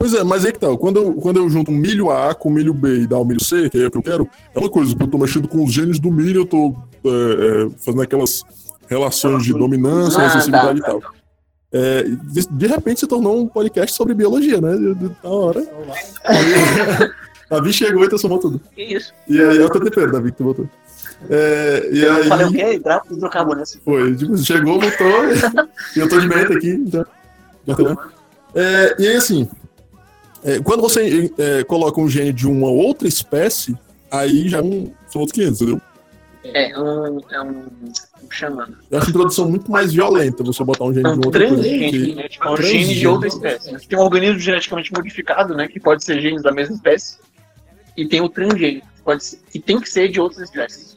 Pois 0.00 0.14
é, 0.14 0.24
mas 0.24 0.46
aí 0.46 0.52
que 0.52 0.58
tal? 0.58 0.78
Quando 0.78 0.96
eu, 0.98 1.12
quando 1.12 1.36
eu 1.36 1.50
junto 1.50 1.70
um 1.70 1.74
milho 1.76 2.10
A 2.10 2.34
com 2.34 2.48
milho 2.48 2.72
B 2.72 3.00
e 3.00 3.06
dá 3.06 3.18
o 3.18 3.24
milho 3.24 3.44
C, 3.44 3.68
que 3.68 3.82
é 3.82 3.86
o 3.86 3.90
que 3.90 3.98
eu 3.98 4.02
quero, 4.02 4.26
é 4.54 4.58
uma 4.58 4.70
coisa, 4.70 4.92
porque 4.92 5.04
eu 5.04 5.08
tô 5.10 5.18
mexendo 5.18 5.46
com 5.46 5.62
os 5.62 5.70
genes 5.70 5.98
do 5.98 6.10
milho, 6.10 6.40
eu 6.40 6.46
tô 6.46 6.74
é, 7.04 7.08
é, 7.66 7.70
fazendo 7.76 8.00
aquelas 8.00 8.42
relações 8.88 9.44
de 9.44 9.52
dominância, 9.52 10.22
Ah, 10.22 10.26
acessibilidade 10.28 10.80
tá, 10.80 10.88
e 10.88 10.90
tal. 10.90 11.02
É, 11.72 12.02
de, 12.02 12.46
de 12.50 12.66
repente 12.66 13.00
se 13.00 13.06
tornou 13.06 13.38
um 13.38 13.46
podcast 13.46 13.94
sobre 13.94 14.14
biologia, 14.14 14.58
né? 14.58 14.74
De- 14.74 14.94
de- 14.94 15.08
Da 15.22 15.28
hora. 15.28 15.62
Davi 17.50 17.72
chegou 17.72 18.02
e 18.02 18.08
transformou 18.08 18.38
tudo. 18.38 18.58
Que 18.74 18.82
isso? 18.82 19.12
E 19.28 19.38
aí 19.38 19.58
é 19.58 19.64
o 19.64 19.68
teu 19.68 19.82
tempero, 19.82 20.10
Davi, 20.12 20.30
que 20.32 20.38
tu 20.38 20.44
botou. 20.44 20.68
É, 21.28 21.90
e 21.92 22.00
Eu 22.00 22.12
aí, 22.14 22.24
falei 22.24 22.46
o 22.46 22.52
quê? 22.52 22.78
De 22.78 23.14
hidrocarbono. 23.16 23.62
foi, 23.84 24.16
tipo, 24.16 24.36
chegou, 24.38 24.80
voltou, 24.80 25.24
e 25.94 25.98
eu 25.98 26.08
tô 26.08 26.18
de 26.18 26.26
meta 26.26 26.54
aqui, 26.54 26.70
então. 26.70 27.04
já 27.66 27.72
entendeu? 27.74 27.98
É, 28.54 28.96
e 28.98 29.06
aí, 29.08 29.16
assim, 29.16 29.46
é, 30.44 30.60
quando 30.60 30.80
você 30.80 31.30
é, 31.38 31.64
coloca 31.64 32.00
um 32.00 32.08
gene 32.08 32.32
de 32.32 32.46
uma 32.46 32.68
outra 32.68 33.06
espécie, 33.06 33.76
aí 34.10 34.48
já 34.48 34.58
é 34.58 34.62
um, 34.62 34.92
são 35.08 35.20
outros 35.20 35.32
500, 35.32 35.60
entendeu? 35.62 35.80
É 36.44 36.78
um. 36.78 37.20
É 37.30 37.42
um. 37.42 37.62
Como 38.18 38.32
chama? 38.32 38.68
Eu 38.90 38.98
acho 38.98 39.08
a 39.08 39.10
introdução 39.10 39.48
muito 39.48 39.70
mais 39.70 39.92
violenta 39.92 40.42
você 40.42 40.64
botar 40.64 40.84
um 40.84 40.94
gene 40.94 41.08
É 41.08 41.12
de 41.12 41.26
outra 41.26 41.48
coisa. 41.48 41.62
porque- 41.62 42.14
né? 42.14 42.28
Tipo, 42.28 42.44
é 42.46 42.50
um 42.50 42.56
gene 42.56 42.94
de 42.94 43.06
outra 43.06 43.28
espécie. 43.28 43.88
Tem 43.88 43.98
um 43.98 44.02
organismo 44.02 44.38
geneticamente 44.38 44.92
modificado, 44.92 45.54
né? 45.54 45.68
Que 45.68 45.78
pode 45.78 46.04
ser 46.04 46.20
genes 46.20 46.42
da 46.42 46.50
mesma 46.50 46.74
espécie. 46.74 47.18
E 47.96 48.06
tem 48.06 48.22
o 48.22 48.28
transgênico, 48.28 48.86
que, 48.96 49.02
pode 49.02 49.22
ser, 49.24 49.38
que 49.50 49.58
tem 49.58 49.78
que 49.80 49.90
ser 49.90 50.08
de 50.08 50.18
outras 50.20 50.48
espécies. 50.48 50.96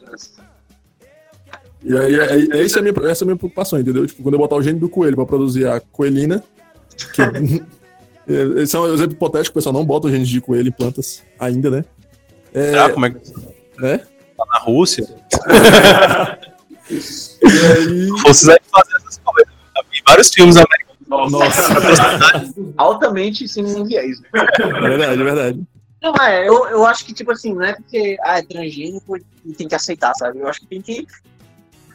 E 1.82 1.94
aí, 1.98 2.14
é, 2.14 2.56
é, 2.56 2.64
essa, 2.64 2.78
é 2.78 2.80
a 2.80 2.82
minha, 2.82 3.10
essa 3.10 3.22
é 3.22 3.24
a 3.24 3.26
minha 3.26 3.36
preocupação, 3.36 3.78
entendeu? 3.78 4.06
Tipo, 4.06 4.22
quando 4.22 4.34
eu 4.34 4.38
botar 4.38 4.56
o 4.56 4.62
gene 4.62 4.78
do 4.80 4.88
coelho 4.88 5.16
pra 5.16 5.26
produzir 5.26 5.66
a 5.66 5.80
coelina, 5.80 6.42
que 7.12 7.20
é, 7.20 7.26
esse 8.26 8.76
é 8.76 8.78
um 8.78 8.92
exemplo 8.94 9.12
hipotético, 9.12 9.52
o 9.52 9.54
pessoal 9.54 9.72
não 9.72 9.84
bota 9.84 10.06
o 10.06 10.10
gene 10.10 10.24
de 10.24 10.40
coelho 10.40 10.68
em 10.68 10.72
plantas 10.72 11.22
ainda, 11.38 11.70
né? 11.70 11.84
É, 12.52 12.70
Será 12.70 12.90
como 12.90 13.06
é 13.06 13.10
que 13.10 13.18
né? 13.78 13.98
tá 13.98 14.44
na 14.52 14.58
Rússia? 14.60 15.06
E 16.90 16.96
aí, 17.46 18.08
Vocês 18.22 18.48
aí 18.48 18.58
fazem 18.70 18.96
essas 18.96 19.18
coisas. 19.24 19.52
Eu 19.76 19.82
vi 19.90 20.02
vários 20.06 20.28
filmes 20.28 20.56
americanos. 20.56 20.94
nossa, 21.32 22.52
Altamente 22.76 23.46
sem 23.48 23.64
viés. 23.84 24.20
né? 24.20 24.28
é 24.58 24.66
verdade, 24.66 25.20
é 25.20 25.24
verdade. 25.24 25.62
Não, 26.02 26.14
é, 26.16 26.46
eu, 26.46 26.66
eu 26.66 26.86
acho 26.86 27.04
que, 27.06 27.14
tipo 27.14 27.32
assim, 27.32 27.54
não 27.54 27.64
é 27.64 27.74
porque 27.74 28.18
ah, 28.22 28.38
é 28.38 28.42
transgênico 28.42 29.16
e 29.16 29.52
tem 29.54 29.66
que 29.66 29.74
aceitar, 29.74 30.12
sabe? 30.14 30.40
Eu 30.40 30.48
acho 30.48 30.60
que 30.60 30.66
tem 30.66 30.82
que 30.82 31.06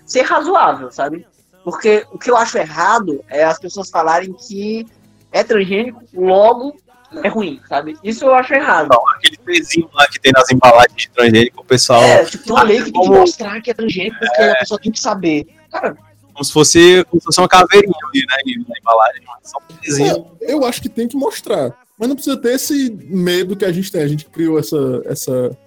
ser 0.06 0.22
razoável, 0.22 0.92
sabe? 0.92 1.28
Porque 1.64 2.06
o 2.12 2.18
que 2.18 2.32
eu 2.32 2.38
acho 2.38 2.58
errado 2.58 3.24
é 3.28 3.44
as 3.44 3.60
pessoas 3.60 3.90
falarem 3.90 4.34
que 4.34 4.88
é 5.32 5.44
transgênico, 5.44 6.02
logo 6.14 6.76
é 7.24 7.28
ruim, 7.28 7.60
sabe? 7.68 7.98
Isso 8.04 8.26
eu 8.26 8.36
acho 8.36 8.54
errado. 8.54 8.90
Aquele 9.16 9.38
pezinho 9.38 9.90
lá 9.94 10.06
que 10.08 10.20
tem 10.20 10.32
nas 10.32 10.50
embalagens 10.52 10.96
de 10.96 11.10
transgênico, 11.10 11.62
o 11.62 11.66
pessoal. 11.66 12.02
É, 12.04 12.24
tipo, 12.26 12.44
tem 12.44 12.54
uma 12.54 12.64
lei 12.64 12.78
que 12.78 12.84
tem 12.84 12.94
que 12.94 13.00
Como- 13.00 13.16
mostrar 13.20 13.62
que 13.62 13.72
é 13.72 13.74
transgênico, 13.74 14.18
porque 14.20 14.42
a 14.42 14.56
pessoa 14.56 14.80
tem 14.80 14.92
que 14.92 15.00
saber. 15.00 15.48
Cara, 15.72 15.98
Como 16.34 16.44
se 16.46 16.54
fosse, 16.54 17.04
como 17.10 17.20
se 17.20 17.26
fosse 17.26 17.42
uma 17.42 17.48
caveirinha 17.50 17.94
ali, 18.14 18.56
né? 18.58 18.64
Na 18.70 18.76
embalagem, 18.80 19.22
mas 19.28 19.50
só 19.52 19.58
um 19.58 19.76
pezinho. 19.76 20.28
É, 20.42 20.54
eu 20.54 20.64
acho 20.66 20.82
que 20.82 20.88
tem 20.90 21.08
que 21.08 21.18
mostrar. 21.18 21.76
Mas 21.98 22.08
não 22.08 22.16
precisa 22.16 22.38
ter 22.38 22.54
esse 22.54 22.90
medo 23.10 23.58
que 23.58 23.66
a 23.66 23.72
gente 23.74 23.92
tem. 23.92 24.02
A 24.02 24.08
gente 24.08 24.26
criou 24.26 24.58
essa, 24.58 25.02
essa 25.06 25.58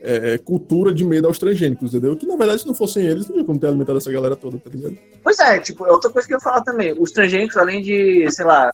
é, 0.00 0.38
cultura 0.38 0.94
de 0.94 1.04
medo 1.04 1.26
aos 1.26 1.36
transgênicos, 1.38 1.92
entendeu? 1.92 2.14
Que 2.16 2.26
na 2.26 2.36
verdade, 2.36 2.60
se 2.60 2.66
não 2.66 2.74
fossem 2.74 3.06
eles, 3.06 3.26
não 3.26 3.34
tinha 3.34 3.44
como 3.44 3.58
ter 3.58 3.66
alimentado 3.66 3.98
essa 3.98 4.12
galera 4.12 4.36
toda, 4.36 4.56
tá 4.58 4.70
ligado? 4.70 4.96
Pois 5.22 5.38
é, 5.40 5.58
tipo, 5.58 5.84
é 5.84 5.90
outra 5.90 6.10
coisa 6.10 6.28
que 6.28 6.34
eu 6.34 6.36
ia 6.36 6.40
falar 6.40 6.60
também. 6.62 6.94
Os 6.96 7.10
transgênicos, 7.10 7.56
além 7.56 7.82
de, 7.82 8.30
sei 8.30 8.44
lá, 8.44 8.72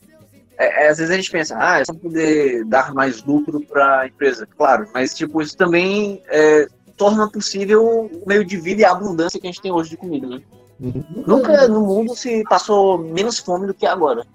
é, 0.58 0.84
é, 0.84 0.88
às 0.88 0.98
vezes 0.98 1.12
a 1.12 1.16
gente 1.16 1.30
pensa, 1.30 1.56
ah, 1.58 1.80
é 1.80 1.84
só 1.84 1.92
poder 1.92 2.64
dar 2.64 2.94
mais 2.94 3.22
lucro 3.22 3.60
para 3.60 4.00
a 4.00 4.06
empresa. 4.06 4.46
Claro, 4.56 4.88
mas, 4.92 5.14
tipo, 5.14 5.40
isso 5.42 5.56
também 5.56 6.22
é, 6.28 6.66
torna 6.96 7.30
possível 7.30 7.84
o 7.84 8.22
meio 8.26 8.44
de 8.44 8.56
vida 8.56 8.82
e 8.82 8.84
a 8.84 8.92
abundância 8.92 9.38
que 9.38 9.46
a 9.46 9.50
gente 9.50 9.60
tem 9.60 9.72
hoje 9.72 9.90
de 9.90 9.96
comida, 9.96 10.26
né? 10.26 10.40
Uhum. 10.80 11.24
Nunca 11.26 11.68
no 11.68 11.80
mundo 11.80 12.14
se 12.14 12.42
passou 12.44 12.98
menos 12.98 13.38
fome 13.38 13.66
do 13.66 13.74
que 13.74 13.86
agora. 13.86 14.26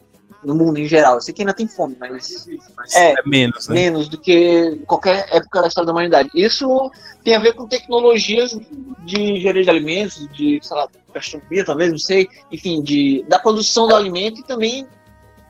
No 0.43 0.55
mundo 0.55 0.79
em 0.79 0.87
geral. 0.87 1.15
Eu 1.15 1.21
sei 1.21 1.35
que 1.35 1.43
ainda 1.43 1.53
tem 1.53 1.67
fome, 1.67 1.95
mas 1.99 2.47
é, 2.95 3.13
É 3.13 3.15
menos, 3.27 3.67
né? 3.67 3.75
menos 3.75 4.09
do 4.09 4.17
que 4.17 4.81
qualquer 4.87 5.27
época 5.31 5.61
da 5.61 5.67
história 5.67 5.85
da 5.85 5.91
humanidade. 5.91 6.31
Isso 6.33 6.91
tem 7.23 7.35
a 7.35 7.39
ver 7.39 7.53
com 7.53 7.67
tecnologias 7.67 8.57
de 9.05 9.21
engenharia 9.21 9.63
de 9.63 9.69
alimentos, 9.69 10.27
de, 10.29 10.59
sei 10.63 10.77
lá, 10.77 10.87
gastronomia 11.13 11.63
talvez, 11.63 11.91
não 11.91 11.99
sei, 11.99 12.27
enfim, 12.51 12.81
de, 12.81 13.23
da 13.27 13.37
produção 13.37 13.87
do 13.87 13.95
alimento 13.95 14.39
e 14.39 14.43
também 14.43 14.87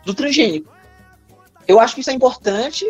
do 0.05 0.13
transgênico. 0.13 0.71
Eu 1.67 1.79
acho 1.79 1.95
que 1.95 2.01
isso 2.01 2.09
é 2.09 2.13
importante 2.13 2.85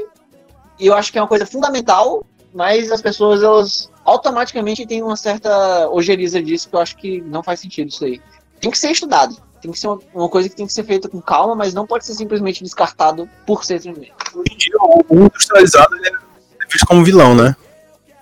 e 0.80 0.88
eu 0.88 0.95
acho 0.95 1.12
que 1.12 1.18
é 1.18 1.22
uma 1.22 1.28
coisa 1.28 1.45
fundamental, 1.45 2.26
mas 2.53 2.91
as 2.91 3.01
pessoas, 3.01 3.43
elas 3.43 3.91
automaticamente 4.03 4.86
têm 4.86 5.03
uma 5.03 5.16
certa 5.16 5.89
ojeriza 5.89 6.41
disso 6.41 6.70
que 6.70 6.76
eu 6.76 6.80
acho 6.80 6.97
que 6.97 7.22
não 7.22 7.43
faz 7.43 7.59
sentido 7.59 7.89
isso 7.89 8.03
aí. 8.03 8.22
Tem 8.59 8.72
que 8.72 8.78
ser 8.78 8.91
estudado. 8.91 9.36
Tem 9.62 9.72
que 9.72 9.78
ser 9.78 9.88
uma, 9.88 9.99
uma 10.14 10.30
coisa 10.30 10.49
que 10.49 10.55
tem 10.55 10.66
que 10.66 10.74
ser 10.74 10.84
feita 10.84 11.07
com 11.07 11.22
calma, 11.22 11.53
mas 11.53 11.74
não 11.74 11.86
pode 11.86 12.05
ser 12.05 12.16
simplesmente 12.16 12.64
descartado 12.64 13.30
por 13.45 13.64
ser 13.64 13.80
transgênico. 13.80 14.18
Hoje 14.34 14.53
em 14.53 14.57
dia, 14.57 14.76
o 14.80 15.26
industrializado 15.26 15.95
é 15.95 16.66
visto 16.72 16.86
como 16.88 17.05
vilão, 17.05 17.36
né? 17.36 17.55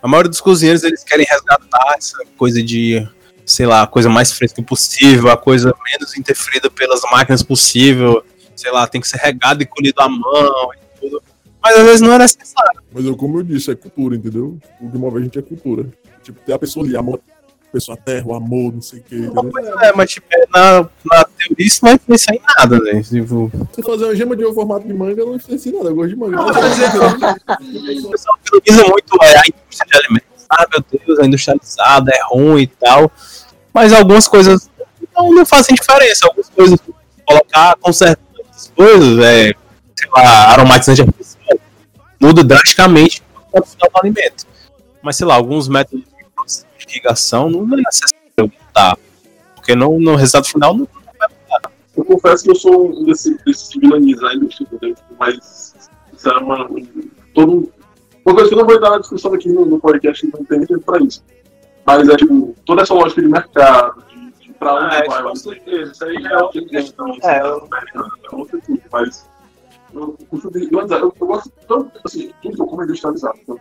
A 0.02 0.08
maioria 0.08 0.30
dos 0.30 0.42
cozinheiros 0.42 0.84
eles 0.84 1.04
querem 1.04 1.26
resgatar 1.26 1.94
essa 1.98 2.18
coisa 2.38 2.62
de, 2.62 3.08
sei 3.46 3.66
lá, 3.66 3.84
a 3.84 3.88
coisa 3.88 4.10
mais 4.10 4.32
fresca 4.32 4.62
possível, 4.62 5.30
a 5.30 5.38
coisa 5.38 5.74
menos 5.90 6.18
interferida 6.18 6.70
pelas 6.70 7.02
máquinas 7.12 7.44
possível, 7.44 8.24
sei 8.60 8.72
lá, 8.72 8.88
tem 8.88 9.00
que 9.00 9.08
ser 9.08 9.18
regado 9.18 9.64
e 9.64 9.66
colhido 9.66 10.02
à 10.02 10.10
mão 10.10 10.70
e 10.74 11.00
tudo. 11.00 11.22
Mas 11.62 11.78
às 11.78 11.84
vezes 11.84 12.02
não 12.02 12.14
é 12.14 12.18
necessário. 12.20 12.82
Mas 12.92 13.06
eu, 13.06 13.16
como 13.16 13.40
eu 13.40 13.44
disse, 13.44 13.72
é 13.72 13.76
cultura, 13.76 14.16
entendeu? 14.16 14.58
O 14.80 14.90
que 14.90 14.98
move 14.98 15.18
a 15.20 15.22
gente 15.22 15.38
é 15.38 15.42
cultura. 15.42 15.86
Tipo, 16.24 16.40
ter 16.42 16.54
a 16.54 16.60
pessoa 16.60 16.86
ali, 16.86 16.96
a 16.96 17.04
pessoa, 17.72 17.98
terra, 17.98 18.26
o 18.26 18.34
amor, 18.34 18.74
não 18.74 18.82
sei 18.82 19.00
o 19.00 19.04
quê. 19.04 19.16
entendeu? 19.16 19.80
É, 19.82 19.94
mas 19.94 20.12
tipo, 20.12 20.28
é, 20.32 20.46
na, 20.52 20.82
na 20.82 21.24
teoria 21.38 21.68
isso 21.68 21.86
não 21.86 21.94
influencia 21.94 22.36
em 22.36 22.42
nada, 22.58 22.80
né? 22.80 23.02
Tipo, 23.04 23.52
Você 23.72 23.84
fazer 23.84 24.06
uma 24.06 24.16
gema 24.16 24.36
de 24.36 24.46
ovo 24.46 24.56
formato 24.56 24.88
de 24.88 24.94
manga 24.94 25.24
não 25.24 25.36
influencia 25.36 25.72
em 25.72 25.76
nada, 25.76 25.90
eu 25.90 25.96
gosto 25.96 26.10
de 26.10 26.16
manga. 26.16 26.42
o 26.42 28.10
pessoal 28.10 28.40
utiliza 28.54 28.84
muito 28.88 29.18
é, 29.22 29.38
a 29.38 29.44
indústria 29.48 29.88
de 29.88 29.98
alimentos. 29.98 30.46
Ah, 30.50 30.66
meu 30.72 30.84
Deus, 31.06 31.20
é 31.20 31.26
industrializada, 31.26 32.12
é 32.12 32.20
ruim 32.34 32.64
e 32.64 32.68
tal. 32.68 33.12
Mas 33.74 33.94
algumas 33.94 34.28
coisas 34.28 34.70
não, 35.16 35.32
não 35.32 35.46
fazem 35.46 35.76
diferença. 35.76 36.26
Algumas 36.26 36.50
coisas, 36.50 36.80
colocar, 37.26 37.76
consertar 37.80 38.29
coisas, 38.86 39.20
é, 39.20 39.52
sei 39.98 40.10
lá, 40.16 40.52
aromatizante 40.54 41.02
artificial, 41.02 41.60
muda 42.20 42.44
drasticamente 42.46 43.22
o 43.36 43.52
produção 43.52 43.90
do 43.94 44.00
alimento. 44.00 44.48
Mas, 45.02 45.18
sei 45.18 45.28
lá, 45.28 45.36
alguns 45.36 45.68
métodos 45.68 46.06
de 46.78 46.92
irrigação 46.94 47.50
não 47.50 47.62
é 47.78 47.82
necessário 47.82 48.16
mudar. 48.40 48.98
Porque 49.56 49.76
não, 49.76 50.00
no 50.00 50.16
resultado 50.16 50.48
final 50.48 50.74
não 50.74 50.88
Eu 51.98 52.06
confesso 52.06 52.44
que 52.46 52.52
eu 52.52 52.56
sou 52.56 52.90
um 53.02 53.06
desse, 53.06 53.38
desses 53.46 53.68
que 53.68 53.80
vilaniza 53.80 54.26
a 54.28 54.34
indústria, 54.34 54.66
entendeu? 54.72 54.96
Tipo, 54.96 55.14
Mas 55.20 55.74
isso 56.14 56.30
é 56.30 56.38
uma, 56.38 56.66
um- 56.72 56.88
todo, 57.34 57.52
um- 57.52 57.68
uma 58.26 58.34
coisa 58.36 58.48
que 58.50 58.56
eu 58.56 58.60
não 58.60 58.66
vou 58.66 58.76
entrar 58.76 58.92
na 58.92 59.00
discussão 59.00 59.34
aqui 59.34 59.50
no, 59.50 59.66
no 59.66 59.80
podcast, 59.80 60.26
não 60.34 60.44
tem 60.46 60.66
tempo 60.66 60.82
pra 60.82 61.00
isso. 61.04 61.22
Mas 61.86 62.08
é 62.08 62.16
tipo, 62.16 62.56
toda 62.66 62.84
essa 62.84 62.94
lógica 62.94 63.22
de 63.22 63.28
mercado, 63.28 64.02
pra 64.60 64.76
onde 64.76 64.96
Ah, 64.96 65.00
é, 65.00 65.08
vai, 65.08 65.24
com 65.24 65.36
certeza, 65.36 65.92
isso 65.92 66.06
aí 66.06 66.26
é 66.26 66.38
outra 66.38 66.66
questão. 66.66 67.18
É, 67.24 67.38
é 67.38 67.54
outra 68.36 68.60
coisa, 68.62 68.84
mas 68.92 69.30
eu, 69.94 70.18
eu, 70.32 70.52
eu, 70.54 70.88
eu, 70.88 71.14
eu 71.20 71.28
gosto 71.28 71.52
tanto, 71.68 71.92
assim, 72.04 72.32
tudo 72.42 72.56
que 72.56 72.62
eu 72.62 72.66
como 72.68 72.82
é 72.82 72.86
industrializado. 72.86 73.40
Então, 73.42 73.60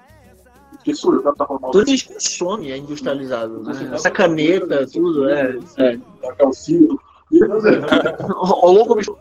porque 0.73 0.95
sou 0.95 1.15
eu, 1.15 1.23
tá 1.35 1.47
falando 1.47 1.63
mal 1.63 1.71
Tudo 1.71 1.85
que 1.85 1.91
a 1.91 1.97
gente 1.97 2.13
consome 2.13 2.71
é 2.71 2.77
industrializado. 2.77 3.63
Né? 3.63 3.91
Essa 3.93 4.11
caneta, 4.11 4.87
tudo, 4.87 5.29
é. 5.29 5.59
é. 5.79 5.97
da 6.23 6.35
calcinha. 6.35 6.97
E, 7.31 7.41
mas 7.41 7.65
é, 7.65 7.79
O 8.33 8.71
louco 8.71 8.95
bicho. 8.95 9.17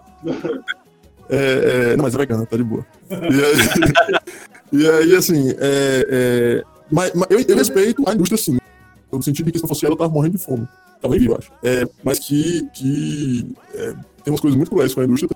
É, 1.30 1.91
é, 1.91 1.97
não, 1.97 2.03
mas 2.03 2.15
é 2.15 2.17
vegana, 2.17 2.45
tá 2.45 2.55
de 2.55 2.63
boa. 2.63 2.86
E 3.09 3.15
aí, 3.15 4.71
e 4.84 4.89
aí, 4.89 5.15
assim, 5.15 5.49
é, 5.51 6.07
é, 6.09 6.63
mas, 6.91 7.13
mas 7.13 7.28
eu, 7.30 7.39
eu 7.39 7.57
respeito 7.57 8.03
a 8.07 8.13
indústria, 8.13 8.38
sim. 8.38 8.57
No 9.11 9.23
sentido 9.23 9.45
de 9.47 9.51
que 9.53 9.57
se 9.57 9.63
não 9.63 9.69
fosse 9.69 9.86
ela, 9.86 9.93
eu 9.93 9.97
tava 9.97 10.11
morrendo 10.11 10.38
de 10.38 10.43
fome. 10.43 10.67
Tava 11.02 11.14
nem 11.14 11.20
vivo, 11.20 11.34
eu 11.34 11.38
acho. 11.38 11.52
É, 11.64 11.88
mas 12.04 12.20
que, 12.20 12.68
que 12.74 13.56
é, 13.74 13.93
tem 14.24 14.34
umas 14.34 14.41
coisas 14.41 14.56
muito 14.56 14.70
cruéis 14.70 14.93
com 14.93 15.02
a 15.02 15.06
indústria. 15.06 15.30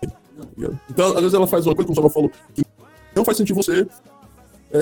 tá 0.00 0.46
ligado? 0.56 0.80
Então, 0.90 1.08
às 1.08 1.20
vezes 1.20 1.34
ela 1.34 1.46
faz 1.46 1.66
uma 1.66 1.74
coisa, 1.74 1.86
como 1.86 1.92
o 1.92 1.96
Saba 1.96 2.10
falou, 2.10 2.30
que 2.54 2.62
não 3.14 3.24
faz 3.24 3.36
sentido 3.36 3.56
você 3.56 3.86
é, 4.72 4.78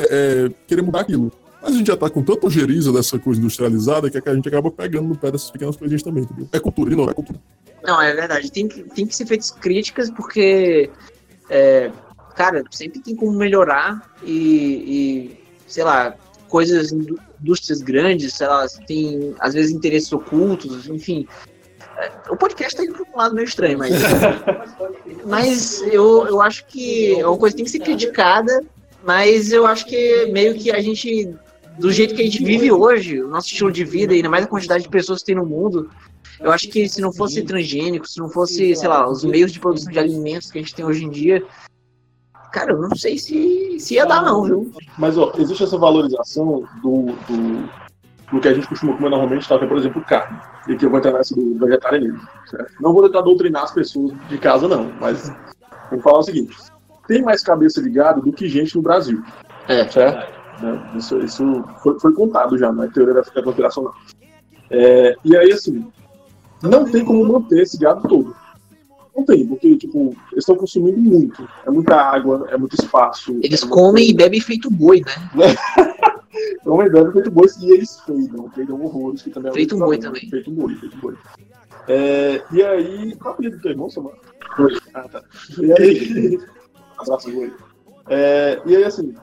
é, 0.47 0.51
querer 0.67 0.83
mudar 0.83 1.01
aquilo. 1.01 1.33
Mas 1.61 1.75
a 1.75 1.77
gente 1.77 1.89
já 1.89 1.97
tá 1.97 2.09
com 2.09 2.23
tanta 2.23 2.47
ojeriza 2.47 2.93
dessa 2.93 3.19
coisa 3.19 3.39
industrializada 3.39 4.09
que 4.11 4.17
a 4.17 4.35
gente 4.35 4.49
acaba 4.49 4.71
pegando 4.71 5.09
no 5.09 5.17
pé 5.17 5.31
dessas 5.31 5.51
pequenas 5.51 5.77
coisinhas 5.77 6.03
também, 6.03 6.23
entendeu? 6.23 6.49
É 6.53 6.59
cultura, 6.59 6.95
novo, 6.97 7.11
é 7.11 7.15
cultura. 7.15 7.39
Não, 7.85 8.01
é 8.01 8.15
verdade. 8.15 8.51
Tem 8.51 8.67
que, 8.67 8.83
tem 8.85 9.07
que 9.07 9.15
ser 9.15 9.27
feitas 9.27 9.51
críticas 9.51 10.11
porque, 10.11 10.91
é, 11.51 11.91
cara, 12.35 12.65
sempre 12.71 13.01
tem 13.01 13.15
como 13.15 13.33
melhorar 13.33 14.11
e, 14.23 14.33
e, 14.33 15.41
sei 15.67 15.85
lá, 15.85 16.15
coisas, 16.49 16.93
indústrias 17.43 17.81
grandes, 17.81 18.35
sei 18.35 18.47
lá, 18.47 18.67
tem 18.87 19.35
às 19.41 19.55
vezes 19.55 19.73
interesses 19.73 20.13
ocultos, 20.13 20.89
enfim. 20.89 21.27
O 22.31 22.37
podcast 22.37 22.77
tá 22.77 22.85
indo 22.85 22.95
pra 22.95 23.05
um 23.13 23.17
lado 23.17 23.35
meio 23.35 23.47
estranho, 23.47 23.79
mas. 23.79 23.93
mas 25.27 25.83
eu, 25.83 26.27
eu 26.27 26.41
acho 26.41 26.65
que 26.67 27.19
é 27.19 27.27
uma 27.27 27.37
coisa 27.37 27.55
que 27.55 27.63
tem 27.63 27.65
que 27.65 27.71
ser 27.71 27.81
criticada, 27.81 28.65
mas 29.05 29.53
eu 29.53 29.67
acho 29.67 29.87
que 29.87 30.27
meio 30.27 30.55
que 30.55 30.71
a 30.71 30.81
gente. 30.81 31.35
Do 31.79 31.91
jeito 31.91 32.15
que 32.15 32.21
a 32.21 32.25
gente 32.25 32.45
vive 32.45 32.71
hoje, 32.71 33.23
o 33.23 33.29
nosso 33.29 33.49
estilo 33.49 33.73
de 33.73 33.85
vida, 33.85 34.13
e 34.13 34.17
ainda 34.17 34.29
mais 34.29 34.45
a 34.45 34.49
quantidade 34.49 34.83
de 34.83 34.91
pessoas 34.91 35.21
que 35.21 35.27
tem 35.27 35.35
no 35.35 35.47
mundo, 35.47 35.91
eu 36.39 36.53
acho 36.53 36.69
que 36.69 36.87
se 36.89 37.01
não 37.01 37.13
fosse 37.13 37.43
transgênico, 37.43 38.07
se 38.07 38.19
não 38.19 38.29
fosse, 38.29 38.75
sei 38.75 38.89
lá, 38.89 39.09
os 39.09 39.25
meios 39.25 39.51
de 39.51 39.61
produção 39.61 39.91
de 39.91 39.99
alimentos 39.99 40.51
que 40.51 40.59
a 40.59 40.61
gente 40.61 40.75
tem 40.75 40.85
hoje 40.85 41.05
em 41.05 41.11
dia, 41.11 41.43
cara, 42.53 42.73
eu 42.73 42.81
não 42.81 42.95
sei 42.97 43.19
se, 43.19 43.79
se 43.79 43.95
ia 43.95 44.07
dar, 44.07 44.23
não, 44.23 44.43
viu? 44.43 44.73
Mas, 44.99 45.17
ó, 45.17 45.33
existe 45.39 45.65
essa 45.65 45.79
valorização 45.79 46.65
do, 46.83 47.07
do, 47.29 47.69
do 48.33 48.41
que 48.41 48.49
a 48.49 48.55
gente 48.55 48.69
costuma 48.69 48.97
comer 48.97 49.11
normalmente, 49.11 49.49
tá? 49.49 49.59
Que 49.59 49.65
é, 49.65 49.69
por 49.69 49.79
exemplo, 49.79 50.05
carne. 50.05 50.39
E 50.69 50.73
aqui 50.73 50.85
eu 50.85 50.91
vou 50.91 50.99
entrar 50.99 51.13
nessa 51.13 51.35
do 51.35 51.59
vegetarianismo, 51.59 52.21
certo? 52.47 52.73
Não 52.81 52.93
vou 52.93 53.03
tentar 53.03 53.23
doutrinar 53.23 53.65
as 53.65 53.73
pessoas 53.73 54.13
de 54.29 54.39
casa, 54.39 54.69
não, 54.69 54.93
mas 55.01 55.33
vou 55.91 56.01
falar 56.01 56.19
o 56.19 56.23
seguinte. 56.23 56.57
Tem 57.07 57.23
mais 57.23 57.43
cabeça 57.43 57.83
de 57.83 57.91
gado 57.91 58.21
do 58.21 58.33
que 58.33 58.49
gente 58.49 58.77
no 58.77 58.83
Brasil. 58.83 59.23
É. 59.69 59.89
Certo? 59.89 60.41
Né? 60.63 60.91
Isso, 60.97 61.19
isso 61.19 61.65
foi, 61.83 61.99
foi 61.99 62.13
contado 62.13 62.59
já, 62.59 62.71
não 62.73 62.85
é 62.85 62.89
teoria 62.89 63.15
da 63.15 63.23
da 63.23 63.43
conspiração. 63.43 63.91
É, 64.71 65.17
e 65.25 65.37
aí, 65.37 65.53
assim, 65.53 65.91
não 66.63 66.85
tem 66.85 67.05
como 67.05 67.25
manter 67.25 67.63
esse 67.63 67.79
gado 67.79 68.07
todo. 68.07 68.37
Não 69.21 69.27
tem, 69.27 69.47
porque, 69.47 69.77
tipo, 69.77 70.17
eles 70.33 70.39
estão 70.39 70.57
consumindo 70.57 70.99
muito. 70.99 71.47
É 71.67 71.71
muita 71.71 71.95
água, 71.95 72.47
é 72.49 72.57
muito 72.57 72.75
espaço. 72.75 73.39
Eles 73.43 73.63
é 73.63 73.67
muito- 73.67 73.69
comem 73.69 74.09
e 74.09 74.15
bebem 74.15 74.41
feito 74.41 74.71
boi, 74.71 75.01
né? 75.01 75.15
Comem 76.65 76.87
e 76.87 76.91
bebem 76.91 77.13
feito 77.13 77.31
boi 77.31 77.47
e 77.61 77.71
eles 77.73 78.01
feidam. 78.01 78.51
Feidam 78.51 78.81
horrores, 78.81 79.21
que 79.21 79.31
também 79.31 79.51
é 79.51 79.55
Feito 79.55 79.77
boi 79.77 79.99
também. 79.99 80.31
Feito 80.31 80.51
boi, 80.51 80.75
feito 80.75 80.97
boi. 80.97 81.15
É, 81.87 82.43
e 82.51 82.63
aí, 82.63 83.15
qual 83.17 83.37
é 83.43 83.51
do 83.51 83.61
teu 83.61 83.73
irmão? 83.73 83.89
Ah, 84.95 85.09
tá. 85.09 85.23
E 85.61 85.73
aí... 85.73 86.39
Abraço, 86.99 87.31
boi. 87.31 87.53
É, 88.09 88.61
e 88.65 88.77
aí, 88.77 88.85
assim, 88.85 89.15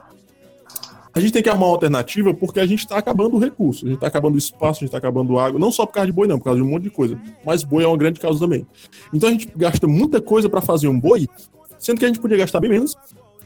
A 1.18 1.20
gente 1.20 1.32
tem 1.32 1.42
que 1.42 1.48
arrumar 1.48 1.66
uma 1.66 1.72
alternativa 1.72 2.32
porque 2.32 2.60
a 2.60 2.66
gente 2.66 2.86
tá 2.86 2.96
acabando 2.96 3.34
o 3.34 3.40
recurso, 3.40 3.84
a 3.84 3.88
gente 3.88 3.98
tá 3.98 4.06
acabando 4.06 4.36
o 4.36 4.38
espaço, 4.38 4.78
a 4.78 4.86
gente 4.86 4.92
tá 4.92 4.98
acabando 4.98 5.36
água, 5.36 5.58
não 5.58 5.72
só 5.72 5.84
por 5.84 5.94
causa 5.94 6.06
de 6.06 6.12
boi, 6.12 6.28
não, 6.28 6.38
por 6.38 6.44
causa 6.44 6.60
de 6.60 6.64
um 6.64 6.70
monte 6.70 6.84
de 6.84 6.90
coisa. 6.90 7.20
Mas 7.44 7.64
boi 7.64 7.82
é 7.82 7.88
uma 7.88 7.96
grande 7.96 8.20
causa 8.20 8.38
também. 8.38 8.64
Então 9.12 9.28
a 9.28 9.32
gente 9.32 9.48
gasta 9.56 9.88
muita 9.88 10.20
coisa 10.22 10.48
para 10.48 10.60
fazer 10.60 10.86
um 10.86 10.98
boi, 10.98 11.26
sendo 11.76 11.98
que 11.98 12.04
a 12.04 12.08
gente 12.08 12.20
podia 12.20 12.36
gastar 12.36 12.60
bem 12.60 12.70
menos 12.70 12.94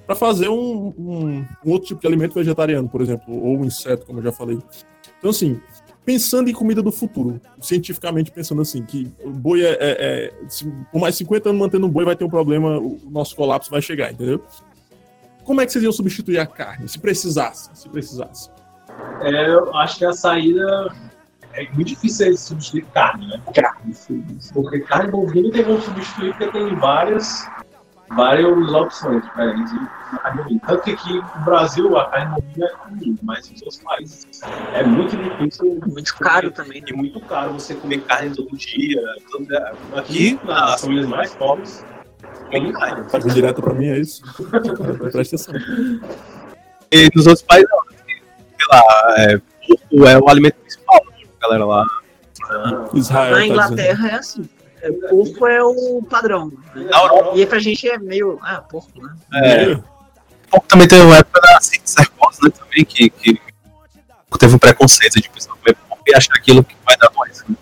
para 0.07 0.15
fazer 0.15 0.51
um, 0.51 0.93
um- 0.99 1.45
um 1.65 1.71
outro 1.71 1.89
tipo 1.89 2.01
de 2.03 2.07
alimento 2.07 2.35
vegetariano, 2.35 2.91
por 2.91 3.01
exemplo, 3.01 3.35
ou 3.43 3.57
um 3.57 3.65
inseto, 3.65 4.05
como 4.05 4.19
eu 4.19 4.25
já 4.25 4.33
falei. 4.33 4.59
Então, 5.19 5.31
assim, 5.31 5.59
pensando 6.05 6.51
em 6.51 6.53
comida 6.53 6.83
do 6.83 6.93
futuro, 6.93 7.41
cientificamente 7.59 8.31
pensando 8.31 8.61
assim, 8.61 8.83
que 8.83 9.11
o 9.25 9.31
boi 9.31 9.63
é, 9.63 9.71
é- 9.71 9.77
é- 9.81 10.33
por 10.93 11.01
mais 11.01 11.15
50 11.15 11.49
anos 11.49 11.59
mantendo 11.59 11.87
um 11.87 11.91
boi 11.91 12.05
vai 12.05 12.17
ter 12.17 12.25
um 12.25 12.29
problema, 12.29 12.79
o 12.79 12.99
nosso 13.11 13.35
colapso 13.35 13.71
vai 13.71 13.81
chegar, 13.81 14.13
entendeu? 14.13 14.43
Como 15.45 15.61
é 15.61 15.67
que 15.67 15.73
vocês 15.73 15.83
iam 15.83 15.93
substituir 15.93 16.39
a 16.39 16.47
carne, 16.47 16.89
se 16.89 16.99
precisasse, 16.99 17.71
se 17.75 17.89
precisasse? 17.89 18.51
É, 19.21 19.49
eu 19.49 19.75
acho 19.77 19.99
que 19.99 20.05
a 20.05 20.13
saída 20.13 20.93
é 21.55 21.69
muito 21.73 21.89
difícil 21.89 22.31
de 22.31 22.37
substituir 22.39 22.85
carne, 22.95 23.27
né? 23.27 23.41
Carne, 23.55 23.95
Porque 24.53 24.81
carne 24.81 25.11
bovina 25.11 25.51
tem 25.51 25.65
como 25.65 25.81
substituir 25.81 26.31
porque 26.33 26.51
tem 26.53 26.75
várias, 26.77 27.47
várias 28.11 28.73
opções 28.73 29.23
diferentes 29.23 29.73
de 29.73 30.19
carne 30.19 30.43
bovina. 30.43 30.61
Tanto 30.67 30.83
que 30.83 30.91
aqui 30.93 31.15
no 31.15 31.45
Brasil 31.45 31.97
a 31.99 32.11
carne 32.11 32.35
bovina 32.35 32.67
é 32.67 32.71
comum, 32.71 33.19
mas 33.23 33.51
nos 33.51 33.63
outros 33.63 33.83
países 33.83 34.41
é 34.75 34.85
muito 34.85 35.17
difícil. 35.17 35.81
Muito 35.87 36.15
caro 36.17 36.51
também. 36.51 36.83
E 36.87 36.93
muito 36.93 37.21
caro 37.21 37.55
você 37.55 37.75
comer 37.75 38.01
carne 38.03 38.35
todo 38.35 38.57
dia. 38.57 39.03
Todo... 39.31 39.47
Aqui, 39.97 40.39
nas 40.45 40.81
famílias 40.81 41.07
mais 41.07 41.35
pobres, 41.35 41.85
carne. 42.73 43.05
Tá 43.11 43.19
direto 43.19 43.63
pra 43.63 43.75
mim, 43.75 43.87
é 43.89 43.99
isso? 43.99 44.23
Presta 45.13 45.37
atenção. 45.37 45.55
E 46.91 47.09
nos 47.15 47.27
outros 47.27 47.43
países, 47.43 47.69
não. 47.71 47.83
Sei 47.93 48.67
lá, 48.71 49.15
é, 49.19 49.41
porco 49.67 50.07
é 50.07 50.19
o 50.19 50.29
alimento 50.29 50.55
principal 50.57 51.01
da 51.05 51.49
galera 51.49 51.65
lá. 51.65 51.87
Israel 52.95 53.31
Na 53.31 53.37
tá. 53.39 53.47
Inglaterra 53.47 54.09
é 54.09 54.15
assim. 54.15 54.49
É, 54.83 54.91
porco 54.91 55.47
é 55.47 55.63
o 55.63 56.03
padrão. 56.09 56.53
né? 56.75 56.89
E 57.35 57.41
aí 57.41 57.47
pra 57.47 57.59
gente 57.59 57.89
é 57.89 57.99
meio. 57.99 58.39
Ah, 58.43 58.61
porco, 58.61 59.01
né? 59.01 59.15
é, 59.35 59.75
porco 60.51 60.67
também 60.69 60.87
teve 60.89 61.03
uma 61.03 61.17
época 61.17 61.41
da 61.41 61.61
circose, 61.61 62.39
né? 62.43 62.51
Também 62.51 62.85
que, 62.85 63.09
que 63.11 63.41
teve 64.39 64.55
um 64.55 64.59
preconceito 64.59 65.21
de 65.21 65.29
pessoa 65.31 65.57
comer 65.57 65.77
porco 65.89 66.05
e 66.07 66.15
achar 66.15 66.35
aquilo 66.35 66.63
que 66.65 66.77
vai 66.85 66.97
dar 66.97 67.11
mais. 67.17 67.45
né? 67.49 67.57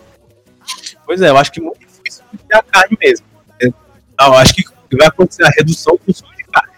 Pois 1.06 1.20
é, 1.20 1.28
eu 1.28 1.36
acho 1.36 1.52
que 1.52 1.60
é 1.60 1.62
muito 1.62 1.80
difícil 1.80 2.24
ter 2.48 2.56
a 2.56 2.62
carne 2.62 2.96
mesmo. 3.00 3.26
Eu 3.60 4.34
acho 4.34 4.54
que 4.54 4.64
vai 4.96 5.08
acontecer 5.08 5.44
a 5.44 5.50
redução 5.50 5.94
do 5.94 6.00
consumo 6.00 6.30
de 6.36 6.44
carne. 6.44 6.72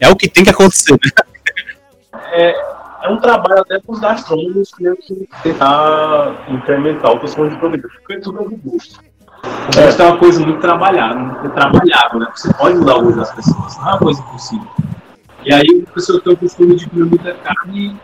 É 0.00 0.08
o 0.08 0.16
que 0.16 0.28
tem 0.28 0.44
que 0.44 0.50
acontecer, 0.50 0.92
né? 0.92 1.10
é 3.02 3.08
um 3.08 3.18
trabalho 3.18 3.60
até 3.60 3.78
para 3.78 3.92
os 3.92 4.00
gastrônomos 4.00 4.70
que 4.74 5.28
tentar 5.42 6.46
incrementar 6.48 7.12
o 7.12 7.20
consumo 7.20 7.48
de 7.48 7.56
proteína, 7.56 7.88
porque 7.88 8.20
tudo 8.20 8.40
é 8.40 8.44
do 8.44 8.56
gosto. 8.56 9.00
O 9.44 10.02
é 10.02 10.06
uma 10.06 10.18
coisa 10.18 10.44
muito 10.44 10.60
trabalhada, 10.60 11.14
muito 11.14 11.50
trabalhável, 11.50 12.20
né? 12.20 12.26
Você 12.34 12.52
pode 12.54 12.76
mudar 12.76 12.96
o 12.96 13.02
gosto 13.02 13.16
das 13.16 13.32
pessoas, 13.32 13.76
não 13.76 13.84
é 13.84 13.90
uma 13.90 13.98
coisa 13.98 14.20
impossível. 14.20 14.68
E 15.44 15.54
aí, 15.54 15.84
a 15.86 15.92
pessoa 15.92 16.20
tem 16.20 16.32
o 16.32 16.36
costume 16.36 16.74
de 16.74 16.88
comer 16.88 17.04
muita 17.04 17.34
carne 17.34 17.96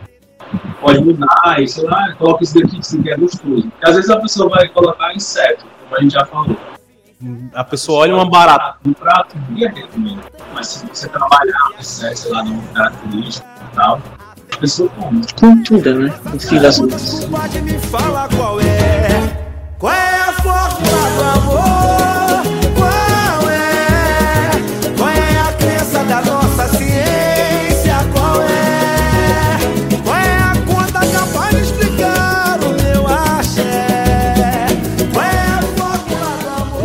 pode 0.79 1.03
mudar, 1.03 1.61
e 1.61 1.67
sei 1.67 1.85
lá, 1.85 2.13
coloca 2.15 2.43
isso 2.43 2.55
daqui 2.55 2.79
que 2.79 2.99
aqui 2.99 3.09
é 3.09 3.17
gostoso. 3.17 3.69
Porque 3.69 3.89
às 3.89 3.95
vezes 3.95 4.09
a 4.09 4.19
pessoa 4.19 4.49
vai 4.49 4.67
colocar 4.69 5.13
inseto, 5.13 5.65
como 5.83 5.95
a 5.95 6.01
gente 6.01 6.13
já 6.13 6.25
falou. 6.25 6.55
A 7.53 7.63
pessoa 7.63 8.01
olha 8.01 8.15
uma 8.15 8.29
barata. 8.29 8.77
No 8.83 8.93
prato. 8.93 9.35
Mas 10.53 10.67
se 10.67 10.85
você 10.85 11.07
trabalhar 11.07 11.69
o 11.75 11.79
inseto, 11.79 12.17
sei 12.17 12.31
lá, 12.31 12.43
numa 12.43 12.63
característica 12.73 13.47
e 13.47 13.75
tal, 13.75 14.01
a 14.51 14.57
pessoa 14.57 14.89
come. 14.89 15.21
Cultura, 15.39 15.93
né? 15.95 16.13
No 16.31 16.39
fim 16.39 16.59
das 16.59 16.77
contas. 16.79 17.25
Pode 17.25 17.61
me 17.61 17.79
falar 17.79 18.29
qual 18.29 18.59
é? 18.59 19.43
Qual 19.79 19.93
é 19.93 20.21
a 20.21 20.33
fórmula 20.33 21.09
do 21.15 21.39
amor? 21.39 22.02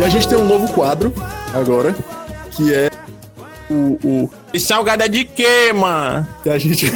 A 0.09 0.11
gente 0.11 0.27
tem 0.27 0.39
um 0.39 0.47
novo 0.49 0.73
quadro 0.73 1.13
agora, 1.53 1.95
que 2.53 2.73
é 2.73 2.89
o. 3.71 3.99
o... 4.03 4.31
E 4.55 4.59
salgada 4.59 5.07
de 5.07 5.23
quê, 5.27 5.71
mano? 5.71 6.27
Que 6.43 6.49
a 6.49 6.57
gente. 6.57 6.87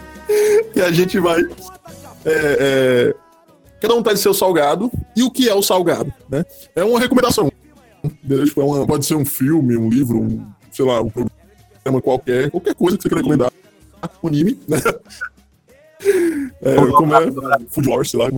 que 0.72 0.80
a 0.80 0.90
gente 0.90 1.20
vai. 1.20 1.42
é, 2.24 2.32
é, 3.12 3.14
Cada 3.78 3.94
um 3.94 4.02
traz 4.02 4.20
seu 4.20 4.32
salgado 4.32 4.90
e 5.14 5.22
o 5.22 5.30
que 5.30 5.50
é 5.50 5.54
o 5.54 5.60
salgado, 5.60 6.10
né? 6.30 6.46
É 6.74 6.82
uma 6.82 6.98
recomendação. 6.98 7.52
Tipo, 8.26 8.62
é 8.62 8.64
uma- 8.64 8.86
pode 8.86 9.04
ser 9.04 9.16
um 9.16 9.26
filme, 9.26 9.76
um 9.76 9.90
livro, 9.90 10.18
um, 10.18 10.46
sei 10.72 10.86
lá, 10.86 11.02
um 11.02 11.10
programa 11.10 12.00
qualquer, 12.00 12.50
qualquer 12.50 12.74
coisa 12.74 12.96
que 12.96 13.02
você 13.02 13.08
queira 13.10 13.20
recomendar. 13.22 13.52
Um 14.22 14.28
anime, 14.28 14.58
né? 14.66 14.78
É, 16.62 16.74
como 16.92 17.14
é? 17.14 17.30
Food 17.70 17.88
Wars, 17.88 18.10
sei 18.10 18.20
lá. 18.20 18.30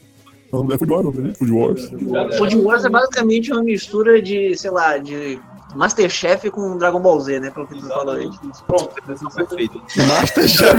Não, 0.52 0.72
é 0.72 0.78
Food 0.78 0.92
Wars, 0.92 1.04
não, 1.04 1.12
né? 1.12 1.34
Food 1.34 1.52
Wars. 1.52 1.90
Food 2.38 2.56
Wars 2.56 2.84
é 2.84 2.88
basicamente 2.88 3.52
uma 3.52 3.62
mistura 3.62 4.20
de, 4.22 4.56
sei 4.56 4.70
lá, 4.70 4.96
de 4.96 5.38
Masterchef 5.74 6.50
com 6.50 6.78
Dragon 6.78 7.00
Ball 7.00 7.20
Z, 7.20 7.40
né? 7.40 7.50
Pelo 7.50 7.66
que 7.66 7.74
tu 7.74 7.86
falou 7.86 8.14
aí. 8.14 8.30
Pronto, 8.66 8.94
a 9.02 9.06
decisão 9.06 9.30
foi 9.30 9.46
feita. 9.46 9.78
Masterchef. 10.06 10.76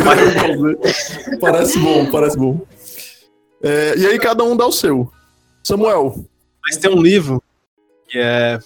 parece 1.39 1.79
bom, 1.79 2.11
parece 2.11 2.37
bom. 2.37 2.59
É, 3.61 3.97
e 3.97 4.05
aí 4.07 4.19
cada 4.19 4.43
um 4.43 4.57
dá 4.57 4.65
o 4.65 4.71
seu. 4.71 5.11
Samuel. 5.63 6.25
Mas 6.63 6.77
tem 6.77 6.91
um 6.91 7.01
livro 7.01 7.41
que 8.07 8.17
é. 8.17 8.59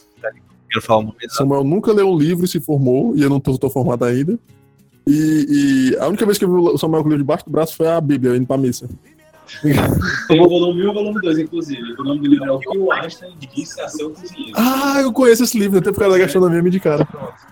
Quero 0.69 0.85
falar 0.85 0.99
um 0.99 1.03
momento. 1.03 1.33
Samuel 1.33 1.63
nunca 1.63 1.91
leu 1.91 2.09
um 2.09 2.17
livro 2.17 2.45
e 2.45 2.47
se 2.47 2.59
formou, 2.59 3.15
e 3.15 3.21
eu 3.21 3.29
não 3.29 3.39
tô, 3.39 3.57
tô 3.57 3.69
formado 3.69 4.05
ainda. 4.05 4.39
E, 5.05 5.91
e 5.93 5.97
a 5.97 6.07
única 6.07 6.25
vez 6.25 6.37
que 6.37 6.45
eu 6.45 6.51
vi 6.51 6.57
o 6.57 6.77
Samuel 6.77 7.03
com 7.03 7.09
o 7.09 7.11
livro 7.11 7.23
debaixo 7.23 7.45
do 7.45 7.51
braço 7.51 7.75
foi 7.75 7.87
a 7.87 7.99
Bíblia, 7.99 8.37
indo 8.37 8.47
pra 8.47 8.57
missa. 8.57 8.89
Tem 10.27 10.41
o 10.41 10.49
volume 10.49 10.81
1 10.81 10.85
e 10.85 10.87
o 10.87 10.93
volume 10.93 11.21
2, 11.21 11.39
inclusive. 11.39 11.93
O 11.99 12.03
nome 12.03 12.21
do 12.21 12.27
livro 12.27 12.45
é 12.45 12.51
O 12.51 12.59
que 12.59 12.77
o 12.77 12.91
Einstein 12.91 13.35
disse 13.37 13.79
a 13.81 13.87
seu 13.87 14.09
cozinheiro. 14.11 14.53
Ah, 14.55 14.99
eu 15.01 15.11
conheço 15.11 15.43
esse 15.43 15.57
livro, 15.59 15.79
até 15.79 15.91
por 15.91 15.99
causa 15.99 16.17
da 16.17 16.23
gastronomia 16.23 16.61
me 16.61 16.69
indicaram. 16.69 17.07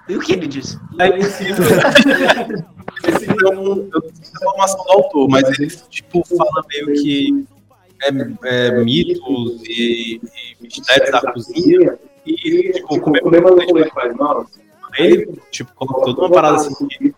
E 0.08 0.16
o 0.16 0.20
que 0.20 0.34
ele 0.34 0.48
disse? 0.48 0.80
Aí 1.00 1.20
esse 1.20 1.44
livro 1.44 1.64
Esse 3.08 3.26
livro 3.26 3.48
é 3.54 3.58
um- 3.58 3.66
eu 3.66 3.92
não 3.94 4.02
sei 4.02 4.34
a 4.36 4.40
formação 4.40 4.84
do 4.86 4.92
autor, 4.92 5.30
mas 5.30 5.60
ele 5.60 5.72
tipo, 5.90 6.24
fala 6.38 6.64
meio 6.70 6.94
que 7.02 7.46
é, 8.04 8.10
é, 8.68 8.84
mitos 8.84 9.62
e, 9.68 10.16
e 10.60 10.64
mistérios 10.64 11.12
da 11.12 11.22
cozinha. 11.32 12.00
E, 12.26 12.72
tipo, 12.74 13.00
como 13.00 13.18
é 13.18 13.84
que 13.84 13.94
faz 13.94 14.16
mal? 14.16 14.46
Ele, 14.98 15.40
tipo, 15.52 15.74
colocou 15.74 16.16
toda 16.16 16.22
uma 16.22 16.32
parada 16.32 16.58
assim, 16.58 16.88
que 16.88 17.14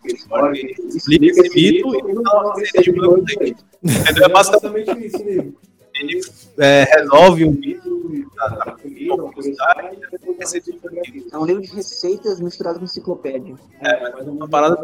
explica 0.90 1.26
esse 1.26 1.56
mito 1.56 2.10
e 2.10 2.24
dá 2.24 2.42
uma 2.42 2.56
receita 2.56 2.82
de 2.82 2.94
como 2.94 3.18
é 3.18 3.46
é. 3.46 3.56
Entendeu? 3.84 4.26
É 4.26 4.30
basicamente 4.30 5.06
isso 5.06 5.24
mesmo. 5.24 5.56
ele 5.96 6.22
é, 6.60 6.84
resolve 6.84 7.46
um 7.46 7.52
mito 7.52 8.30
da, 8.36 8.48
da 8.48 8.72
comida 8.72 9.14
uma 9.16 9.32
curiosidade, 9.32 9.98
receita 10.40 10.72
de 10.72 10.80
frango. 10.80 11.02
É 11.32 11.38
um 11.38 11.46
livro 11.46 11.62
de 11.62 11.74
receitas 11.74 12.40
misturado 12.40 12.80
com 12.80 12.86
enciclopédia. 12.86 13.56
É, 13.82 14.22
uma 14.24 14.48
parada. 14.48 14.78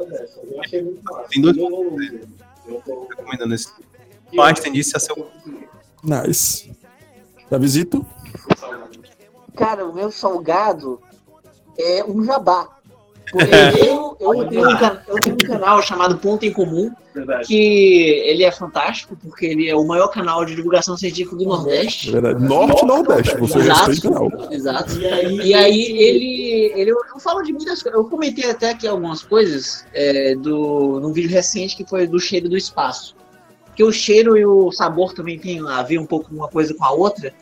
Tem 1.29 1.41
dois 1.41 1.55
recomendando 3.17 3.55
esse. 3.55 3.71
O 4.35 4.41
Einstein 4.41 4.73
disse 4.73 4.95
a 4.95 4.99
seu. 4.99 5.27
Nice. 6.03 6.71
Já 7.49 7.57
visito? 7.57 8.05
Cara, 9.55 9.85
o 9.85 9.93
meu 9.93 10.11
salgado 10.11 11.01
é 11.77 12.03
um 12.03 12.23
jabá. 12.23 12.78
Eu, 13.80 14.18
eu, 14.19 14.47
tenho 14.49 14.68
um, 14.68 14.72
eu 15.07 15.15
tenho 15.22 15.35
um 15.35 15.47
canal 15.47 15.81
chamado 15.81 16.18
Ponto 16.18 16.45
em 16.45 16.51
Comum, 16.51 16.91
que 17.45 18.22
ele 18.26 18.43
é 18.43 18.51
fantástico, 18.51 19.15
porque 19.15 19.45
ele 19.45 19.69
é 19.69 19.76
o 19.76 19.85
maior 19.85 20.10
canal 20.10 20.43
de 20.43 20.56
divulgação 20.56 20.97
científica 20.97 21.35
do 21.35 21.45
Nordeste. 21.45 22.11
Verdade. 22.11 22.43
Norte 22.43 22.84
e 22.84 22.85
Nordeste, 22.85 23.38
você 23.38 23.60
já 23.61 23.73
Exato. 23.73 23.85
fez 23.85 23.99
canal. 23.99 24.31
Exato. 24.51 24.99
E 24.99 25.53
aí 25.53 25.81
ele, 25.97 26.73
ele 26.76 26.91
eu 26.91 27.19
falo 27.19 27.41
de 27.41 27.53
muitas 27.53 27.81
coisas. 27.81 27.99
Eu 27.99 28.06
comentei 28.06 28.49
até 28.49 28.72
aqui 28.72 28.88
algumas 28.88 29.23
coisas 29.23 29.85
é, 29.93 30.35
do 30.35 30.99
num 30.99 31.14
vídeo 31.14 31.30
recente 31.30 31.76
que 31.76 31.85
foi 31.85 32.07
do 32.07 32.19
cheiro 32.19 32.49
do 32.49 32.57
espaço. 32.57 33.15
Porque 33.65 33.84
o 33.84 33.91
cheiro 33.91 34.38
e 34.38 34.45
o 34.45 34.72
sabor 34.72 35.14
também 35.14 35.39
tem 35.39 35.65
a 35.65 35.81
ver 35.84 35.97
um 35.97 36.06
pouco 36.06 36.34
uma 36.34 36.49
coisa 36.49 36.73
com 36.73 36.84
a 36.84 36.91
outra. 36.91 37.34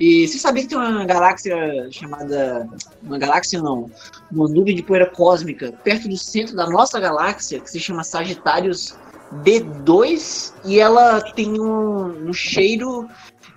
E 0.00 0.26
você 0.26 0.38
sabia 0.38 0.62
que 0.62 0.68
tem 0.70 0.78
uma 0.78 1.04
galáxia 1.04 1.88
chamada. 1.90 2.68
Uma 3.02 3.18
galáxia 3.18 3.60
não. 3.62 3.90
Uma 4.30 4.48
nuvem 4.48 4.74
de 4.74 4.82
poeira 4.82 5.06
cósmica 5.06 5.72
perto 5.84 6.08
do 6.08 6.16
centro 6.16 6.56
da 6.56 6.68
nossa 6.68 6.98
galáxia, 6.98 7.60
que 7.60 7.70
se 7.70 7.78
chama 7.78 8.02
Sagitários 8.02 8.96
B2, 9.44 10.52
e 10.64 10.80
ela 10.80 11.20
tem 11.20 11.60
um, 11.60 12.28
um 12.28 12.32
cheiro 12.32 13.08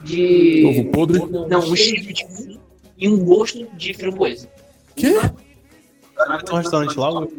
de. 0.01 0.65
Ovo 0.67 0.91
podre? 0.91 1.19
Não, 1.49 1.59
um 1.59 1.75
cheiro 1.75 2.01
de 2.13 2.59
e 2.97 3.09
um 3.09 3.25
gosto 3.25 3.65
de 3.73 3.93
framboesa. 3.93 4.47
Quê? 4.95 5.19
Tem 5.19 6.53
um 6.53 6.57
restaurante 6.57 6.97
lá, 6.97 7.21
o- 7.21 7.29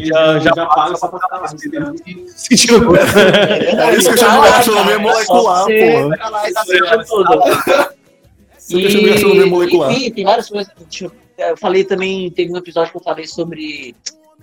Já, 0.00 0.38
já 0.40 0.66
paga 0.66 0.96
só 0.96 1.06
pra 1.06 1.20
estar 1.22 1.36
lá. 1.38 1.46
Sentiu? 2.34 2.96
É 2.96 3.94
isso 3.96 4.08
que 4.08 4.14
eu 4.14 4.18
chamo 4.18 4.42
de 4.42 4.48
gastronomia 4.50 4.98
molecular, 4.98 5.66
porra. 5.66 6.16
E 8.70 9.06
gastronomia 9.06 9.46
molecular. 9.46 9.92
Enfim, 9.92 10.10
tem 10.10 10.24
várias 10.24 10.48
coisas. 10.48 10.72
Eu- 11.38 11.56
falei 11.56 11.84
também, 11.84 12.30
teve 12.30 12.52
um 12.52 12.56
episódio 12.56 12.90
que 12.92 12.96
eu 12.98 13.02
falei 13.02 13.26
sobre. 13.26 13.94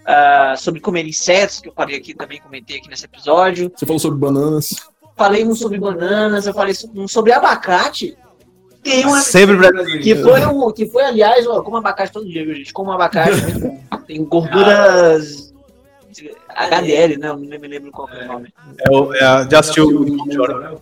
ah, 0.06 0.56
sobre 0.58 0.80
comer 0.82 1.06
insetos, 1.08 1.60
que 1.60 1.70
eu 1.70 1.74
falei 1.74 1.96
aqui 1.98 2.14
também, 2.14 2.40
comentei 2.42 2.78
aqui 2.78 2.90
nesse 2.90 3.06
episódio. 3.06 3.72
Você 3.76 3.86
falou 3.86 4.00
sobre 4.00 4.20
bananas. 4.20 4.70
Falei 5.16 5.46
um 5.46 5.56
sobre 5.56 5.80
bananas, 5.80 6.46
eu 6.48 6.54
falei 6.54 6.74
um 6.96 7.08
sobre 7.08 7.32
abacate. 7.32 8.18
Tem 8.84 9.06
uma, 9.06 9.22
Sempre 9.22 9.56
brasileiro. 9.56 10.04
que 10.04 10.14
foi, 10.16 10.46
um, 10.46 10.72
que 10.74 10.86
foi, 10.88 11.04
aliás, 11.04 11.48
ó, 11.48 11.56
eu 11.58 11.64
como 11.64 11.78
abacate 11.78 12.12
todo 12.12 12.28
dia, 12.28 12.44
viu, 12.46 12.54
gente? 12.54 12.74
Como 12.74 12.92
abacate. 12.92 13.32
Tem 14.06 14.22
gorduras 14.26 15.53
HDL, 16.56 17.18
né? 17.18 17.28
Eu 17.30 17.38
não 17.38 17.60
me 17.60 17.68
lembro 17.68 17.92
qual 17.92 18.10
é 18.10 18.24
o 18.24 18.28
nome. 18.28 18.54
É 18.80 18.92
o- 18.92 19.14
é 19.14 19.24
a- 19.24 19.48
já 19.50 19.60
assistiu 19.60 19.88
o 19.90 20.42
Hora? 20.42 20.76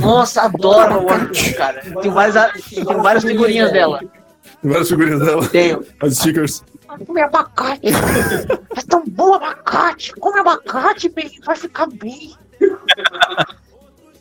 Nossa, 0.00 0.42
adoro 0.42 1.00
o 1.00 1.06
One 1.12 1.52
cara. 1.54 1.80
Tem 2.00 2.10
várias, 2.10 2.64
tem 2.64 2.84
várias 2.84 3.24
figurinhas 3.24 3.72
dela. 3.72 4.00
Tem 4.60 4.70
várias 4.70 4.88
figurinhas 4.88 5.20
dela. 5.20 5.48
Tenho. 5.48 5.84
As 6.00 6.16
stickers. 6.16 6.62
Come 7.06 7.20
abacate. 7.22 7.80
É 7.88 8.80
tão 8.88 9.02
bom 9.06 9.34
abacate. 9.34 10.12
Come 10.14 10.38
abacate, 10.38 11.08
bem, 11.08 11.30
vai 11.44 11.56
ficar 11.56 11.86
bem. 11.86 12.34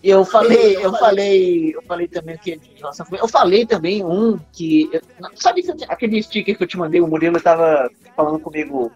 Eu 0.04 0.26
falei, 0.26 0.76
eu 0.84 0.92
falei, 0.98 1.74
eu 1.76 1.82
falei 1.84 2.08
também 2.10 2.38
que 2.38 2.60
nossa, 2.82 3.06
eu 3.18 3.28
falei 3.28 3.66
também 3.66 4.04
um 4.04 4.38
que 4.52 4.90
sabe 5.36 5.64
aquele 5.88 6.22
sticker 6.22 6.58
que 6.58 6.64
eu 6.64 6.68
te 6.68 6.78
mandei, 6.78 7.00
o 7.00 7.08
Murilo 7.08 7.40
tava 7.40 7.90
falando 8.14 8.38
comigo 8.40 8.92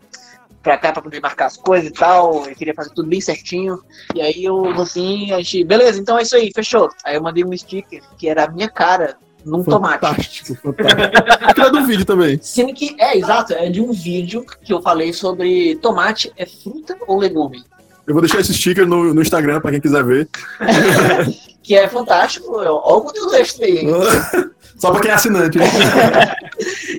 pra 0.62 0.78
cá 0.78 0.92
pra 0.92 1.02
poder 1.02 1.22
marcar 1.22 1.46
as 1.46 1.58
coisas 1.58 1.90
e 1.90 1.94
tal, 1.94 2.46
eu 2.48 2.56
queria 2.56 2.74
fazer 2.74 2.90
tudo 2.94 3.10
bem 3.10 3.22
certinho. 3.22 3.82
E 4.14 4.22
aí 4.22 4.44
eu 4.44 4.70
assim, 4.82 5.32
a 5.32 5.38
gente, 5.38 5.64
beleza, 5.64 6.00
então 6.00 6.18
é 6.18 6.24
isso 6.24 6.36
aí, 6.36 6.52
fechou. 6.54 6.90
Aí 7.06 7.16
eu 7.16 7.22
mandei 7.22 7.44
um 7.44 7.56
sticker 7.56 8.02
que 8.18 8.28
era 8.28 8.46
a 8.46 8.52
minha 8.52 8.70
cara 8.70 9.18
num 9.46 9.64
tomate. 9.64 10.02
Fantástico, 10.02 10.56
fantástico. 10.56 11.62
É 11.62 11.70
do 11.72 11.86
vídeo 11.86 12.06
também. 12.06 12.40
Sendo 12.42 12.74
que, 12.74 12.96
é, 13.00 13.18
exato, 13.18 13.54
é 13.54 13.70
de 13.70 13.82
um 13.82 13.92
vídeo 13.92 14.46
que 14.62 14.74
eu 14.74 14.82
falei 14.82 15.14
sobre 15.14 15.76
tomate 15.78 16.32
é 16.36 16.46
fruta 16.46 16.98
ou 17.08 17.18
legume. 17.18 17.64
Eu 18.06 18.14
vou 18.14 18.22
deixar 18.22 18.40
esse 18.40 18.54
sticker 18.54 18.88
no, 18.88 19.14
no 19.14 19.22
Instagram 19.22 19.60
pra 19.60 19.72
quem 19.72 19.82
quiser 19.82 20.04
ver. 20.04 20.30
Que 21.68 21.76
é 21.76 21.86
fantástico, 21.86 22.50
olha 22.56 22.72
o 22.72 23.02
conteúdo 23.02 23.36
extra 23.36 23.66
aí. 23.66 23.86
Só 24.78 24.92
pra 24.92 25.02
quem 25.02 25.12
é 25.12 25.14
assinante. 25.14 25.58
né? 25.58 25.66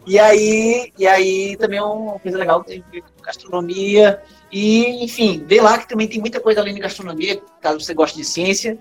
E 0.06 0.18
aí, 0.18 0.90
e 0.98 1.06
aí 1.06 1.56
também 1.58 1.78
é 1.78 1.82
uma 1.82 2.18
coisa 2.18 2.38
legal 2.38 2.62
que 2.62 2.70
tem 2.70 2.84
a 2.86 2.90
ver 2.90 3.02
com 3.02 3.22
gastronomia. 3.22 4.20
E, 4.50 5.04
enfim, 5.04 5.44
vê 5.46 5.60
lá 5.60 5.76
que 5.76 5.86
também 5.88 6.08
tem 6.08 6.18
muita 6.20 6.40
coisa 6.40 6.60
além 6.60 6.72
de 6.74 6.80
gastronomia, 6.80 7.38
caso 7.60 7.80
você 7.80 7.92
goste 7.92 8.16
de 8.16 8.24
ciência. 8.24 8.78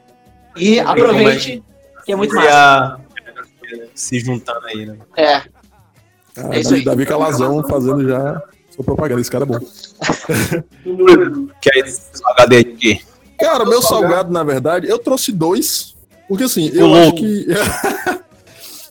E 0.56 0.80
aproveite, 0.80 1.62
que 2.06 2.14
é 2.14 2.16
muito 2.16 2.32
E 2.34 2.36
massa. 2.36 2.52
a- 2.52 2.98
Se 3.94 4.20
juntando 4.20 4.66
aí, 4.68 4.86
né? 4.86 4.98
É, 5.18 5.36
Ah, 5.36 5.44
É 6.52 6.60
isso 6.62 6.74
aí. 6.76 6.86
Davi 6.86 7.06
Calazão 7.06 7.62
fazendo 7.68 8.08
já 8.08 8.42
sua 8.70 8.86
propaganda. 8.86 9.20
Esse 9.20 9.32
cara 9.32 9.44
é 9.44 9.48
bom. 9.48 9.60
Que 11.62 11.70
é 11.74 11.80
esse 11.80 12.02
HD 12.24 12.58
aqui. 12.60 13.02
Cara, 13.40 13.66
meu 13.66 13.82
salgado, 13.82 14.32
na 14.32 14.44
verdade, 14.44 14.88
eu 14.88 15.00
trouxe 15.00 15.32
dois. 15.32 15.96
Porque 16.30 16.44
assim, 16.46 16.70
eu 16.74 16.94
acho 16.94 17.14
que. 17.16 17.48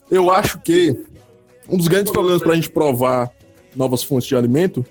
eu 0.09 0.31
acho 0.31 0.59
que 0.59 0.95
um 1.69 1.77
dos 1.77 1.87
grandes 1.87 2.11
problemas 2.11 2.41
pra 2.41 2.55
gente 2.55 2.69
provar 2.69 3.29
novas 3.75 4.03
fontes 4.03 4.27
de 4.27 4.35
alimento 4.35 4.85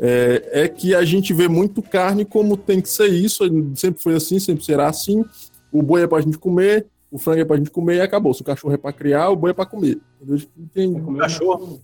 é, 0.00 0.48
é 0.64 0.68
que 0.68 0.94
a 0.94 1.04
gente 1.04 1.32
vê 1.32 1.46
muito 1.48 1.82
carne 1.82 2.24
como 2.24 2.56
tem 2.56 2.80
que 2.80 2.88
ser 2.88 3.06
isso. 3.08 3.44
Sempre 3.76 4.02
foi 4.02 4.14
assim, 4.14 4.38
sempre 4.38 4.64
será 4.64 4.88
assim. 4.88 5.24
O 5.72 5.82
boi 5.82 6.02
é 6.02 6.06
pra 6.06 6.20
gente 6.20 6.38
comer, 6.38 6.86
o 7.10 7.18
frango 7.18 7.40
é 7.40 7.44
pra 7.44 7.56
gente 7.56 7.70
comer 7.70 7.96
e 7.96 8.00
acabou. 8.00 8.32
Se 8.34 8.42
o 8.42 8.44
cachorro 8.44 8.74
é 8.74 8.76
pra 8.76 8.92
criar, 8.92 9.30
o 9.30 9.36
boi 9.36 9.50
é 9.50 9.54
pra 9.54 9.66
comer. 9.66 9.98
Tem, 10.72 10.94
Cachorro. 11.16 11.80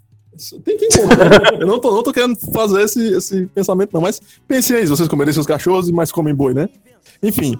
tem 0.64 0.76
quem 0.78 0.88
compra. 0.90 1.56
Eu 1.60 1.66
não 1.66 1.78
tô, 1.80 1.90
não 1.94 2.02
tô 2.02 2.12
querendo 2.12 2.36
fazer 2.52 2.82
esse, 2.82 3.12
esse 3.14 3.46
pensamento, 3.46 3.92
não, 3.92 4.00
mas 4.00 4.20
pensem 4.46 4.76
aí, 4.76 4.86
vocês 4.86 5.08
comerem 5.08 5.32
seus 5.34 5.46
cachorros, 5.46 5.90
mas 5.90 6.10
comem 6.12 6.34
boi, 6.34 6.54
né? 6.54 6.68
Enfim. 7.22 7.56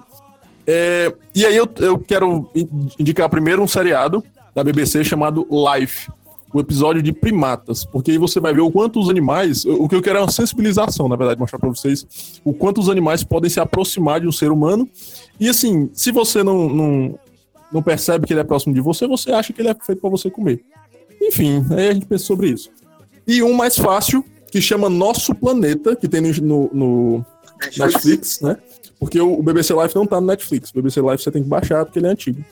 É, 0.65 1.13
e 1.35 1.45
aí 1.45 1.55
eu, 1.55 1.67
eu 1.79 1.97
quero 1.99 2.49
in- 2.55 2.67
indicar 2.99 3.29
primeiro 3.29 3.61
um 3.61 3.67
seriado 3.67 4.23
da 4.55 4.63
BBC 4.63 5.03
chamado 5.03 5.47
Life, 5.49 6.09
o 6.53 6.59
episódio 6.59 7.01
de 7.01 7.13
primatas, 7.13 7.85
porque 7.85 8.11
aí 8.11 8.17
você 8.17 8.39
vai 8.39 8.53
ver 8.53 8.61
o 8.61 8.69
quanto 8.71 8.99
os 8.99 9.09
animais, 9.09 9.63
o 9.63 9.87
que 9.87 9.95
eu 9.95 10.01
quero 10.01 10.19
é 10.19 10.21
uma 10.21 10.31
sensibilização, 10.31 11.07
na 11.07 11.15
verdade, 11.15 11.39
mostrar 11.39 11.57
pra 11.59 11.69
vocês 11.69 12.41
o 12.43 12.53
quanto 12.53 12.81
os 12.81 12.89
animais 12.89 13.23
podem 13.23 13.49
se 13.49 13.59
aproximar 13.59 14.19
de 14.19 14.27
um 14.27 14.31
ser 14.31 14.51
humano. 14.51 14.89
E 15.39 15.47
assim, 15.47 15.89
se 15.93 16.11
você 16.11 16.43
não, 16.43 16.67
não, 16.67 17.19
não 17.71 17.81
percebe 17.81 18.27
que 18.27 18.33
ele 18.33 18.41
é 18.41 18.43
próximo 18.43 18.73
de 18.73 18.81
você, 18.81 19.07
você 19.07 19.31
acha 19.31 19.53
que 19.53 19.61
ele 19.61 19.69
é 19.69 19.75
feito 19.75 20.01
pra 20.01 20.09
você 20.09 20.29
comer. 20.29 20.61
Enfim, 21.21 21.65
aí 21.71 21.87
a 21.89 21.93
gente 21.93 22.05
pensa 22.05 22.25
sobre 22.25 22.49
isso. 22.49 22.69
E 23.25 23.41
um 23.41 23.53
mais 23.53 23.77
fácil, 23.77 24.25
que 24.51 24.59
chama 24.59 24.89
Nosso 24.89 25.33
Planeta, 25.33 25.95
que 25.95 26.09
tem 26.09 26.19
no, 26.19 26.69
no- 26.73 27.25
Netflix, 27.77 28.41
né? 28.41 28.57
Porque 28.99 29.19
o, 29.21 29.39
o 29.39 29.41
BBC 29.41 29.73
Life 29.73 29.95
não 29.95 30.05
tá 30.05 30.19
no 30.19 30.27
Netflix. 30.27 30.69
O 30.71 30.73
BBC 30.75 30.99
Life 31.01 31.23
você 31.23 31.31
tem 31.31 31.41
que 31.41 31.47
baixar 31.49 31.85
porque 31.85 31.97
ele 31.99 32.07
é 32.07 32.09
antigo. 32.09 32.43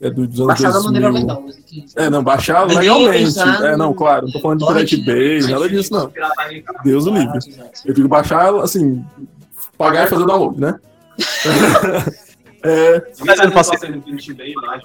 É 0.00 0.08
do- 0.10 0.26
dos 0.28 0.38
anos 0.40 0.46
baixar 0.46 0.68
da 0.72 0.78
2000. 0.78 0.92
maneira 0.92 1.10
legal. 1.10 1.42
mas 1.44 1.96
É, 1.96 2.08
não, 2.10 2.22
Ninguém 2.68 2.78
legalmente. 2.78 3.38
É, 3.64 3.76
não, 3.76 3.92
claro, 3.94 4.26
não 4.26 4.32
tô 4.32 4.40
falando 4.40 4.60
de 4.60 4.66
Pirate 4.66 4.96
Bay, 4.98 5.40
nada 5.50 5.68
disso, 5.68 5.92
não. 5.92 6.12
Deus 6.84 7.06
o 7.06 7.10
livre. 7.10 7.38
Eu 7.84 7.94
digo 7.94 8.06
baixar, 8.08 8.54
assim, 8.60 9.04
pagar 9.76 10.06
e 10.06 10.10
fazer 10.10 10.24
download, 10.24 10.60
né? 10.60 10.78
é, 12.62 13.02
Mas 13.24 13.38
eu 13.38 13.44
não 13.46 13.52
lá, 14.62 14.80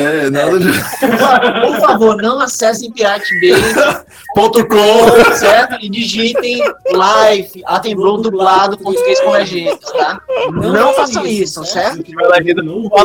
é, 0.00 0.30
nada 0.30 0.58
de. 0.60 0.68
Por 1.60 1.80
favor, 1.80 2.16
não 2.22 2.40
acessem 2.40 2.90
piratebay.com, 2.92 5.34
certo? 5.34 5.76
E 5.80 5.88
digitem 5.88 6.62
live, 6.92 7.62
Atembrou 7.66 8.20
dublado, 8.20 8.78
português 8.78 9.20
convergente, 9.20 9.80
tá? 9.92 10.20
Não 10.52 10.94
façam 10.94 11.26
isso, 11.26 11.64
certo? 11.64 12.02
tiver 12.02 12.26
legenda, 12.28 12.62
não 12.62 12.88
tá? 12.88 13.04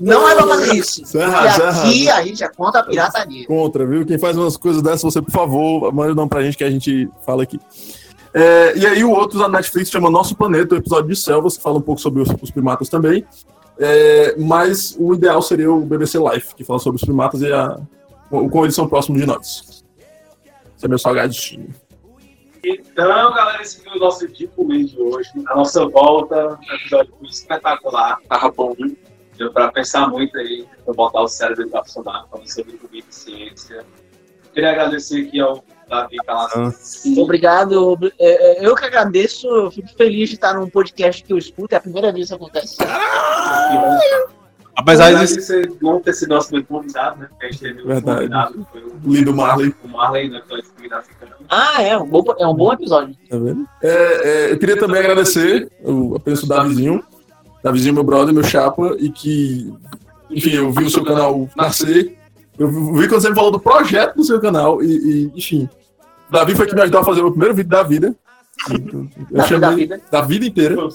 Não 0.00 0.28
é 0.28 0.34
pra 0.34 0.46
fazer 0.46 0.74
isso. 0.74 1.02
Isso 1.02 1.18
é 1.18 1.26
isso 1.26 1.62
é 1.62 1.88
E 1.88 2.00
aqui 2.10 2.10
a 2.10 2.22
gente 2.22 2.44
é 2.44 2.48
contra 2.48 2.80
a 2.80 2.84
pirataria. 2.84 3.46
contra, 3.46 3.86
viu? 3.86 4.04
Quem 4.04 4.18
faz 4.18 4.36
umas 4.36 4.56
coisas 4.56 4.82
dessas, 4.82 5.02
você, 5.02 5.22
por 5.22 5.30
favor, 5.30 5.92
manda 5.92 6.14
nome 6.14 6.28
pra 6.28 6.42
gente 6.42 6.56
que 6.56 6.64
a 6.64 6.70
gente 6.70 7.08
fala 7.24 7.42
aqui. 7.42 7.58
É, 8.32 8.76
e 8.76 8.86
aí 8.86 9.02
o 9.04 9.10
outro 9.10 9.38
da 9.38 9.48
Netflix 9.48 9.90
chama 9.90 10.08
Nosso 10.10 10.36
Planeta, 10.36 10.74
o 10.74 10.78
episódio 10.78 11.08
de 11.08 11.16
Selvas, 11.16 11.56
que 11.56 11.62
fala 11.62 11.78
um 11.78 11.82
pouco 11.82 12.00
sobre 12.00 12.22
os, 12.22 12.28
os 12.40 12.50
primatas 12.50 12.88
também. 12.88 13.26
É, 13.78 14.36
mas 14.38 14.94
o 14.98 15.14
ideal 15.14 15.40
seria 15.42 15.72
o 15.72 15.80
BBC 15.80 16.18
Life, 16.18 16.54
que 16.54 16.62
fala 16.62 16.78
sobre 16.78 16.96
os 16.96 17.04
primatas 17.04 17.40
e 17.40 17.52
a, 17.52 17.78
o- 18.30 18.48
como 18.48 18.64
eles 18.64 18.74
são 18.74 18.86
próximos 18.88 19.20
de 19.20 19.26
nós. 19.26 19.84
Esse 20.76 20.84
é 20.86 20.88
meu 20.88 20.98
salgadinho. 20.98 21.68
Então, 22.62 23.32
galera, 23.34 23.62
esse 23.62 23.82
foi 23.82 23.96
o 23.96 23.98
nosso 23.98 24.28
Dico 24.28 24.64
Mês 24.66 24.90
de 24.90 25.00
hoje. 25.00 25.30
A 25.48 25.56
nossa 25.56 25.88
volta, 25.88 26.58
um 26.60 26.74
episódio 26.74 27.14
espetacular. 27.22 28.18
Tava 28.28 28.50
bom, 28.50 28.74
viu? 28.74 28.96
Deu 29.38 29.50
pra 29.50 29.72
pensar 29.72 30.08
muito 30.08 30.36
aí, 30.36 30.66
pra 30.84 30.92
botar 30.92 31.22
o 31.22 31.28
cérebro 31.28 31.68
pra 31.70 31.82
funcionar, 31.82 32.26
falando 32.30 32.46
sobre 32.52 32.72
comida 32.76 33.06
e 33.10 33.14
ciência. 33.14 33.84
Queria 34.52 34.70
agradecer 34.72 35.26
aqui 35.26 35.40
ao 35.40 35.64
Davi 35.90 36.16
Calazans. 36.24 37.02
Obrigado. 37.18 37.98
É, 38.18 38.62
é, 38.62 38.66
Eu 38.66 38.74
que 38.76 38.84
agradeço, 38.84 39.46
eu 39.48 39.70
fico 39.70 39.88
feliz 39.96 40.28
de 40.28 40.36
estar 40.36 40.54
num 40.54 40.70
podcast 40.70 41.22
que 41.24 41.32
eu 41.32 41.38
escuto, 41.38 41.74
é 41.74 41.78
a 41.78 41.80
primeira 41.80 42.12
vez 42.12 42.28
que 42.28 42.34
isso 42.34 42.34
acontece. 42.34 42.76
Apesar 44.76 45.08
Apesar 45.08 45.24
de 45.24 45.34
você 45.34 45.62
não 45.82 46.00
ter 46.00 46.14
sido 46.14 46.30
nosso 46.30 46.46
primeiro 46.46 46.68
convidado, 46.68 47.20
né? 47.20 47.26
Porque 47.28 47.46
a 47.46 47.50
gente 47.50 47.60
teve 47.60 47.82
um 47.82 47.86
Verdade. 47.86 48.16
convidado, 48.18 48.66
foi 48.70 48.82
o 48.82 49.12
Lindo 49.12 49.34
Marley. 49.34 49.74
o 49.84 49.88
Marley, 49.88 50.30
né? 50.30 50.40
Foi 50.48 50.60
africana. 50.60 51.32
Ah, 51.48 51.82
é 51.82 51.98
um 51.98 52.06
bom, 52.06 52.24
é 52.38 52.46
um 52.46 52.54
bom 52.54 52.72
episódio. 52.72 53.14
Tá 53.28 53.36
vendo? 53.36 53.66
É, 53.82 53.88
é, 53.90 54.52
eu 54.52 54.58
queria 54.58 54.78
também 54.78 55.00
agradecer 55.00 55.70
o 55.82 56.14
apenas 56.14 56.42
o 56.42 56.46
Davizinho. 56.46 57.04
Davizinho, 57.62 57.94
meu 57.94 58.04
brother, 58.04 58.32
meu 58.32 58.44
chapa, 58.44 58.96
e 58.98 59.10
que, 59.10 59.72
enfim, 60.30 60.54
eu 60.54 60.72
vi 60.72 60.84
o 60.84 60.90
seu 60.90 61.04
canal 61.04 61.48
nascer. 61.56 62.16
Eu 62.58 62.68
vi 62.68 63.08
quando 63.08 63.20
você 63.20 63.30
me 63.30 63.34
falou 63.34 63.50
do 63.50 63.60
projeto 63.60 64.16
do 64.16 64.24
seu 64.24 64.40
canal, 64.40 64.82
e, 64.82 64.86
e, 64.86 65.32
enfim. 65.34 65.68
Davi 66.30 66.54
foi 66.54 66.66
que 66.66 66.74
me 66.74 66.82
ajudou 66.82 67.00
a 67.00 67.04
fazer 67.04 67.20
o 67.20 67.24
meu 67.24 67.32
primeiro 67.32 67.54
vídeo 67.54 67.70
da 67.70 67.82
vida. 67.82 68.14
Eu 68.70 69.06
Da, 69.30 69.44
chamei- 69.46 69.60
da 69.60 69.70
vida. 69.74 70.00
da 70.10 70.20
vida 70.22 70.46
inteira. 70.46 70.74
Foi 70.74 70.84
um. 70.86 70.90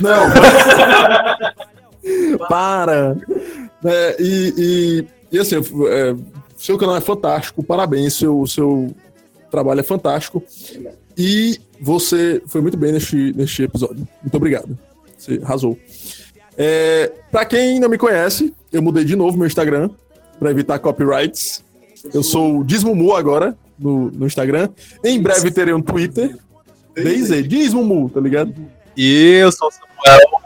Não. 0.00 0.24
Para. 2.48 3.16
É, 3.84 4.16
e, 4.20 4.54
e, 4.56 5.06
e 5.32 5.38
assim, 5.38 5.56
é, 5.56 6.14
seu 6.56 6.78
canal 6.78 6.96
é 6.96 7.00
fantástico, 7.00 7.62
parabéns, 7.62 8.14
seu, 8.14 8.46
seu 8.46 8.94
trabalho 9.50 9.80
é 9.80 9.84
fantástico. 9.84 10.42
E 11.16 11.58
você 11.80 12.42
foi 12.46 12.60
muito 12.60 12.76
bem 12.76 12.92
neste, 12.92 13.32
neste 13.34 13.62
episódio. 13.62 14.06
Muito 14.22 14.34
obrigado. 14.36 14.76
Você 15.16 15.40
arrasou. 15.42 15.78
É, 16.56 17.12
pra 17.30 17.44
quem 17.44 17.78
não 17.80 17.88
me 17.88 17.98
conhece, 17.98 18.54
eu 18.72 18.82
mudei 18.82 19.04
de 19.04 19.16
novo 19.16 19.36
meu 19.36 19.46
Instagram 19.46 19.90
para 20.38 20.50
evitar 20.50 20.78
copyrights. 20.78 21.62
Eu 22.12 22.22
sou 22.22 22.58
o 22.60 22.64
Dismumu 22.64 23.14
agora 23.14 23.56
no, 23.78 24.10
no 24.10 24.26
Instagram. 24.26 24.68
Em 25.02 25.20
breve 25.20 25.50
terei 25.50 25.74
um 25.74 25.82
Twitter. 25.82 26.36
Daisy, 26.94 27.42
Dismumu, 27.42 28.08
tá 28.08 28.20
ligado? 28.20 28.54
E 28.96 29.40
eu 29.42 29.50
sou 29.50 29.68
o 29.68 29.70
Samuel. 29.70 30.42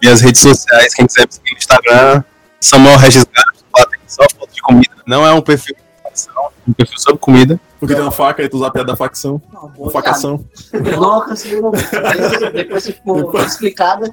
Minhas 0.00 0.20
redes 0.20 0.40
sociais, 0.40 0.94
quem 0.94 1.06
quiser 1.06 1.26
me 1.26 1.32
seguir 1.32 1.52
no 1.52 1.58
Instagram, 1.58 2.24
Samuel 2.60 2.96
Regis 2.96 3.24
Gato, 3.24 3.64
só 4.06 4.22
foto 4.36 4.54
de 4.54 4.62
comida. 4.62 4.94
Não 5.06 5.26
é 5.26 5.32
um 5.32 5.42
perfil 5.42 5.74
de 5.74 6.02
facção, 6.02 6.34
é 6.44 6.70
um 6.70 6.72
perfil 6.72 6.98
sobre 6.98 7.18
comida. 7.18 7.60
Porque 7.78 7.94
tem 7.94 8.02
uma 8.02 8.12
faca 8.12 8.42
aí, 8.42 8.48
tu 8.48 8.56
usa 8.56 8.68
a 8.68 8.70
piada 8.70 8.92
da 8.92 8.96
facção. 8.96 9.42
Não, 9.52 9.90
facação. 9.90 10.44
Mas 10.72 12.52
depois 12.52 12.84
se 12.84 12.92
for 12.92 13.40
explicada. 13.46 14.10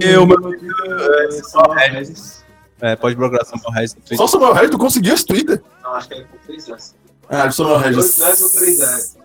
Eu, 0.00 0.26
meu 0.26 0.38
É, 0.54 1.30
só 1.42 1.62
Regis. 1.72 2.44
É, 2.80 2.96
pode 2.96 3.16
procurar 3.16 3.44
Samuel 3.44 3.70
Regis 3.72 3.94
no 3.94 4.00
Só 4.02 4.06
Twitter. 4.08 4.24
o 4.24 4.28
Samuel 4.28 4.52
Regis, 4.54 4.70
tu 4.70 4.78
conseguiu 4.78 5.14
esse 5.14 5.26
Twitter? 5.26 5.62
Não, 5.82 5.94
acho 5.94 6.08
que 6.08 6.14
é 6.14 6.24
com 6.24 6.38
três 6.38 6.68
anos. 6.68 6.94
Ah, 7.28 7.46
o 7.46 7.52
Samuel 7.52 7.78
Regis. 7.78 8.20
anos 8.20 8.42
ou 8.42 8.50
três 8.50 8.80
anos. 8.80 9.16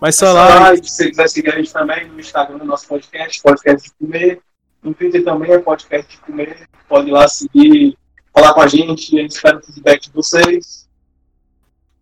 Mas 0.00 0.16
só 0.16 0.32
lá, 0.32 0.76
Se 0.76 0.82
você 0.82 1.08
quiser 1.10 1.28
seguir 1.28 1.54
a 1.54 1.56
gente 1.56 1.72
também 1.72 2.08
no 2.08 2.20
Instagram 2.20 2.58
do 2.58 2.64
nosso 2.64 2.86
podcast, 2.86 3.40
podcast 3.42 3.88
de 3.88 3.94
comer. 3.94 4.40
No 4.82 4.92
Twitter 4.92 5.24
também 5.24 5.50
é 5.52 5.58
podcast 5.58 6.10
de 6.10 6.18
comer. 6.18 6.68
Pode 6.88 7.08
ir 7.08 7.12
lá 7.12 7.26
seguir, 7.26 7.96
falar 8.32 8.52
com 8.52 8.60
a 8.60 8.66
gente. 8.66 9.18
A 9.18 9.22
gente 9.22 9.30
espera 9.30 9.56
o 9.58 9.62
feedback 9.62 10.02
de 10.02 10.12
vocês. 10.12 10.84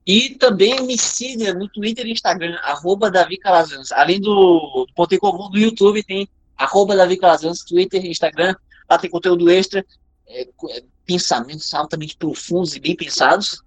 E 0.04 0.30
também 0.30 0.84
me 0.84 0.98
siga 0.98 1.54
no 1.54 1.68
Twitter 1.68 2.04
e 2.06 2.10
Instagram, 2.10 2.58
arroba 2.64 3.08
Davi 3.08 3.36
Calazans. 3.36 3.92
Além 3.92 4.20
do, 4.20 4.84
do 4.88 4.94
Ponto 4.96 5.14
em 5.14 5.18
Comum 5.18 5.48
do 5.48 5.58
YouTube, 5.58 6.02
tem 6.02 6.28
arroba 6.56 6.96
Davi 6.96 7.16
Calazans, 7.16 7.60
Twitter 7.62 8.04
e 8.04 8.10
Instagram. 8.10 8.56
Lá 8.90 8.98
tem 8.98 9.08
conteúdo 9.08 9.48
extra, 9.48 9.84
é, 10.32 10.42
é, 10.70 10.82
pensamentos 11.06 11.72
altamente 11.74 12.16
profundos 12.16 12.74
e 12.74 12.80
bem 12.80 12.96
pensados. 12.96 13.62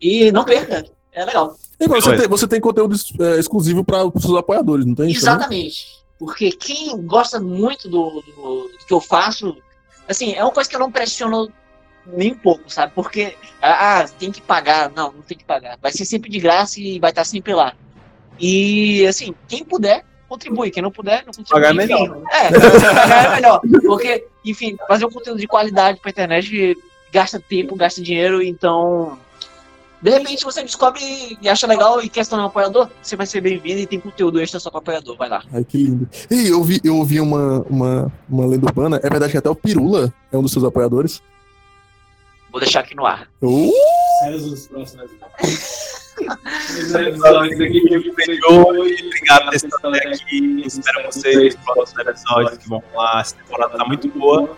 E 0.00 0.30
não 0.32 0.44
perca, 0.44 0.84
é 1.12 1.24
legal. 1.24 1.56
E 1.78 1.86
você, 1.86 2.10
Oi. 2.10 2.16
tem, 2.16 2.28
você 2.28 2.46
tem 2.48 2.60
conteúdo 2.60 2.96
é, 3.20 3.38
exclusivo 3.38 3.84
para 3.84 4.04
os 4.06 4.22
seus 4.22 4.36
apoiadores, 4.36 4.84
não 4.86 4.94
tem? 4.94 5.10
isso, 5.10 5.24
né? 5.24 5.32
Exatamente. 5.32 5.86
Porque 6.18 6.50
quem 6.52 6.96
gosta 7.06 7.38
muito 7.38 7.88
do, 7.88 8.22
do- 8.22 8.68
do 8.68 8.86
que 8.86 8.92
eu 8.94 9.00
faço, 9.00 9.56
assim, 10.08 10.32
é 10.32 10.42
uma 10.42 10.52
coisa 10.52 10.68
que 10.68 10.74
eu 10.74 10.80
não 10.80 10.90
pressiono 10.90 11.52
nem 12.06 12.32
um 12.32 12.38
pouco, 12.38 12.62
sabe? 12.70 12.92
Porque, 12.94 13.36
ah, 13.60 14.00
ah, 14.00 14.08
tem 14.08 14.30
que 14.32 14.40
pagar. 14.40 14.90
Não, 14.94 15.12
não 15.12 15.22
tem 15.22 15.36
que 15.36 15.44
pagar. 15.44 15.76
Vai 15.82 15.92
ser 15.92 16.04
sempre 16.06 16.30
de 16.30 16.38
graça 16.38 16.80
e 16.80 16.98
vai 16.98 17.10
estar 17.10 17.24
sempre 17.24 17.52
lá. 17.54 17.74
E, 18.38 19.06
assim, 19.06 19.34
quem 19.48 19.64
puder, 19.64 20.04
contribui. 20.28 20.70
Quem 20.70 20.82
não 20.82 20.90
puder, 20.90 21.24
não 21.26 21.32
contribui. 21.32 21.50
Pagar 21.50 21.68
é 21.68 21.84
enfim. 21.84 21.94
melhor. 21.94 22.22
É, 22.30 22.50
pagar 22.50 23.24
é 23.24 23.34
melhor. 23.36 23.60
Porque, 23.86 24.26
enfim, 24.44 24.76
fazer 24.86 25.04
um 25.04 25.10
conteúdo 25.10 25.40
de 25.40 25.46
qualidade 25.46 26.00
pra 26.00 26.10
internet 26.10 26.76
gasta 27.12 27.40
tempo, 27.40 27.76
gasta 27.76 28.02
dinheiro, 28.02 28.42
então. 28.42 29.18
De 30.02 30.10
repente 30.10 30.44
você 30.44 30.62
descobre 30.62 31.00
e 31.40 31.48
acha 31.48 31.66
legal 31.66 32.02
e 32.02 32.08
quer 32.08 32.22
se 32.22 32.28
tornar 32.28 32.44
um 32.44 32.48
apoiador, 32.48 32.88
você 33.02 33.16
vai 33.16 33.26
ser 33.26 33.40
bem-vindo 33.40 33.80
e 33.80 33.86
tem 33.86 33.98
conteúdo 33.98 34.40
extra 34.40 34.60
só 34.60 34.70
para 34.70 34.78
apoiador, 34.78 35.16
vai 35.16 35.28
lá. 35.28 35.42
Ai, 35.50 35.64
que 35.64 35.78
lindo. 35.78 36.08
E 36.30 36.48
eu 36.48 36.58
ouvi, 36.58 36.80
eu 36.84 36.96
ouvi 36.96 37.18
uma, 37.18 37.60
uma, 37.62 38.12
uma 38.28 38.46
lenda 38.46 38.66
urbana. 38.66 39.00
É 39.02 39.08
verdade 39.08 39.32
que 39.32 39.38
até 39.38 39.48
o 39.48 39.54
Pirula 39.54 40.12
é 40.30 40.36
um 40.36 40.42
dos 40.42 40.52
seus 40.52 40.64
apoiadores. 40.64 41.22
Vou 42.52 42.60
deixar 42.60 42.80
aqui 42.80 42.94
no 42.94 43.06
ar. 43.06 43.28
Uh, 43.42 43.72
Cenas 44.26 44.42
dos 44.42 44.66
próximos 44.66 45.10
episódios 46.94 47.60
aqui 47.60 47.80
que 47.80 47.94
eu 47.94 48.60
Obrigado 48.60 49.50
por 49.70 49.88
até 49.88 50.08
aqui. 50.08 50.62
Espero 50.66 51.06
vocês 51.06 51.54
nos 51.54 51.64
próximos 51.64 52.06
episódios 52.06 52.58
que 52.58 52.68
vão 52.68 52.82
lá. 52.92 53.20
Essa 53.20 53.36
temporada 53.36 53.78
tá 53.78 53.84
muito 53.84 54.08
boa. 54.08 54.56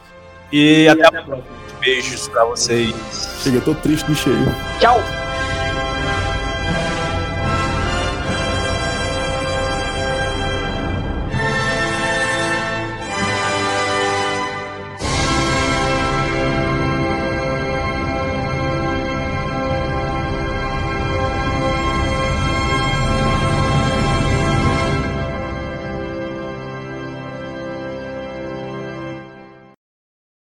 E 0.51 0.89
até 0.89 1.07
a 1.07 1.23
próxima. 1.23 1.45
Beijos 1.81 2.29
pra 2.29 2.45
vocês. 2.47 2.95
chega, 3.43 3.59
eu 3.59 3.65
tô 3.65 3.75
triste 3.75 4.07
de 4.07 4.15
cheio. 4.17 4.47
Tchau! 4.81 4.99